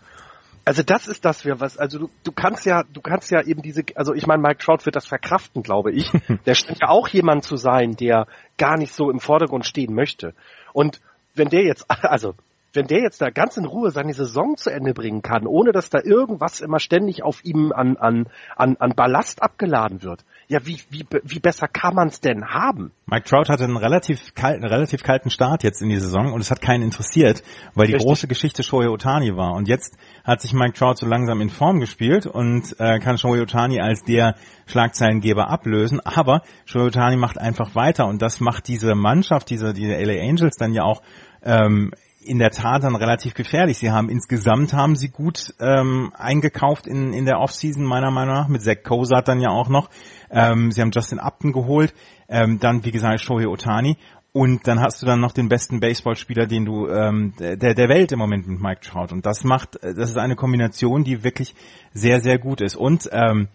Also 0.67 0.81
das 0.81 1.07
ist 1.07 1.23
das 1.25 1.45
wir 1.45 1.59
was, 1.59 1.77
also 1.77 1.99
du, 1.99 2.09
du 2.23 2.31
kannst 2.31 2.65
ja, 2.65 2.83
du 2.91 2.99
kannst 2.99 3.29
ja 3.29 3.41
eben 3.43 3.61
diese, 3.61 3.83
also 3.93 4.15
ich 4.15 4.25
meine, 4.25 4.41
Mike 4.41 4.57
Trout 4.57 4.83
wird 4.85 4.95
das 4.95 5.05
verkraften, 5.05 5.61
glaube 5.61 5.91
ich. 5.91 6.09
Der 6.47 6.55
scheint 6.55 6.79
ja 6.81 6.87
auch 6.89 7.07
jemand 7.07 7.43
zu 7.43 7.55
sein, 7.55 7.95
der 7.95 8.25
gar 8.57 8.75
nicht 8.77 8.91
so 8.93 9.11
im 9.11 9.19
Vordergrund 9.19 9.65
stehen 9.67 9.93
möchte. 9.93 10.33
Und 10.73 11.01
wenn 11.35 11.49
der 11.49 11.63
jetzt, 11.63 11.85
also 11.89 12.33
wenn 12.76 12.88
der 12.88 13.01
jetzt 13.01 13.21
da 13.21 13.30
ganz 13.30 13.57
in 13.57 13.65
Ruhe 13.65 13.91
seine 13.91 14.13
Saison 14.13 14.57
zu 14.57 14.69
Ende 14.69 14.93
bringen 14.93 15.21
kann, 15.21 15.47
ohne 15.47 15.71
dass 15.71 15.89
da 15.89 15.99
irgendwas 16.03 16.61
immer 16.61 16.80
ständig 16.80 17.23
auf 17.23 17.43
ihm 17.43 17.71
an, 17.71 17.97
an, 17.97 18.28
an, 18.55 18.76
an 18.78 18.93
Ballast 18.95 19.41
abgeladen 19.41 20.03
wird, 20.03 20.23
ja, 20.47 20.65
wie, 20.65 20.80
wie, 20.89 21.05
wie 21.23 21.39
besser 21.39 21.67
kann 21.67 21.95
man 21.95 22.09
es 22.09 22.21
denn 22.21 22.45
haben? 22.49 22.91
Mike 23.07 23.26
Trout 23.26 23.49
hatte 23.49 23.63
einen 23.63 23.78
relativ 23.78 24.36
kalten, 24.36 24.63
relativ 24.63 25.03
kalten 25.03 25.30
Start 25.30 25.63
jetzt 25.63 25.82
in 25.82 25.89
die 25.89 25.99
Saison 25.99 26.34
und 26.34 26.41
es 26.41 26.51
hat 26.51 26.61
keinen 26.61 26.84
interessiert, 26.84 27.43
weil 27.73 27.88
die 27.88 27.93
Richtig. 27.93 28.07
große 28.07 28.28
Geschichte 28.28 28.63
Shohei 28.63 28.89
Otani 28.89 29.36
war. 29.36 29.53
Und 29.53 29.67
jetzt 29.67 29.97
hat 30.23 30.41
sich 30.41 30.53
Mike 30.53 30.73
Trout 30.73 30.95
so 30.97 31.07
langsam 31.07 31.41
in 31.41 31.49
Form 31.49 31.80
gespielt 31.80 32.28
und 32.28 32.76
äh, 32.80 32.99
kann 32.99 33.17
Shohei 33.17 33.41
Otani 33.41 33.80
als 33.80 34.03
der 34.03 34.36
Schlagzeilengeber 34.67 35.49
ablösen. 35.49 35.99
Aber 35.99 36.43
Shohei 36.65 36.86
Otani 36.86 37.15
macht 37.15 37.39
einfach 37.39 37.76
weiter 37.76 38.07
und 38.07 38.21
das 38.21 38.39
macht 38.39 38.67
diese 38.67 38.93
Mannschaft, 38.93 39.49
diese, 39.49 39.73
diese 39.73 39.95
LA 39.95 40.21
Angels 40.21 40.57
dann 40.57 40.73
ja 40.73 40.84
auch 40.84 41.01
ähm, 41.43 41.91
in 42.26 42.39
der 42.39 42.51
Tat 42.51 42.84
dann 42.84 42.95
relativ 42.95 43.34
gefährlich. 43.34 43.78
Sie 43.78 43.91
haben 43.91 44.09
insgesamt 44.09 44.73
haben 44.73 44.95
sie 44.95 45.09
gut 45.09 45.53
ähm, 45.59 46.11
eingekauft 46.17 46.88
in, 46.88 47.13
in 47.13 47.26
der 47.26 47.39
Offseason 47.39 47.84
meiner 47.84 48.11
Meinung 48.11 48.36
nach. 48.36 48.47
Mit 48.47 48.63
Zach 48.63 48.84
Cozart 48.84 49.28
dann 49.28 49.41
ja 49.41 49.49
auch 49.49 49.69
noch. 49.69 49.89
Ähm, 50.30 50.71
sie 50.71 50.82
haben 50.82 50.91
Justin 50.91 51.19
Upton 51.19 51.53
geholt, 51.53 51.93
ähm, 52.28 52.59
dann 52.59 52.84
wie 52.84 52.91
gesagt 52.91 53.21
Shohei 53.21 53.47
Otani 53.47 53.97
und 54.36 54.67
dann 54.67 54.82
hast 54.82 55.01
du 55.01 55.05
dann 55.05 55.21
noch 55.21 55.32
den 55.32 55.47
besten 55.47 55.80
Baseballspieler, 55.80 56.45
den 56.45 56.65
du 56.65 56.89
ähm, 56.89 57.34
der 57.39 57.55
der 57.55 57.89
Welt 57.89 58.11
im 58.11 58.19
Moment 58.19 58.47
mit 58.47 58.59
Mike 58.59 58.82
Trout. 58.82 59.13
Und 59.13 59.26
das 59.26 59.45
macht 59.45 59.82
äh, 59.82 59.93
das 59.93 60.09
ist 60.09 60.17
eine 60.17 60.36
Kombination, 60.36 61.05
die 61.05 61.23
wirklich 61.23 61.55
sehr 61.93 62.19
sehr 62.19 62.38
gut 62.38 62.59
ist. 62.59 62.76
Und 62.76 63.09
ähm, 63.13 63.47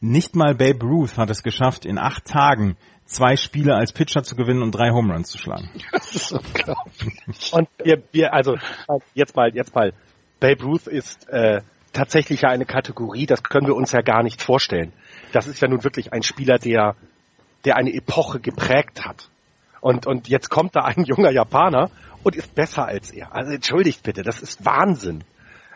nicht 0.00 0.34
mal 0.34 0.54
Babe 0.54 0.86
Ruth 0.86 1.18
hat 1.18 1.28
es 1.28 1.42
geschafft, 1.42 1.84
in 1.84 1.98
acht 1.98 2.24
Tagen 2.24 2.76
zwei 3.06 3.36
Spiele 3.36 3.74
als 3.74 3.92
Pitcher 3.92 4.22
zu 4.22 4.36
gewinnen 4.36 4.62
und 4.62 4.72
drei 4.72 4.90
Home 4.90 5.12
Runs 5.12 5.30
zu 5.30 5.38
schlagen. 5.38 5.70
Das 5.92 6.14
ist 6.14 6.32
unglaublich. 6.32 7.52
Und 7.52 7.68
wir, 7.82 8.02
wir, 8.12 8.34
also 8.34 8.56
jetzt 9.14 9.36
mal, 9.36 9.54
jetzt 9.54 9.74
mal, 9.74 9.92
Babe 10.40 10.62
Ruth 10.62 10.86
ist 10.86 11.28
äh, 11.28 11.62
tatsächlich 11.92 12.42
ja 12.42 12.50
eine 12.50 12.66
Kategorie, 12.66 13.26
das 13.26 13.42
können 13.42 13.66
wir 13.66 13.74
uns 13.74 13.92
ja 13.92 14.02
gar 14.02 14.22
nicht 14.22 14.42
vorstellen. 14.42 14.92
Das 15.32 15.46
ist 15.46 15.60
ja 15.62 15.68
nun 15.68 15.82
wirklich 15.82 16.12
ein 16.12 16.22
Spieler, 16.22 16.58
der, 16.58 16.94
der 17.64 17.76
eine 17.76 17.92
Epoche 17.94 18.40
geprägt 18.40 19.04
hat. 19.06 19.30
Und, 19.80 20.06
und 20.06 20.28
jetzt 20.28 20.50
kommt 20.50 20.76
da 20.76 20.82
ein 20.82 21.04
junger 21.04 21.30
Japaner 21.30 21.90
und 22.22 22.36
ist 22.36 22.54
besser 22.54 22.86
als 22.86 23.10
er. 23.10 23.34
Also 23.34 23.52
entschuldigt 23.52 24.02
bitte, 24.02 24.22
das 24.22 24.40
ist 24.40 24.64
Wahnsinn. 24.64 25.24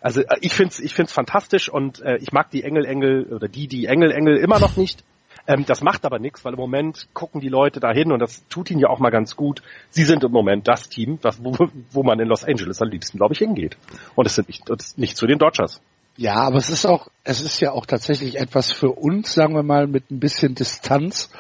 Also 0.01 0.22
äh, 0.22 0.37
ich 0.41 0.53
find's, 0.53 0.81
ich 0.81 0.95
find's 0.95 1.12
fantastisch 1.12 1.68
und 1.68 2.01
äh, 2.01 2.16
ich 2.16 2.33
mag 2.33 2.51
die 2.51 2.64
Engel 2.64 2.85
Engel 2.85 3.24
oder 3.33 3.49
die 3.49 3.68
die 3.68 3.87
Engel 3.87 4.11
Engel 4.11 4.37
immer 4.37 4.59
noch 4.59 4.76
nicht. 4.76 5.05
Ähm, 5.47 5.64
das 5.66 5.80
macht 5.82 6.05
aber 6.05 6.18
nichts, 6.18 6.45
weil 6.45 6.53
im 6.55 6.59
Moment 6.59 7.09
gucken 7.14 7.41
die 7.41 7.49
Leute 7.49 7.80
dahin 7.80 8.12
und 8.12 8.20
das 8.20 8.47
tut 8.49 8.70
ihnen 8.70 8.80
ja 8.80 8.88
auch 8.88 8.99
mal 8.99 9.11
ganz 9.11 9.36
gut. 9.36 9.62
Sie 9.91 10.05
sind 10.05 10.22
im 10.24 10.32
Moment 10.32 10.68
das 10.68 10.88
Team, 10.88 11.18
was, 11.22 11.43
wo, 11.43 11.57
wo 11.91 12.03
man 12.03 12.20
in 12.20 12.28
Los 12.28 12.45
Angeles 12.45 12.80
am 12.82 12.88
liebsten, 12.88 13.18
glaube 13.18 13.32
ich, 13.34 13.38
hingeht. 13.38 13.76
Und 14.14 14.26
es 14.26 14.34
sind 14.34 14.49
nicht, 14.49 14.68
das 14.68 14.86
ist 14.88 14.99
nicht 14.99 15.16
zu 15.16 15.26
den 15.26 15.38
Dodgers. 15.38 15.80
Ja, 16.16 16.34
aber 16.34 16.59
es 16.59 16.68
ist 16.70 16.84
auch, 16.86 17.09
es 17.24 17.41
ist 17.41 17.61
ja 17.61 17.72
auch 17.72 17.86
tatsächlich 17.86 18.38
etwas 18.38 18.70
für 18.72 18.91
uns, 18.91 19.32
sagen 19.32 19.55
wir 19.55 19.62
mal, 19.62 19.86
mit 19.86 20.11
ein 20.11 20.20
bisschen 20.20 20.55
Distanz. 20.55 21.30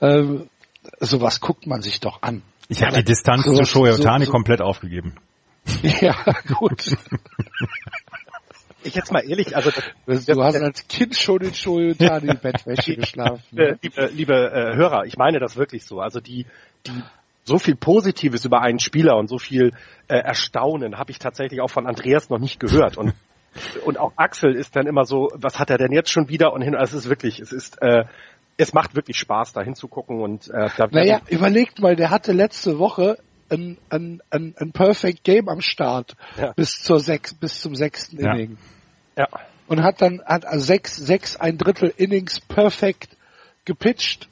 Ähm, 0.00 0.48
sowas 1.00 1.40
guckt 1.40 1.66
man 1.66 1.82
sich 1.82 2.00
doch 2.00 2.22
an. 2.22 2.42
Ich 2.68 2.82
habe 2.82 2.96
die 2.96 3.04
Distanz 3.04 3.44
So- 3.44 3.54
zu 3.54 3.64
Shohei 3.64 3.92
so- 3.92 4.02
Otani 4.02 4.24
so- 4.24 4.32
komplett 4.32 4.60
aufgegeben. 4.60 5.14
Ja, 6.00 6.16
gut. 6.58 6.84
Ich 8.84 8.94
jetzt 8.94 9.12
mal 9.12 9.20
ehrlich, 9.20 9.56
also 9.56 9.70
Du 10.06 10.42
hast 10.42 10.56
als 10.56 10.86
Kind 10.88 11.16
schon 11.16 11.40
in 11.40 11.54
Shoyotani 11.54 12.34
Bettwäsche 12.42 12.96
geschlafen. 12.96 13.58
äh, 13.58 13.76
liebe, 13.82 14.10
liebe 14.12 14.34
äh, 14.34 14.76
Hörer, 14.76 15.04
ich 15.06 15.16
meine 15.16 15.38
das 15.40 15.56
wirklich 15.56 15.84
so. 15.84 16.00
Also 16.00 16.20
die, 16.20 16.46
die 16.86 17.02
so 17.44 17.58
viel 17.58 17.76
Positives 17.76 18.44
über 18.44 18.60
einen 18.62 18.78
Spieler 18.78 19.16
und 19.16 19.28
so 19.28 19.38
viel 19.38 19.72
äh, 20.08 20.16
Erstaunen 20.16 20.98
habe 20.98 21.10
ich 21.10 21.18
tatsächlich 21.18 21.60
auch 21.60 21.70
von 21.70 21.86
Andreas 21.86 22.30
noch 22.30 22.38
nicht 22.38 22.60
gehört. 22.60 22.96
Und 22.96 23.14
und 23.84 23.98
auch 23.98 24.12
Axel 24.16 24.54
ist 24.54 24.76
dann 24.76 24.86
immer 24.86 25.04
so, 25.04 25.30
was 25.34 25.58
hat 25.58 25.70
er 25.70 25.78
denn 25.78 25.92
jetzt 25.92 26.10
schon 26.10 26.28
wieder? 26.28 26.52
Und 26.52 26.62
hin, 26.62 26.74
also 26.74 26.96
es 26.96 27.04
ist 27.04 27.10
wirklich, 27.10 27.40
es 27.40 27.52
ist, 27.52 27.80
äh, 27.82 28.04
es 28.56 28.72
macht 28.72 28.94
wirklich 28.94 29.18
Spaß, 29.18 29.52
da 29.52 29.62
hinzugucken 29.62 30.20
und 30.20 30.48
äh, 30.50 30.68
da 30.76 30.88
Naja, 30.90 31.20
überlegt 31.28 31.80
mal, 31.80 31.96
der 31.96 32.10
hatte 32.10 32.32
letzte 32.32 32.78
Woche 32.78 33.18
ein, 33.54 33.78
ein, 33.90 34.22
ein, 34.30 34.54
ein 34.58 34.72
Perfect 34.72 35.24
Game 35.24 35.48
am 35.48 35.60
Start 35.60 36.14
Ja. 36.36 36.52
bis 36.52 36.82
zur 36.82 37.00
sechs, 37.00 37.34
bis 37.34 37.60
zum 37.60 37.74
sechsten 37.74 38.20
Ja. 38.20 38.32
Inning. 38.34 38.58
ja, 39.16 39.28
Und 39.66 39.82
hat 39.82 40.00
dann 40.02 40.22
hat 40.24 40.44
also 40.44 40.64
sechs, 40.64 40.96
sechs, 40.96 41.36
ein 41.36 41.56
Drittel 41.58 41.92
Innings 41.96 42.40
perfekt 42.40 43.16
gepitcht. 43.64 44.28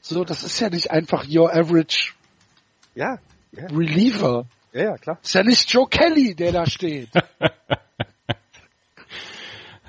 So, 0.00 0.24
das 0.24 0.42
ist 0.44 0.58
ja 0.60 0.70
nicht 0.70 0.90
einfach 0.90 1.26
your 1.28 1.52
average 1.54 2.12
ja, 2.94 3.18
ja, 3.52 3.66
reliever. 3.66 4.46
ja, 4.72 4.82
ja, 4.84 4.96
klar. 4.96 5.18
Ist 5.22 5.34
ja 5.34 5.42
nicht 5.44 5.70
Joe 5.70 5.86
Kelly, 5.88 6.34
der 6.34 6.52
da 6.52 6.66
steht. 6.66 7.10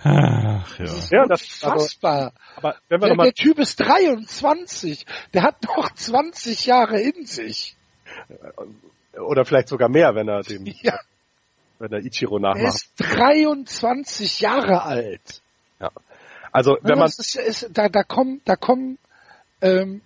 Ach, 0.04 0.80
ja. 0.80 0.86
Ja, 1.12 1.26
das, 1.28 1.44
Fassbar. 1.44 2.34
aber 2.56 2.76
wenn 2.90 3.02
wir 3.02 3.08
Der, 3.10 3.18
der 3.26 3.34
Typ 3.34 3.60
ist 3.60 3.80
23. 3.80 5.06
Der 5.34 5.44
hat 5.44 5.64
noch 5.64 5.94
20 5.94 6.66
Jahre 6.66 7.00
in 7.00 7.26
sich. 7.26 7.76
Oder 9.20 9.46
vielleicht 9.46 9.68
sogar 9.68 9.90
mehr, 9.90 10.16
wenn 10.16 10.28
er 10.28 10.42
den, 10.44 10.66
Ja. 10.82 11.00
wenn 11.80 11.92
er 11.92 12.00
Ichiro 12.00 12.38
Er 12.38 12.42
nachmacht. 12.42 12.76
ist 12.76 12.92
23 12.98 14.40
Jahre 14.42 14.84
alt. 14.84 15.42
Ja. 15.80 15.92
Also 16.52 16.78
wenn 16.82 16.98
man 16.98 17.08
das 17.08 17.20
ist, 17.20 17.36
ist, 17.36 17.70
da, 17.74 17.90
da 17.90 18.04
kommen, 18.04 18.42
da 18.46 18.56
kommen 18.56 18.98
ähm, 19.62 20.02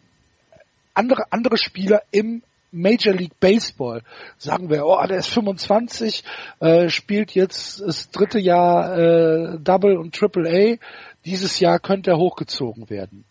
andere, 0.93 1.31
andere 1.31 1.57
Spieler 1.57 2.03
im 2.11 2.43
Major 2.71 3.13
League 3.13 3.39
Baseball. 3.39 4.01
Sagen 4.37 4.69
wir, 4.69 4.85
oh, 4.85 5.01
der 5.07 5.17
ist 5.17 5.29
25, 5.29 6.23
äh, 6.59 6.89
spielt 6.89 7.31
jetzt 7.31 7.81
das 7.81 8.09
dritte 8.11 8.37
Jahr 8.39 8.97
äh, 8.97 9.57
Double 9.59 9.97
und 9.97 10.13
Triple 10.13 10.49
A. 10.49 10.77
Dieses 11.25 11.59
Jahr 11.59 11.79
könnte 11.79 12.11
er 12.11 12.17
hochgezogen 12.17 12.89
werden. 12.89 13.23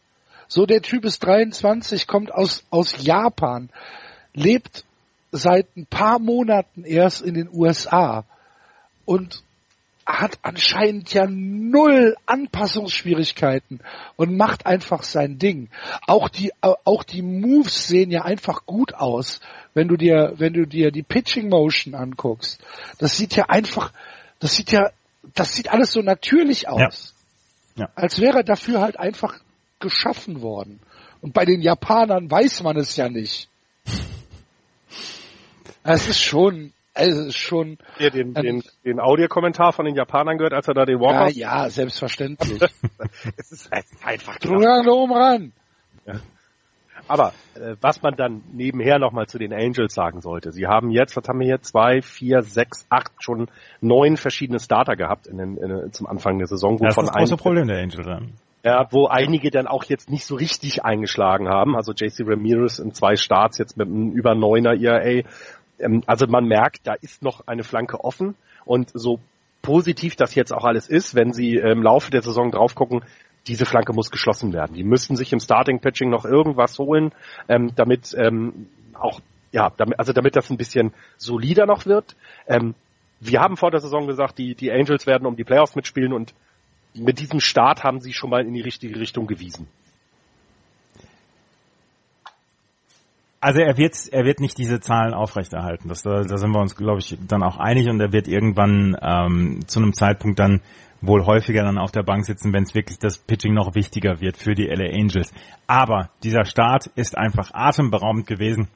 So, 0.49 0.67
der 0.67 0.83
Typ 0.83 1.05
ist 1.05 1.21
23, 1.25 2.07
kommt 2.07 2.33
aus, 2.33 2.65
aus 2.71 3.03
Japan, 3.05 3.71
lebt 4.35 4.85
seit 5.33 5.77
ein 5.77 5.87
paar 5.87 6.19
Monaten 6.19 6.85
erst 6.85 7.23
in 7.23 7.35
den 7.35 7.49
USA 7.53 8.25
und 9.05 9.43
hat 10.07 10.39
anscheinend 10.43 11.13
ja 11.15 11.27
null 11.27 12.15
Anpassungsschwierigkeiten 12.27 13.81
und 14.17 14.37
macht 14.37 14.67
einfach 14.67 15.03
sein 15.03 15.39
Ding. 15.39 15.71
Auch 16.07 16.29
die, 16.29 16.53
auch 16.61 17.05
die 17.05 17.23
Moves 17.23 17.89
sehen 17.89 18.11
ja 18.11 18.23
einfach 18.23 18.67
gut 18.67 18.95
aus, 18.95 19.41
wenn 19.73 19.89
du 19.89 19.97
dir, 19.97 20.35
wenn 20.37 20.53
du 20.53 20.67
dir 20.67 20.91
die 20.91 21.03
Pitching 21.03 21.49
Motion 21.49 21.95
anguckst. 21.95 22.61
Das 22.99 23.17
sieht 23.17 23.35
ja 23.35 23.47
einfach, 23.49 23.93
das 24.41 24.55
sieht 24.55 24.73
ja, 24.73 24.91
das 25.35 25.55
sieht 25.55 25.73
alles 25.73 25.93
so 25.93 26.03
natürlich 26.03 26.69
aus. 26.69 27.15
Ja. 27.77 27.89
Als 27.95 28.21
wäre 28.21 28.39
er 28.39 28.45
dafür 28.45 28.83
halt 28.83 28.99
einfach 28.99 29.41
geschaffen 29.81 30.43
worden. 30.43 30.81
Und 31.23 31.33
bei 31.33 31.47
den 31.47 31.63
Japanern 31.63 32.31
weiß 32.31 32.63
man 32.63 32.77
es 32.77 32.95
ja 32.97 33.09
nicht. 33.09 33.49
Es 35.85 36.09
ist 36.09 36.23
schon, 36.23 36.73
Also 36.95 37.21
es 37.21 37.27
ist 37.29 37.37
schon. 37.37 37.79
Hier 37.99 38.11
den, 38.11 38.35
den, 38.35 38.63
den 38.85 39.01
Audiokommentar 39.01 39.73
von 39.73 39.85
den 39.85 39.95
Japanern 39.95 40.39
gehört, 40.39 40.55
als 40.55 40.67
er 40.67 40.75
da 40.75 40.85
den 40.85 40.99
Walker. 40.99 41.29
Ja, 41.31 41.63
ja, 41.65 41.71
selbstverständlich. 41.71 42.61
es 43.37 43.53
ist 43.53 43.71
einfach 44.05 44.39
Drum 44.39 44.63
ran, 44.65 44.89
oben 44.89 45.13
ran. 45.13 45.53
Aber 47.07 47.35
äh, 47.55 47.77
was 47.83 48.01
man 48.03 48.17
dann 48.17 48.43
nebenher 48.53 48.99
nochmal 48.99 49.27
zu 49.27 49.39
den 49.39 49.53
Angels 49.53 49.93
sagen 49.93 50.23
sollte, 50.23 50.53
sie 50.53 50.67
haben 50.67 50.91
jetzt, 50.91 51.15
was 51.17 51.29
haben 51.29 51.39
wir 51.41 51.47
hier, 51.47 51.61
zwei, 51.61 52.01
vier, 52.01 52.41
sechs, 52.43 52.87
acht, 52.89 53.13
schon 53.21 53.49
neun 53.83 54.17
verschiedene 54.17 54.59
Starter 54.59 54.97
gehabt 54.97 55.27
in 55.27 55.37
den, 55.37 55.57
in, 55.59 55.93
zum 55.93 56.07
Anfang 56.07 56.39
der 56.39 56.47
Saison. 56.47 56.79
Das 56.79 56.97
ist 56.97 57.03
das 57.03 57.13
große 57.13 57.35
ein- 57.35 57.39
Problem 57.39 57.69
der 57.69 57.83
Angels 57.83 58.07
dann. 58.07 58.33
Ja, 58.63 58.89
wo 58.93 59.07
einige 59.09 59.51
dann 59.51 59.67
auch 59.67 59.85
jetzt 59.85 60.09
nicht 60.09 60.25
so 60.25 60.37
richtig 60.37 60.83
eingeschlagen 60.87 61.49
haben. 61.49 61.77
Also 61.77 61.93
JC 61.93 62.21
Ramirez 62.27 62.79
in 62.79 62.95
zwei 62.95 63.17
Starts 63.17 63.59
jetzt 63.59 63.77
mit 63.77 63.87
einem 63.89 64.13
über 64.13 64.35
neuner 64.35 64.73
ERA. 64.73 65.29
Ähm, 65.79 66.03
Also 66.07 66.27
man 66.27 66.47
merkt, 66.47 66.87
da 66.87 66.95
ist 66.95 67.23
noch 67.23 67.47
eine 67.47 67.65
Flanke 67.65 68.03
offen 68.03 68.35
und 68.65 68.91
so 68.95 69.21
positiv 69.63 70.17
das 70.17 70.35
jetzt 70.35 70.53
auch 70.53 70.65
alles 70.65 70.89
ist, 70.89 71.15
wenn 71.15 71.33
Sie 71.33 71.57
im 71.57 71.83
Laufe 71.83 72.11
der 72.11 72.23
Saison 72.23 72.51
drauf 72.51 72.75
gucken, 72.75 73.03
diese 73.47 73.67
Flanke 73.67 73.93
muss 73.93 74.11
geschlossen 74.11 74.53
werden. 74.53 74.75
Die 74.75 74.85
müssten 74.85 75.17
sich 75.17 75.33
im 75.33 75.41
Starting 75.41 75.81
Pitching 75.81 76.11
noch 76.11 76.25
irgendwas 76.25 76.79
holen, 76.79 77.13
ähm, 77.49 77.73
damit 77.75 78.15
ähm, 78.19 78.69
auch 78.95 79.21
ja, 79.53 79.71
damit, 79.77 79.99
also 79.99 80.13
damit 80.13 80.35
das 80.35 80.51
ein 80.51 80.57
bisschen 80.57 80.93
solider 81.17 81.65
noch 81.65 81.87
wird. 81.87 82.17
Ähm, 82.49 82.75
wir 83.21 83.41
haben 83.41 83.57
vor 83.57 83.71
der 83.71 83.81
Saison 83.81 84.07
gesagt, 84.07 84.39
die, 84.39 84.55
die 84.55 84.73
Angels 84.73 85.07
werden 85.07 85.27
um 85.27 85.37
die 85.37 85.45
Playoffs 85.45 85.77
mitspielen 85.77 86.13
und 86.13 86.35
mit 86.95 87.21
diesem 87.21 87.41
Start 87.41 87.85
haben 87.85 88.01
sie 88.01 88.13
schon 88.13 88.31
mal 88.31 88.45
in 88.45 88.53
die 88.53 88.61
richtige 88.61 88.99
Richtung 88.99 89.27
gewiesen. 89.27 89.69
Also 93.45 93.61
er 93.61 93.77
wird, 93.77 93.95
er 94.11 94.25
wird 94.25 94.41
nicht 94.41 94.57
diese 94.57 94.81
Zahlen 94.81 95.13
aufrechterhalten. 95.13 95.91
Das, 95.91 96.01
da, 96.01 96.23
da 96.23 96.39
sind 96.39 96.53
wir 96.53 96.61
uns, 96.61 96.77
glaube 96.77 97.01
ich, 97.01 97.19
dann 97.29 97.43
auch 97.43 97.59
einig 97.59 97.91
und 97.91 98.01
er 98.01 98.11
wird 98.11 98.27
irgendwann 98.27 98.97
ähm, 99.03 99.61
zu 99.67 99.81
einem 99.81 99.93
Zeitpunkt 99.93 100.39
dann 100.39 100.63
wohl 101.03 101.27
häufiger 101.27 101.63
dann 101.63 101.77
auf 101.77 101.93
der 101.93 102.05
Bank 102.05 102.25
sitzen, 102.25 102.55
wenn 102.55 102.63
es 102.63 102.75
wirklich 102.75 102.99
das 102.99 103.19
Pitching 103.19 103.53
noch 103.53 103.75
wichtiger 103.75 104.23
wird 104.23 104.39
für 104.39 104.55
die 104.55 104.65
LA 104.65 104.99
Angels. 104.99 105.31
Aber 105.67 106.09
dieser 106.23 106.47
Start 106.47 106.87
ist 106.95 107.19
einfach 107.19 107.51
atemberaubend 107.53 108.27
gewesen. 108.27 108.69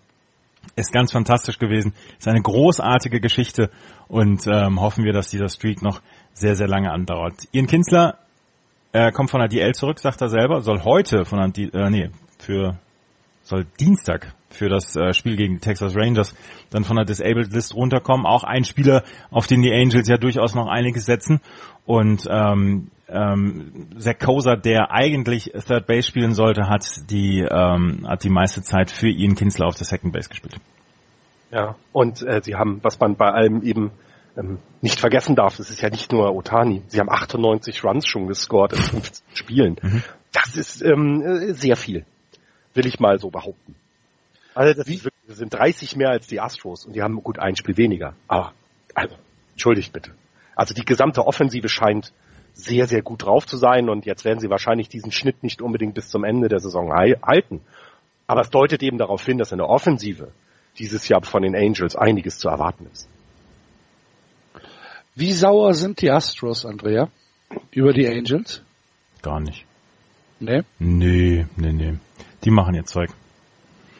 Ist 0.76 0.92
ganz 0.92 1.12
fantastisch 1.12 1.58
gewesen. 1.58 1.94
Ist 2.18 2.28
eine 2.28 2.42
großartige 2.42 3.20
Geschichte 3.20 3.70
und 4.06 4.46
ähm, 4.48 4.82
hoffen 4.82 5.02
wir, 5.02 5.14
dass 5.14 5.30
dieser 5.30 5.48
Streak 5.48 5.80
noch 5.80 6.02
sehr, 6.34 6.56
sehr 6.56 6.68
lange 6.68 6.92
andauert. 6.92 7.48
Ian 7.52 7.68
Kinsler 7.68 8.18
äh, 8.92 9.12
kommt 9.12 9.30
von 9.30 9.40
der 9.40 9.48
DL 9.48 9.72
zurück, 9.72 9.98
sagt 9.98 10.20
er 10.20 10.28
selber, 10.28 10.60
soll 10.60 10.82
heute 10.84 11.24
von 11.24 11.38
der 11.38 11.48
D 11.48 11.70
äh, 11.72 11.88
nee, 11.88 12.10
für 12.38 12.76
soll 13.44 13.64
Dienstag 13.80 14.34
für 14.50 14.68
das 14.68 14.96
äh, 14.96 15.12
Spiel 15.12 15.36
gegen 15.36 15.54
die 15.54 15.60
Texas 15.60 15.94
Rangers 15.96 16.34
dann 16.70 16.84
von 16.84 16.96
der 16.96 17.04
Disabled 17.04 17.52
List 17.52 17.74
runterkommen. 17.74 18.26
Auch 18.26 18.44
ein 18.44 18.64
Spieler, 18.64 19.04
auf 19.30 19.46
den 19.46 19.62
die 19.62 19.72
Angels 19.72 20.08
ja 20.08 20.16
durchaus 20.16 20.54
noch 20.54 20.68
einiges 20.68 21.06
setzen. 21.06 21.40
Und 21.84 22.26
ähm, 22.30 22.90
ähm, 23.08 23.88
Zach 23.98 24.18
Koser, 24.18 24.56
der 24.56 24.90
eigentlich 24.90 25.52
Third 25.66 25.86
Base 25.86 26.08
spielen 26.08 26.34
sollte, 26.34 26.68
hat 26.68 26.84
die 27.10 27.40
ähm, 27.40 28.06
hat 28.06 28.24
die 28.24 28.30
meiste 28.30 28.62
Zeit 28.62 28.90
für 28.90 29.08
Ian 29.08 29.34
Kinsler 29.34 29.66
auf 29.66 29.76
der 29.76 29.86
Second 29.86 30.12
Base 30.12 30.28
gespielt. 30.28 30.56
Ja. 31.50 31.76
Und 31.92 32.22
äh, 32.22 32.42
sie 32.42 32.56
haben, 32.56 32.80
was 32.82 33.00
man 33.00 33.16
bei 33.16 33.30
allem 33.30 33.62
eben 33.62 33.90
ähm, 34.36 34.58
nicht 34.82 35.00
vergessen 35.00 35.34
darf, 35.34 35.58
es 35.58 35.70
ist 35.70 35.80
ja 35.80 35.88
nicht 35.88 36.12
nur 36.12 36.34
Otani. 36.34 36.82
Sie 36.88 37.00
haben 37.00 37.10
98 37.10 37.82
Runs 37.84 38.06
schon 38.06 38.26
gescored 38.26 38.72
in 38.74 38.78
15 38.78 39.24
Spielen. 39.34 39.76
Das 40.32 40.56
ist 40.56 40.82
ähm, 40.82 41.22
äh, 41.22 41.54
sehr 41.54 41.76
viel, 41.76 42.04
will 42.74 42.86
ich 42.86 43.00
mal 43.00 43.18
so 43.18 43.30
behaupten. 43.30 43.74
Also 44.58 44.74
das, 44.74 44.88
ist 44.88 45.04
wirklich, 45.04 45.22
das 45.28 45.36
sind 45.36 45.54
30 45.54 45.94
mehr 45.94 46.08
als 46.08 46.26
die 46.26 46.40
Astros 46.40 46.84
und 46.84 46.96
die 46.96 47.00
haben 47.00 47.22
gut 47.22 47.38
ein 47.38 47.54
Spiel 47.54 47.76
weniger. 47.76 48.14
Aber 48.26 48.54
also, 48.92 49.14
entschuldigt 49.52 49.92
bitte. 49.92 50.10
Also 50.56 50.74
die 50.74 50.84
gesamte 50.84 51.24
Offensive 51.24 51.68
scheint 51.68 52.12
sehr, 52.54 52.88
sehr 52.88 53.02
gut 53.02 53.22
drauf 53.22 53.46
zu 53.46 53.56
sein 53.56 53.88
und 53.88 54.04
jetzt 54.04 54.24
werden 54.24 54.40
sie 54.40 54.50
wahrscheinlich 54.50 54.88
diesen 54.88 55.12
Schnitt 55.12 55.44
nicht 55.44 55.62
unbedingt 55.62 55.94
bis 55.94 56.08
zum 56.08 56.24
Ende 56.24 56.48
der 56.48 56.58
Saison 56.58 56.92
halten. 56.92 57.60
Aber 58.26 58.40
es 58.40 58.50
deutet 58.50 58.82
eben 58.82 58.98
darauf 58.98 59.24
hin, 59.24 59.38
dass 59.38 59.52
in 59.52 59.58
der 59.58 59.68
Offensive 59.68 60.32
dieses 60.76 61.06
Jahr 61.06 61.22
von 61.22 61.42
den 61.42 61.54
Angels 61.54 61.94
einiges 61.94 62.40
zu 62.40 62.48
erwarten 62.48 62.88
ist. 62.92 63.08
Wie 65.14 65.34
sauer 65.34 65.72
sind 65.74 66.02
die 66.02 66.10
Astros, 66.10 66.66
Andrea? 66.66 67.10
Über 67.70 67.92
die 67.92 68.08
Angels? 68.08 68.60
Gar 69.22 69.38
nicht. 69.38 69.64
Ne? 70.40 70.64
Nee, 70.80 71.46
nee, 71.54 71.72
nee. 71.72 71.94
Die 72.42 72.50
machen 72.50 72.74
ihr 72.74 72.86
Zeug. 72.86 73.10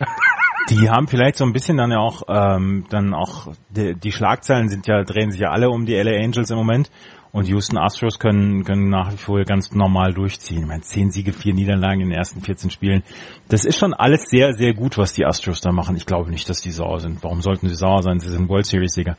Die 0.71 0.91
haben 0.91 1.09
vielleicht 1.09 1.37
so 1.37 1.45
ein 1.45 1.53
bisschen 1.53 1.79
dann 1.79 1.91
ja 1.91 1.99
auch, 1.99 2.23
ähm, 2.29 2.85
dann 2.91 3.15
auch, 3.15 3.49
die, 3.71 3.95
die 3.95 4.13
Schlagzeilen 4.13 4.69
sind 4.69 4.87
ja, 4.87 5.03
drehen 5.03 5.31
sich 5.31 5.41
ja 5.41 5.51
alle 5.51 5.71
um 5.71 5.87
die 5.87 5.95
LA 5.95 6.23
Angels 6.23 6.51
im 6.51 6.57
Moment. 6.57 6.91
Und 7.31 7.47
Houston 7.47 7.77
Astros 7.77 8.19
können, 8.19 8.65
können 8.65 8.89
nach 8.89 9.13
wie 9.13 9.17
vor 9.19 9.43
ganz 9.45 9.73
normal 9.73 10.15
durchziehen. 10.15 10.63
Ich 10.63 10.67
meine, 10.67 10.81
10 10.81 11.11
Siege, 11.11 11.33
4 11.33 11.55
Niederlagen 11.55 12.01
in 12.01 12.09
den 12.09 12.19
ersten 12.19 12.41
14 12.41 12.71
Spielen. 12.71 13.03
Das 13.49 13.67
ist 13.67 13.79
schon 13.79 13.93
alles 13.93 14.31
sehr, 14.31 14.55
sehr 14.55 14.73
gut, 14.73 14.97
was 14.97 15.13
die 15.13 15.27
Astros 15.27 15.61
da 15.61 15.71
machen. 15.71 15.95
Ich 15.97 16.07
glaube 16.07 16.31
nicht, 16.31 16.49
dass 16.49 16.63
die 16.63 16.71
sauer 16.71 17.01
sind. 17.01 17.23
Warum 17.23 17.43
sollten 17.43 17.69
sie 17.69 17.75
sauer 17.75 18.03
sein? 18.03 18.19
Sie 18.19 18.31
sind 18.31 18.49
World 18.49 18.65
Series 18.65 18.95
Sieger. 18.95 19.17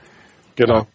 Genau. 0.56 0.88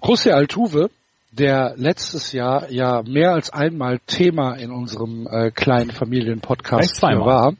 José 0.00 0.30
Altuve, 0.30 0.90
der 1.30 1.74
letztes 1.76 2.32
Jahr 2.32 2.70
ja 2.70 3.02
mehr 3.02 3.32
als 3.32 3.50
einmal 3.50 4.00
Thema 4.06 4.54
in 4.54 4.70
unserem 4.70 5.26
äh, 5.30 5.50
kleinen 5.50 5.90
Familienpodcast 5.90 7.02
war. 7.02 7.52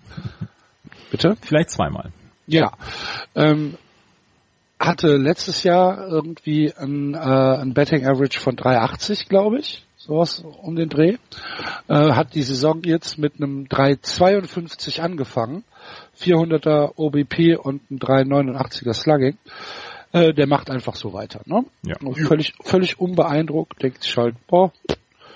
Bitte? 1.10 1.36
Vielleicht 1.42 1.70
zweimal. 1.70 2.10
Ja. 2.46 2.72
Ähm, 3.34 3.76
hatte 4.78 5.16
letztes 5.16 5.62
Jahr 5.62 6.08
irgendwie 6.08 6.72
ein, 6.74 7.14
äh, 7.14 7.18
ein 7.18 7.74
Betting 7.74 8.06
Average 8.06 8.40
von 8.40 8.56
3,80, 8.56 9.28
glaube 9.28 9.58
ich. 9.58 9.84
Sowas 9.96 10.40
um 10.62 10.76
den 10.76 10.88
Dreh. 10.88 11.18
Äh, 11.88 12.12
hat 12.12 12.34
die 12.34 12.42
Saison 12.42 12.82
jetzt 12.84 13.18
mit 13.18 13.34
einem 13.36 13.66
3,52 13.66 15.00
angefangen. 15.00 15.64
400er 16.18 16.92
OBP 16.96 17.56
und 17.56 17.90
ein 17.90 17.98
3,89er 17.98 18.94
Slugging. 18.94 19.36
Äh, 20.12 20.32
der 20.32 20.46
macht 20.46 20.70
einfach 20.70 20.94
so 20.96 21.12
weiter. 21.12 21.42
Ne? 21.44 21.64
Ja. 21.84 21.96
Und 22.02 22.16
Völlig, 22.18 22.54
völlig 22.62 22.98
unbeeindruckt, 22.98 23.82
denkt 23.82 24.02
sich 24.02 24.16
halt, 24.16 24.34
boah, 24.46 24.72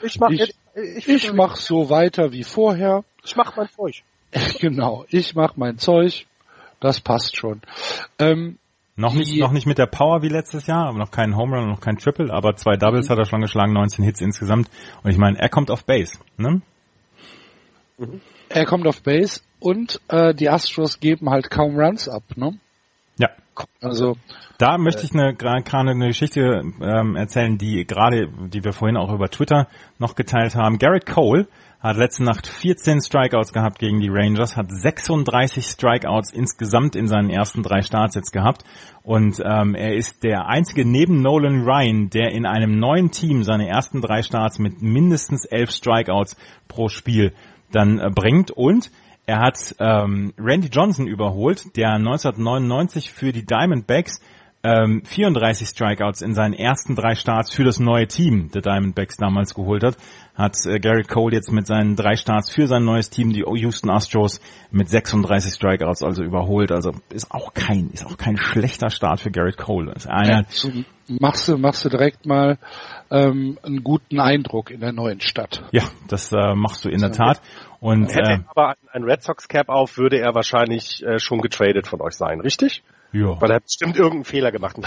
Ich 0.02 0.18
mach, 0.18 0.30
Ich- 0.30 0.54
ich, 0.96 1.08
ich 1.08 1.32
mach 1.32 1.56
so 1.56 1.88
weiter 1.90 2.32
wie 2.32 2.42
vorher. 2.42 3.04
ich 3.24 3.36
mach 3.36 3.56
mein 3.56 3.68
Zeug. 3.70 4.02
genau, 4.60 5.04
ich 5.08 5.34
mach 5.34 5.56
mein 5.56 5.78
Zeug. 5.78 6.26
Das 6.80 7.00
passt 7.00 7.36
schon. 7.36 7.62
Ähm, 8.18 8.58
Noch 8.96 9.14
nicht, 9.14 9.32
Die- 9.32 9.40
noch 9.40 9.52
nicht 9.52 9.66
mit 9.66 9.78
der 9.78 9.86
Power 9.86 10.22
wie 10.22 10.28
letztes 10.28 10.66
Jahr, 10.66 10.86
aber 10.88 10.98
noch 10.98 11.10
keinen 11.10 11.36
Home 11.36 11.56
Run, 11.56 11.68
noch 11.70 11.80
kein 11.80 11.96
Triple, 11.96 12.32
aber 12.32 12.56
zwei 12.56 12.76
Doubles 12.76 13.08
hat 13.10 13.18
er 13.18 13.24
schon 13.24 13.40
geschlagen, 13.40 13.72
19 13.72 14.04
Hits 14.04 14.20
insgesamt. 14.20 14.68
Und 15.02 15.10
ich 15.10 15.16
meine, 15.18 15.38
er 15.38 15.48
kommt 15.48 15.70
auf 15.70 15.84
Base, 15.84 16.18
ne? 16.36 16.60
er 18.48 18.64
kommt 18.66 18.86
auf 18.86 19.02
Base 19.02 19.40
und 19.60 20.00
äh, 20.08 20.34
die 20.34 20.48
Astros 20.48 21.00
geben 21.00 21.30
halt 21.30 21.50
kaum 21.50 21.78
Runs 21.78 22.08
ab. 22.08 22.22
Ne? 22.36 22.58
Ja. 23.18 23.30
Also 23.80 24.16
Da 24.58 24.78
möchte 24.78 25.04
ich 25.04 25.12
eine 25.14 25.34
gerade 25.34 25.64
eine 25.90 26.08
Geschichte 26.08 26.62
ähm, 26.80 27.16
erzählen, 27.16 27.56
die 27.56 27.84
gerade, 27.86 28.28
die 28.48 28.64
wir 28.64 28.72
vorhin 28.72 28.96
auch 28.96 29.12
über 29.12 29.28
Twitter 29.28 29.68
noch 29.98 30.16
geteilt 30.16 30.54
haben. 30.56 30.78
Garrett 30.78 31.06
Cole 31.06 31.46
hat 31.84 31.98
letzte 31.98 32.24
Nacht 32.24 32.46
14 32.46 33.02
Strikeouts 33.02 33.52
gehabt 33.52 33.78
gegen 33.78 34.00
die 34.00 34.08
Rangers, 34.08 34.56
hat 34.56 34.70
36 34.70 35.66
Strikeouts 35.66 36.32
insgesamt 36.32 36.96
in 36.96 37.08
seinen 37.08 37.28
ersten 37.28 37.62
drei 37.62 37.82
Starts 37.82 38.14
jetzt 38.14 38.32
gehabt. 38.32 38.64
Und 39.02 39.38
ähm, 39.44 39.74
er 39.74 39.94
ist 39.94 40.24
der 40.24 40.46
einzige 40.46 40.86
neben 40.86 41.20
Nolan 41.20 41.62
Ryan, 41.62 42.08
der 42.08 42.32
in 42.32 42.46
einem 42.46 42.78
neuen 42.78 43.10
Team 43.10 43.44
seine 43.44 43.68
ersten 43.68 44.00
drei 44.00 44.22
Starts 44.22 44.58
mit 44.58 44.80
mindestens 44.80 45.44
elf 45.44 45.70
Strikeouts 45.72 46.38
pro 46.68 46.88
Spiel 46.88 47.34
dann 47.70 47.98
äh, 47.98 48.08
bringt. 48.08 48.50
Und 48.50 48.90
er 49.26 49.40
hat 49.40 49.76
ähm, 49.78 50.32
Randy 50.38 50.68
Johnson 50.68 51.06
überholt, 51.06 51.76
der 51.76 51.96
1999 51.96 53.12
für 53.12 53.32
die 53.32 53.44
Diamondbacks 53.44 54.22
ähm, 54.64 55.02
34 55.04 55.68
Strikeouts 55.68 56.22
in 56.22 56.34
seinen 56.34 56.54
ersten 56.54 56.96
drei 56.96 57.14
Starts 57.14 57.54
für 57.54 57.64
das 57.64 57.78
neue 57.78 58.08
Team 58.08 58.50
der 58.50 58.62
Diamondbacks 58.62 59.18
damals 59.18 59.54
geholt 59.54 59.84
hat, 59.84 59.98
hat 60.34 60.56
äh, 60.64 60.80
Garrett 60.80 61.08
Cole 61.08 61.34
jetzt 61.34 61.52
mit 61.52 61.66
seinen 61.66 61.96
drei 61.96 62.16
Starts 62.16 62.50
für 62.50 62.66
sein 62.66 62.82
neues 62.82 63.10
Team, 63.10 63.34
die 63.34 63.44
Houston 63.46 63.90
Astros, 63.90 64.40
mit 64.70 64.88
36 64.88 65.52
Strikeouts 65.52 66.02
also 66.02 66.24
überholt. 66.24 66.72
Also 66.72 66.92
ist 67.10 67.30
auch 67.30 67.52
kein, 67.52 67.90
ist 67.90 68.06
auch 68.06 68.16
kein 68.16 68.38
schlechter 68.38 68.88
Start 68.88 69.20
für 69.20 69.30
Garrett 69.30 69.58
Cole. 69.58 69.92
Ist 69.92 70.08
einer, 70.08 70.46
so 70.48 70.70
machst 71.08 71.46
du 71.46 71.58
machst 71.58 71.84
du 71.84 71.90
direkt 71.90 72.24
mal 72.24 72.56
ähm, 73.10 73.58
einen 73.62 73.84
guten 73.84 74.18
Eindruck 74.18 74.70
in 74.70 74.80
der 74.80 74.92
neuen 74.92 75.20
Stadt. 75.20 75.62
ja, 75.72 75.82
das 76.08 76.32
äh, 76.32 76.54
machst 76.54 76.86
du 76.86 76.88
in 76.88 77.00
der 77.00 77.12
Tat. 77.12 77.42
Und 77.80 78.14
Hätte 78.14 78.30
äh, 78.30 78.32
er 78.36 78.44
aber 78.48 78.74
ein 78.92 79.04
Red 79.04 79.22
Sox 79.22 79.46
Cap 79.46 79.68
auf, 79.68 79.98
würde 79.98 80.18
er 80.18 80.34
wahrscheinlich 80.34 81.02
äh, 81.04 81.18
schon 81.18 81.42
getradet 81.42 81.86
von 81.86 82.00
euch 82.00 82.14
sein, 82.14 82.40
richtig? 82.40 82.82
Ja. 83.14 83.40
Weil 83.40 83.50
er 83.50 83.56
hat 83.56 83.64
bestimmt 83.64 83.96
irgendeinen 83.96 84.24
Fehler 84.24 84.52
gemacht. 84.52 84.76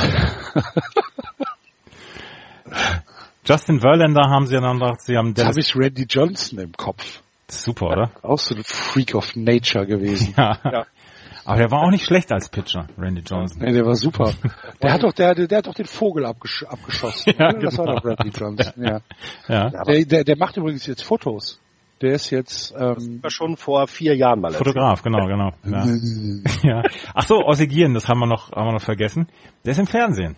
Justin 3.45 3.79
Verlander 3.79 4.29
haben 4.29 4.45
sie 4.45 4.55
ja 4.55 4.61
dann 4.61 4.79
gedacht, 4.79 5.01
sie 5.01 5.15
haben 5.15 5.29
Jetzt 5.29 5.45
habe 5.45 5.59
ich 5.59 5.75
Randy 5.75 6.05
Johnson 6.09 6.59
im 6.59 6.73
Kopf. 6.73 7.21
super, 7.47 7.87
oder? 7.87 8.11
Auch 8.21 8.39
so 8.39 8.55
ein 8.55 8.63
Freak 8.63 9.15
of 9.15 9.35
Nature 9.35 9.87
gewesen. 9.87 10.33
Ja. 10.37 10.59
Ja. 10.63 10.85
Aber 11.47 11.59
der 11.59 11.71
war 11.71 11.83
auch 11.83 11.91
nicht 11.91 12.03
schlecht 12.03 12.29
als 12.33 12.49
Pitcher, 12.49 12.87
Randy 12.97 13.21
Johnson. 13.21 13.61
Nee, 13.61 13.71
der 13.71 13.85
war 13.85 13.95
super. 13.95 14.33
Der 14.83 14.91
hat 14.91 15.01
doch, 15.01 15.13
der, 15.13 15.33
der, 15.33 15.59
hat 15.59 15.65
doch 15.65 15.73
den 15.73 15.85
Vogel 15.85 16.25
abgesch 16.25 16.63
abgeschossen. 16.63 17.33
Ja, 17.39 17.53
ne? 17.53 17.59
Das 17.59 17.77
war 17.77 17.85
genau. 17.85 17.99
doch 17.99 18.05
Randy 18.05 18.29
Johnson, 18.37 18.83
ja. 18.83 18.99
Ja. 19.47 19.69
Der, 19.69 20.05
der, 20.05 20.23
der 20.25 20.37
macht 20.37 20.57
übrigens 20.57 20.85
jetzt 20.85 21.03
Fotos. 21.03 21.59
Der 22.01 22.11
ist 22.11 22.29
jetzt, 22.29 22.75
ähm, 22.77 23.23
war 23.23 23.31
schon 23.31 23.57
vor 23.57 23.87
vier 23.87 24.15
Jahren 24.15 24.41
mal 24.41 24.49
erzählt. 24.49 24.67
Fotograf, 24.67 25.01
genau, 25.01 25.25
genau. 25.25 25.51
Ja. 25.65 25.85
ja. 26.63 26.83
Ach 27.15 27.23
so, 27.23 27.43
Ozzy 27.43 27.67
Guillen, 27.67 27.95
das 27.95 28.07
haben 28.07 28.19
wir 28.19 28.27
noch, 28.27 28.51
haben 28.51 28.67
wir 28.67 28.73
noch 28.73 28.81
vergessen. 28.81 29.27
Der 29.65 29.71
ist 29.71 29.79
im 29.79 29.87
Fernsehen. 29.87 30.35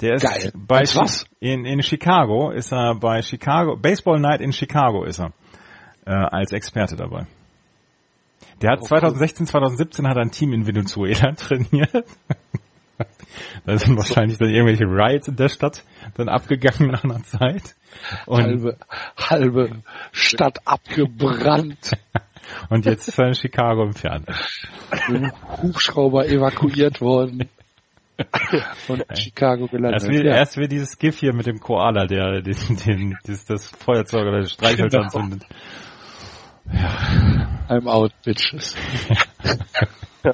Der 0.00 0.14
ist 0.14 0.22
Geil. 0.22 0.52
bei 0.54 0.78
Als 0.78 0.96
was? 0.96 1.26
In, 1.40 1.64
in 1.64 1.82
Chicago 1.82 2.50
ist 2.50 2.72
er 2.72 2.96
bei 2.96 3.22
Chicago 3.22 3.76
Baseball 3.76 4.20
Night 4.20 4.40
in 4.40 4.52
Chicago 4.52 5.04
ist 5.04 5.20
er 5.20 5.32
äh, 6.04 6.12
als 6.12 6.52
Experte 6.52 6.96
dabei. 6.96 7.26
Der 8.60 8.72
hat 8.72 8.84
2016, 8.84 9.46
2017 9.46 10.08
hat 10.08 10.16
er 10.16 10.22
ein 10.22 10.30
Team 10.30 10.52
in 10.52 10.66
Venezuela 10.66 11.32
trainiert. 11.36 12.04
Da 13.66 13.78
sind 13.78 13.96
wahrscheinlich 13.96 14.38
dann 14.38 14.50
irgendwelche 14.50 14.84
Riots 14.84 15.28
in 15.28 15.36
der 15.36 15.48
Stadt 15.48 15.84
dann 16.16 16.28
abgegangen 16.28 16.90
nach 16.90 17.04
einer 17.04 17.22
Zeit. 17.22 17.74
Und, 18.26 18.42
halbe, 18.42 18.76
halbe 19.16 19.70
Stadt 20.12 20.58
abgebrannt. 20.64 21.92
und 22.68 22.84
jetzt 22.86 23.08
ist 23.08 23.18
er 23.18 23.28
in 23.28 23.34
Chicago 23.34 23.84
im 23.84 23.94
Fernsehen. 23.94 24.36
mit 25.08 25.22
dem 25.22 25.32
Hubschrauber 25.62 26.26
evakuiert 26.26 27.00
worden. 27.00 27.48
Und 28.88 29.02
in 29.08 29.16
Chicago 29.16 29.66
gelandet. 29.66 30.04
Erst 30.04 30.08
wie, 30.08 30.24
ja. 30.24 30.36
erst 30.36 30.56
wie 30.56 30.68
dieses 30.68 30.98
GIF 30.98 31.18
hier 31.18 31.34
mit 31.34 31.46
dem 31.46 31.58
Koala, 31.58 32.06
der 32.06 32.42
den, 32.42 32.76
den, 32.86 33.18
dieses, 33.26 33.44
das 33.44 33.70
Feuerzeug 33.70 34.22
oder 34.28 34.40
das 34.40 34.52
Streichholz 34.52 34.92
Genau. 34.92 35.04
anzündet. 35.04 35.44
I'm 37.68 37.86
out, 37.88 38.12
bitches. 38.24 38.76
Ja, 39.08 39.56
ja. 40.24 40.32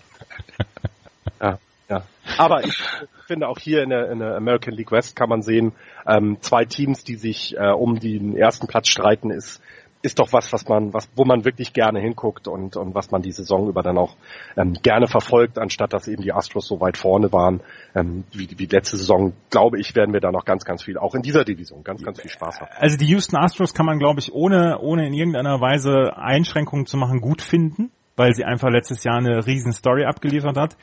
Aber 2.38 2.64
ich 2.64 2.82
finde 3.26 3.48
auch 3.48 3.58
hier 3.58 3.82
in 3.82 3.90
der, 3.90 4.10
in 4.10 4.18
der 4.18 4.36
American 4.36 4.74
League 4.74 4.92
West 4.92 5.16
kann 5.16 5.28
man 5.28 5.42
sehen, 5.42 5.72
ähm, 6.06 6.38
zwei 6.40 6.64
Teams, 6.64 7.04
die 7.04 7.16
sich 7.16 7.56
äh, 7.56 7.70
um 7.70 7.98
den 7.98 8.36
ersten 8.36 8.66
Platz 8.66 8.88
streiten, 8.88 9.30
ist 9.30 9.60
ist 10.02 10.18
doch 10.18 10.32
was, 10.32 10.52
was 10.52 10.66
man, 10.68 10.94
was, 10.94 11.10
wo 11.14 11.24
man 11.24 11.44
wirklich 11.44 11.72
gerne 11.72 12.00
hinguckt 12.00 12.48
und, 12.48 12.76
und 12.76 12.94
was 12.94 13.10
man 13.10 13.20
die 13.22 13.32
Saison 13.32 13.68
über 13.68 13.82
dann 13.82 13.98
auch 13.98 14.16
ähm, 14.56 14.74
gerne 14.82 15.06
verfolgt, 15.06 15.58
anstatt 15.58 15.92
dass 15.92 16.08
eben 16.08 16.22
die 16.22 16.32
Astros 16.32 16.66
so 16.66 16.80
weit 16.80 16.96
vorne 16.96 17.32
waren. 17.32 17.60
Ähm, 17.94 18.24
wie, 18.32 18.48
wie 18.56 18.66
letzte 18.66 18.96
Saison, 18.96 19.34
glaube 19.50 19.78
ich, 19.78 19.94
werden 19.94 20.14
wir 20.14 20.20
da 20.20 20.32
noch 20.32 20.44
ganz, 20.44 20.64
ganz 20.64 20.82
viel, 20.82 20.96
auch 20.96 21.14
in 21.14 21.22
dieser 21.22 21.44
Division, 21.44 21.84
ganz, 21.84 22.02
ganz 22.02 22.20
viel 22.20 22.30
Spaß 22.30 22.60
haben. 22.60 22.70
Also 22.76 22.96
die 22.96 23.06
Houston 23.06 23.36
Astros 23.36 23.74
kann 23.74 23.86
man, 23.86 23.98
glaube 23.98 24.20
ich, 24.20 24.32
ohne, 24.32 24.78
ohne 24.80 25.06
in 25.06 25.12
irgendeiner 25.12 25.60
Weise 25.60 26.16
Einschränkungen 26.16 26.86
zu 26.86 26.96
machen, 26.96 27.20
gut 27.20 27.42
finden, 27.42 27.90
weil 28.16 28.32
sie 28.32 28.44
einfach 28.44 28.70
letztes 28.70 29.04
Jahr 29.04 29.18
eine 29.18 29.46
riesen 29.46 29.72
Story 29.72 30.04
abgeliefert 30.04 30.56
hat 30.56 30.76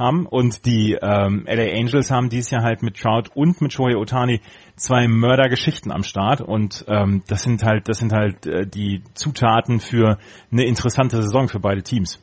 haben 0.00 0.26
und 0.26 0.66
die 0.66 0.98
ähm, 1.00 1.44
LA 1.46 1.78
Angels 1.78 2.10
haben 2.10 2.28
dieses 2.28 2.50
Jahr 2.50 2.64
halt 2.64 2.82
mit 2.82 3.00
Trout 3.00 3.30
und 3.34 3.60
mit 3.60 3.72
Shohei 3.72 3.96
Otani 3.96 4.40
zwei 4.74 5.06
Mördergeschichten 5.06 5.92
am 5.92 6.02
Start 6.02 6.40
und 6.40 6.84
ähm, 6.88 7.22
das 7.28 7.42
sind 7.42 7.62
halt 7.62 7.88
das 7.88 7.98
sind 7.98 8.12
halt 8.12 8.46
äh, 8.46 8.66
die 8.66 9.02
Zutaten 9.14 9.78
für 9.78 10.18
eine 10.50 10.64
interessante 10.64 11.22
Saison 11.22 11.48
für 11.48 11.60
beide 11.60 11.82
Teams. 11.82 12.20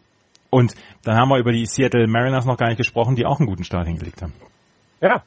Und 0.50 0.76
dann 1.04 1.18
haben 1.18 1.30
wir 1.30 1.38
über 1.38 1.52
die 1.52 1.66
Seattle 1.66 2.08
Mariners 2.08 2.46
noch 2.46 2.58
gar 2.58 2.68
nicht 2.68 2.78
gesprochen, 2.78 3.16
die 3.16 3.26
auch 3.26 3.40
einen 3.40 3.48
guten 3.48 3.64
Start 3.64 3.88
hingelegt 3.88 4.22
haben. 4.22 4.34
Ja, 5.00 5.24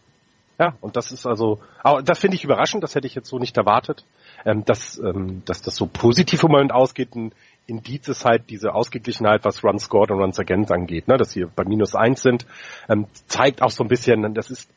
ja, 0.61 0.75
und 0.83 0.95
das 0.97 1.11
ist 1.11 1.25
also, 1.25 1.59
aber 1.83 2.03
das 2.03 2.19
finde 2.19 2.35
ich 2.35 2.45
überraschend, 2.45 2.83
das 2.83 2.95
hätte 2.95 3.07
ich 3.07 3.15
jetzt 3.15 3.31
so 3.31 3.39
nicht 3.39 3.57
erwartet, 3.57 4.05
ähm, 4.45 4.63
dass, 4.67 4.99
ähm, 4.99 5.43
dass 5.47 5.63
das 5.63 5.75
so 5.75 5.87
positiv 5.87 6.45
im 6.45 6.51
Moment 6.51 6.71
ausgeht. 6.71 7.15
Ein 7.17 7.33
Indiz 7.71 8.09
ist 8.09 8.25
halt 8.25 8.51
diese 8.51 8.75
Ausgeglichenheit, 8.75 9.45
was 9.45 9.65
Runs 9.65 9.85
scored 9.85 10.11
und 10.11 10.21
Runs 10.21 10.39
against 10.39 10.73
angeht, 10.73 11.09
ne, 11.09 11.17
dass 11.17 11.35
wir 11.37 11.47
bei 11.47 11.65
minus 11.65 11.95
eins 11.95 12.23
sind, 12.23 12.45
ähm, 12.89 13.07
zeigt 13.27 13.63
auch 13.63 13.71
so 13.71 13.85
ein 13.85 13.89
bisschen, 13.89 14.35
das 14.35 14.51
ist, 14.51 14.71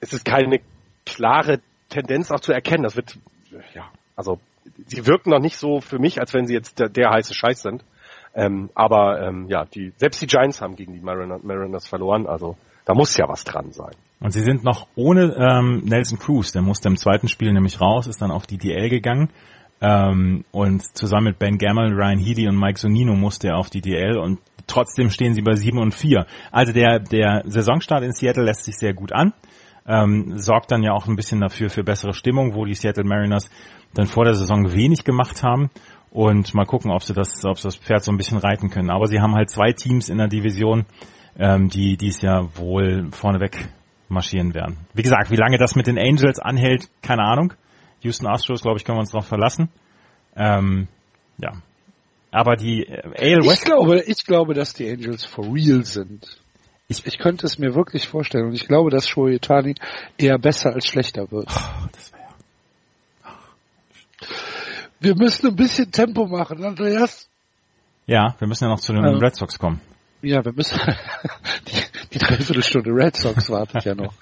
es 0.00 0.12
ist 0.12 0.24
keine 0.24 0.60
klare 1.04 1.60
Tendenz 1.88 2.30
auch 2.30 2.40
zu 2.40 2.52
erkennen. 2.52 2.82
Das 2.82 2.96
wird, 2.96 3.18
ja, 3.74 3.90
also 4.16 4.40
sie 4.86 5.06
wirken 5.06 5.30
noch 5.30 5.40
nicht 5.40 5.56
so 5.56 5.80
für 5.80 5.98
mich, 5.98 6.20
als 6.20 6.34
wenn 6.34 6.46
sie 6.46 6.54
jetzt 6.54 6.78
der, 6.78 6.88
der 6.88 7.10
heiße 7.10 7.34
Scheiß 7.34 7.62
sind. 7.62 7.84
Ähm, 8.34 8.70
aber 8.74 9.20
ähm, 9.20 9.46
ja, 9.48 9.66
die 9.66 9.92
selbst 9.96 10.22
die 10.22 10.26
Giants 10.26 10.62
haben 10.62 10.74
gegen 10.74 10.94
die 10.94 11.00
Mariners, 11.00 11.42
Mariners 11.42 11.86
verloren, 11.86 12.26
also 12.26 12.56
da 12.86 12.94
muss 12.94 13.16
ja 13.16 13.28
was 13.28 13.44
dran 13.44 13.72
sein. 13.72 13.92
Und 14.20 14.30
sie 14.30 14.40
sind 14.40 14.64
noch 14.64 14.86
ohne 14.94 15.34
ähm, 15.36 15.82
Nelson 15.84 16.18
Cruz, 16.18 16.52
der 16.52 16.62
musste 16.62 16.88
im 16.88 16.96
zweiten 16.96 17.28
Spiel 17.28 17.52
nämlich 17.52 17.80
raus, 17.80 18.06
ist 18.06 18.22
dann 18.22 18.30
auf 18.30 18.46
die 18.46 18.56
DL 18.56 18.88
gegangen. 18.88 19.30
Ähm, 19.82 20.44
und 20.52 20.96
zusammen 20.96 21.24
mit 21.24 21.40
Ben 21.40 21.58
Gamel, 21.58 21.92
Ryan 21.92 22.18
Healy 22.18 22.46
und 22.48 22.56
Mike 22.56 22.78
Sonino 22.78 23.16
musste 23.16 23.48
er 23.48 23.56
auf 23.56 23.68
die 23.68 23.80
DL 23.80 24.16
und 24.16 24.38
trotzdem 24.68 25.10
stehen 25.10 25.34
sie 25.34 25.42
bei 25.42 25.56
7 25.56 25.76
und 25.78 25.92
4. 25.92 26.24
Also 26.52 26.72
der, 26.72 27.00
der 27.00 27.42
Saisonstart 27.46 28.04
in 28.04 28.12
Seattle 28.12 28.44
lässt 28.44 28.64
sich 28.64 28.76
sehr 28.76 28.94
gut 28.94 29.12
an. 29.12 29.32
Ähm, 29.84 30.38
sorgt 30.38 30.70
dann 30.70 30.84
ja 30.84 30.92
auch 30.92 31.08
ein 31.08 31.16
bisschen 31.16 31.40
dafür 31.40 31.68
für 31.68 31.82
bessere 31.82 32.14
Stimmung, 32.14 32.54
wo 32.54 32.64
die 32.64 32.74
Seattle 32.74 33.02
Mariners 33.02 33.50
dann 33.92 34.06
vor 34.06 34.24
der 34.24 34.34
Saison 34.34 34.72
wenig 34.72 35.02
gemacht 35.02 35.42
haben. 35.42 35.68
Und 36.12 36.54
mal 36.54 36.66
gucken, 36.66 36.92
ob 36.92 37.02
sie 37.02 37.14
das, 37.14 37.44
ob 37.44 37.58
sie 37.58 37.66
das 37.66 37.76
Pferd 37.76 38.04
so 38.04 38.12
ein 38.12 38.18
bisschen 38.18 38.38
reiten 38.38 38.70
können. 38.70 38.90
Aber 38.90 39.08
sie 39.08 39.20
haben 39.20 39.34
halt 39.34 39.50
zwei 39.50 39.72
Teams 39.72 40.08
in 40.08 40.18
der 40.18 40.28
Division, 40.28 40.84
ähm, 41.36 41.68
die 41.68 41.96
dies 41.96 42.20
Jahr 42.20 42.56
wohl 42.56 43.08
vorneweg 43.10 43.68
marschieren 44.08 44.54
werden. 44.54 44.76
Wie 44.94 45.02
gesagt, 45.02 45.32
wie 45.32 45.36
lange 45.36 45.58
das 45.58 45.74
mit 45.74 45.88
den 45.88 45.98
Angels 45.98 46.38
anhält, 46.38 46.88
keine 47.02 47.22
Ahnung. 47.22 47.54
Houston 48.02 48.26
Astros, 48.26 48.62
glaube 48.62 48.78
ich, 48.78 48.84
können 48.84 48.96
wir 48.98 49.00
uns 49.00 49.10
darauf 49.10 49.26
verlassen. 49.26 49.68
Ähm, 50.36 50.88
ja. 51.38 51.52
Aber 52.30 52.56
die 52.56 52.84
äh, 52.84 53.34
AL 53.34 53.42
Ich 53.44 53.50
West, 53.50 53.64
glaube, 53.64 54.00
ich 54.00 54.24
glaube, 54.24 54.54
dass 54.54 54.74
die 54.74 54.90
Angels 54.90 55.24
for 55.24 55.44
real 55.52 55.84
sind. 55.84 56.38
Ich, 56.88 57.06
ich 57.06 57.18
könnte 57.18 57.46
es 57.46 57.58
mir 57.58 57.74
wirklich 57.74 58.08
vorstellen 58.08 58.46
und 58.46 58.54
ich 58.54 58.66
glaube, 58.66 58.90
dass 58.90 59.08
Shohei 59.08 59.36
Ohtani 59.36 59.74
eher 60.18 60.38
besser 60.38 60.72
als 60.74 60.86
schlechter 60.86 61.30
wird. 61.30 61.46
das 61.92 62.12
wär, 62.12 62.28
Wir 65.00 65.14
müssen 65.16 65.48
ein 65.48 65.56
bisschen 65.56 65.90
Tempo 65.90 66.26
machen, 66.26 66.64
Andreas. 66.64 67.28
ja, 68.06 68.34
wir 68.38 68.48
müssen 68.48 68.64
ja 68.64 68.70
noch 68.70 68.80
zu 68.80 68.92
den 68.92 69.04
Ähm. 69.04 69.16
Red 69.18 69.36
Sox 69.36 69.58
kommen. 69.58 69.80
Ja, 70.22 70.44
wir 70.44 70.52
müssen, 70.52 70.78
die, 71.68 71.91
die 72.12 72.18
Dreiviertelstunde 72.18 72.90
Red 72.90 73.16
Sox 73.16 73.50
wartet 73.50 73.84
ja 73.84 73.94
noch. 73.94 74.14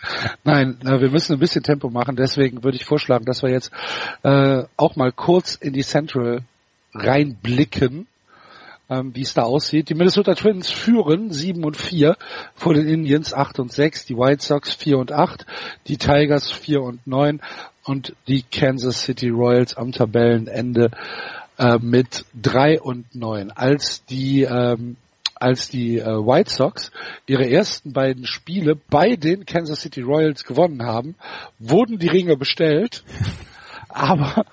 Nein, 0.44 0.78
wir 0.82 1.10
müssen 1.10 1.34
ein 1.34 1.38
bisschen 1.38 1.62
Tempo 1.62 1.90
machen, 1.90 2.16
deswegen 2.16 2.62
würde 2.62 2.76
ich 2.76 2.84
vorschlagen, 2.84 3.24
dass 3.24 3.42
wir 3.42 3.50
jetzt 3.50 3.70
äh, 4.22 4.64
auch 4.76 4.96
mal 4.96 5.12
kurz 5.12 5.54
in 5.54 5.72
die 5.72 5.82
Central 5.82 6.42
reinblicken, 6.94 8.06
ähm, 8.88 9.14
wie 9.14 9.22
es 9.22 9.34
da 9.34 9.42
aussieht. 9.42 9.88
Die 9.88 9.94
Minnesota 9.94 10.34
Twins 10.34 10.70
führen 10.70 11.30
7 11.32 11.64
und 11.64 11.76
4 11.76 12.16
vor 12.54 12.74
den 12.74 12.88
Indians 12.88 13.32
8 13.32 13.60
und 13.60 13.72
6, 13.72 14.06
die 14.06 14.16
White 14.16 14.42
Sox 14.42 14.74
4 14.74 14.98
und 14.98 15.12
8, 15.12 15.46
die 15.86 15.96
Tigers 15.96 16.50
4 16.50 16.82
und 16.82 17.06
9 17.06 17.40
und 17.84 18.14
die 18.28 18.42
Kansas 18.42 19.02
City 19.02 19.30
Royals 19.30 19.76
am 19.76 19.92
Tabellenende 19.92 20.90
äh, 21.58 21.78
mit 21.80 22.24
3 22.40 22.80
und 22.80 23.14
9. 23.14 23.50
Als 23.50 24.04
die 24.04 24.42
ähm, 24.42 24.96
als 25.40 25.68
die 25.68 25.98
äh, 25.98 26.04
White 26.04 26.50
Sox 26.50 26.92
ihre 27.26 27.48
ersten 27.50 27.92
beiden 27.92 28.26
Spiele 28.26 28.76
bei 28.76 29.16
den 29.16 29.46
Kansas 29.46 29.80
City 29.80 30.02
Royals 30.02 30.44
gewonnen 30.44 30.82
haben, 30.84 31.16
wurden 31.58 31.98
die 31.98 32.08
Ringe 32.08 32.36
bestellt, 32.36 33.02
aber 33.88 34.44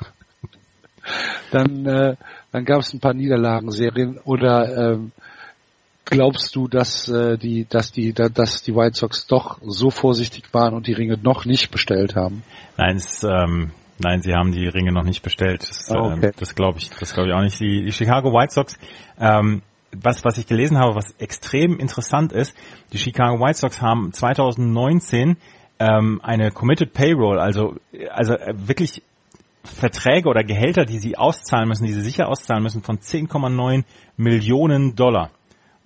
dann, 1.52 1.86
äh, 1.86 2.16
dann 2.52 2.66
gab 2.66 2.80
es 2.82 2.94
ein 2.94 3.00
paar 3.00 3.14
Niederlagenserien 3.14 4.18
oder 4.26 4.94
ähm, 4.94 5.12
glaubst 6.06 6.56
du, 6.56 6.68
dass 6.68 7.08
äh, 7.10 7.38
die, 7.38 7.66
dass 7.70 7.92
die, 7.92 8.14
da- 8.14 8.30
dass 8.30 8.62
die 8.64 8.76
White 8.76 8.98
Sox 8.98 9.28
doch 9.28 9.60
so 9.66 9.90
vorsichtig 9.90 10.54
waren 10.54 10.74
und 10.74 10.88
die 10.88 10.94
Ringe 10.94 11.18
noch 11.22 11.46
nicht 11.46 11.72
bestellt 11.72 12.16
haben? 12.16 12.44
Nein, 12.78 12.98
es, 12.98 13.24
ähm, 13.24 13.72
nein, 14.00 14.22
sie 14.22 14.34
haben 14.34 14.52
die 14.52 14.68
Ringe 14.68 14.92
noch 14.92 15.04
nicht 15.04 15.22
bestellt. 15.22 15.62
Das, 15.62 15.90
Ah, 15.92 16.00
okay. 16.14 16.28
ähm, 16.28 16.32
das 16.38 16.56
glaube 16.56 16.80
ich, 16.80 16.90
das 16.90 17.14
glaube 17.14 17.30
ich 17.30 17.36
auch 17.36 17.42
nicht. 17.42 17.60
Die, 17.60 17.84
die 17.86 17.92
Chicago 17.92 18.32
White 18.34 18.54
Sox, 18.54 18.78
ähm, 19.20 19.62
was, 19.92 20.26
was 20.26 20.38
ich 20.38 20.48
gelesen 20.48 20.78
habe, 20.78 20.96
was 20.96 21.12
extrem 21.20 21.80
interessant 21.80 22.32
ist, 22.32 22.56
die 22.94 22.98
Chicago 22.98 23.40
White 23.40 23.60
Sox 23.60 23.82
haben 23.82 24.12
2019 24.14 25.38
ähm, 25.80 26.22
eine 26.24 26.52
Committed 26.52 26.94
Payroll, 26.94 27.40
also, 27.40 27.76
also 28.12 28.34
äh, 28.34 28.54
wirklich 28.56 29.04
Verträge 29.64 30.30
oder 30.30 30.44
Gehälter, 30.44 30.86
die 30.86 30.98
sie 30.98 31.18
auszahlen 31.18 31.68
müssen, 31.68 31.86
die 31.86 31.94
sie 31.94 32.02
sicher 32.02 32.30
auszahlen 32.30 32.64
müssen, 32.64 32.82
von 32.82 33.00
10,9 33.00 33.84
Millionen 34.16 34.96
Dollar. 34.96 35.32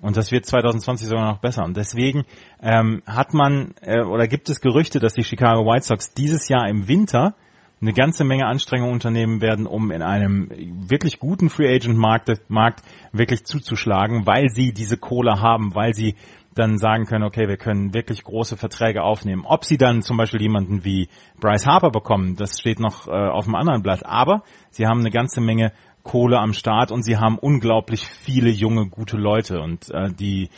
Und 0.01 0.17
das 0.17 0.31
wird 0.31 0.45
2020 0.45 1.07
sogar 1.07 1.31
noch 1.31 1.39
besser. 1.39 1.63
Und 1.63 1.77
deswegen 1.77 2.25
ähm, 2.61 3.03
hat 3.05 3.33
man 3.33 3.75
äh, 3.81 4.01
oder 4.01 4.27
gibt 4.27 4.49
es 4.49 4.61
Gerüchte, 4.61 4.99
dass 4.99 5.13
die 5.13 5.23
Chicago 5.23 5.65
White 5.65 5.85
Sox 5.85 6.13
dieses 6.13 6.47
Jahr 6.47 6.67
im 6.67 6.87
Winter 6.87 7.35
eine 7.81 7.93
ganze 7.93 8.23
Menge 8.23 8.45
Anstrengungen 8.45 8.93
unternehmen 8.93 9.41
werden, 9.41 9.65
um 9.65 9.91
in 9.91 10.03
einem 10.03 10.49
wirklich 10.87 11.19
guten 11.19 11.49
Free 11.49 11.73
Agent 11.73 11.97
Markt, 11.97 12.29
Markt 12.47 12.83
wirklich 13.11 13.43
zuzuschlagen, 13.43 14.27
weil 14.27 14.49
sie 14.49 14.71
diese 14.71 14.97
Kohle 14.97 15.41
haben, 15.41 15.73
weil 15.73 15.93
sie 15.93 16.15
dann 16.53 16.77
sagen 16.77 17.05
können, 17.05 17.23
okay, 17.23 17.47
wir 17.47 17.57
können 17.57 17.93
wirklich 17.93 18.23
große 18.23 18.57
Verträge 18.57 19.01
aufnehmen. 19.01 19.45
Ob 19.45 19.65
sie 19.65 19.77
dann 19.77 20.01
zum 20.01 20.17
Beispiel 20.17 20.41
jemanden 20.41 20.83
wie 20.83 21.07
Bryce 21.39 21.65
Harper 21.65 21.89
bekommen, 21.89 22.35
das 22.35 22.59
steht 22.59 22.79
noch 22.79 23.07
äh, 23.07 23.11
auf 23.11 23.45
dem 23.45 23.55
anderen 23.55 23.81
Blatt. 23.81 24.05
Aber 24.05 24.43
sie 24.69 24.85
haben 24.85 24.99
eine 24.99 25.11
ganze 25.11 25.41
Menge 25.41 25.71
Kohle 26.03 26.39
am 26.39 26.53
Start 26.53 26.91
und 26.91 27.03
sie 27.03 27.17
haben 27.17 27.37
unglaublich 27.37 28.05
viele 28.05 28.49
junge, 28.49 28.87
gute 28.87 29.17
Leute 29.17 29.61
und 29.61 29.89
äh, 29.91 30.11
die 30.11 30.49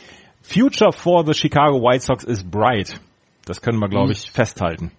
Future 0.42 0.92
for 0.92 1.24
the 1.24 1.32
Chicago 1.32 1.80
White 1.80 2.04
Sox 2.04 2.24
is 2.24 2.42
bright. 2.42 3.00
Das 3.46 3.62
können 3.62 3.78
wir, 3.78 3.88
glaube 3.88 4.12
ich, 4.12 4.30
festhalten. 4.30 4.90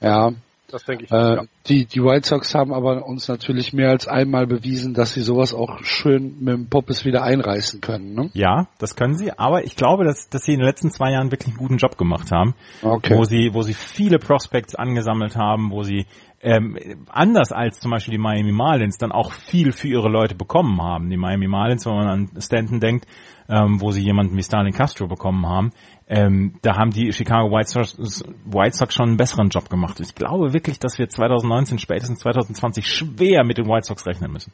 Ja, 0.00 0.32
Das 0.70 0.84
denke 0.84 1.04
ich. 1.04 1.10
äh, 1.10 1.16
ja. 1.16 1.42
die, 1.66 1.86
die 1.86 2.02
White 2.02 2.28
Sox 2.28 2.54
haben 2.54 2.74
aber 2.74 3.06
uns 3.06 3.26
natürlich 3.28 3.72
mehr 3.72 3.90
als 3.90 4.06
einmal 4.06 4.46
bewiesen, 4.46 4.92
dass 4.92 5.14
sie 5.14 5.22
sowas 5.22 5.54
auch 5.54 5.82
schön 5.82 6.36
mit 6.40 6.54
dem 6.54 6.68
Poppes 6.68 7.04
wieder 7.06 7.22
einreißen 7.22 7.80
können. 7.80 8.14
Ne? 8.14 8.30
Ja, 8.34 8.68
das 8.78 8.94
können 8.94 9.16
sie, 9.16 9.32
aber 9.32 9.64
ich 9.64 9.76
glaube, 9.76 10.04
dass, 10.04 10.28
dass 10.28 10.42
sie 10.42 10.52
in 10.52 10.58
den 10.58 10.66
letzten 10.66 10.90
zwei 10.90 11.10
Jahren 11.12 11.30
wirklich 11.30 11.48
einen 11.54 11.58
guten 11.58 11.78
Job 11.78 11.96
gemacht 11.96 12.30
haben, 12.30 12.54
Okay. 12.82 13.16
wo 13.16 13.24
sie, 13.24 13.50
wo 13.54 13.62
sie 13.62 13.74
viele 13.74 14.18
Prospects 14.18 14.74
angesammelt 14.74 15.36
haben, 15.36 15.70
wo 15.70 15.82
sie 15.82 16.06
ähm, 16.40 16.78
anders 17.08 17.50
als 17.50 17.80
zum 17.80 17.90
Beispiel 17.90 18.12
die 18.12 18.18
Miami 18.18 18.52
Marlins 18.52 18.96
dann 18.98 19.10
auch 19.10 19.32
viel 19.32 19.72
für 19.72 19.88
ihre 19.88 20.08
Leute 20.08 20.34
bekommen 20.36 20.80
haben. 20.80 21.10
Die 21.10 21.16
Miami 21.16 21.48
Marlins, 21.48 21.84
wenn 21.86 21.94
man 21.94 22.06
an 22.08 22.30
Stanton 22.40 22.78
denkt, 22.78 23.06
ähm, 23.48 23.80
wo 23.80 23.90
sie 23.90 24.02
jemanden 24.02 24.36
wie 24.36 24.42
Starling 24.42 24.74
Castro 24.74 25.08
bekommen 25.08 25.46
haben, 25.46 25.72
ähm, 26.08 26.54
da 26.62 26.76
haben 26.76 26.90
die 26.90 27.12
Chicago 27.12 27.50
White 27.50 27.68
Sox, 27.68 28.24
White 28.46 28.76
Sox 28.76 28.94
schon 28.94 29.08
einen 29.08 29.16
besseren 29.18 29.50
Job 29.50 29.68
gemacht. 29.68 30.00
Ich 30.00 30.14
glaube 30.14 30.54
wirklich, 30.54 30.78
dass 30.78 30.98
wir 30.98 31.08
2019, 31.08 31.78
spätestens 31.78 32.20
2020 32.20 32.86
schwer 32.86 33.44
mit 33.44 33.58
den 33.58 33.66
White 33.66 33.86
Sox 33.86 34.06
rechnen 34.06 34.32
müssen. 34.32 34.52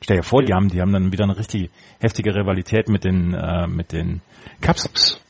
Stell 0.00 0.18
dir 0.18 0.22
vor, 0.22 0.42
die 0.42 0.52
haben, 0.52 0.68
die 0.68 0.80
haben 0.80 0.92
dann 0.92 1.12
wieder 1.12 1.24
eine 1.24 1.38
richtig 1.38 1.70
heftige 2.00 2.34
Rivalität 2.34 2.88
mit 2.88 3.04
den, 3.04 3.32
äh, 3.32 3.66
mit 3.68 3.92
den 3.92 4.22
Cubs. 4.60 5.20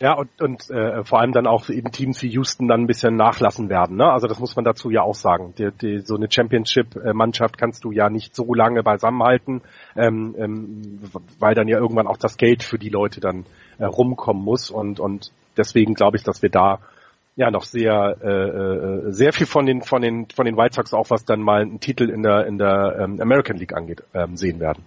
Ja, 0.00 0.14
und, 0.14 0.30
und 0.40 0.68
äh, 0.70 1.04
vor 1.04 1.20
allem 1.20 1.30
dann 1.30 1.46
auch 1.46 1.68
eben 1.68 1.92
Teams 1.92 2.22
wie 2.22 2.28
Houston 2.30 2.66
dann 2.66 2.80
ein 2.80 2.86
bisschen 2.88 3.14
nachlassen 3.14 3.68
werden. 3.68 3.96
Ne? 3.96 4.12
Also 4.12 4.26
das 4.26 4.40
muss 4.40 4.56
man 4.56 4.64
dazu 4.64 4.90
ja 4.90 5.02
auch 5.02 5.14
sagen. 5.14 5.54
Die, 5.58 5.70
die, 5.80 6.00
so 6.00 6.16
eine 6.16 6.26
Championship-Mannschaft 6.28 7.56
kannst 7.56 7.84
du 7.84 7.92
ja 7.92 8.10
nicht 8.10 8.34
so 8.34 8.52
lange 8.52 8.82
beisammenhalten, 8.82 9.62
ähm, 9.94 10.34
ähm, 10.36 11.00
weil 11.38 11.54
dann 11.54 11.68
ja 11.68 11.78
irgendwann 11.78 12.08
auch 12.08 12.16
das 12.16 12.36
Geld 12.36 12.64
für 12.64 12.78
die 12.78 12.88
Leute 12.88 13.20
dann 13.20 13.46
äh, 13.78 13.84
rumkommen 13.84 14.42
muss. 14.42 14.70
Und, 14.70 15.00
und 15.00 15.32
deswegen 15.56 15.94
glaube 15.94 16.16
ich, 16.16 16.22
dass 16.22 16.42
wir 16.42 16.50
da 16.50 16.80
ja 17.36 17.50
noch 17.50 17.64
sehr 17.64 18.16
äh, 18.22 19.08
äh, 19.08 19.12
sehr 19.12 19.32
viel 19.32 19.46
von 19.46 19.64
den 19.64 19.82
von 19.82 20.02
den 20.02 20.26
von 20.28 20.44
den 20.44 20.56
White 20.56 20.74
Sox 20.74 20.92
auch 20.92 21.08
was 21.08 21.24
dann 21.24 21.40
mal 21.40 21.62
einen 21.62 21.80
Titel 21.80 22.10
in 22.10 22.22
der 22.22 22.46
in 22.46 22.58
der 22.58 22.98
ähm, 23.00 23.20
American 23.20 23.56
League 23.56 23.74
angeht 23.74 24.02
ähm, 24.12 24.36
sehen 24.36 24.60
werden. 24.60 24.84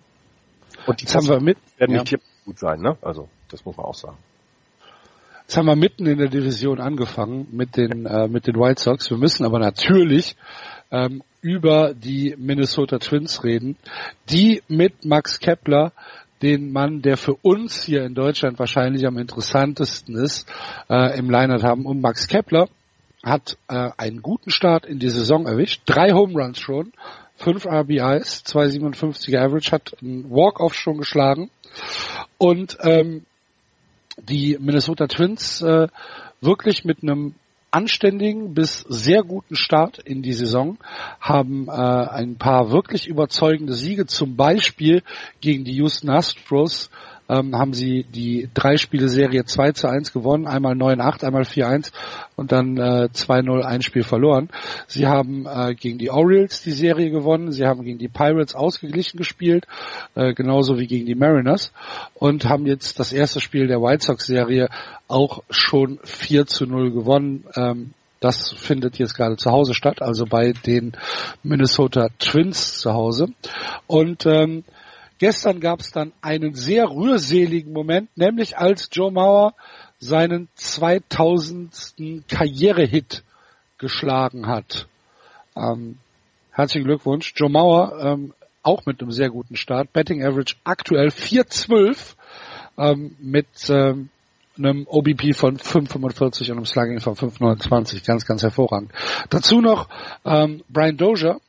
Und 0.86 1.02
die 1.02 1.08
haben 1.08 1.28
wir 1.28 1.40
mit, 1.42 1.58
werden 1.78 1.94
ja. 1.96 2.02
nicht 2.02 2.10
hier 2.10 2.20
gut 2.46 2.60
sein, 2.60 2.82
ne? 2.82 2.98
Also 3.02 3.30
das 3.50 3.66
muss 3.66 3.76
man 3.78 3.88
auch 3.88 3.96
sagen. 3.96 4.18
Jetzt 5.42 5.58
haben 5.58 5.66
wir 5.66 5.76
mitten 5.76 6.06
in 6.06 6.18
der 6.18 6.28
Division 6.28 6.80
angefangen 6.80 7.48
mit 7.52 7.78
den 7.78 8.06
äh, 8.06 8.28
mit 8.28 8.48
den 8.48 8.56
White 8.56 8.82
Sox. 8.82 9.10
Wir 9.10 9.18
müssen 9.18 9.46
aber 9.46 9.60
natürlich 9.60 10.36
ähm, 10.92 11.24
über 11.42 11.94
die 11.94 12.36
Minnesota 12.38 12.98
Twins 13.00 13.44
reden, 13.44 13.78
die 14.30 14.64
mit 14.68 15.06
Max 15.06 15.40
Kepler 15.40 15.94
den 16.42 16.72
Mann, 16.72 17.02
der 17.02 17.18
für 17.18 17.36
uns 17.36 17.84
hier 17.84 18.04
in 18.04 18.14
Deutschland 18.14 18.60
wahrscheinlich 18.60 19.06
am 19.06 19.18
interessantesten 19.18 20.16
ist, 20.18 20.52
äh, 20.90 21.18
im 21.18 21.30
Lineup 21.30 21.64
haben. 21.64 21.86
Und 21.86 22.02
Max 22.02 22.28
Kepler 22.28 22.68
hat 23.24 23.58
äh, 23.68 23.90
einen 23.98 24.22
guten 24.22 24.52
Start 24.52 24.86
in 24.86 25.00
die 25.00 25.10
Saison 25.10 25.48
erwischt. 25.48 25.82
Drei 25.86 26.12
Home 26.12 26.34
Runs 26.34 26.60
schon, 26.60 26.92
fünf 27.36 27.66
RBIs, 27.66 28.44
2,57er 28.46 29.40
Average, 29.40 29.72
hat 29.72 29.96
einen 30.02 30.30
Walk-Off 30.30 30.74
schon 30.74 30.98
geschlagen. 30.98 31.50
Und 32.38 32.78
ähm, 32.82 33.26
die 34.18 34.58
Minnesota 34.60 35.08
Twins 35.08 35.62
äh, 35.62 35.88
wirklich 36.42 36.86
mit 36.86 37.02
einem 37.02 37.36
anständigen 37.76 38.54
bis 38.54 38.86
sehr 38.88 39.22
guten 39.24 39.58
Start 39.58 40.00
in 40.00 40.22
die 40.22 40.32
Saison, 40.32 40.78
haben 41.20 41.68
äh, 41.68 41.72
ein 41.72 42.38
paar 42.38 42.72
wirklich 42.72 43.06
überzeugende 43.06 43.74
Siege, 43.74 44.06
zum 44.06 44.38
Beispiel 44.38 45.04
gegen 45.42 45.66
die 45.66 45.76
Houston 45.76 46.10
Astros 46.10 46.90
ähm, 47.30 47.56
haben 47.56 47.74
sie 47.74 48.04
die 48.04 48.50
drei 48.54 48.78
Spiele 48.78 49.10
Serie 49.10 49.46
2 49.46 49.72
zu 49.72 49.88
1 49.88 50.14
gewonnen, 50.14 50.48
einmal 50.48 50.74
9-8, 50.74 51.24
einmal 51.26 51.44
4-1 51.44 51.92
und 52.36 52.52
dann 52.52 52.78
äh, 52.78 53.10
2-0 53.14 53.62
ein 53.62 53.82
Spiel 53.82 54.04
verloren. 54.04 54.50
Sie 54.88 55.08
haben 55.08 55.46
äh, 55.46 55.74
gegen 55.76 55.98
die 55.98 56.12
Orioles 56.12 56.62
die 56.62 56.72
Serie 56.72 57.10
gewonnen, 57.10 57.52
sie 57.52 57.66
haben 57.66 57.84
gegen 57.84 57.98
die 57.98 58.08
Pirates 58.08 58.56
ausgeglichen 58.56 59.18
gespielt, 59.18 59.66
äh, 60.16 60.34
genauso 60.34 60.78
wie 60.78 60.88
gegen 60.88 61.06
die 61.06 61.16
Mariners 61.16 61.72
und 62.14 62.46
haben 62.46 62.66
jetzt 62.66 63.00
das 63.00 63.14
erste 63.14 63.42
Spiel 63.42 63.68
der 63.68 63.82
White 63.82 64.06
Sox 64.06 64.26
Serie 64.26 64.70
auch 65.08 65.44
schon 65.50 66.00
4 66.04 66.46
zu 66.46 66.66
0 66.66 66.92
gewonnen. 66.92 67.46
Ähm, 67.56 67.94
das 68.20 68.54
findet 68.54 68.98
jetzt 68.98 69.14
gerade 69.14 69.36
zu 69.38 69.52
Hause 69.52 69.74
statt, 69.74 70.02
also 70.02 70.26
bei 70.26 70.54
den 70.54 70.94
Minnesota 71.44 72.08
Twins 72.18 72.80
zu 72.80 72.94
Hause. 72.94 73.28
Und 73.88 74.26
ähm, 74.26 74.64
gestern 75.20 75.60
gab 75.60 75.80
es 75.80 75.92
dann 75.92 76.12
einen 76.22 76.54
sehr 76.54 76.90
rührseligen 76.90 77.74
Moment, 77.74 78.10
nämlich 78.18 78.58
als 78.58 78.90
Joe 78.92 79.12
Mauer 79.12 79.54
seinen 80.00 80.50
2000. 80.56 82.26
Karrierehit 82.28 83.24
geschlagen 83.78 84.48
hat. 84.48 84.88
Ähm, 85.56 85.98
herzlichen 86.52 86.86
Glückwunsch. 86.86 87.34
Joe 87.36 87.50
Mauer 87.50 88.00
ähm, 88.02 88.34
auch 88.64 88.86
mit 88.86 89.02
einem 89.02 89.12
sehr 89.12 89.30
guten 89.30 89.56
Start. 89.56 89.94
Betting 89.94 90.24
Average 90.24 90.56
aktuell 90.64 91.10
4,12 91.10 92.16
ähm, 92.78 93.16
mit 93.20 93.48
ähm, 93.70 94.10
einem 94.58 94.88
OBP 94.88 95.36
von 95.36 95.58
5,45 95.58 96.52
und 96.52 96.58
einem 96.58 96.66
Slugging 96.66 97.00
von 97.00 97.16
5,29. 97.16 98.06
Ganz, 98.06 98.26
ganz 98.26 98.44
hervorragend. 98.44 98.92
Dazu 99.30 99.62
noch 99.62 99.90
ähm, 100.24 100.64
Brian 100.70 100.98
Dozier, 100.98 101.40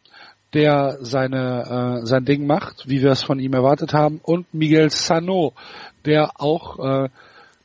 der 0.54 0.98
seine 1.00 2.00
äh, 2.02 2.06
sein 2.06 2.24
Ding 2.24 2.46
macht, 2.46 2.88
wie 2.88 3.02
wir 3.02 3.10
es 3.10 3.22
von 3.22 3.38
ihm 3.38 3.52
erwartet 3.52 3.92
haben, 3.92 4.20
und 4.22 4.52
Miguel 4.54 4.90
Sano, 4.90 5.52
der 6.04 6.40
auch 6.40 6.78
äh, 6.78 7.08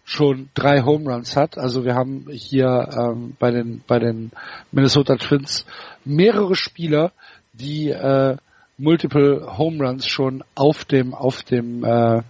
schon 0.03 0.49
drei 0.53 0.81
Home 0.81 1.09
Runs 1.09 1.35
hat. 1.35 1.57
Also 1.57 1.85
wir 1.85 1.95
haben 1.95 2.27
hier 2.31 2.89
ähm, 2.97 3.35
bei 3.39 3.51
den 3.51 3.81
bei 3.87 3.99
den 3.99 4.31
Minnesota 4.71 5.15
Twins 5.15 5.65
mehrere 6.03 6.55
Spieler, 6.55 7.11
die 7.53 7.89
äh, 7.89 8.35
multiple 8.77 9.57
Home 9.57 9.85
Runs 9.85 10.07
schon 10.07 10.43
auf 10.55 10.83
dem 10.85 11.13
auf 11.13 11.43
dem 11.43 11.83
äh, 11.83 12.21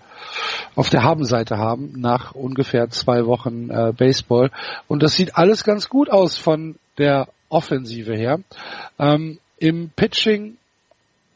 auf 0.75 0.89
der 0.89 1.03
Habenseite 1.03 1.57
haben 1.57 1.93
nach 1.97 2.33
ungefähr 2.33 2.89
zwei 2.89 3.25
Wochen 3.25 3.69
äh, 3.69 3.93
Baseball 3.97 4.51
und 4.87 5.01
das 5.01 5.15
sieht 5.15 5.35
alles 5.35 5.63
ganz 5.63 5.89
gut 5.89 6.11
aus 6.11 6.37
von 6.37 6.75
der 6.97 7.29
Offensive 7.49 8.15
her. 8.15 8.39
Ähm, 8.99 9.39
Im 9.61 9.91
Pitching 9.95 10.57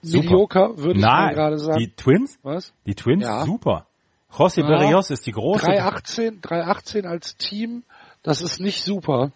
Super. 0.02 0.24
mediocre 0.24 0.78
würde 0.78 1.00
ich 1.00 1.06
gerade 1.06 1.60
sagen. 1.60 1.80
die 1.80 1.90
Twins? 1.90 2.40
Was? 2.44 2.74
Die 2.86 2.96
Twins, 2.96 3.24
Ja. 3.24 3.46
super. 3.46 3.86
José 4.32 4.62
Ja. 4.62 4.68
Berrios 4.68 5.12
ist 5.12 5.26
die 5.26 5.32
große. 5.32 5.66
318, 5.66 6.42
318 6.42 7.06
als 7.06 7.38
Team, 7.38 7.84
das 8.24 8.42
ist 8.42 8.60
nicht 8.60 8.84
super. 8.84 9.32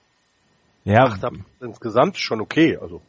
Ja, 0.83 1.05
Ach, 1.21 1.31
insgesamt 1.61 2.17
schon 2.17 2.41
okay. 2.41 2.77
Also 2.81 3.01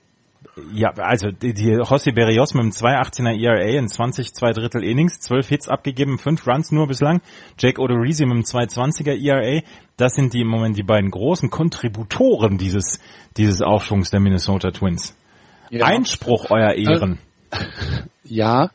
ja, 0.72 0.90
also 0.96 1.30
die, 1.30 1.52
die 1.54 1.76
José 1.76 2.14
Berrios 2.14 2.54
mit 2.54 2.62
einem 2.62 2.72
2,18er 2.72 3.38
ERA 3.38 3.78
in 3.78 3.88
20 3.88 4.34
zwei 4.34 4.52
Drittel 4.52 4.82
Innings, 4.84 5.20
12 5.20 5.48
Hits 5.48 5.68
abgegeben, 5.68 6.18
5 6.18 6.46
Runs 6.46 6.72
nur 6.72 6.86
bislang. 6.86 7.20
Jake 7.58 7.80
Odorizzi 7.80 8.24
mit 8.24 8.32
einem 8.34 8.42
2,20er 8.44 9.16
ERA. 9.16 9.62
Das 9.96 10.14
sind 10.14 10.32
die 10.34 10.40
im 10.40 10.48
Moment 10.48 10.76
die 10.76 10.82
beiden 10.82 11.10
großen 11.10 11.50
Kontributoren 11.50 12.58
dieses 12.58 13.00
dieses 13.36 13.62
Aufschwungs 13.62 14.10
der 14.10 14.20
Minnesota 14.20 14.70
Twins. 14.70 15.14
Ja. 15.70 15.86
Einspruch, 15.86 16.50
euer 16.50 16.72
Ehren. 16.74 17.18
Ja, 18.22 18.70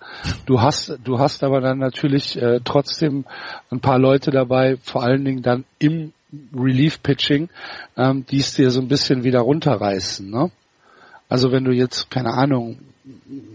du 0.46 0.60
hast, 0.60 1.00
du 1.06 1.18
hast 1.18 1.42
aber 1.42 1.62
dann 1.62 1.78
natürlich 1.78 2.36
äh, 2.36 2.60
trotzdem 2.62 3.24
ein 3.72 3.80
paar 3.80 3.98
Leute 3.98 4.30
dabei, 4.30 4.76
vor 4.84 5.02
allen 5.02 5.24
Dingen 5.24 5.44
dann 5.44 5.64
im 5.80 6.12
Relief 6.54 7.02
Pitching, 7.02 7.48
ähm, 7.96 8.26
die 8.30 8.40
es 8.40 8.56
dir 8.56 8.70
so 8.70 8.82
ein 8.82 8.90
bisschen 8.90 9.24
wieder 9.24 9.40
runterreißen. 9.40 10.30
Ne? 10.30 10.52
Also 11.30 11.54
wenn 11.54 11.64
du 11.64 11.72
jetzt 11.72 12.12
keine 12.12 12.34
Ahnung 12.34 12.80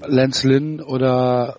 Lance 0.06 0.48
Lynn 0.48 0.80
oder 0.80 1.58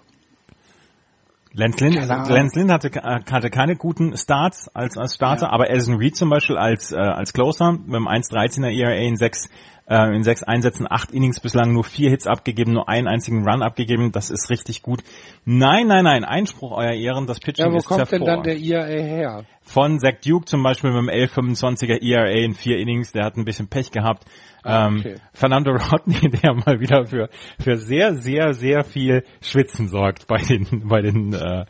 Lance 1.53 1.83
Lynn. 1.83 1.93
Lance 1.93 2.59
Lynn 2.59 2.71
hatte, 2.71 2.87
äh, 2.95 3.19
hatte 3.29 3.49
keine 3.49 3.75
guten 3.75 4.15
Starts 4.17 4.69
als, 4.73 4.97
als 4.97 5.15
Starter, 5.15 5.47
Ja. 5.47 5.51
aber 5.51 5.65
Addison 5.65 5.97
Reed 5.97 6.15
zum 6.15 6.29
Beispiel 6.29 6.57
als, 6.57 6.91
äh, 6.91 6.95
als 6.95 7.33
Closer 7.33 7.73
mit 7.73 7.93
einem 7.93 8.07
1,13er 8.07 8.71
ERA 8.71 8.93
in 8.93 9.17
sechs, 9.17 9.49
äh, 9.87 10.15
in 10.15 10.23
sechs 10.23 10.43
Einsätzen, 10.43 10.87
acht 10.89 11.11
Innings 11.11 11.39
bislang, 11.39 11.73
nur 11.73 11.83
vier 11.83 12.09
Hits 12.09 12.27
abgegeben, 12.27 12.73
nur 12.73 12.87
einen 12.87 13.07
einzigen 13.07 13.47
Run 13.47 13.61
abgegeben, 13.61 14.11
das 14.11 14.29
ist 14.29 14.49
richtig 14.49 14.81
gut. 14.81 15.03
Nein, 15.45 15.87
nein, 15.87 16.03
nein, 16.03 16.23
Einspruch, 16.23 16.71
euer 16.71 16.93
Ehren, 16.93 17.27
das 17.27 17.39
Pitching 17.39 17.65
ja, 17.65 17.71
wo 17.71 17.77
ist 17.77 17.85
kommt 17.85 18.11
denn 18.11 18.23
dann 18.25 18.43
der 18.43 18.57
IAA 18.57 18.85
her? 18.85 19.45
Von 19.63 19.99
Zach 19.99 20.15
Duke 20.25 20.45
zum 20.45 20.63
Beispiel 20.63 20.91
mit 20.91 20.99
einem 20.99 21.09
11,25er 21.09 22.01
ERA 22.01 22.29
in 22.29 22.53
vier 22.55 22.77
Innings, 22.77 23.11
der 23.11 23.25
hat 23.25 23.37
ein 23.37 23.45
bisschen 23.45 23.67
Pech 23.67 23.91
gehabt. 23.91 24.25
Ah, 24.63 24.87
Ähm, 24.87 24.97
okay. 24.99 25.15
Fernando 25.33 25.71
Rodney, 25.71 26.29
der 26.43 26.53
mal 26.53 26.79
wieder 26.79 27.05
für, 27.05 27.29
für 27.59 27.77
sehr, 27.77 28.15
sehr, 28.15 28.53
sehr 28.53 28.83
viel 28.83 29.23
Schwitzen 29.41 29.87
sorgt 29.87 30.27
bei 30.27 30.37
den, 30.37 30.87
bei 30.87 31.01
den, 31.01 31.33
äh, 31.33 31.65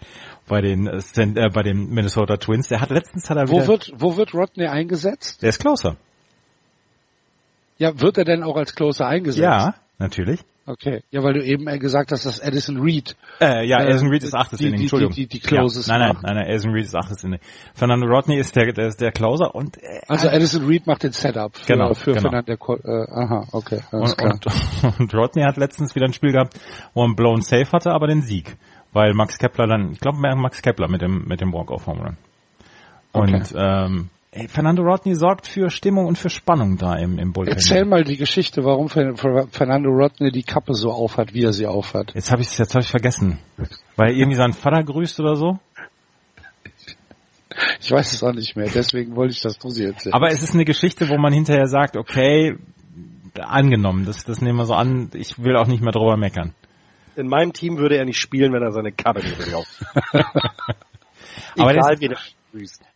bei 0.47 0.61
den, 0.61 0.87
äh, 0.87 0.97
äh, 0.97 1.49
bei 1.49 1.63
den 1.63 1.89
Minnesota 1.89 2.37
Twins. 2.37 2.67
Der 2.67 2.81
hat 2.81 2.89
letztens 2.89 3.29
hat 3.29 3.37
er 3.37 3.47
wieder, 3.47 3.63
Wo 3.63 3.67
wird, 3.67 3.91
wo 3.95 4.17
wird 4.17 4.33
Rodney 4.33 4.67
eingesetzt? 4.67 5.41
der 5.41 5.49
ist 5.49 5.59
closer. 5.59 5.95
Ja, 7.81 7.99
wird 7.99 8.19
er 8.19 8.25
denn 8.25 8.43
auch 8.43 8.57
als 8.57 8.75
Closer 8.75 9.07
eingesetzt? 9.07 9.41
Ja, 9.41 9.73
natürlich. 9.97 10.41
Okay. 10.67 11.01
Ja, 11.09 11.23
weil 11.23 11.33
du 11.33 11.43
eben 11.43 11.65
gesagt 11.79 12.11
hast, 12.11 12.27
dass 12.27 12.37
Edison 12.37 12.79
Reed. 12.79 13.15
Äh, 13.41 13.65
ja, 13.65 13.81
Edison 13.81 14.09
Reed 14.09 14.21
ist 14.21 14.35
achtes 14.35 14.61
Inning, 14.61 14.81
Entschuldigung. 14.81 15.15
Die, 15.15 15.25
die, 15.25 15.39
die 15.39 15.47
Closes 15.47 15.87
ja, 15.87 15.97
nein, 15.97 16.09
nein, 16.09 16.21
nein, 16.21 16.35
nein, 16.35 16.45
Edison 16.45 16.73
Reed 16.73 16.85
ist 16.85 16.95
achtes 16.95 17.23
Inning. 17.23 17.39
Fernando 17.73 18.05
Rodney 18.05 18.37
ist 18.37 18.55
der, 18.55 18.71
der, 18.71 18.85
ist 18.85 19.01
der 19.01 19.11
Closer 19.11 19.55
und, 19.55 19.77
äh, 19.81 19.99
Also 20.07 20.27
Edison 20.27 20.67
Reed 20.67 20.85
macht 20.85 21.01
den 21.01 21.11
Setup 21.11 21.57
für, 21.57 21.73
Genau, 21.73 21.95
für 21.95 22.13
genau. 22.13 22.29
Fernando. 22.29 22.51
Äh, 22.53 23.11
aha, 23.11 23.47
okay. 23.51 23.79
und, 23.89 24.21
und, 24.21 24.45
und 24.99 25.13
Rodney 25.15 25.41
hat 25.41 25.57
letztens 25.57 25.95
wieder 25.95 26.05
ein 26.05 26.13
Spiel 26.13 26.33
gehabt, 26.33 26.59
wo 26.93 27.01
er 27.01 27.05
einen 27.05 27.15
blown 27.15 27.41
Safe 27.41 27.71
hatte, 27.71 27.89
aber 27.89 28.05
den 28.05 28.21
Sieg. 28.21 28.57
Weil 28.93 29.15
Max 29.15 29.39
Kepler 29.39 29.65
dann, 29.65 29.91
ich 29.91 29.99
glaube 29.99 30.19
Max 30.19 30.61
Kepler 30.61 30.87
mit 30.87 31.01
dem, 31.01 31.25
mit 31.27 31.41
dem 31.41 31.51
Walk-Off-Home 31.51 32.03
Run. 32.03 32.17
Und, 33.11 33.55
ähm, 33.57 34.11
ey, 34.31 34.47
Fernando 34.47 34.81
Rodney 34.83 35.15
sorgt 35.15 35.47
für 35.47 35.69
Stimmung 35.69 36.05
und 36.07 36.17
für 36.17 36.29
Spannung 36.29 36.77
da 36.77 36.95
im, 36.95 37.19
im 37.19 37.33
Bullpen. 37.33 37.53
Erzähl 37.53 37.85
mal 37.85 38.03
die 38.03 38.17
Geschichte, 38.17 38.63
warum 38.63 38.87
Fer- 38.87 39.15
Fer- 39.17 39.47
Fernando 39.51 39.89
Rodney 39.89 40.31
die 40.31 40.43
Kappe 40.43 40.73
so 40.73 40.91
aufhat, 40.91 41.33
wie 41.33 41.43
er 41.43 41.53
sie 41.53 41.67
aufhat. 41.67 42.13
Jetzt 42.15 42.31
habe 42.31 42.41
ich 42.41 42.57
jetzt 42.57 42.73
hab 42.75 42.81
ich 42.81 42.89
vergessen. 42.89 43.39
Weil 43.95 44.13
irgendwie 44.15 44.37
sein 44.37 44.53
Vater 44.53 44.83
grüßt 44.83 45.19
oder 45.19 45.35
so. 45.35 45.59
Ich 47.81 47.91
weiß 47.91 48.13
es 48.13 48.23
auch 48.23 48.33
nicht 48.33 48.55
mehr, 48.55 48.69
deswegen 48.73 49.15
wollte 49.15 49.33
ich, 49.33 49.41
dass 49.41 49.57
du 49.59 49.69
sie 49.69 49.83
erzählst. 49.85 50.13
Aber 50.13 50.29
es 50.29 50.41
ist 50.41 50.53
eine 50.53 50.63
Geschichte, 50.63 51.09
wo 51.09 51.17
man 51.17 51.33
hinterher 51.33 51.67
sagt, 51.67 51.97
okay, 51.97 52.55
angenommen, 53.37 54.05
das, 54.05 54.23
das 54.23 54.41
nehmen 54.41 54.57
wir 54.57 54.65
so 54.65 54.73
an, 54.73 55.09
ich 55.13 55.37
will 55.43 55.57
auch 55.57 55.67
nicht 55.67 55.81
mehr 55.81 55.91
drüber 55.91 56.15
meckern. 56.15 56.53
In 57.17 57.27
meinem 57.27 57.51
Team 57.51 57.77
würde 57.77 57.97
er 57.97 58.05
nicht 58.05 58.19
spielen, 58.19 58.53
wenn 58.53 58.63
er 58.63 58.71
seine 58.71 58.93
Kabel 58.93 59.23
nicht 59.23 59.53
auf. 59.53 59.67
Aber 61.57 61.71
Egal, 61.71 61.75
das- 61.75 61.99
wie 61.99 62.07
der. 62.07 62.17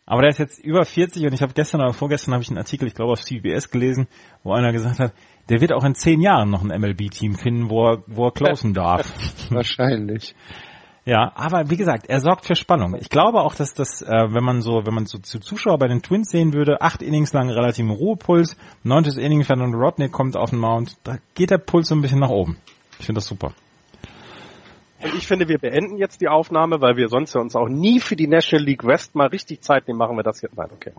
Aber 0.04 0.22
der 0.22 0.30
ist 0.30 0.38
jetzt 0.38 0.58
über 0.58 0.84
40 0.84 1.24
und 1.24 1.32
ich 1.32 1.42
habe 1.42 1.52
gestern 1.52 1.80
oder 1.80 1.92
vorgestern 1.92 2.34
habe 2.34 2.42
ich 2.42 2.48
einen 2.48 2.58
Artikel, 2.58 2.86
ich 2.86 2.94
glaube 2.94 3.12
auf 3.12 3.22
CBS 3.22 3.70
gelesen, 3.70 4.06
wo 4.42 4.52
einer 4.52 4.72
gesagt 4.72 4.98
hat, 4.98 5.12
der 5.48 5.60
wird 5.60 5.72
auch 5.72 5.84
in 5.84 5.94
zehn 5.94 6.20
Jahren 6.20 6.50
noch 6.50 6.62
ein 6.62 6.80
MLB-Team 6.80 7.36
finden, 7.36 7.70
wo 7.70 7.86
er, 7.86 8.02
wo 8.06 8.26
er 8.26 8.32
closen 8.32 8.74
darf. 8.74 9.12
Wahrscheinlich. 9.50 10.34
Ja, 11.04 11.30
aber 11.36 11.70
wie 11.70 11.76
gesagt, 11.76 12.06
er 12.08 12.20
sorgt 12.20 12.46
für 12.46 12.56
Spannung. 12.56 12.96
Ich 12.96 13.10
glaube 13.10 13.40
auch, 13.40 13.54
dass 13.54 13.74
das, 13.74 14.02
äh, 14.02 14.34
wenn 14.34 14.42
man 14.42 14.60
so, 14.60 14.86
wenn 14.86 14.94
man 14.94 15.06
so 15.06 15.18
zu 15.18 15.38
Zuschauer 15.38 15.78
bei 15.78 15.86
den 15.86 16.02
Twins 16.02 16.30
sehen 16.30 16.52
würde, 16.52 16.80
acht 16.80 17.00
Innings 17.00 17.32
lang 17.32 17.48
relativen 17.48 17.92
Ruhepuls, 17.92 18.56
neuntes 18.82 19.16
Inning, 19.16 19.44
Fernando 19.44 19.78
Rodney 19.78 20.08
kommt 20.08 20.36
auf 20.36 20.50
den 20.50 20.58
Mount, 20.58 20.96
da 21.04 21.18
geht 21.34 21.50
der 21.50 21.58
Puls 21.58 21.88
so 21.88 21.94
ein 21.94 22.02
bisschen 22.02 22.18
nach 22.18 22.30
oben. 22.30 22.58
Ich 22.98 23.06
finde 23.06 23.18
das 23.18 23.26
super. 23.26 23.52
Und 25.02 25.14
ich 25.14 25.26
finde, 25.26 25.48
wir 25.48 25.58
beenden 25.58 25.98
jetzt 25.98 26.20
die 26.20 26.28
Aufnahme, 26.28 26.80
weil 26.80 26.96
wir 26.96 27.08
sonst 27.08 27.34
ja 27.34 27.40
uns 27.40 27.54
auch 27.54 27.68
nie 27.68 28.00
für 28.00 28.16
die 28.16 28.26
National 28.26 28.64
League 28.64 28.84
West 28.84 29.14
mal 29.14 29.28
richtig 29.28 29.62
Zeit 29.62 29.86
nehmen. 29.86 29.98
Machen 29.98 30.16
wir 30.16 30.22
das 30.22 30.40
jetzt? 30.40 30.56
Nein, 30.56 30.70
okay. 30.72 30.92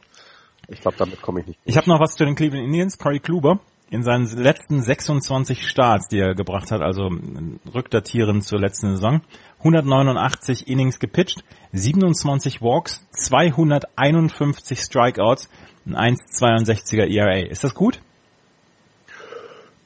Ich 0.67 0.81
glaube, 0.81 0.97
damit 0.97 1.21
komme 1.21 1.41
ich 1.41 1.47
nicht. 1.47 1.59
Ich 1.65 1.77
habe 1.77 1.89
noch 1.89 1.99
was 1.99 2.15
zu 2.15 2.25
den 2.25 2.35
Cleveland 2.35 2.65
Indians. 2.65 2.97
Corey 2.97 3.19
Kluber 3.19 3.59
in 3.89 4.03
seinen 4.03 4.25
letzten 4.25 4.81
26 4.81 5.67
Starts, 5.67 6.09
die 6.09 6.19
er 6.19 6.35
gebracht 6.35 6.71
hat, 6.71 6.81
also 6.81 7.07
äh, 7.07 7.69
rückdatieren 7.73 8.41
zur 8.41 8.59
letzten 8.59 8.91
Saison, 8.91 9.21
189 9.59 10.67
Innings 10.67 10.99
gepitcht, 10.99 11.43
27 11.71 12.61
Walks, 12.61 13.07
251 13.11 14.79
Strikeouts, 14.79 15.49
ein 15.85 16.17
1,62er 16.17 17.07
ERA. 17.07 17.47
Ist 17.47 17.63
das 17.63 17.73
gut? 17.73 18.01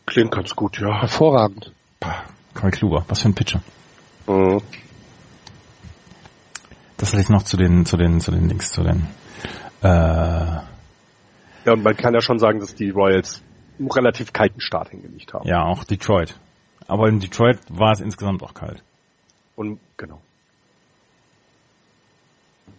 Klingt 0.07 0.31
ganz 0.31 0.55
gut, 0.55 0.79
ja. 0.79 0.99
Hervorragend. 0.99 1.71
Pah, 1.99 2.23
Corey 2.55 2.71
Kluber, 2.71 3.05
was 3.07 3.21
für 3.21 3.29
ein 3.29 3.35
Pitcher. 3.35 3.61
Mhm. 4.27 4.61
Das 6.97 7.11
hatte 7.11 7.21
ich 7.21 7.29
noch 7.29 7.43
zu 7.43 7.57
den, 7.57 7.85
zu 7.85 7.97
den, 7.97 8.19
zu 8.19 8.31
den 8.31 8.47
Dings, 8.47 8.71
zu 8.71 8.83
den, 8.83 9.07
äh, 9.81 9.87
Ja, 9.87 10.63
und 11.65 11.83
man 11.83 11.95
kann 11.97 12.13
ja 12.13 12.21
schon 12.21 12.37
sagen, 12.37 12.59
dass 12.59 12.75
die 12.75 12.91
Royals 12.91 13.41
einen 13.79 13.89
relativ 13.89 14.33
kalten 14.33 14.61
Start 14.61 14.89
hingelegt 14.89 15.33
haben. 15.33 15.47
ja, 15.47 15.63
auch 15.63 15.83
Detroit. 15.83 16.39
Aber 16.87 17.07
in 17.07 17.19
Detroit 17.19 17.59
war 17.69 17.91
es 17.91 18.01
insgesamt 18.01 18.43
auch 18.43 18.53
kalt. 18.53 18.83
Und 19.55 19.79
genau. 19.97 20.21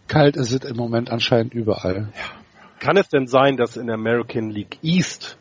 Kalt 0.06 0.36
ist 0.36 0.52
es 0.52 0.68
im 0.70 0.76
Moment 0.76 1.10
anscheinend 1.10 1.54
überall. 1.54 2.08
Kann 2.78 2.96
es 2.96 3.08
denn 3.08 3.26
sein, 3.26 3.56
dass 3.56 3.76
in 3.76 3.86
der 3.86 3.94
American 3.94 4.50
League 4.50 4.78
East 4.82 5.38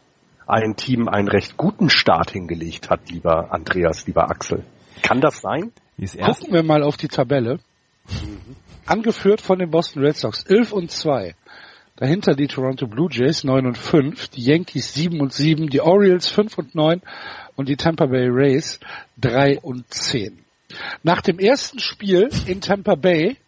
ein 0.47 0.75
Team 0.75 1.07
einen 1.07 1.27
recht 1.27 1.57
guten 1.57 1.89
Start 1.89 2.31
hingelegt 2.31 2.89
hat, 2.89 3.09
lieber 3.09 3.51
Andreas, 3.51 4.05
lieber 4.07 4.29
Axel? 4.29 4.63
Kann 5.01 5.21
das 5.21 5.41
sein? 5.41 5.71
Gucken 6.39 6.53
wir 6.53 6.63
mal 6.63 6.83
auf 6.83 6.97
die 6.97 7.07
Tabelle. 7.07 7.59
Angeführt 8.85 9.39
von 9.41 9.59
den 9.59 9.69
Boston 9.69 10.03
Red 10.03 10.17
Sox 10.17 10.43
11 10.43 10.71
und 10.73 10.91
2. 10.91 11.35
Dahinter 11.97 12.33
die 12.33 12.47
Toronto 12.47 12.87
Blue 12.87 13.09
Jays 13.11 13.43
9 13.43 13.67
und 13.67 13.77
5, 13.77 14.29
die 14.29 14.43
Yankees 14.43 14.93
7 14.95 15.21
und 15.21 15.31
7, 15.33 15.69
die 15.69 15.81
Orioles 15.81 16.27
5 16.29 16.57
und 16.57 16.73
9 16.73 17.01
und 17.55 17.69
die 17.69 17.75
Tampa 17.75 18.07
Bay 18.07 18.27
Rays 18.27 18.79
3 19.19 19.59
und 19.59 19.87
10. 19.93 20.39
Nach 21.03 21.21
dem 21.21 21.37
ersten 21.37 21.77
Spiel 21.79 22.29
in 22.47 22.59
Tampa 22.61 22.95
Bay 22.95 23.37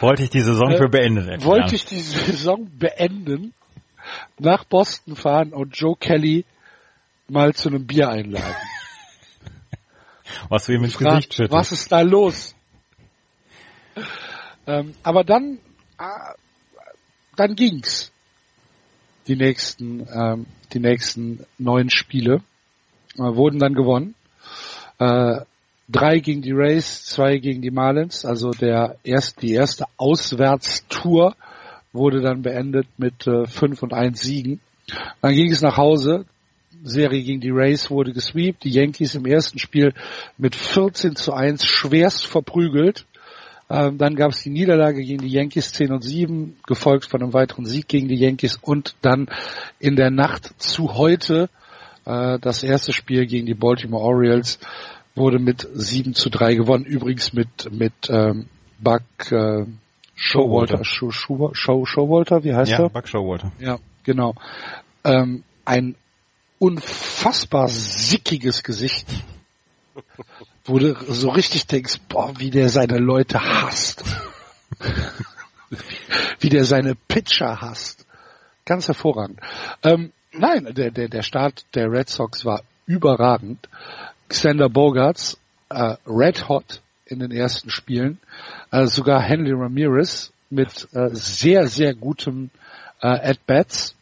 wollte 0.00 0.22
ich 0.24 0.30
die 0.30 0.40
Saison 0.40 0.70
Äh, 0.72 0.76
für 0.76 0.88
beendet 0.88 1.28
erklären. 1.28 1.44
wollte 1.50 1.74
ich 1.74 1.84
die 1.86 2.00
Saison 2.00 2.68
beenden, 2.78 3.52
nach 4.38 4.64
Boston 4.64 5.16
fahren 5.16 5.52
und 5.52 5.76
Joe 5.76 5.96
Kelly 5.98 6.44
mal 7.30 7.54
zu 7.54 7.68
einem 7.68 7.86
Bier 7.86 8.08
einladen. 8.08 8.54
was 10.48 10.66
du 10.66 10.72
ihm 10.72 10.84
ins 10.84 10.98
Gesicht 10.98 11.34
schüttest. 11.34 11.52
was 11.52 11.72
ist 11.72 11.90
da 11.92 12.00
los? 12.00 12.54
Ähm, 14.66 14.94
aber 15.02 15.24
dann, 15.24 15.58
äh, 15.98 16.34
dann 17.36 17.54
ging's. 17.54 18.12
Die 19.26 19.36
nächsten, 19.36 20.06
ähm, 20.12 20.46
die 20.72 20.80
nächsten 20.80 21.44
neun 21.58 21.90
Spiele 21.90 22.42
äh, 23.16 23.22
wurden 23.22 23.58
dann 23.58 23.74
gewonnen. 23.74 24.14
Äh, 24.98 25.40
drei 25.88 26.20
gegen 26.20 26.42
die 26.42 26.52
Rays, 26.52 27.04
zwei 27.04 27.38
gegen 27.38 27.62
die 27.62 27.70
Marlins. 27.70 28.24
Also 28.24 28.50
der 28.50 28.96
erst, 29.02 29.42
die 29.42 29.52
erste 29.52 29.86
Auswärtstour 29.96 31.36
wurde 31.92 32.20
dann 32.20 32.42
beendet 32.42 32.86
mit 32.96 33.26
äh, 33.26 33.46
fünf 33.46 33.82
und 33.82 33.92
eins 33.92 34.20
Siegen. 34.20 34.60
Dann 35.20 35.34
ging 35.34 35.50
es 35.50 35.62
nach 35.62 35.76
Hause. 35.76 36.26
Serie 36.82 37.22
gegen 37.22 37.40
die 37.40 37.50
Rays 37.50 37.90
wurde 37.90 38.12
gesweept. 38.12 38.64
Die 38.64 38.70
Yankees 38.70 39.14
im 39.14 39.26
ersten 39.26 39.58
Spiel 39.58 39.92
mit 40.38 40.54
14 40.54 41.16
zu 41.16 41.32
1 41.32 41.64
schwerst 41.64 42.26
verprügelt. 42.26 43.06
Ähm, 43.68 43.98
dann 43.98 44.16
gab 44.16 44.32
es 44.32 44.42
die 44.42 44.50
Niederlage 44.50 45.02
gegen 45.02 45.22
die 45.22 45.30
Yankees 45.30 45.72
10 45.72 45.92
und 45.92 46.02
7, 46.02 46.56
gefolgt 46.66 47.06
von 47.06 47.22
einem 47.22 47.32
weiteren 47.32 47.66
Sieg 47.66 47.86
gegen 47.86 48.08
die 48.08 48.16
Yankees 48.18 48.58
und 48.60 48.96
dann 49.00 49.28
in 49.78 49.94
der 49.94 50.10
Nacht 50.10 50.60
zu 50.60 50.96
heute 50.96 51.48
äh, 52.04 52.38
das 52.40 52.64
erste 52.64 52.92
Spiel 52.92 53.26
gegen 53.26 53.46
die 53.46 53.54
Baltimore 53.54 54.02
Orioles 54.02 54.58
wurde 55.14 55.38
mit 55.38 55.68
7 55.72 56.14
zu 56.14 56.30
3 56.30 56.54
gewonnen. 56.54 56.84
Übrigens 56.84 57.32
mit 57.32 57.70
mit 57.70 57.92
ähm, 58.08 58.46
Buck 58.80 59.02
äh, 59.30 59.66
Showalter, 60.14 60.84
Show, 60.84 61.10
Show, 61.10 61.50
Show, 61.54 61.86
Showalter, 61.86 62.44
wie 62.44 62.54
heißt 62.54 62.72
ja, 62.72 62.80
er? 62.80 62.88
Buck 62.90 63.08
Showalter. 63.08 63.52
Ja, 63.58 63.78
genau. 64.04 64.34
Ähm, 65.04 65.44
ein 65.64 65.94
unfassbar 66.60 67.68
sickiges 67.68 68.62
Gesicht. 68.62 69.08
Wo 70.64 70.78
du 70.78 70.94
so 71.08 71.30
richtig 71.30 71.66
denkst, 71.66 71.98
boah, 72.08 72.38
wie 72.38 72.50
der 72.50 72.68
seine 72.68 72.98
Leute 72.98 73.40
hasst. 73.40 74.04
wie 76.38 76.48
der 76.48 76.64
seine 76.64 76.94
Pitcher 76.94 77.60
hasst. 77.60 78.06
Ganz 78.64 78.86
hervorragend. 78.86 79.40
Ähm, 79.82 80.12
nein, 80.32 80.72
der, 80.74 80.90
der, 80.90 81.08
der 81.08 81.22
Start 81.22 81.64
der 81.74 81.90
Red 81.90 82.08
Sox 82.08 82.44
war 82.44 82.62
überragend. 82.86 83.68
Xander 84.28 84.68
Bogarts, 84.68 85.38
äh, 85.70 85.96
red 86.06 86.48
hot 86.48 86.82
in 87.06 87.18
den 87.18 87.32
ersten 87.32 87.70
Spielen. 87.70 88.18
Äh, 88.70 88.86
sogar 88.86 89.22
Henry 89.22 89.52
Ramirez 89.52 90.32
mit 90.50 90.88
äh, 90.92 91.08
sehr, 91.12 91.66
sehr 91.68 91.94
gutem 91.94 92.50
äh, 93.00 93.08
At-Bats. 93.08 93.96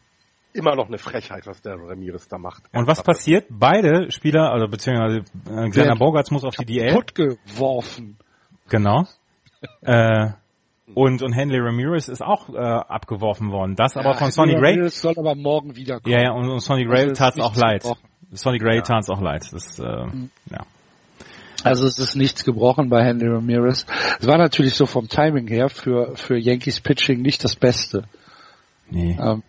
Immer 0.53 0.75
noch 0.75 0.89
eine 0.89 0.99
Frechheit, 0.99 1.47
was 1.47 1.61
der 1.61 1.75
Ramirez 1.75 2.29
da 2.29 2.39
macht. 2.39 2.65
Und 2.73 2.87
was 2.87 3.03
passiert? 3.03 3.47
Beide 3.51 4.11
Spieler, 4.11 4.51
also 4.51 4.66
beziehungsweise 4.66 5.19
äh, 5.47 5.75
Werden 5.75 5.99
Bogarts 5.99 6.31
muss 6.31 6.45
auf 6.45 6.57
die 6.57 6.65
DL. 6.65 6.89
Kaputt 6.89 7.15
geworfen. 7.15 8.16
Genau. 8.69 9.07
äh, 9.83 10.31
und, 10.95 11.23
und 11.23 11.33
Henley 11.33 11.59
Ramirez 11.59 12.09
ist 12.09 12.23
auch 12.23 12.49
äh, 12.49 12.57
abgeworfen 12.57 13.51
worden. 13.51 13.77
Das 13.77 13.97
aber 13.97 14.15
von 14.15 14.31
Sonny 14.31 14.55
Gray. 14.55 14.73
Ramirez 14.75 15.01
soll 15.01 15.15
aber 15.19 15.35
morgen 15.35 15.77
wiederkommen. 15.77 16.15
Ja, 16.15 16.23
ja, 16.23 16.33
und, 16.33 16.49
und 16.49 16.61
Sonny 16.61 16.85
Gray 16.85 17.12
tat's 17.12 17.37
nichts 17.37 17.51
auch 17.51 17.57
leid. 17.57 17.83
gebrochen. 17.83 18.09
Sonny 18.33 18.59
Gray 18.59 18.83
tat's 18.83 19.11
auch 19.11 19.20
leid. 19.20 19.47
Das, 19.53 19.79
äh, 19.79 19.85
ja. 19.85 20.66
Also 21.65 21.87
es 21.87 21.99
ist 21.99 22.15
nichts 22.15 22.45
gebrochen 22.45 22.89
bei 22.89 23.05
Henry 23.05 23.29
Ramirez. 23.29 23.85
Es 24.20 24.27
war 24.27 24.39
natürlich 24.39 24.75
so 24.75 24.87
vom 24.87 25.09
Timing 25.09 25.49
her 25.49 25.69
für, 25.69 26.16
für 26.16 26.39
Yankees 26.39 26.81
Pitching 26.81 27.20
nicht 27.20 27.43
das 27.43 27.57
Beste. 27.57 28.05
Nee. 28.91 29.19
Ähm, 29.20 29.43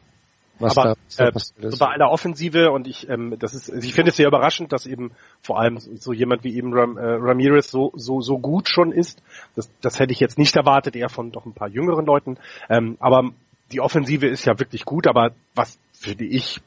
was 0.60 0.78
Aber 0.78 0.96
da, 1.18 1.26
äh, 1.26 1.32
ist. 1.36 1.80
bei 1.80 1.88
aller 1.88 2.10
Offensive 2.12 2.72
und 2.72 2.88
ich, 2.88 3.10
ähm, 3.10 3.36
das 3.40 3.54
ist, 3.54 3.70
ich 3.70 3.94
finde 3.94 4.12
es 4.12 4.18
sehr 4.18 4.28
überraschend, 4.28 4.72
dass 4.72 4.86
eben 4.86 5.12
vor 5.42 5.60
allem 5.60 5.80
so 5.80 6.14
jemand 6.14 6.44
wie 6.44 6.56
eben 6.56 6.74
Ram, 6.74 6.98
äh, 6.98 7.02
Ramirez 7.02 7.72
so 7.72 7.92
so 7.96 8.22
so 8.22 8.38
gut 8.40 8.70
schon 8.70 8.92
ist. 8.92 9.22
Das, 9.56 9.70
das 9.82 10.00
hätte 10.00 10.12
ich 10.12 10.20
jetzt 10.20 10.38
nicht 10.38 10.56
erwartet, 10.56 10.96
eher 10.96 11.10
von 11.10 11.32
doch 11.32 11.46
ein 11.46 11.54
paar 11.54 11.70
jüngeren 11.70 12.06
Leuten. 12.06 12.38
Ähm, 12.70 12.98
aber 13.00 13.32
die 13.72 13.82
Offensive 13.82 14.28
ist 14.28 14.46
ja 14.46 14.60
wirklich 14.60 14.86
gut, 14.86 15.08
aber 15.08 15.32
was 15.56 15.80
finde 15.94 16.26
ich 16.26 16.60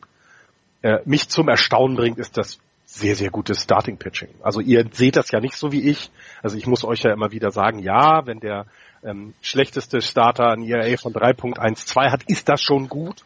äh, 0.83 0.99
mich 1.05 1.29
zum 1.29 1.49
Erstaunen 1.49 1.97
bringt, 1.97 2.19
ist 2.19 2.37
das 2.37 2.59
sehr, 2.85 3.17
sehr 3.17 3.31
gutes 3.31 3.63
Starting 3.63 3.97
Pitching. 3.97 4.29
Also 4.43 4.61
ihr 4.61 4.87
seht 4.93 5.17
das 5.17 5.31
ja 5.31 5.41
nicht 5.41 5.57
so 5.57 5.73
wie 5.73 5.89
ich. 5.89 6.11
Also 6.43 6.57
ich 6.57 6.67
muss 6.67 6.85
euch 6.85 7.03
ja 7.03 7.13
immer 7.13 7.33
wieder 7.33 7.51
sagen, 7.51 7.79
ja, 7.79 8.27
wenn 8.27 8.39
der 8.41 8.67
ähm, 9.03 9.35
schlechteste 9.41 10.03
Starter 10.03 10.51
ein 10.51 10.63
ERA 10.63 10.97
von 10.99 11.13
3.12 11.13 12.11
hat, 12.11 12.23
ist 12.25 12.49
das 12.49 12.61
schon 12.61 12.89
gut. 12.89 13.25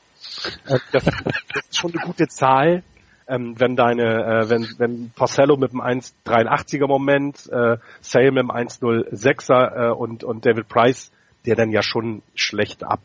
Äh, 0.66 0.78
das, 0.92 1.04
das, 1.04 1.64
ist 1.68 1.76
schon 1.76 1.92
eine 1.92 2.02
gute 2.02 2.28
Zahl. 2.28 2.82
Ähm, 3.28 3.58
wenn 3.58 3.74
deine, 3.74 4.02
äh, 4.02 4.50
wenn, 4.50 4.68
wenn 4.78 5.10
Porcello 5.10 5.56
mit 5.56 5.72
dem 5.72 5.80
1,83er 5.80 6.86
Moment, 6.86 7.48
äh, 7.50 7.78
Sale 8.00 8.30
mit 8.30 8.42
dem 8.42 8.52
1,06er 8.52 9.88
äh, 9.88 9.92
und, 9.92 10.22
und 10.22 10.46
David 10.46 10.68
Price, 10.68 11.10
der 11.44 11.56
dann 11.56 11.70
ja 11.70 11.82
schon 11.82 12.22
schlecht 12.36 12.84
ab 12.84 13.00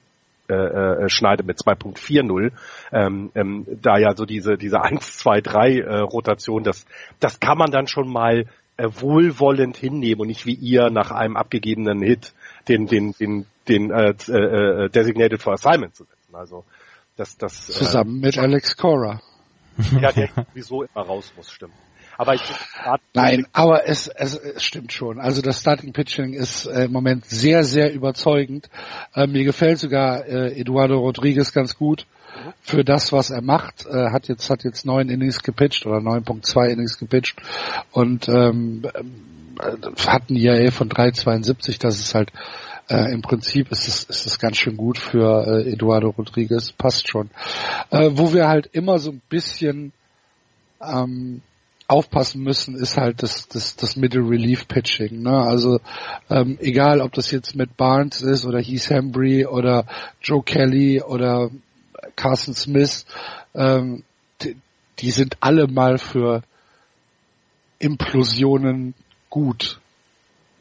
äh, 0.48 0.53
mit 1.43 1.57
2.40, 1.57 2.52
ähm, 2.91 3.31
ähm, 3.34 3.65
da 3.81 3.98
ja 3.98 4.15
so 4.15 4.26
diese, 4.26 4.57
diese 4.57 4.81
1, 4.81 5.18
2, 5.18 5.41
3 5.41 5.77
äh, 5.80 5.99
Rotation, 5.99 6.64
das, 6.64 6.85
das 7.19 7.39
kann 7.39 7.57
man 7.57 7.72
dann 7.72 7.88
schon 7.88 8.11
mal 8.11 8.45
äh, 8.77 8.88
wohlwollend 8.89 9.77
hinnehmen 9.77 10.22
und 10.22 10.27
nicht 10.27 10.45
wie 10.45 10.53
ihr 10.53 10.89
nach 10.89 11.11
einem 11.11 11.38
abgegebenen 11.38 12.02
Hit 12.02 12.34
den, 12.68 12.88
den, 12.88 13.14
den, 13.14 13.45
den 13.68 13.91
äh, 13.91 14.10
äh, 14.10 14.89
Designated 14.89 15.41
for 15.41 15.53
Assignment 15.53 15.95
zu 15.95 16.03
setzen. 16.03 16.35
Also 16.35 16.65
das, 17.22 17.38
das 17.38 17.68
zusammen 17.68 18.18
äh, 18.18 18.26
mit 18.26 18.38
Alex 18.38 18.76
Cora. 18.76 19.22
Ja, 20.02 20.11
der 20.11 20.30
sowieso 20.35 20.84
immer 20.84 21.06
raus 21.06 21.31
muss, 21.38 21.52
stimmt. 21.52 21.73
Aber 22.18 22.35
ich 22.35 22.41
Nein, 23.14 23.48
aber 23.53 23.88
es, 23.88 24.07
es, 24.07 24.35
es 24.35 24.64
stimmt 24.64 24.91
schon. 24.91 25.19
Also 25.19 25.41
das 25.41 25.61
Starting 25.61 25.93
Pitching 25.93 26.34
ist 26.34 26.65
äh, 26.65 26.85
im 26.85 26.91
Moment 26.91 27.26
sehr, 27.26 27.64
sehr 27.64 27.93
überzeugend. 27.93 28.69
Äh, 29.15 29.27
mir 29.27 29.43
gefällt 29.43 29.80
sogar 29.80 30.26
äh, 30.26 30.60
Eduardo 30.60 30.99
Rodriguez 30.99 31.53
ganz 31.53 31.77
gut 31.77 32.06
für 32.61 32.84
das, 32.84 33.11
was 33.11 33.30
er 33.30 33.41
macht. 33.41 33.85
Äh, 33.85 34.11
hat 34.11 34.27
jetzt 34.27 34.49
hat 34.49 34.64
jetzt 34.64 34.85
neun 34.85 35.10
Innings 35.10 35.41
gepitcht 35.41 35.85
oder 35.85 35.98
9.2 35.98 36.69
Innings 36.69 36.98
gepitcht 36.98 37.41
und 37.91 38.27
ähm, 38.30 38.84
äh, 39.60 40.06
hat 40.06 40.30
ein 40.30 40.35
ERA 40.35 40.72
von 40.72 40.89
3,72. 40.89 41.80
Das 41.80 41.99
ist 41.99 42.14
halt 42.14 42.31
äh, 42.91 43.13
im 43.13 43.22
Prinzip 43.22 43.72
ist 43.72 43.88
es, 43.88 44.03
ist 44.03 44.26
es 44.26 44.38
ganz 44.38 44.57
schön 44.57 44.76
gut 44.76 44.97
für 44.97 45.47
äh, 45.47 45.72
Eduardo 45.72 46.09
Rodriguez, 46.09 46.73
passt 46.73 47.09
schon. 47.09 47.30
Äh, 47.89 48.11
wo 48.13 48.34
wir 48.34 48.47
halt 48.47 48.69
immer 48.73 48.99
so 48.99 49.11
ein 49.11 49.22
bisschen 49.30 49.93
ähm, 50.81 51.41
aufpassen 51.88 52.41
müssen, 52.43 52.76
ist 52.76 52.97
halt 52.97 53.23
das, 53.23 53.47
das, 53.47 53.76
das 53.76 53.95
Middle 53.95 54.27
Relief 54.27 54.68
Pitching. 54.68 55.22
Ne? 55.22 55.38
Also 55.38 55.80
ähm, 56.30 56.57
egal, 56.61 57.01
ob 57.01 57.13
das 57.13 57.31
jetzt 57.31 57.55
mit 57.55 57.77
Barnes 57.77 58.22
ist 58.22 58.45
oder 58.45 58.59
Heath 58.59 58.89
Hembry 58.89 59.45
oder 59.45 59.85
Joe 60.22 60.43
Kelly 60.43 61.01
oder 61.01 61.49
Carson 62.15 62.53
Smith, 62.53 63.05
ähm, 63.53 64.03
die, 64.41 64.55
die 64.99 65.11
sind 65.11 65.38
alle 65.39 65.68
mal 65.68 65.97
für 65.97 66.43
Implosionen 67.80 68.93
gut. 69.30 69.80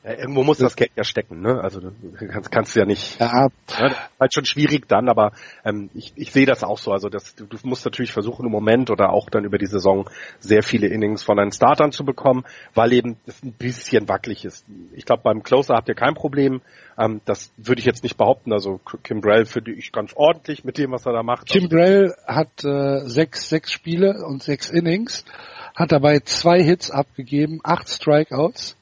Ja, 0.03 0.13
irgendwo 0.13 0.45
muss 0.45 0.57
das 0.57 0.77
Geld 0.77 0.93
ja 0.97 1.05
stecken, 1.05 1.43
ne? 1.43 1.61
Also 1.63 1.81
du 1.81 1.93
kannst, 2.27 2.51
kannst 2.51 2.75
ja 2.75 2.87
nicht. 2.87 3.21
Ja. 3.21 3.49
ja 3.69 3.95
halt 4.19 4.33
schon 4.33 4.47
schwierig 4.47 4.89
dann, 4.89 5.11
aber 5.11 5.33
ähm, 5.63 5.91
ich, 5.93 6.15
ich 6.17 6.33
sehe 6.33 6.47
das 6.47 6.65
auch 6.65 6.79
so. 6.79 6.91
Also 6.91 7.11
das, 7.11 7.35
du, 7.35 7.45
du 7.45 7.59
musst 7.65 7.85
natürlich 7.85 8.13
versuchen 8.13 8.47
im 8.47 8.53
Moment 8.53 8.91
oder 8.91 9.13
auch 9.13 9.29
dann 9.29 9.45
über 9.45 9.59
die 9.59 9.67
Saison 9.67 10.09
sehr 10.39 10.63
viele 10.63 10.87
Innings 10.87 11.23
von 11.23 11.37
deinen 11.37 11.53
Startern 11.53 11.93
zu 11.93 12.05
bekommen, 12.05 12.45
weil 12.73 12.95
eben 12.95 13.19
das 13.27 13.43
ein 13.43 13.53
bisschen 13.53 14.09
wackelig 14.09 14.47
ist. 14.47 14.65
Ich 14.95 15.05
glaube, 15.05 15.23
beim 15.23 15.43
Closer 15.43 15.75
habt 15.75 15.89
ihr 15.91 15.95
kein 15.95 16.15
Problem. 16.15 16.63
Ähm, 16.97 17.21
das 17.27 17.53
würde 17.59 17.81
ich 17.81 17.87
jetzt 17.87 18.03
nicht 18.03 18.17
behaupten. 18.17 18.55
Also 18.55 18.81
Kimbrell 19.03 19.45
finde 19.45 19.73
ich 19.73 19.93
ganz 19.93 20.15
ordentlich 20.15 20.65
mit 20.65 20.79
dem, 20.79 20.93
was 20.93 21.05
er 21.05 21.13
da 21.13 21.23
macht. 21.23 21.47
Kimbrell 21.47 22.15
hat 22.27 22.65
äh, 22.65 23.01
sechs, 23.05 23.51
sechs 23.51 23.71
Spiele 23.71 24.25
und 24.25 24.43
sechs 24.43 24.71
Innings, 24.71 25.27
hat 25.75 25.93
dabei 25.93 26.21
zwei 26.21 26.63
Hits 26.63 26.91
abgegeben, 26.91 27.61
acht 27.63 27.91
Strikeouts 27.91 28.79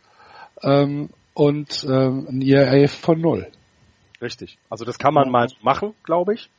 ähm, 0.63 1.11
und 1.35 1.85
ähm, 1.89 2.27
ein 2.29 2.43
ERA 2.43 2.89
von 2.89 3.21
null. 3.21 3.47
Richtig. 4.21 4.59
Also 4.69 4.85
das 4.85 4.99
kann 4.99 5.15
man 5.15 5.31
mal 5.31 5.49
machen, 5.63 5.95
glaube 6.03 6.35
ich. 6.35 6.51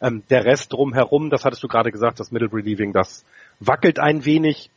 Ähm, 0.00 0.22
der 0.28 0.44
Rest 0.44 0.72
drumherum, 0.72 1.30
das 1.30 1.44
hattest 1.44 1.62
du 1.62 1.68
gerade 1.68 1.90
gesagt, 1.90 2.20
das 2.20 2.30
Middle 2.30 2.52
Relieving, 2.52 2.92
das 2.92 3.24
wackelt 3.60 3.98
ein 3.98 4.24
wenig. 4.24 4.70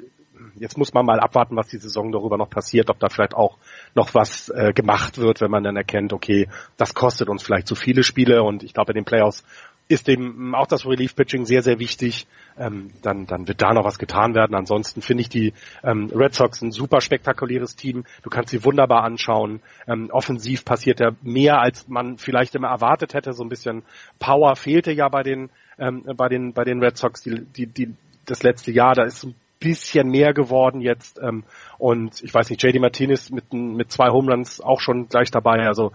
Jetzt 0.56 0.78
muss 0.78 0.94
man 0.94 1.06
mal 1.06 1.20
abwarten, 1.20 1.58
was 1.58 1.68
die 1.68 1.78
Saison 1.78 2.14
darüber 2.14 2.38
noch 2.38 2.50
passiert, 2.50 2.90
ob 2.90 3.00
da 3.00 3.10
vielleicht 3.10 3.34
auch 3.34 3.58
noch 3.94 4.14
was 4.14 4.48
äh, 4.48 4.72
gemacht 4.72 5.18
wird, 5.18 5.42
wenn 5.42 5.52
man 5.52 5.64
dann 5.64 5.76
erkennt, 5.76 6.14
okay, 6.14 6.48
das 6.78 6.94
kostet 6.94 7.28
uns 7.28 7.44
vielleicht 7.44 7.68
zu 7.68 7.76
viele 7.76 8.04
Spiele 8.04 8.42
und 8.44 8.64
ich 8.64 8.74
glaube, 8.74 8.94
in 8.94 8.96
den 8.96 9.06
Playoffs 9.06 9.44
ist 9.90 10.07
dem 10.07 10.53
auch 10.53 10.68
das 10.68 10.86
Relief 10.86 11.16
Pitching 11.16 11.45
sehr, 11.45 11.64
sehr 11.64 11.80
wichtig. 11.80 12.28
Ähm, 12.57 12.91
dann, 13.02 13.26
dann 13.26 13.48
wird 13.48 13.60
da 13.61 13.74
noch 13.74 13.86
was 13.86 13.98
getan 13.98 14.36
werden. 14.36 14.56
Ansonsten 14.56 15.02
finde 15.02 15.22
ich 15.22 15.30
die 15.30 15.53
ähm, 15.84 16.11
Red 16.14 16.36
Sox 16.36 16.61
ein 16.61 16.72
super 16.72 17.02
spektakuläres 17.02 17.76
Team. 17.76 18.06
Du 18.22 18.30
kannst 18.30 18.52
sie 18.52 18.64
wunderbar 18.64 19.03
anschauen. 19.03 19.61
Ähm, 19.88 20.10
offensiv 20.11 20.64
passiert 20.64 20.99
ja 20.99 21.11
mehr, 21.24 21.60
als 21.60 21.88
man 21.88 22.20
vielleicht 22.20 22.53
immer 22.53 22.68
erwartet 22.68 23.16
hätte. 23.16 23.34
So 23.34 23.44
ein 23.44 23.49
bisschen 23.49 23.82
Power 24.20 24.56
fehlte 24.56 24.91
ja 24.91 25.10
bei 25.10 25.24
den, 25.24 25.49
ähm, 25.80 26.03
bei 26.16 26.30
den, 26.30 26.53
bei 26.53 26.64
den 26.64 26.84
Red 26.84 26.98
Sox 26.98 27.24
die, 27.24 27.44
die, 27.44 27.66
die, 27.66 27.95
das 28.28 28.44
letzte 28.44 28.72
Jahr. 28.72 28.94
Da 28.94 29.06
ist 29.06 29.24
ein 29.24 29.34
bisschen 29.60 30.10
mehr 30.10 30.36
geworden 30.36 30.82
jetzt. 30.82 31.20
Ähm, 31.20 31.45
und 31.80 32.22
ich 32.24 32.32
weiß 32.32 32.52
nicht, 32.52 32.61
JD 32.61 32.80
Martinez 32.80 33.32
mit, 33.32 33.52
mit 33.52 33.91
zwei 33.91 34.10
Home 34.10 34.32
Runs 34.32 34.61
auch 34.61 34.82
schon 34.82 35.07
gleich 35.07 35.32
dabei. 35.32 35.66
Also 35.66 35.94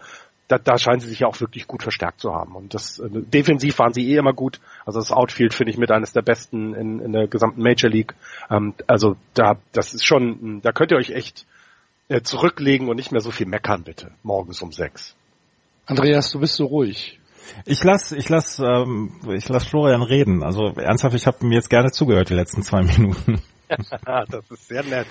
da, 0.48 0.58
da 0.58 0.76
scheinen 0.78 1.00
sie 1.00 1.08
sich 1.08 1.20
ja 1.20 1.26
auch 1.26 1.40
wirklich 1.40 1.66
gut 1.66 1.82
verstärkt 1.82 2.20
zu 2.20 2.34
haben. 2.34 2.54
Und 2.54 2.74
das 2.74 2.98
äh, 2.98 3.08
defensiv 3.10 3.78
waren 3.78 3.92
sie 3.92 4.10
eh 4.10 4.16
immer 4.16 4.32
gut. 4.32 4.60
Also 4.84 4.98
das 4.98 5.10
Outfield 5.10 5.54
finde 5.54 5.72
ich 5.72 5.78
mit 5.78 5.90
eines 5.90 6.12
der 6.12 6.22
besten 6.22 6.74
in, 6.74 7.00
in 7.00 7.12
der 7.12 7.28
gesamten 7.28 7.62
Major 7.62 7.90
League. 7.90 8.14
Ähm, 8.50 8.74
also 8.86 9.16
da, 9.32 9.56
das 9.72 9.94
ist 9.94 10.04
schon, 10.04 10.60
da 10.62 10.72
könnt 10.72 10.90
ihr 10.90 10.98
euch 10.98 11.10
echt 11.10 11.46
äh, 12.08 12.20
zurücklegen 12.20 12.88
und 12.88 12.96
nicht 12.96 13.12
mehr 13.12 13.22
so 13.22 13.30
viel 13.30 13.46
meckern, 13.46 13.82
bitte, 13.84 14.10
morgens 14.22 14.60
um 14.60 14.72
sechs. 14.72 15.16
Andreas, 15.86 16.30
du 16.30 16.40
bist 16.40 16.54
so 16.54 16.66
ruhig. 16.66 17.18
Ich 17.66 17.82
lass, 17.84 18.12
ich 18.12 18.28
lass, 18.28 18.58
ähm, 18.58 19.12
ich 19.30 19.48
lass 19.48 19.66
Florian 19.66 20.02
reden. 20.02 20.42
Also 20.42 20.72
ernsthaft, 20.76 21.14
ich 21.14 21.26
habe 21.26 21.46
mir 21.46 21.56
jetzt 21.56 21.70
gerne 21.70 21.90
zugehört 21.90 22.30
die 22.30 22.34
letzten 22.34 22.62
zwei 22.62 22.82
Minuten. 22.82 23.42
das 23.68 24.50
ist 24.50 24.68
sehr 24.68 24.82
nett. 24.82 25.06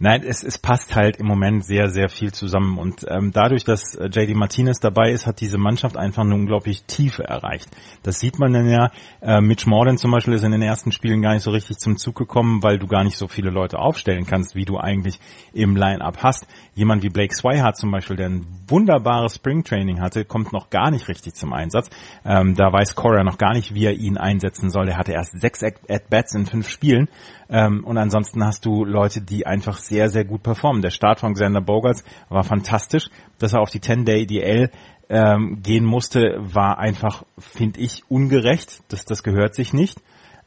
Nein, 0.00 0.24
es, 0.26 0.42
es 0.42 0.58
passt 0.58 0.96
halt 0.96 1.18
im 1.18 1.26
Moment 1.26 1.64
sehr, 1.64 1.88
sehr 1.88 2.08
viel 2.08 2.32
zusammen. 2.32 2.78
Und 2.78 3.06
ähm, 3.08 3.30
dadurch, 3.32 3.62
dass 3.62 3.94
äh, 3.94 4.06
JD 4.06 4.34
Martinez 4.34 4.80
dabei 4.80 5.12
ist, 5.12 5.24
hat 5.26 5.40
diese 5.40 5.56
Mannschaft 5.56 5.96
einfach 5.96 6.24
eine 6.24 6.34
unglaublich 6.34 6.82
Tiefe 6.84 7.22
erreicht. 7.22 7.68
Das 8.02 8.18
sieht 8.18 8.40
man 8.40 8.52
dann 8.52 8.68
ja. 8.68 8.90
Äh, 9.20 9.40
Mitch 9.40 9.68
Morden 9.68 9.96
zum 9.96 10.10
Beispiel 10.10 10.34
ist 10.34 10.42
in 10.42 10.50
den 10.50 10.62
ersten 10.62 10.90
Spielen 10.90 11.22
gar 11.22 11.34
nicht 11.34 11.44
so 11.44 11.52
richtig 11.52 11.78
zum 11.78 11.96
Zug 11.96 12.16
gekommen, 12.16 12.64
weil 12.64 12.80
du 12.80 12.88
gar 12.88 13.04
nicht 13.04 13.16
so 13.16 13.28
viele 13.28 13.50
Leute 13.50 13.78
aufstellen 13.78 14.26
kannst, 14.26 14.56
wie 14.56 14.64
du 14.64 14.78
eigentlich 14.78 15.20
im 15.52 15.76
Line-Up 15.76 16.24
hast. 16.24 16.48
Jemand 16.74 17.04
wie 17.04 17.10
Blake 17.10 17.34
Swihart 17.34 17.76
zum 17.76 17.92
Beispiel, 17.92 18.16
der 18.16 18.30
ein 18.30 18.46
wunderbares 18.66 19.36
Springtraining 19.36 20.00
hatte, 20.00 20.24
kommt 20.24 20.52
noch 20.52 20.70
gar 20.70 20.90
nicht 20.90 21.06
richtig 21.06 21.34
zum 21.34 21.52
Einsatz. 21.52 21.88
Ähm, 22.24 22.56
da 22.56 22.72
weiß 22.72 22.96
Cora 22.96 23.22
noch 23.22 23.38
gar 23.38 23.54
nicht, 23.54 23.74
wie 23.74 23.84
er 23.84 23.92
ihn 23.92 24.18
einsetzen 24.18 24.70
soll. 24.70 24.88
Er 24.88 24.96
hatte 24.96 25.12
erst 25.12 25.40
sechs 25.40 25.62
At-Bats 25.62 26.34
in 26.34 26.46
fünf 26.46 26.68
Spielen. 26.68 27.08
Ähm, 27.48 27.84
und 27.84 27.98
ansonsten 27.98 28.44
hast 28.44 28.64
du 28.64 28.84
Leute, 28.84 29.20
die 29.20 29.46
einfach 29.46 29.78
sehr, 29.86 30.08
sehr 30.08 30.24
gut 30.24 30.42
performen. 30.42 30.82
Der 30.82 30.90
Start 30.90 31.20
von 31.20 31.34
Xander 31.34 31.60
Bogarts 31.60 32.04
war 32.28 32.44
fantastisch. 32.44 33.08
Dass 33.38 33.52
er 33.52 33.60
auf 33.60 33.70
die 33.70 33.80
10-Day-DL 33.80 34.70
ähm, 35.08 35.60
gehen 35.62 35.84
musste, 35.84 36.36
war 36.38 36.78
einfach, 36.78 37.24
finde 37.38 37.80
ich, 37.80 38.02
ungerecht. 38.08 38.82
Das, 38.88 39.04
das 39.04 39.22
gehört 39.22 39.54
sich 39.54 39.72
nicht. 39.72 40.00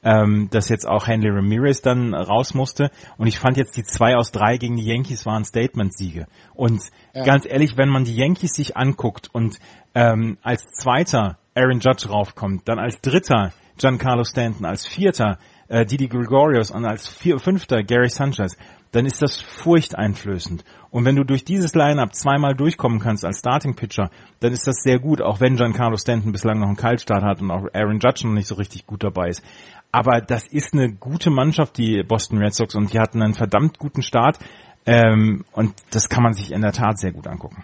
Ähm, 0.03 0.49
dass 0.51 0.69
jetzt 0.69 0.87
auch 0.87 1.07
Henry 1.07 1.29
Ramirez 1.29 1.81
dann 1.81 2.13
raus 2.13 2.53
musste. 2.53 2.91
Und 3.17 3.27
ich 3.27 3.39
fand 3.39 3.57
jetzt 3.57 3.75
die 3.77 3.83
zwei 3.83 4.15
aus 4.15 4.31
drei 4.31 4.57
gegen 4.57 4.77
die 4.77 4.85
Yankees 4.85 5.25
waren 5.25 5.43
Statement-Siege. 5.43 6.27
Und 6.53 6.81
ja. 7.13 7.23
ganz 7.23 7.45
ehrlich, 7.45 7.77
wenn 7.77 7.89
man 7.89 8.03
die 8.03 8.15
Yankees 8.15 8.53
sich 8.53 8.77
anguckt 8.77 9.29
und 9.33 9.59
ähm, 9.95 10.37
als 10.43 10.63
Zweiter 10.67 11.39
Aaron 11.55 11.79
Judge 11.79 12.07
raufkommt, 12.09 12.67
dann 12.67 12.77
als 12.77 13.01
Dritter 13.01 13.51
Giancarlo 13.77 14.23
Stanton, 14.23 14.65
als 14.65 14.85
Vierter 14.85 15.39
äh, 15.67 15.85
Didi 15.85 16.07
Gregorius 16.07 16.71
und 16.71 16.85
als 16.85 17.07
vier, 17.07 17.39
Fünfter 17.39 17.83
Gary 17.83 18.09
Sanchez, 18.09 18.57
dann 18.91 19.05
ist 19.05 19.21
das 19.21 19.39
furchteinflößend. 19.39 20.63
Und 20.89 21.05
wenn 21.05 21.15
du 21.15 21.23
durch 21.23 21.43
dieses 21.43 21.73
Line-Up 21.75 22.15
zweimal 22.15 22.55
durchkommen 22.55 22.99
kannst 22.99 23.25
als 23.25 23.39
Starting-Pitcher, 23.39 24.09
dann 24.39 24.53
ist 24.53 24.67
das 24.67 24.81
sehr 24.83 24.99
gut, 24.99 25.21
auch 25.21 25.39
wenn 25.39 25.55
Giancarlo 25.55 25.97
Stanton 25.97 26.31
bislang 26.31 26.59
noch 26.59 26.67
einen 26.67 26.77
Kaltstart 26.77 27.23
hat 27.23 27.41
und 27.41 27.51
auch 27.51 27.65
Aaron 27.73 27.99
Judge 27.99 28.25
noch 28.25 28.33
nicht 28.33 28.47
so 28.47 28.55
richtig 28.55 28.85
gut 28.85 29.03
dabei 29.03 29.29
ist. 29.29 29.43
Aber 29.91 30.21
das 30.21 30.47
ist 30.47 30.73
eine 30.73 30.91
gute 30.91 31.29
Mannschaft, 31.29 31.77
die 31.77 32.03
Boston 32.03 32.39
Red 32.39 32.53
Sox, 32.53 32.75
und 32.75 32.93
die 32.93 32.99
hatten 32.99 33.21
einen 33.21 33.33
verdammt 33.33 33.77
guten 33.77 34.01
Start. 34.01 34.39
Ähm, 34.85 35.43
und 35.51 35.73
das 35.91 36.07
kann 36.09 36.23
man 36.23 36.33
sich 36.33 36.51
in 36.51 36.61
der 36.61 36.71
Tat 36.71 36.99
sehr 36.99 37.11
gut 37.11 37.27
angucken. 37.27 37.63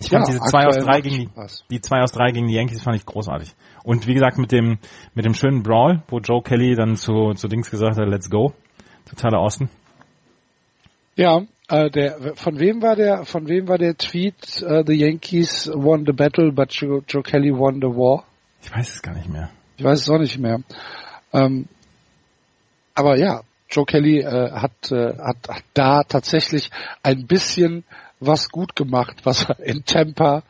Ich 0.00 0.08
fand 0.08 0.26
ja, 0.26 0.32
diese 0.32 0.44
zwei 0.44 0.66
aus 0.66 0.78
drei 0.78 1.02
gegen 1.02 1.16
die, 1.16 1.28
die 1.70 1.80
zwei 1.82 2.00
aus 2.00 2.12
drei 2.12 2.32
gegen 2.32 2.48
die 2.48 2.54
Yankees 2.54 2.82
fand 2.82 2.96
ich 2.96 3.04
großartig. 3.04 3.54
Und 3.84 4.06
wie 4.06 4.14
gesagt 4.14 4.38
mit 4.38 4.50
dem 4.50 4.78
mit 5.14 5.26
dem 5.26 5.34
schönen 5.34 5.62
Brawl, 5.62 6.02
wo 6.08 6.20
Joe 6.20 6.42
Kelly 6.42 6.74
dann 6.74 6.96
zu 6.96 7.34
zu 7.34 7.48
Dings 7.48 7.70
gesagt 7.70 7.98
hat, 7.98 8.08
Let's 8.08 8.30
go, 8.30 8.54
totaler 9.08 9.38
Austin. 9.38 9.68
Ja, 11.16 11.42
äh, 11.68 11.90
der 11.90 12.34
von 12.36 12.58
wem 12.58 12.82
war 12.82 12.96
der 12.96 13.24
von 13.24 13.48
wem 13.48 13.68
war 13.68 13.78
der 13.78 13.96
Tweet? 13.96 14.62
Uh, 14.62 14.82
the 14.86 14.94
Yankees 14.94 15.70
won 15.72 16.04
the 16.06 16.12
battle, 16.12 16.52
but 16.52 16.72
Joe, 16.72 17.02
Joe 17.06 17.22
Kelly 17.22 17.52
won 17.52 17.76
the 17.76 17.88
war. 17.88 18.24
Ich 18.62 18.74
weiß 18.74 18.94
es 18.94 19.02
gar 19.02 19.14
nicht 19.14 19.28
mehr. 19.28 19.50
Ich 19.76 19.84
weiß 19.84 20.00
es 20.00 20.10
auch 20.10 20.18
nicht 20.18 20.38
mehr. 20.38 20.60
Ähm, 21.32 21.68
aber 22.94 23.16
ja, 23.16 23.42
Joe 23.70 23.84
Kelly 23.84 24.20
äh, 24.20 24.50
hat, 24.50 24.90
äh, 24.90 25.16
hat, 25.16 25.48
hat 25.48 25.64
da 25.74 26.02
tatsächlich 26.02 26.70
ein 27.02 27.26
bisschen 27.26 27.84
was 28.18 28.50
gut 28.50 28.76
gemacht, 28.76 29.20
was 29.24 29.48
er 29.48 29.60
in 29.60 29.84
Tampa 29.84 30.42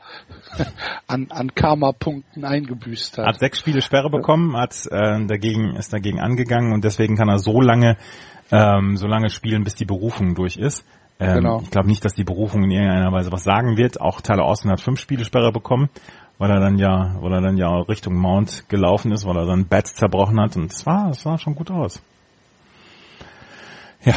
an, 1.07 1.29
an 1.31 1.55
Karma-Punkten 1.55 2.45
eingebüßt 2.45 3.19
hat. 3.19 3.27
Hat 3.27 3.39
sechs 3.39 3.61
Spiele 3.61 3.83
Sperre 3.83 4.11
bekommen, 4.11 4.57
hat 4.57 4.75
äh, 4.91 5.25
dagegen 5.27 5.77
ist 5.77 5.93
dagegen 5.93 6.19
angegangen 6.19 6.73
und 6.73 6.83
deswegen 6.83 7.17
kann 7.17 7.29
er 7.29 7.39
so 7.39 7.61
lange 7.61 7.97
ähm, 8.51 8.97
so 8.97 9.07
lange 9.07 9.31
spielen, 9.31 9.65
bis 9.65 9.75
die 9.75 9.85
Berufung 9.85 10.35
durch 10.35 10.57
ist. 10.57 10.85
Ähm, 11.19 11.35
genau. 11.35 11.61
Ich 11.63 11.71
glaube 11.71 11.89
nicht, 11.89 12.05
dass 12.05 12.15
die 12.15 12.25
Berufung 12.25 12.65
in 12.65 12.71
irgendeiner 12.71 13.13
Weise 13.13 13.31
was 13.31 13.45
sagen 13.45 13.77
wird. 13.77 14.01
Auch 14.01 14.21
Tyler 14.21 14.45
Austin 14.45 14.71
hat 14.71 14.81
fünf 14.81 14.99
Spiele 14.99 15.25
Sperre 15.25 15.53
bekommen, 15.53 15.91
weil 16.39 16.51
er 16.51 16.61
dann 16.61 16.79
ja, 16.79 17.17
weil 17.21 17.33
er 17.33 17.43
dann 17.43 17.59
ja 17.59 17.69
Richtung 17.83 18.15
Mount 18.15 18.69
gelaufen 18.69 19.13
ist, 19.13 19.27
weil 19.27 19.37
er 19.37 19.47
dann 19.47 19.69
Bats 19.69 19.95
zerbrochen 19.95 20.41
hat 20.41 20.57
und 20.57 20.73
es 20.73 20.87
war, 20.87 21.11
es 21.11 21.23
sah 21.23 21.37
schon 21.37 21.55
gut 21.55 21.71
aus. 21.71 22.03
Ja, 24.03 24.15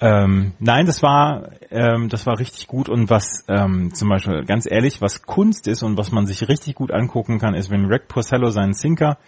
ähm, 0.00 0.54
nein, 0.60 0.86
das 0.86 1.02
war, 1.02 1.50
ähm, 1.70 2.08
das 2.08 2.26
war 2.26 2.38
richtig 2.38 2.66
gut 2.66 2.88
und 2.88 3.10
was 3.10 3.44
ähm, 3.48 3.92
zum 3.92 4.08
Beispiel 4.08 4.46
ganz 4.46 4.66
ehrlich, 4.70 5.02
was 5.02 5.22
Kunst 5.22 5.68
ist 5.68 5.82
und 5.82 5.98
was 5.98 6.10
man 6.10 6.24
sich 6.24 6.48
richtig 6.48 6.74
gut 6.74 6.90
angucken 6.90 7.38
kann, 7.38 7.54
ist, 7.54 7.70
wenn 7.70 7.84
Rick 7.84 8.08
Porcello 8.08 8.48
seinen 8.48 8.72
Sinker, 8.72 9.18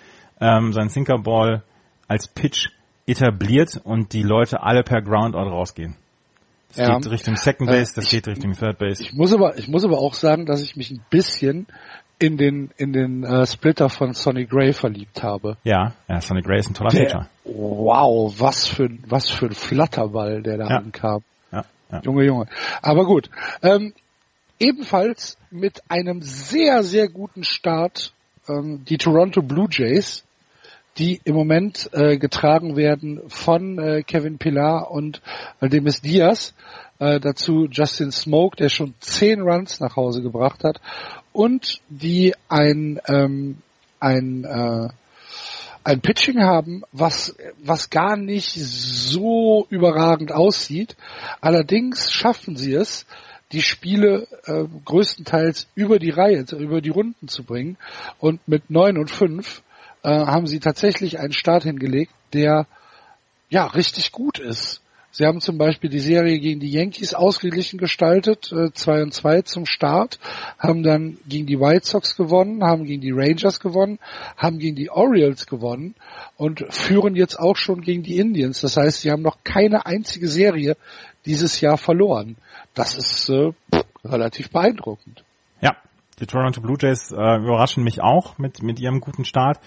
ähm, 0.40 0.73
seinen 0.73 0.89
Sinkerball 0.89 1.62
als 2.09 2.27
Pitch 2.27 2.70
etabliert 3.06 3.80
und 3.82 4.12
die 4.12 4.22
Leute 4.22 4.62
alle 4.62 4.82
per 4.82 5.02
Groundout 5.02 5.50
rausgehen. 5.50 5.96
Das 6.68 6.78
ja. 6.78 6.96
geht 6.96 7.10
Richtung 7.10 7.36
Second 7.36 7.68
Base, 7.68 7.92
das 7.94 8.04
ich, 8.06 8.10
geht 8.10 8.28
Richtung 8.28 8.52
Third 8.52 8.78
Base. 8.78 9.02
Ich 9.02 9.12
muss 9.12 9.32
aber, 9.34 9.58
ich 9.58 9.68
muss 9.68 9.84
aber 9.84 9.98
auch 9.98 10.14
sagen, 10.14 10.46
dass 10.46 10.62
ich 10.62 10.76
mich 10.76 10.90
ein 10.90 11.04
bisschen 11.10 11.66
in 12.18 12.36
den 12.38 12.70
in 12.76 12.92
den 12.92 13.24
äh, 13.24 13.46
Splitter 13.46 13.90
von 13.90 14.14
Sonny 14.14 14.46
Gray 14.46 14.72
verliebt 14.72 15.22
habe. 15.22 15.56
Ja, 15.64 15.92
ja 16.08 16.20
Sonny 16.20 16.40
Gray 16.40 16.60
ist 16.60 16.70
ein 16.70 16.74
toller 16.74 16.90
der, 16.90 17.00
Pitcher. 17.00 17.28
Wow, 17.44 18.34
was 18.38 18.66
für 18.66 18.88
was 19.06 19.28
für 19.28 19.46
ein 19.46 19.52
Flatterball, 19.52 20.42
der 20.42 20.56
da 20.56 20.68
ja. 20.68 20.76
ankam. 20.76 21.22
Ja, 21.50 21.64
ja. 21.90 22.00
Junge, 22.04 22.24
Junge. 22.24 22.46
Aber 22.80 23.04
gut. 23.04 23.28
Ähm, 23.62 23.92
ebenfalls 24.58 25.36
mit 25.50 25.82
einem 25.90 26.22
sehr, 26.22 26.84
sehr 26.84 27.08
guten 27.08 27.44
Start 27.44 28.12
ähm, 28.48 28.84
die 28.88 28.98
Toronto 28.98 29.42
Blue 29.42 29.68
Jays, 29.70 30.24
die 30.98 31.20
im 31.24 31.35
Moment 31.35 31.89
äh, 31.93 32.19
getragen 32.19 32.77
werden 32.77 33.20
von 33.28 33.78
äh, 33.78 34.02
Kevin 34.02 34.39
Pilar 34.39 34.90
und 34.90 35.23
Demis 35.60 36.01
Diaz. 36.01 36.55
Äh, 36.98 37.19
dazu 37.19 37.66
Justin 37.70 38.12
Smoke, 38.12 38.56
der 38.56 38.69
schon 38.69 38.94
zehn 39.01 39.40
Runs 39.40 39.81
nach 39.81 39.97
Hause 39.97 40.23
gebracht 40.23 40.64
hat 40.64 40.81
und 41.32 41.81
die 41.89 42.35
ein 42.48 43.01
ähm, 43.09 43.59
ein 43.98 44.44
äh, 44.44 44.89
ein 45.85 46.01
Pitching 46.01 46.40
haben, 46.43 46.82
was 46.93 47.35
was 47.59 47.90
gar 47.90 48.16
nicht 48.16 48.52
so 48.55 49.66
überragend 49.70 50.32
aussieht. 50.32 50.97
Allerdings 51.40 52.12
schaffen 52.12 52.56
sie 52.56 52.74
es, 52.74 53.06
die 53.52 53.62
Spiele 53.62 54.27
äh, 54.44 54.64
größtenteils 54.85 55.69
über 55.74 55.98
die 55.98 56.10
Reihe, 56.10 56.44
über 56.56 56.81
die 56.81 56.90
Runden 56.90 57.28
zu 57.28 57.44
bringen. 57.44 57.77
Und 58.19 58.47
mit 58.47 58.70
neun 58.70 58.98
und 58.98 59.10
fünf 59.10 59.62
äh, 60.02 60.08
haben 60.08 60.46
sie 60.46 60.60
tatsächlich 60.60 61.18
einen 61.18 61.32
Start 61.32 61.64
hingelegt, 61.64 62.12
der 62.32 62.66
ja 63.50 63.66
richtig 63.66 64.12
gut 64.12 64.38
ist. 64.38 64.82
Sie 65.14 65.26
haben 65.26 65.42
zum 65.42 65.58
Beispiel 65.58 65.90
die 65.90 66.00
Serie 66.00 66.40
gegen 66.40 66.58
die 66.58 66.70
Yankees 66.70 67.12
ausgeglichen 67.12 67.78
gestaltet, 67.78 68.46
2 68.46 68.98
äh, 68.98 69.02
und 69.02 69.12
2 69.12 69.42
zum 69.42 69.66
Start, 69.66 70.18
haben 70.58 70.82
dann 70.82 71.18
gegen 71.28 71.44
die 71.46 71.60
White 71.60 71.86
Sox 71.86 72.16
gewonnen, 72.16 72.64
haben 72.64 72.84
gegen 72.84 73.02
die 73.02 73.12
Rangers 73.12 73.60
gewonnen, 73.60 73.98
haben 74.38 74.58
gegen 74.58 74.74
die 74.74 74.88
Orioles 74.88 75.46
gewonnen 75.46 75.94
und 76.38 76.64
führen 76.70 77.14
jetzt 77.14 77.38
auch 77.38 77.56
schon 77.56 77.82
gegen 77.82 78.02
die 78.02 78.16
Indians. 78.16 78.62
Das 78.62 78.78
heißt, 78.78 79.02
sie 79.02 79.10
haben 79.10 79.20
noch 79.20 79.44
keine 79.44 79.84
einzige 79.84 80.28
Serie 80.28 80.78
dieses 81.26 81.60
Jahr 81.60 81.76
verloren. 81.76 82.36
Das 82.72 82.96
ist 82.96 83.28
äh, 83.28 83.52
relativ 84.02 84.48
beeindruckend. 84.48 85.24
Ja, 85.60 85.76
die 86.20 86.26
Toronto 86.26 86.62
Blue 86.62 86.78
Jays 86.80 87.10
äh, 87.10 87.14
überraschen 87.14 87.84
mich 87.84 88.00
auch 88.00 88.38
mit, 88.38 88.62
mit 88.62 88.80
ihrem 88.80 89.00
guten 89.00 89.26
Start. 89.26 89.60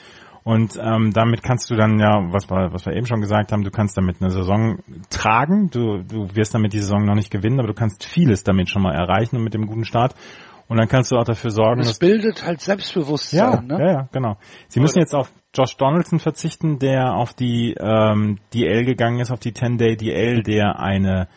Und 0.46 0.80
ähm, 0.80 1.12
damit 1.12 1.42
kannst 1.42 1.72
du 1.72 1.76
dann 1.76 1.98
ja, 1.98 2.32
was 2.32 2.48
wir, 2.52 2.72
was 2.72 2.86
wir 2.86 2.94
eben 2.94 3.08
schon 3.08 3.20
gesagt 3.20 3.52
haben, 3.52 3.64
du 3.64 3.72
kannst 3.72 3.98
damit 3.98 4.22
eine 4.22 4.30
Saison 4.30 4.78
tragen. 5.10 5.72
Du, 5.72 6.04
du 6.04 6.36
wirst 6.36 6.54
damit 6.54 6.74
die 6.74 6.82
Saison 6.82 7.04
noch 7.04 7.16
nicht 7.16 7.32
gewinnen, 7.32 7.58
aber 7.58 7.70
du 7.70 7.74
kannst 7.74 8.06
vieles 8.06 8.44
damit 8.44 8.70
schon 8.70 8.84
mal 8.84 8.94
erreichen 8.94 9.38
und 9.38 9.44
mit 9.44 9.56
dem 9.56 9.66
guten 9.66 9.86
Start. 9.86 10.14
Und 10.68 10.78
dann 10.78 10.88
kannst 10.88 11.12
du 11.12 11.18
auch 11.18 11.24
dafür 11.24 11.50
sorgen. 11.50 11.82
Es 11.82 11.98
bildet 11.98 12.46
halt 12.46 12.62
Selbstbewusstsein. 12.62 13.40
Ja, 13.40 13.62
ne? 13.62 13.80
ja, 13.80 13.92
ja, 13.92 14.10
genau. 14.12 14.38
Sie 14.68 14.80
müssen 14.80 15.00
jetzt 15.00 15.16
auf 15.16 15.32
Josh 15.56 15.78
Donaldson 15.78 16.20
verzichten, 16.20 16.78
der 16.78 17.16
auf 17.16 17.34
die 17.34 17.74
ähm, 17.80 18.38
DL 18.54 18.86
gegangen 18.86 19.22
ist, 19.22 19.32
auf 19.32 19.40
die 19.40 19.52
10-Day 19.52 19.98
DL, 19.98 20.44
der 20.44 20.80
eine 20.80 21.28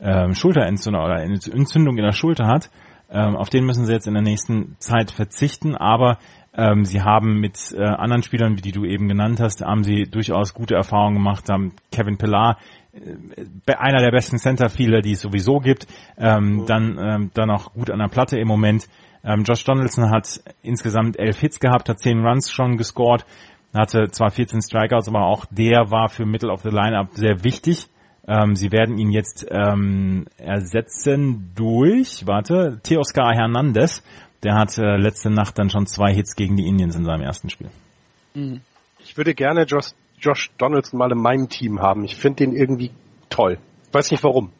ähm, 0.00 0.34
Schulterentzündung 0.34 1.04
oder 1.04 1.14
eine 1.14 1.34
Entzündung 1.34 1.96
in 1.96 2.04
der 2.04 2.12
Schulter 2.12 2.48
hat. 2.48 2.68
Ähm, 3.08 3.36
auf 3.36 3.48
den 3.48 3.64
müssen 3.64 3.86
sie 3.86 3.92
jetzt 3.92 4.08
in 4.08 4.14
der 4.14 4.24
nächsten 4.24 4.74
Zeit 4.80 5.12
verzichten, 5.12 5.76
aber 5.76 6.18
ähm, 6.56 6.86
sie 6.86 7.02
haben 7.02 7.38
mit 7.38 7.74
äh, 7.76 7.82
anderen 7.82 8.22
Spielern, 8.22 8.56
wie 8.56 8.62
die 8.62 8.72
du 8.72 8.84
eben 8.84 9.08
genannt 9.08 9.40
hast, 9.40 9.62
haben 9.62 9.84
sie 9.84 10.04
durchaus 10.04 10.54
gute 10.54 10.74
Erfahrungen 10.74 11.16
gemacht. 11.16 11.48
Haben 11.50 11.72
Kevin 11.92 12.16
Pillar, 12.16 12.58
äh, 12.94 13.74
einer 13.74 14.00
der 14.00 14.10
besten 14.10 14.38
Centerfielder, 14.38 15.02
die 15.02 15.12
es 15.12 15.20
sowieso 15.20 15.58
gibt, 15.58 15.86
ähm, 16.16 16.56
mhm. 16.62 16.66
dann 16.66 16.98
ähm, 16.98 17.30
dann 17.34 17.50
auch 17.50 17.74
gut 17.74 17.90
an 17.90 17.98
der 17.98 18.08
Platte 18.08 18.38
im 18.38 18.48
Moment. 18.48 18.88
Ähm, 19.22 19.42
Josh 19.44 19.64
Donaldson 19.64 20.10
hat 20.10 20.40
insgesamt 20.62 21.18
elf 21.18 21.38
Hits 21.38 21.60
gehabt, 21.60 21.90
hat 21.90 21.98
zehn 21.98 22.24
Runs 22.24 22.50
schon 22.50 22.78
gescored, 22.78 23.26
hatte 23.74 24.10
zwar 24.10 24.30
14 24.30 24.62
Strikeouts, 24.62 25.08
aber 25.08 25.26
auch 25.26 25.44
der 25.50 25.90
war 25.90 26.08
für 26.08 26.24
Middle 26.24 26.50
of 26.50 26.62
the 26.62 26.70
Lineup 26.70 27.08
sehr 27.12 27.44
wichtig. 27.44 27.88
Ähm, 28.28 28.56
sie 28.56 28.72
werden 28.72 28.98
ihn 28.98 29.10
jetzt 29.10 29.46
ähm, 29.50 30.26
ersetzen 30.36 31.52
durch, 31.54 32.26
warte, 32.26 32.80
Teoscar 32.82 33.34
Hernandez, 33.34 34.02
der 34.46 34.54
hat 34.54 34.78
äh, 34.78 34.96
letzte 34.96 35.28
Nacht 35.28 35.58
dann 35.58 35.70
schon 35.70 35.86
zwei 35.88 36.14
Hits 36.14 36.36
gegen 36.36 36.56
die 36.56 36.68
Indians 36.68 36.94
in 36.94 37.04
seinem 37.04 37.22
ersten 37.22 37.50
Spiel. 37.50 37.68
Mhm. 38.34 38.60
Ich 39.00 39.16
würde 39.16 39.34
gerne 39.34 39.64
Josh, 39.64 39.88
Josh 40.20 40.52
Donaldson 40.56 40.98
mal 40.98 41.10
in 41.10 41.18
meinem 41.18 41.48
Team 41.48 41.80
haben. 41.80 42.04
Ich 42.04 42.14
finde 42.14 42.44
den 42.44 42.54
irgendwie 42.54 42.92
toll. 43.28 43.58
Weiß 43.90 44.08
nicht 44.12 44.22
warum. 44.22 44.52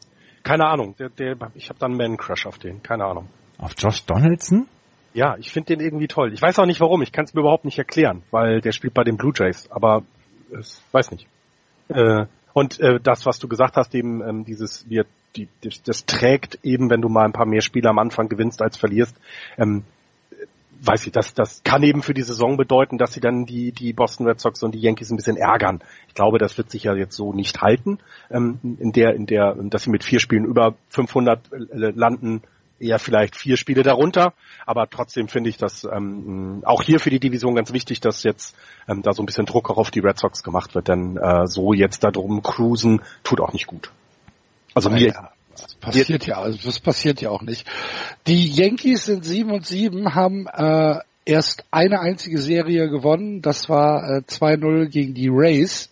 Keine 0.43 0.67
Ahnung. 0.67 0.97
Der, 0.99 1.09
der, 1.09 1.37
ich 1.55 1.69
habe 1.69 1.79
dann 1.79 1.93
einen 1.93 1.99
Man-Crush 1.99 2.47
auf 2.47 2.59
den. 2.59 2.83
Keine 2.83 3.05
Ahnung. 3.05 3.29
Auf 3.59 3.75
Josh 3.79 4.05
Donaldson? 4.07 4.67
Ja, 5.15 5.37
ich 5.39 5.53
finde 5.53 5.77
den 5.77 5.81
irgendwie 5.85 6.09
toll. 6.09 6.33
Ich 6.33 6.43
weiß 6.43 6.59
auch 6.59 6.67
nicht 6.67 6.81
warum. 6.81 7.01
Ich 7.03 7.13
kann 7.13 7.25
es 7.25 7.33
mir 7.33 7.43
überhaupt 7.43 7.65
nicht 7.65 7.79
erklären, 7.79 8.25
weil 8.33 8.61
der 8.61 8.73
spielt 8.73 8.93
bei 8.93 9.05
den 9.05 9.17
Blue 9.17 9.33
Jays. 9.37 9.71
Aber 9.71 10.03
ich 10.51 10.79
weiß 10.91 11.13
nicht. 11.13 11.29
Äh, 11.91 12.27
und 12.55 12.81
äh, 12.81 12.99
das, 13.01 13.25
was 13.25 13.39
du 13.39 13.47
gesagt 13.47 13.77
hast, 13.77 13.95
eben 13.95 14.21
ähm, 14.21 14.45
dieses, 14.45 14.91
wir 14.91 15.07
die, 15.37 15.49
das, 15.85 16.07
trägt 16.07 16.59
eben, 16.63 16.91
wenn 16.91 17.01
du 17.01 17.09
mal 17.09 17.25
ein 17.25 17.33
paar 17.33 17.47
mehr 17.47 17.61
Spiele 17.61 17.89
am 17.89 17.99
Anfang 17.99 18.29
gewinnst 18.29 18.63
als 18.63 18.77
verlierst. 18.77 19.17
Ähm, 19.59 19.85
weiß 20.81 21.07
ich, 21.07 21.13
das, 21.13 21.35
das 21.35 21.63
kann 21.65 21.83
eben 21.83 22.03
für 22.03 22.15
die 22.15 22.23
Saison 22.23 22.57
bedeuten, 22.57 22.99
dass 22.99 23.13
sie 23.13 23.21
dann 23.21 23.47
die, 23.47 23.73
die 23.73 23.93
Boston 23.93 24.27
Red 24.27 24.41
Sox 24.41 24.63
und 24.63 24.75
die 24.75 24.81
Yankees 24.81 25.11
ein 25.11 25.17
bisschen 25.17 25.37
ärgern. 25.37 25.81
Ich 26.09 26.15
glaube, 26.15 26.39
das 26.39 26.59
wird 26.59 26.71
sich 26.71 26.85
ja 26.85 26.95
jetzt 26.95 27.17
so 27.17 27.33
nicht 27.33 27.61
halten, 27.63 27.99
ähm, 28.31 28.59
in 28.79 28.93
der, 28.93 29.15
in 29.15 29.27
der, 29.27 29.55
dass 29.55 29.85
sie 29.85 29.91
mit 29.91 30.05
vier 30.05 30.21
Spielen 30.21 30.45
über 30.45 30.75
500 30.89 31.53
äh, 31.53 31.59
landen, 31.95 32.43
eher 32.79 32.99
vielleicht 32.99 33.37
vier 33.37 33.57
Spiele 33.57 33.83
darunter. 33.83 34.35
Aber 34.67 34.89
trotzdem 34.89 35.29
finde 35.29 35.51
ich 35.51 35.57
das 35.57 35.85
ähm, 35.85 36.63
auch 36.65 36.83
hier 36.83 37.01
für 37.01 37.11
die 37.11 37.21
Division 37.21 37.55
ganz 37.55 37.73
wichtig, 37.73 38.01
dass 38.01 38.23
jetzt 38.23 38.55
ähm, 38.89 39.03
da 39.03 39.13
so 39.13 39.23
ein 39.23 39.27
bisschen 39.27 39.47
Druck 39.47 39.71
auch 39.71 39.79
auf 39.79 39.91
die 39.91 40.01
Red 40.01 40.19
Sox 40.19 40.43
gemacht 40.43 40.75
wird, 40.75 40.89
denn 40.89 41.17
äh, 41.17 41.47
so 41.47 41.73
jetzt 41.73 42.05
da 42.05 42.11
drum 42.11 42.43
cruisen 42.43 43.03
tut 43.25 43.41
auch 43.41 43.53
nicht 43.53 43.67
gut. 43.67 43.91
Also 44.77 44.91
mir, 44.91 45.09
ja, 45.09 45.31
das 45.53 45.75
passiert 45.77 46.27
ja, 46.27 46.39
also 46.39 46.59
das 46.63 46.81
passiert 46.81 47.23
ja 47.23 47.31
auch 47.31 47.41
nicht. 47.41 47.67
Die 48.27 48.47
Yankees 48.47 49.07
sind 49.07 49.25
7 49.25 49.51
und 49.51 49.67
7, 49.67 50.15
haben 50.15 50.47
äh, 50.49 50.99
erst 51.25 51.65
eine 51.71 52.01
einzige 52.01 52.37
Serie 52.37 52.91
gewonnen, 52.91 53.41
das 53.41 53.71
war 53.71 54.19
äh, 54.19 54.21
2-0 54.29 54.89
gegen 54.89 55.15
die 55.15 55.31
Rays. 55.31 55.91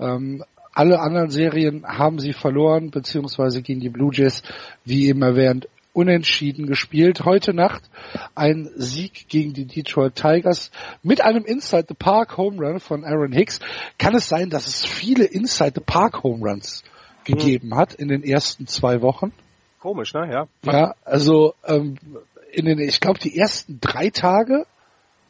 Ähm, 0.00 0.42
alle 0.72 0.98
anderen 0.98 1.30
Serien 1.30 1.86
haben 1.86 2.18
sie 2.18 2.32
verloren, 2.32 2.90
beziehungsweise 2.90 3.62
gegen 3.62 3.78
die 3.78 3.90
Blue 3.90 4.10
Jays, 4.12 4.42
wie 4.84 5.06
eben 5.06 5.22
erwähnt, 5.22 5.68
unentschieden 5.92 6.66
gespielt. 6.66 7.24
Heute 7.24 7.54
Nacht 7.54 7.84
ein 8.34 8.68
Sieg 8.74 9.28
gegen 9.28 9.52
die 9.52 9.66
Detroit 9.66 10.16
Tigers 10.16 10.72
mit 11.04 11.20
einem 11.20 11.44
Inside 11.44 11.86
the 11.90 11.94
Park 11.94 12.36
Home 12.38 12.58
Run 12.58 12.80
von 12.80 13.04
Aaron 13.04 13.30
Hicks. 13.30 13.60
Kann 13.98 14.16
es 14.16 14.28
sein, 14.28 14.50
dass 14.50 14.66
es 14.66 14.84
viele 14.84 15.24
Inside 15.24 15.74
the 15.76 15.80
Park 15.80 16.24
Home 16.24 16.44
Runs 16.44 16.82
gegeben 17.26 17.74
hat 17.74 17.94
in 17.94 18.08
den 18.08 18.22
ersten 18.22 18.66
zwei 18.66 19.02
Wochen. 19.02 19.32
Komisch, 19.80 20.14
ne? 20.14 20.30
Ja. 20.32 20.48
Ja, 20.62 20.94
also 21.04 21.54
ähm, 21.64 21.98
in 22.52 22.64
den, 22.64 22.78
ich 22.78 23.00
glaube, 23.00 23.18
die 23.18 23.36
ersten 23.38 23.78
drei 23.80 24.10
Tage 24.10 24.66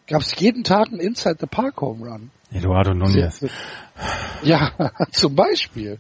gab 0.07 0.21
es 0.21 0.39
jeden 0.39 0.65
Tag 0.65 0.89
einen 0.89 1.01
Inside 1.01 1.37
the 1.41 1.47
Park 1.47 1.81
Home 1.81 2.07
Run. 2.07 2.31
Eduardo 2.53 2.95
Nunez. 2.95 3.45
Ja, 4.43 4.73
zum 5.11 5.35
Beispiel. 5.35 5.99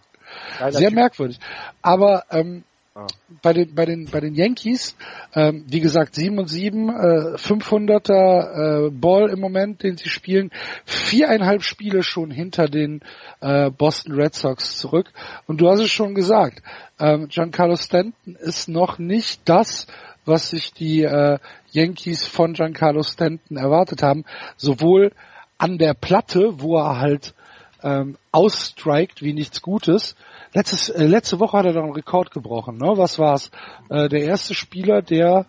Sehr 0.70 0.93
merkwürdig. 0.93 1.39
Aber 1.82 2.24
ähm, 2.31 2.64
Ah. 2.98 3.06
Bei 3.43 3.52
den, 3.52 3.74
bei 3.74 3.85
den, 3.85 4.06
bei 4.06 4.20
den 4.20 4.35
Yankees, 4.35 4.97
ähm, 5.35 5.66
wie 5.68 5.81
gesagt, 5.81 6.14
7 6.14 6.39
und 6.39 6.48
7, 6.48 6.89
äh, 6.89 6.93
500er 7.36 8.86
äh, 8.86 8.90
Ball 8.90 9.28
im 9.28 9.39
Moment, 9.39 9.82
den 9.82 9.98
sie 9.98 10.09
spielen, 10.09 10.51
viereinhalb 10.86 11.62
Spiele 11.62 12.02
schon 12.02 12.31
hinter 12.31 12.68
den 12.68 13.02
äh, 13.43 13.70
Boston 13.70 14.14
Red 14.14 14.35
Sox 14.35 14.78
zurück. 14.78 15.12
Und 15.47 15.60
du 15.60 15.68
hast 15.68 15.81
es 15.81 15.90
schon 15.90 16.14
gesagt, 16.14 16.62
ähm, 16.98 17.28
Giancarlo 17.28 17.77
Stanton 17.77 18.35
ist 18.36 18.66
noch 18.70 18.98
nicht 18.98 19.43
das, 19.44 19.86
was 20.24 20.48
sich 20.48 20.73
die 20.73 21.02
äh, 21.02 21.39
Yankees 21.73 22.24
von 22.24 22.55
Giancarlo 22.55 23.02
Stanton 23.02 23.59
erwartet 23.59 24.02
haben, 24.02 24.24
sowohl 24.56 25.12
an 25.59 25.77
der 25.77 25.93
Platte, 25.93 26.62
wo 26.62 26.78
er 26.78 26.98
halt 26.98 27.35
ähm, 27.82 28.16
ausstrikt 28.32 29.23
wie 29.23 29.32
nichts 29.32 29.62
Gutes, 29.62 30.16
Letztes, 30.57 30.89
äh, 30.89 31.05
letzte 31.05 31.39
Woche 31.39 31.59
hat 31.59 31.66
er 31.66 31.74
doch 31.74 31.82
einen 31.82 31.93
Rekord 31.93 32.31
gebrochen, 32.31 32.78
ne? 32.78 32.93
Was 32.97 33.19
war's? 33.19 33.51
Äh, 33.90 34.09
der 34.09 34.23
erste 34.23 34.55
Spieler, 34.55 35.03
der 35.03 35.44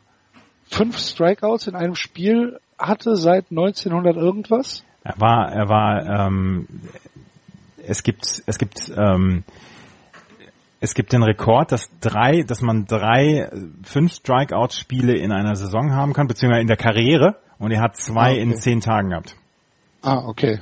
fünf 0.70 0.98
Strikeouts 0.98 1.68
in 1.68 1.76
einem 1.76 1.96
Spiel 1.96 2.60
hatte 2.78 3.16
seit 3.16 3.50
1900 3.50 4.18
irgendwas? 4.18 4.84
Er 5.06 5.16
war, 5.18 5.50
er 5.50 5.70
war, 5.70 6.28
ähm, 6.28 6.68
es 7.86 8.04
gibt, 8.04 8.44
es 8.46 8.58
gibt, 8.58 8.92
ähm, 8.98 9.46
es 10.82 10.94
gibt 10.94 11.14
den 11.14 11.24
Rekord, 11.24 11.72
dass 11.72 11.90
drei, 12.02 12.44
dass 12.44 12.62
man 12.62 12.86
drei, 12.86 13.50
fünf 13.84 14.14
Strikeout-Spiele 14.14 15.16
in 15.16 15.32
einer 15.32 15.56
Saison 15.56 15.94
haben 15.94 16.12
kann, 16.12 16.28
beziehungsweise 16.28 16.62
in 16.62 16.68
der 16.68 16.76
Karriere, 16.76 17.38
und 17.60 17.72
er 17.72 17.80
hat 17.80 17.96
zwei 17.96 18.32
ah, 18.32 18.32
okay. 18.32 18.42
in 18.42 18.56
zehn 18.58 18.82
Tagen 18.82 19.12
gehabt. 19.12 19.38
Ah, 20.02 20.18
okay. 20.28 20.60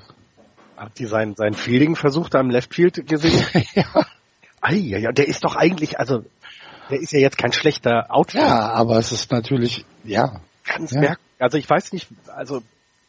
Habt 0.77 0.99
ihr 0.99 1.07
sein, 1.07 1.35
sein 1.35 1.53
Fielding 1.53 1.95
versucht 1.95 2.35
am 2.35 2.49
Left 2.49 2.73
Field 2.73 3.07
gesehen? 3.07 3.45
ja. 3.73 3.85
Ei, 4.61 4.76
ja, 4.76 4.97
ja, 4.97 5.11
der 5.11 5.27
ist 5.27 5.43
doch 5.43 5.56
eigentlich, 5.56 5.99
also 5.99 6.26
der 6.89 6.99
ist 6.99 7.11
ja 7.11 7.19
jetzt 7.19 7.38
kein 7.38 7.52
schlechter 7.52 8.07
Outfit. 8.10 8.41
Ja, 8.41 8.72
aber 8.72 8.97
es 8.97 9.11
ist 9.11 9.31
natürlich, 9.31 9.85
ja. 10.03 10.41
Ganz 10.65 10.91
ja. 10.91 10.99
merkwürdig. 10.99 11.26
Also 11.39 11.57
ich 11.57 11.69
weiß 11.69 11.93
nicht, 11.93 12.07
also 12.27 12.61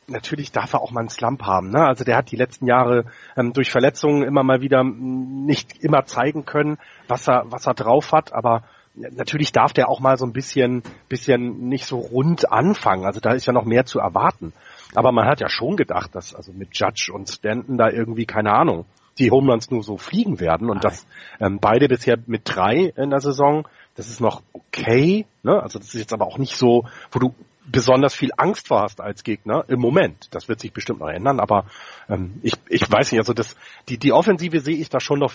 natürlich 0.08 0.52
darf 0.52 0.72
er 0.72 0.80
auch 0.80 0.90
mal 0.90 1.00
einen 1.00 1.08
Slump 1.08 1.42
haben. 1.42 1.70
Ne? 1.70 1.84
Also 1.84 2.04
der 2.04 2.16
hat 2.16 2.30
die 2.30 2.36
letzten 2.36 2.66
Jahre 2.66 3.04
ähm, 3.36 3.52
durch 3.52 3.70
Verletzungen 3.70 4.22
immer 4.22 4.42
mal 4.42 4.60
wieder 4.60 4.84
nicht 4.84 5.82
immer 5.82 6.04
zeigen 6.04 6.44
können, 6.44 6.78
was 7.08 7.28
er, 7.28 7.44
was 7.46 7.66
er 7.66 7.74
drauf 7.74 8.12
hat, 8.12 8.32
aber 8.32 8.64
natürlich 8.94 9.52
darf 9.52 9.72
der 9.72 9.88
auch 9.88 10.00
mal 10.00 10.16
so 10.16 10.24
ein 10.24 10.32
bisschen, 10.32 10.82
bisschen 11.08 11.68
nicht 11.68 11.86
so 11.86 11.98
rund 11.98 12.50
anfangen. 12.50 13.04
Also 13.04 13.20
da 13.20 13.32
ist 13.32 13.46
ja 13.46 13.52
noch 13.52 13.64
mehr 13.64 13.84
zu 13.84 13.98
erwarten. 13.98 14.52
Aber 14.96 15.12
man 15.12 15.26
hat 15.26 15.40
ja 15.40 15.50
schon 15.50 15.76
gedacht, 15.76 16.14
dass 16.14 16.34
also 16.34 16.52
mit 16.52 16.70
Judge 16.72 17.12
und 17.12 17.28
Stanton 17.28 17.76
da 17.76 17.90
irgendwie, 17.90 18.24
keine 18.24 18.52
Ahnung, 18.52 18.86
die 19.18 19.30
Home 19.30 19.52
Runs 19.52 19.70
nur 19.70 19.82
so 19.82 19.98
fliegen 19.98 20.40
werden 20.40 20.70
und 20.70 20.84
dass 20.84 21.06
ähm, 21.38 21.58
beide 21.60 21.86
bisher 21.86 22.16
mit 22.26 22.42
drei 22.44 22.92
in 22.96 23.10
der 23.10 23.20
Saison, 23.20 23.68
das 23.94 24.08
ist 24.08 24.22
noch 24.22 24.42
okay, 24.54 25.26
ne? 25.42 25.62
Also 25.62 25.78
das 25.78 25.88
ist 25.88 26.00
jetzt 26.00 26.14
aber 26.14 26.26
auch 26.26 26.38
nicht 26.38 26.56
so, 26.56 26.86
wo 27.10 27.18
du 27.18 27.34
besonders 27.66 28.14
viel 28.14 28.30
Angst 28.38 28.68
vor 28.68 28.80
hast 28.80 29.02
als 29.02 29.22
Gegner 29.22 29.66
im 29.68 29.80
Moment. 29.80 30.28
Das 30.30 30.48
wird 30.48 30.60
sich 30.60 30.72
bestimmt 30.72 31.00
noch 31.00 31.08
ändern, 31.08 31.40
aber 31.40 31.66
ähm, 32.08 32.40
ich, 32.42 32.54
ich 32.68 32.90
weiß 32.90 33.12
nicht, 33.12 33.20
also 33.20 33.34
das, 33.34 33.54
die, 33.90 33.98
die 33.98 34.12
Offensive 34.12 34.60
sehe 34.60 34.76
ich 34.76 34.88
da 34.88 34.98
schon 34.98 35.18
noch, 35.18 35.34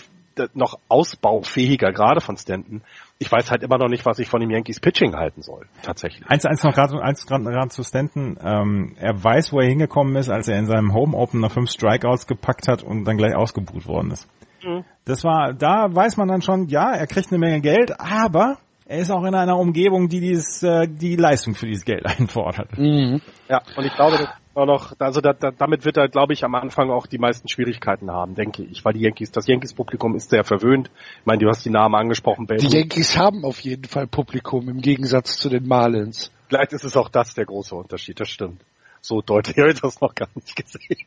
noch 0.54 0.78
ausbaufähiger, 0.88 1.92
gerade 1.92 2.20
von 2.20 2.36
Stanton. 2.36 2.82
Ich 3.18 3.30
weiß 3.30 3.50
halt 3.50 3.62
immer 3.62 3.78
noch 3.78 3.88
nicht, 3.88 4.04
was 4.04 4.18
ich 4.18 4.28
von 4.28 4.40
dem 4.40 4.50
Yankees 4.50 4.80
Pitching 4.80 5.14
halten 5.14 5.42
soll, 5.42 5.66
tatsächlich. 5.82 6.28
Eins, 6.28 6.44
eins 6.44 6.62
noch 6.62 6.74
gerade 6.74 7.00
eins 7.02 7.26
gerade 7.26 7.68
zu 7.68 7.82
Stanton. 7.82 8.38
Ähm, 8.42 8.96
er 8.98 9.22
weiß, 9.22 9.52
wo 9.52 9.60
er 9.60 9.68
hingekommen 9.68 10.16
ist, 10.16 10.28
als 10.28 10.48
er 10.48 10.58
in 10.58 10.66
seinem 10.66 10.92
Home 10.92 11.16
Opener 11.16 11.50
fünf 11.50 11.70
Strikeouts 11.70 12.26
gepackt 12.26 12.68
hat 12.68 12.82
und 12.82 13.04
dann 13.04 13.16
gleich 13.16 13.34
ausgebucht 13.34 13.86
worden 13.86 14.10
ist. 14.10 14.28
Mhm. 14.64 14.84
Das 15.04 15.24
war, 15.24 15.52
da 15.52 15.94
weiß 15.94 16.16
man 16.16 16.28
dann 16.28 16.42
schon, 16.42 16.68
ja, 16.68 16.92
er 16.92 17.06
kriegt 17.06 17.30
eine 17.30 17.38
Menge 17.38 17.60
Geld, 17.60 17.98
aber 18.00 18.58
er 18.86 18.98
ist 18.98 19.10
auch 19.10 19.24
in 19.24 19.34
einer 19.34 19.58
Umgebung, 19.58 20.08
die 20.08 20.20
dieses, 20.20 20.62
äh, 20.62 20.86
die 20.86 21.16
Leistung 21.16 21.54
für 21.54 21.66
dieses 21.66 21.84
Geld 21.84 22.04
einfordert. 22.18 22.76
Mhm. 22.76 23.20
Ja, 23.48 23.62
und 23.76 23.84
ich 23.84 23.94
glaube, 23.94 24.18
das 24.18 24.28
auch 24.54 24.66
noch, 24.66 24.92
also 24.98 25.20
da, 25.20 25.32
da, 25.32 25.50
damit 25.50 25.84
wird 25.84 25.96
er, 25.96 26.08
glaube 26.08 26.32
ich, 26.32 26.44
am 26.44 26.54
Anfang 26.54 26.90
auch 26.90 27.06
die 27.06 27.18
meisten 27.18 27.48
Schwierigkeiten 27.48 28.10
haben, 28.10 28.34
denke 28.34 28.62
ich, 28.62 28.84
weil 28.84 28.92
die 28.92 29.00
Yankees, 29.00 29.30
das 29.30 29.46
Yankees-Publikum 29.46 30.14
ist 30.14 30.30
sehr 30.30 30.44
verwöhnt. 30.44 30.90
Ich 31.20 31.26
meine, 31.26 31.38
du 31.38 31.48
hast 31.48 31.64
die 31.64 31.70
Namen 31.70 31.94
angesprochen, 31.94 32.46
Babe. 32.46 32.60
Die 32.60 32.76
Yankees 32.76 33.16
haben 33.16 33.44
auf 33.44 33.60
jeden 33.60 33.84
Fall 33.84 34.06
Publikum 34.06 34.68
im 34.68 34.80
Gegensatz 34.80 35.36
zu 35.36 35.48
den 35.48 35.66
Marlins. 35.66 36.30
Vielleicht 36.48 36.72
ist 36.72 36.84
es 36.84 36.96
auch 36.96 37.08
das 37.08 37.34
der 37.34 37.46
große 37.46 37.74
Unterschied, 37.74 38.20
das 38.20 38.28
stimmt. 38.28 38.60
So 39.00 39.22
deutlich 39.22 39.56
habe 39.58 39.70
ich 39.70 39.80
das 39.80 40.00
noch 40.00 40.14
gar 40.14 40.28
nicht 40.34 40.54
gesehen. 40.54 41.06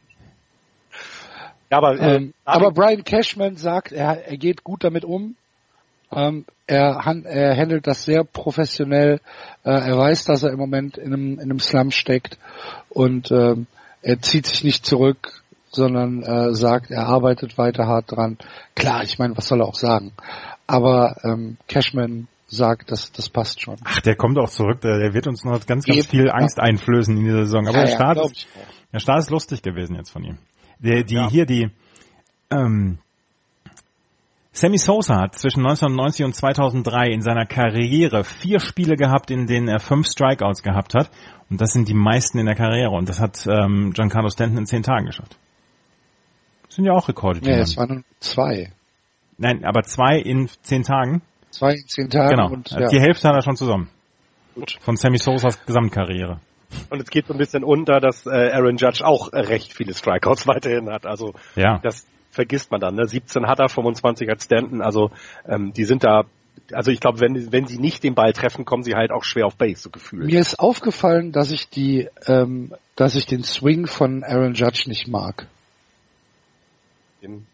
Ja, 1.70 1.78
aber, 1.78 2.00
äh, 2.00 2.16
ähm, 2.16 2.34
aber 2.46 2.72
Brian 2.72 3.04
Cashman 3.04 3.56
sagt, 3.56 3.92
er, 3.92 4.28
er 4.28 4.38
geht 4.38 4.64
gut 4.64 4.84
damit 4.84 5.06
um. 5.06 5.36
Ähm, 6.12 6.46
er, 6.68 7.02
er 7.26 7.58
handelt 7.58 7.88
das 7.88 8.04
sehr 8.04 8.24
professionell. 8.24 9.20
Äh, 9.64 9.72
er 9.72 9.98
weiß, 9.98 10.26
dass 10.26 10.44
er 10.44 10.52
im 10.52 10.60
Moment 10.60 10.98
in 10.98 11.14
einem, 11.14 11.34
in 11.34 11.42
einem 11.42 11.60
Slum 11.60 11.92
steckt 11.92 12.38
und 12.90 13.32
ähm, 13.32 13.68
er 14.02 14.22
zieht 14.22 14.46
sich 14.46 14.64
nicht 14.64 14.86
zurück, 14.86 15.44
sondern 15.72 16.24
äh, 16.24 16.54
sagt, 16.54 16.92
er 16.92 17.08
arbeitet 17.08 17.58
weiter 17.58 17.88
hart 17.88 18.12
dran. 18.12 18.38
Klar, 18.76 19.04
ich 19.04 19.20
meine, 19.20 19.36
was 19.36 19.48
soll 19.48 19.62
er 19.62 19.68
auch 19.68 19.76
sagen? 19.76 20.14
Aber 20.68 21.18
ähm, 21.24 21.58
Cashman 21.68 22.28
sagt, 22.48 22.92
das, 22.92 23.12
das 23.12 23.30
passt 23.30 23.62
schon. 23.62 23.78
Ach, 23.84 24.00
der 24.02 24.16
kommt 24.16 24.38
auch 24.38 24.50
zurück. 24.50 24.82
Der, 24.82 25.00
der 25.00 25.14
wird 25.14 25.28
uns 25.28 25.44
noch 25.44 25.66
ganz, 25.66 25.86
ganz 25.86 26.00
Eben, 26.00 26.08
viel 26.08 26.30
Angst 26.30 26.60
einflößen 26.60 27.18
in 27.18 27.24
dieser 27.24 27.46
Saison. 27.46 27.68
Aber 27.68 27.80
ja, 27.80 27.86
der, 27.86 27.96
Start 27.96 28.18
ja, 28.18 28.26
ist, 28.26 28.48
der 28.94 29.00
Start 29.00 29.20
ist 29.20 29.30
lustig 29.30 29.62
gewesen 29.62 29.96
jetzt 29.96 30.12
von 30.12 30.24
ihm. 30.24 30.38
Der, 30.80 31.04
die 31.04 31.16
ja. 31.16 31.30
hier 31.30 31.46
die 31.46 31.70
ähm, 32.52 33.00
Sammy 34.56 34.78
Sosa 34.78 35.20
hat 35.20 35.38
zwischen 35.38 35.66
1990 35.66 36.26
und 36.26 36.34
2003 36.34 37.10
in 37.10 37.22
seiner 37.22 37.46
Karriere 37.46 38.24
vier 38.24 38.62
Spiele 38.62 38.96
gehabt, 38.96 39.30
in 39.30 39.48
denen 39.48 39.68
er 39.68 39.80
fünf 39.80 40.08
Strikeouts 40.08 40.64
gehabt 40.64 40.94
hat. 40.96 41.12
Und 41.50 41.60
das 41.60 41.74
sind 41.74 41.90
die 41.90 41.94
meisten 41.94 42.40
in 42.40 42.46
der 42.46 42.56
Karriere. 42.56 42.92
Und 42.92 43.10
das 43.10 43.20
hat 43.20 43.46
ähm, 43.48 43.92
Giancarlo 43.92 44.30
Stanton 44.30 44.60
in 44.60 44.66
zehn 44.66 44.82
Tagen 44.82 45.08
geschafft. 45.08 45.38
Das 46.68 46.76
sind 46.76 46.86
ja 46.86 46.94
auch 46.94 47.10
Rekorde. 47.10 47.42
Ja, 47.44 47.58
es 47.58 47.76
waren 47.76 48.06
zwei. 48.22 48.72
Nein, 49.38 49.66
aber 49.66 49.84
zwei 49.84 50.20
in 50.20 50.48
zehn 50.62 50.84
Tagen. 50.84 51.22
Zwei 51.50 51.74
in 51.74 51.88
zehn 51.88 52.10
Tagen. 52.10 52.30
Genau. 52.30 52.50
Und, 52.50 52.72
ja. 52.72 52.88
Die 52.88 53.02
Hälfte 53.02 53.28
hat 53.28 53.36
er 53.36 53.42
schon 53.42 53.58
zusammen. 53.58 53.90
Gut. 54.56 54.78
Von 54.80 54.96
Sammy 54.96 55.18
Sosas 55.18 55.66
Gesamtkarriere. 55.66 56.40
Und 56.90 57.02
es 57.02 57.10
geht 57.10 57.28
so 57.28 57.34
ein 57.34 57.40
bisschen 57.40 57.66
unter, 57.66 58.00
dass 58.00 58.26
äh, 58.26 58.52
Aaron 58.54 58.78
Judge 58.78 59.06
auch 59.06 59.34
recht 59.34 59.74
viele 59.74 59.94
Strikeouts 59.94 60.48
weiterhin 60.48 60.90
hat. 60.90 61.06
Also 61.06 61.34
ja. 61.58 61.80
das 61.84 62.08
vergisst 62.36 62.72
man 62.72 62.80
dann. 62.80 62.96
Ne? 62.96 63.08
17 63.08 63.48
hat 63.48 63.60
er, 63.60 63.70
25 63.70 64.30
hat 64.30 64.42
Stanton. 64.42 64.82
Also 64.82 65.12
ähm, 65.48 65.74
die 65.74 65.86
sind 65.86 66.04
da 66.04 66.26
also 66.72 66.90
ich 66.90 67.00
glaube, 67.00 67.20
wenn, 67.20 67.52
wenn 67.52 67.68
sie 67.68 67.78
nicht 67.78 68.04
den 68.04 68.16
Ball 68.16 68.34
treffen, 68.34 68.66
kommen 68.66 68.84
sie 68.84 68.96
halt 68.96 69.12
auch 69.12 69.24
schwer 69.24 69.46
auf 69.46 69.56
Base, 69.56 69.82
so 69.82 69.90
gefühlt. 69.90 70.26
Mir 70.26 70.40
ist 70.40 70.60
aufgefallen, 70.60 71.32
dass 71.32 71.52
ich 71.52 71.70
die, 71.70 72.08
ähm, 72.28 72.74
dass 72.96 73.16
ich 73.16 73.26
den 73.26 73.44
Swing 73.44 73.88
von 73.88 74.24
Aaron 74.24 74.54
Judge 74.54 74.86
nicht 74.88 75.08
mag. 75.08 75.48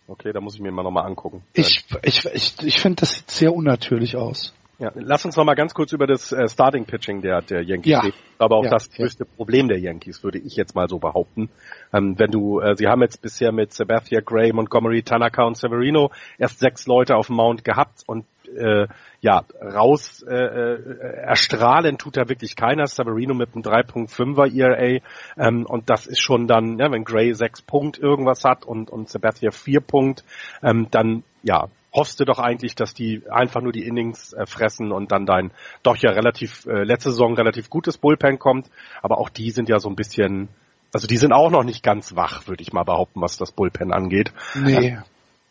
Okay, 0.08 0.34
da 0.34 0.42
muss 0.42 0.56
ich 0.56 0.62
mir 0.62 0.72
mal 0.72 0.84
nochmal 0.84 1.06
angucken. 1.06 1.44
Ich, 1.54 1.86
ich, 2.04 2.26
ich, 2.26 2.54
ich 2.62 2.80
finde, 2.82 3.02
das 3.02 3.14
sieht 3.14 3.32
sehr 3.32 3.54
unnatürlich 3.54 4.18
aus. 4.18 4.54
Ja, 4.82 4.92
lass 4.96 5.24
uns 5.26 5.36
noch 5.36 5.46
mal 5.46 5.54
ganz 5.54 5.76
kurz 5.76 5.94
über 5.94 6.08
das 6.08 6.32
äh, 6.32 6.50
Starting 6.50 6.86
Pitching 6.86 7.22
der, 7.22 7.44
der 7.44 7.62
Yankees 7.62 7.92
ja. 7.92 8.00
reden. 8.00 8.18
Aber 8.40 8.56
auch 8.56 8.64
ja, 8.64 8.72
das 8.72 8.90
größte 8.90 9.26
ja. 9.26 9.30
Problem 9.38 9.68
der 9.68 9.80
Yankees, 9.80 10.24
würde 10.24 10.40
ich 10.40 10.56
jetzt 10.56 10.74
mal 10.74 10.90
so 10.90 10.98
behaupten. 10.98 11.52
Ähm, 11.94 12.16
wenn 12.18 12.32
du, 12.32 12.60
äh, 12.60 12.76
sie 12.76 12.88
haben 12.88 13.04
jetzt 13.04 13.22
bisher 13.22 13.52
mit 13.52 13.74
Sabathia, 13.74 14.22
Gray, 14.22 14.52
Montgomery, 14.52 15.04
Tanaka 15.04 15.44
und 15.44 15.56
Severino 15.56 16.10
erst 16.40 16.58
sechs 16.58 16.88
Leute 16.88 17.16
auf 17.16 17.28
dem 17.28 17.36
Mount 17.36 17.64
gehabt 17.64 18.02
und 18.08 18.26
äh, 18.58 18.88
ja, 19.22 19.44
raus 19.62 20.26
äh, 20.28 20.34
äh, 20.34 20.98
erstrahlen 21.28 22.00
tut 22.00 22.18
da 22.18 22.28
wirklich 22.28 22.56
keiner. 22.56 22.88
Severino 22.88 23.36
mit 23.36 23.54
einem 23.54 23.62
3.5er 23.62 24.52
ERA 24.52 25.00
ähm, 25.38 25.68
und 25.68 25.92
das 25.92 26.08
ist 26.08 26.22
schon 26.22 26.48
dann, 26.48 26.80
ja, 26.80 26.92
wenn 26.92 27.04
Gray 27.04 27.36
sechs 27.36 27.62
Punkt 27.62 28.00
irgendwas 28.00 28.44
hat 28.44 28.66
und, 28.66 28.90
und 28.90 29.10
Sabathia 29.10 29.52
vier 29.52 29.82
Punkt, 29.82 30.24
ähm, 30.64 30.88
dann 30.90 31.24
ja, 31.44 31.68
hoffst 31.94 32.20
du 32.20 32.26
doch 32.26 32.40
eigentlich, 32.40 32.76
dass 32.76 32.94
die 32.94 33.24
einfach 33.30 33.62
nur 33.62 33.72
die 33.72 33.86
Innings 33.86 34.34
äh, 34.34 34.46
fressen 34.46 34.92
und 34.92 35.12
dann 35.12 35.26
dein 35.26 35.52
doch 35.84 35.98
ja 35.98 36.12
relativ 36.12 36.66
äh, 36.66 36.84
letzte 36.84 37.12
Saison 37.12 37.36
relativ 37.36 37.70
gutes 37.70 37.98
Bullpen 37.98 38.40
kommt, 38.40 38.70
aber 39.02 39.18
auch 39.18 39.30
die 39.30 39.52
sind 39.52 39.70
ja 39.70 39.80
so 39.80 39.90
ein 39.90 39.96
bisschen 39.96 40.50
also 40.94 41.08
die 41.08 41.18
sind 41.18 41.32
auch 41.32 41.52
noch 41.52 41.64
nicht 41.64 41.84
ganz 41.84 42.16
wach, 42.16 42.48
würde 42.48 42.62
ich 42.62 42.74
mal 42.74 42.84
behaupten, 42.84 43.22
was 43.22 43.38
das 43.38 43.52
Bullpen 43.52 43.94
angeht. 43.94 44.34
Nee. 44.56 44.98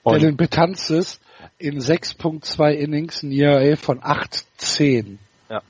Und 0.03 0.21
Dylan 0.21 0.37
Betanzes 0.37 1.21
in 1.59 1.79
6.2 1.79 2.73
Innings 2.73 3.23
ein 3.23 3.33
ERA 3.33 3.77
von 3.77 4.01
8,10. 4.01 5.17
Ja. 5.49 5.62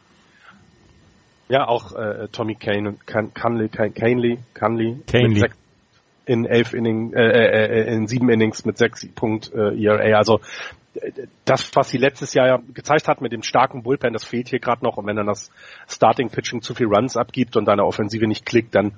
Ja, 1.49 1.69
auch 1.69 1.93
äh, 1.93 2.29
Tommy 2.33 2.55
Kane, 2.55 2.97
Can, 3.07 3.33
Canley, 3.35 3.69
Canley, 3.69 4.39
Canley, 4.55 5.01
Canley 5.07 5.51
in 6.27 6.45
elf 6.47 6.75
Innings, 6.75 7.15
äh, 7.15 7.21
äh, 7.21 7.83
äh, 7.83 7.95
in 7.95 8.07
sieben 8.07 8.29
Innings 8.31 8.65
mit 8.65 8.79
sechs 8.79 9.07
Punkt 9.09 9.53
äh, 9.55 9.83
ERA. 9.83 10.17
Also 10.17 10.41
das, 11.45 11.75
was 11.75 11.91
sie 11.91 11.99
letztes 11.99 12.35
Jahr 12.35 12.47
ja 12.49 12.59
gezeigt 12.75 13.07
hat 13.09 13.21
mit 13.21 13.33
dem 13.33 13.43
starken 13.43 13.83
Bullpen, 13.83 14.13
das 14.13 14.25
fehlt 14.25 14.49
hier 14.49 14.59
gerade 14.59 14.85
noch. 14.85 14.97
Und 14.97 15.07
wenn 15.07 15.17
dann 15.17 15.27
das 15.27 15.51
Starting 15.89 16.31
Pitching 16.31 16.63
zu 16.63 16.75
viel 16.75 16.87
Runs 16.87 17.17
abgibt 17.17 17.57
und 17.57 17.67
deine 17.67 17.85
Offensive 17.85 18.27
nicht 18.27 18.45
klickt, 18.45 18.75
dann 18.75 18.95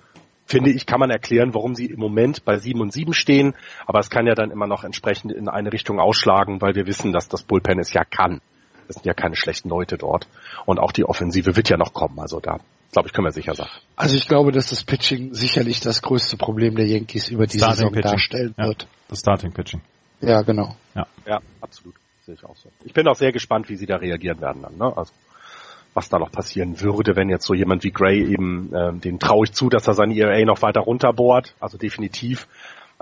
finde 0.47 0.70
ich, 0.70 0.86
kann 0.86 1.01
man 1.01 1.11
erklären, 1.11 1.55
warum 1.55 1.74
sie 1.74 1.86
im 1.86 2.01
Moment 2.01 2.44
bei 2.44 2.57
sieben 2.57 2.81
und 2.81 2.93
sieben 2.93 3.12
stehen. 3.12 3.55
Aber 3.86 4.01
es 4.01 4.11
kann 4.11 4.27
ja 4.27 4.35
dann 4.35 4.51
immer 4.51 4.66
noch 4.66 4.85
entsprechend 4.85 5.32
in 5.32 5.49
eine 5.49 5.73
Richtung 5.73 6.01
ausschlagen, 6.01 6.61
weil 6.61 6.74
wir 6.74 6.86
wissen, 6.86 7.12
dass 7.12 7.28
das 7.28 7.43
Bullpen 7.43 7.78
es 7.78 7.93
ja 7.93 8.05
kann. 8.05 8.40
Das 8.86 8.96
sind 8.96 9.06
ja 9.06 9.14
keine 9.14 9.36
schlechten 9.36 9.68
Leute 9.68 9.96
dort. 9.98 10.26
Und 10.66 10.78
auch 10.78 10.92
die 10.92 11.04
Offensive 11.04 11.56
wird 11.56 11.68
ja 11.68 11.76
noch 11.76 11.92
kommen. 11.92 12.18
Also 12.18 12.40
da, 12.40 12.59
glaube 12.92 13.09
ich, 13.09 13.12
können 13.14 13.26
wir 13.26 13.32
sicher 13.32 13.54
sein. 13.54 13.68
Also 13.96 14.16
ich 14.16 14.28
glaube, 14.28 14.52
dass 14.52 14.70
das 14.70 14.84
Pitching 14.84 15.34
sicherlich 15.34 15.80
das 15.80 16.02
größte 16.02 16.36
Problem 16.36 16.76
der 16.76 16.86
Yankees 16.86 17.28
über 17.28 17.46
die 17.46 17.59
Starting 17.59 17.76
Saison 17.76 17.92
Pitching. 17.92 18.10
darstellen 18.10 18.54
Ja, 18.59 18.66
wird. 18.66 18.86
das 19.09 19.20
Starting 19.20 19.52
Pitching. 19.52 19.80
Ja, 20.20 20.42
genau. 20.42 20.76
Ja, 20.94 21.40
absolut. 21.60 21.94
Sehe 22.24 22.34
ich 22.34 22.44
auch 22.44 22.56
so. 22.56 22.70
Ich 22.84 22.92
bin 22.92 23.09
auch 23.09 23.16
sehr 23.16 23.32
gespannt, 23.32 23.68
wie 23.68 23.76
sie 23.76 23.86
da 23.86 23.96
reagieren 23.96 24.40
werden 24.40 24.62
dann. 24.62 24.76
Ne? 24.76 24.96
Also 24.96 25.12
was 25.94 26.09
da 26.09 26.18
noch 26.18 26.30
passieren 26.32 26.80
würde, 26.80 27.16
wenn 27.16 27.28
jetzt 27.28 27.44
so 27.44 27.52
jemand 27.54 27.84
wie 27.84 27.90
Gray 27.90 28.24
eben, 28.24 28.72
ähm, 28.74 29.00
den 29.00 29.18
traue 29.18 29.44
ich 29.44 29.52
zu, 29.52 29.68
dass 29.68 29.86
er 29.88 29.94
sein 29.94 30.10
ERA 30.10 30.42
noch 30.44 30.62
weiter 30.62 30.80
runterbohrt. 30.80 31.54
Also 31.60 31.76
definitiv. 31.76 32.46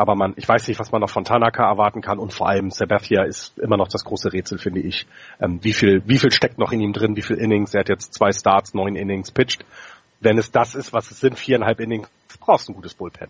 Aber 0.01 0.15
man, 0.15 0.33
ich 0.37 0.49
weiß 0.49 0.67
nicht, 0.67 0.81
was 0.81 0.93
man 0.93 1.03
noch 1.03 1.11
von 1.11 1.25
Tanaka 1.25 1.63
erwarten 1.69 2.01
kann 2.01 2.19
und 2.19 2.33
vor 2.33 2.49
allem 2.49 2.71
Sabathia 2.71 3.23
ist 3.25 3.59
immer 3.59 3.77
noch 3.77 3.89
das 3.89 4.03
große 4.03 4.33
Rätsel, 4.33 4.57
finde 4.57 4.81
ich. 4.81 5.07
Ähm, 5.43 5.59
wie 5.61 5.75
viel, 5.75 6.01
wie 6.07 6.17
viel 6.17 6.33
steckt 6.33 6.57
noch 6.57 6.73
in 6.73 6.81
ihm 6.81 6.95
drin? 6.95 7.17
Wie 7.17 7.23
viel 7.23 7.37
Innings? 7.37 7.75
Er 7.75 7.81
hat 7.81 7.91
jetzt 7.91 8.15
zwei 8.15 8.33
Starts, 8.33 8.73
neun 8.73 8.97
Innings 8.97 9.31
pitched. 9.31 9.63
Wenn 10.21 10.39
es 10.39 10.51
das 10.51 10.75
ist, 10.75 10.95
was 10.95 11.11
es 11.11 11.21
sind, 11.21 11.39
viereinhalb 11.39 11.81
Innings, 11.81 12.09
brauchst 12.41 12.67
du 12.67 12.73
ein 12.73 12.77
gutes 12.77 12.95
Bullpen. 12.95 13.29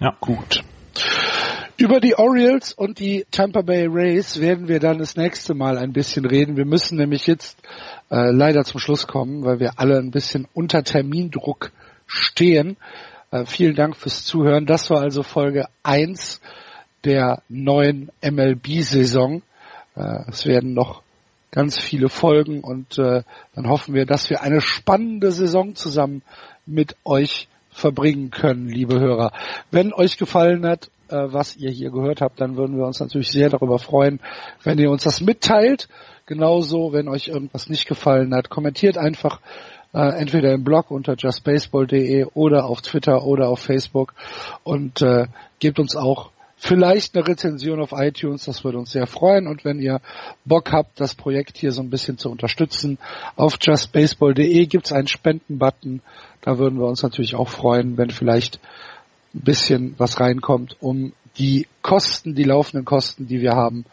Ja. 0.00 0.16
Gut. 0.18 0.64
Über 1.76 2.00
die 2.00 2.18
Orioles 2.18 2.72
und 2.72 2.98
die 2.98 3.26
Tampa 3.30 3.62
Bay 3.62 3.86
Rays 3.88 4.40
werden 4.40 4.66
wir 4.66 4.80
dann 4.80 4.98
das 4.98 5.14
nächste 5.14 5.54
Mal 5.54 5.78
ein 5.78 5.92
bisschen 5.92 6.24
reden. 6.24 6.56
Wir 6.56 6.66
müssen 6.66 6.98
nämlich 6.98 7.28
jetzt 7.28 7.62
äh, 8.10 8.32
leider 8.32 8.64
zum 8.64 8.80
Schluss 8.80 9.06
kommen, 9.06 9.44
weil 9.44 9.60
wir 9.60 9.78
alle 9.78 9.98
ein 9.98 10.10
bisschen 10.10 10.48
unter 10.52 10.82
Termindruck 10.82 11.70
stehen. 12.06 12.76
Äh, 13.32 13.44
vielen 13.46 13.76
Dank 13.76 13.96
fürs 13.96 14.24
Zuhören. 14.24 14.66
Das 14.66 14.90
war 14.90 15.00
also 15.00 15.22
Folge 15.22 15.66
1 15.84 16.40
der 17.04 17.42
neuen 17.48 18.10
MLB-Saison. 18.22 19.42
Äh, 19.94 20.28
es 20.28 20.46
werden 20.46 20.74
noch 20.74 21.02
ganz 21.52 21.78
viele 21.78 22.08
Folgen 22.08 22.60
und 22.62 22.98
äh, 22.98 23.22
dann 23.54 23.68
hoffen 23.68 23.94
wir, 23.94 24.04
dass 24.04 24.30
wir 24.30 24.42
eine 24.42 24.60
spannende 24.60 25.30
Saison 25.30 25.76
zusammen 25.76 26.22
mit 26.66 26.96
euch 27.04 27.48
verbringen 27.70 28.30
können, 28.30 28.68
liebe 28.68 28.98
Hörer. 28.98 29.32
Wenn 29.70 29.92
euch 29.92 30.18
gefallen 30.18 30.66
hat, 30.66 30.90
äh, 31.08 31.16
was 31.26 31.56
ihr 31.56 31.70
hier 31.70 31.90
gehört 31.90 32.20
habt, 32.20 32.40
dann 32.40 32.56
würden 32.56 32.76
wir 32.76 32.84
uns 32.84 32.98
natürlich 32.98 33.30
sehr 33.30 33.48
darüber 33.48 33.78
freuen, 33.78 34.18
wenn 34.64 34.78
ihr 34.78 34.90
uns 34.90 35.04
das 35.04 35.20
mitteilt. 35.20 35.88
Genauso, 36.26 36.92
wenn 36.92 37.08
euch 37.08 37.28
irgendwas 37.28 37.68
nicht 37.68 37.86
gefallen 37.86 38.34
hat, 38.34 38.50
kommentiert 38.50 38.98
einfach 38.98 39.40
äh, 39.92 40.20
entweder 40.20 40.52
im 40.52 40.64
Blog 40.64 40.90
unter 40.90 41.14
justbaseball.de 41.16 42.26
oder 42.34 42.66
auf 42.66 42.82
Twitter 42.82 43.24
oder 43.24 43.48
auf 43.48 43.60
Facebook 43.60 44.14
und 44.62 45.02
äh, 45.02 45.26
gebt 45.58 45.78
uns 45.78 45.96
auch 45.96 46.30
vielleicht 46.60 47.16
eine 47.16 47.26
Rezension 47.26 47.80
auf 47.80 47.92
iTunes, 47.92 48.44
das 48.44 48.62
würde 48.64 48.78
uns 48.78 48.92
sehr 48.92 49.06
freuen. 49.06 49.46
Und 49.46 49.64
wenn 49.64 49.80
ihr 49.80 50.00
Bock 50.44 50.72
habt, 50.72 51.00
das 51.00 51.14
Projekt 51.14 51.56
hier 51.56 51.72
so 51.72 51.82
ein 51.82 51.90
bisschen 51.90 52.18
zu 52.18 52.30
unterstützen, 52.30 52.98
auf 53.34 53.56
justbaseball.de 53.60 54.66
gibt's 54.66 54.92
einen 54.92 55.08
Spendenbutton. 55.08 56.02
Da 56.42 56.58
würden 56.58 56.78
wir 56.78 56.86
uns 56.86 57.02
natürlich 57.02 57.34
auch 57.34 57.48
freuen, 57.48 57.96
wenn 57.96 58.10
vielleicht 58.10 58.60
ein 59.34 59.40
bisschen 59.40 59.94
was 59.96 60.20
reinkommt, 60.20 60.76
um 60.80 61.14
die 61.38 61.66
Kosten, 61.82 62.34
die 62.34 62.44
laufenden 62.44 62.84
Kosten, 62.84 63.26
die 63.26 63.40
wir 63.40 63.52
haben, 63.52 63.86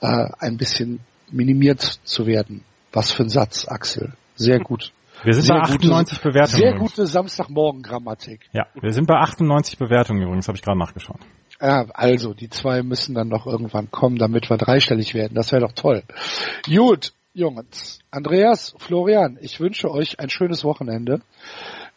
äh, 0.00 0.28
ein 0.38 0.58
bisschen 0.58 1.00
minimiert 1.30 1.80
zu 2.04 2.26
werden. 2.26 2.64
Was 2.92 3.12
für 3.12 3.22
ein 3.22 3.28
Satz, 3.28 3.66
Axel. 3.66 4.12
Sehr 4.34 4.58
gut. 4.58 4.92
Wir 5.22 5.34
sind 5.34 5.48
bei 5.48 5.60
98 5.60 6.20
Bewertungen. 6.20 6.62
Sehr 6.62 6.74
gute 6.74 7.06
Samstagmorgen-Grammatik. 7.06 8.48
Ja, 8.52 8.66
wir 8.80 8.92
sind 8.92 9.06
bei 9.06 9.16
98 9.16 9.78
Bewertungen 9.78 10.22
übrigens, 10.22 10.48
habe 10.48 10.56
ich 10.56 10.62
gerade 10.62 10.78
nachgeschaut. 10.78 11.20
Ja, 11.60 11.86
also, 11.92 12.32
die 12.32 12.48
zwei 12.48 12.82
müssen 12.82 13.14
dann 13.14 13.28
noch 13.28 13.46
irgendwann 13.46 13.90
kommen, 13.90 14.16
damit 14.16 14.48
wir 14.48 14.56
dreistellig 14.56 15.14
werden. 15.14 15.34
Das 15.34 15.52
wäre 15.52 15.62
doch 15.62 15.72
toll. 15.72 16.02
Gut, 16.66 17.12
Jungs. 17.34 17.98
Andreas, 18.10 18.74
Florian, 18.78 19.38
ich 19.40 19.60
wünsche 19.60 19.90
euch 19.90 20.18
ein 20.18 20.30
schönes 20.30 20.64
Wochenende. 20.64 21.20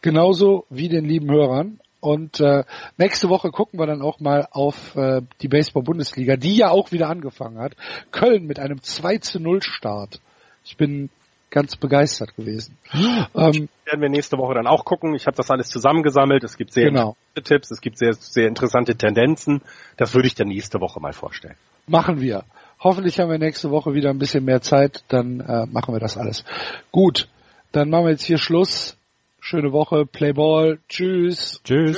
Genauso 0.02 0.66
wie 0.70 0.90
den 0.90 1.06
lieben 1.06 1.32
Hörern. 1.32 1.80
Und 2.02 2.42
äh, 2.42 2.66
nächste 2.98 3.30
Woche 3.30 3.52
gucken 3.52 3.80
wir 3.80 3.88
dann 3.88 4.02
auch 4.02 4.20
mal 4.20 4.50
auf 4.52 4.98
äh, 4.98 5.22
die 5.42 5.48
Baseball-Bundesliga, 5.48 6.36
die 6.36 6.58
ja 6.58 6.70
auch 6.70 6.92
wieder 6.92 7.08
angefangen 7.08 7.60
hat. 7.60 7.78
Köln 8.12 8.46
mit 8.46 8.60
einem 8.60 8.84
2 8.84 9.20
zu 9.20 9.40
0 9.40 9.62
Start. 9.64 10.20
Ich 10.66 10.76
bin 10.76 11.10
ganz 11.54 11.76
begeistert 11.78 12.36
gewesen. 12.36 12.78
Ähm, 13.36 13.70
werden 13.86 14.02
wir 14.02 14.10
nächste 14.10 14.38
Woche 14.38 14.54
dann 14.56 14.68
auch 14.68 14.86
gucken. 14.86 15.16
Ich 15.16 15.28
habe 15.28 15.38
das 15.38 15.50
alles 15.50 15.70
zusammengesammelt. 15.70 16.44
Es 16.44 16.58
gibt 16.58 16.72
sehr 16.74 16.90
Genau. 16.90 17.16
interessante 17.36 17.44
Tipps, 17.44 17.72
es 17.72 17.82
gibt 17.82 17.98
sehr, 17.98 18.14
sehr 18.14 18.48
interessante 18.48 18.96
Tendenzen. 18.96 19.62
Das 19.98 20.14
würde 20.14 20.28
ich 20.28 20.36
dann 20.36 20.48
nächste 20.48 20.80
Woche 20.82 21.00
mal 21.00 21.14
vorstellen. 21.14 21.56
Machen 21.88 22.22
wir. 22.22 22.44
Hoffentlich 22.80 23.20
haben 23.20 23.30
wir 23.30 23.40
nächste 23.40 23.72
Woche 23.72 23.94
wieder 23.94 24.10
ein 24.10 24.20
bisschen 24.20 24.46
mehr 24.46 24.62
Zeit, 24.62 25.04
dann 25.08 25.40
äh, 25.40 25.66
machen 25.68 25.94
wir 25.96 26.00
das 26.00 26.18
alles. 26.18 26.44
Gut, 26.92 27.28
dann 27.72 27.90
machen 27.90 28.06
wir 28.06 28.12
jetzt 28.12 28.24
hier 28.26 28.38
Schluss. 28.38 28.98
Schöne 29.40 29.72
Woche, 29.72 30.06
Playball, 30.06 30.80
tschüss. 30.90 31.62
Tschüss. 31.64 31.98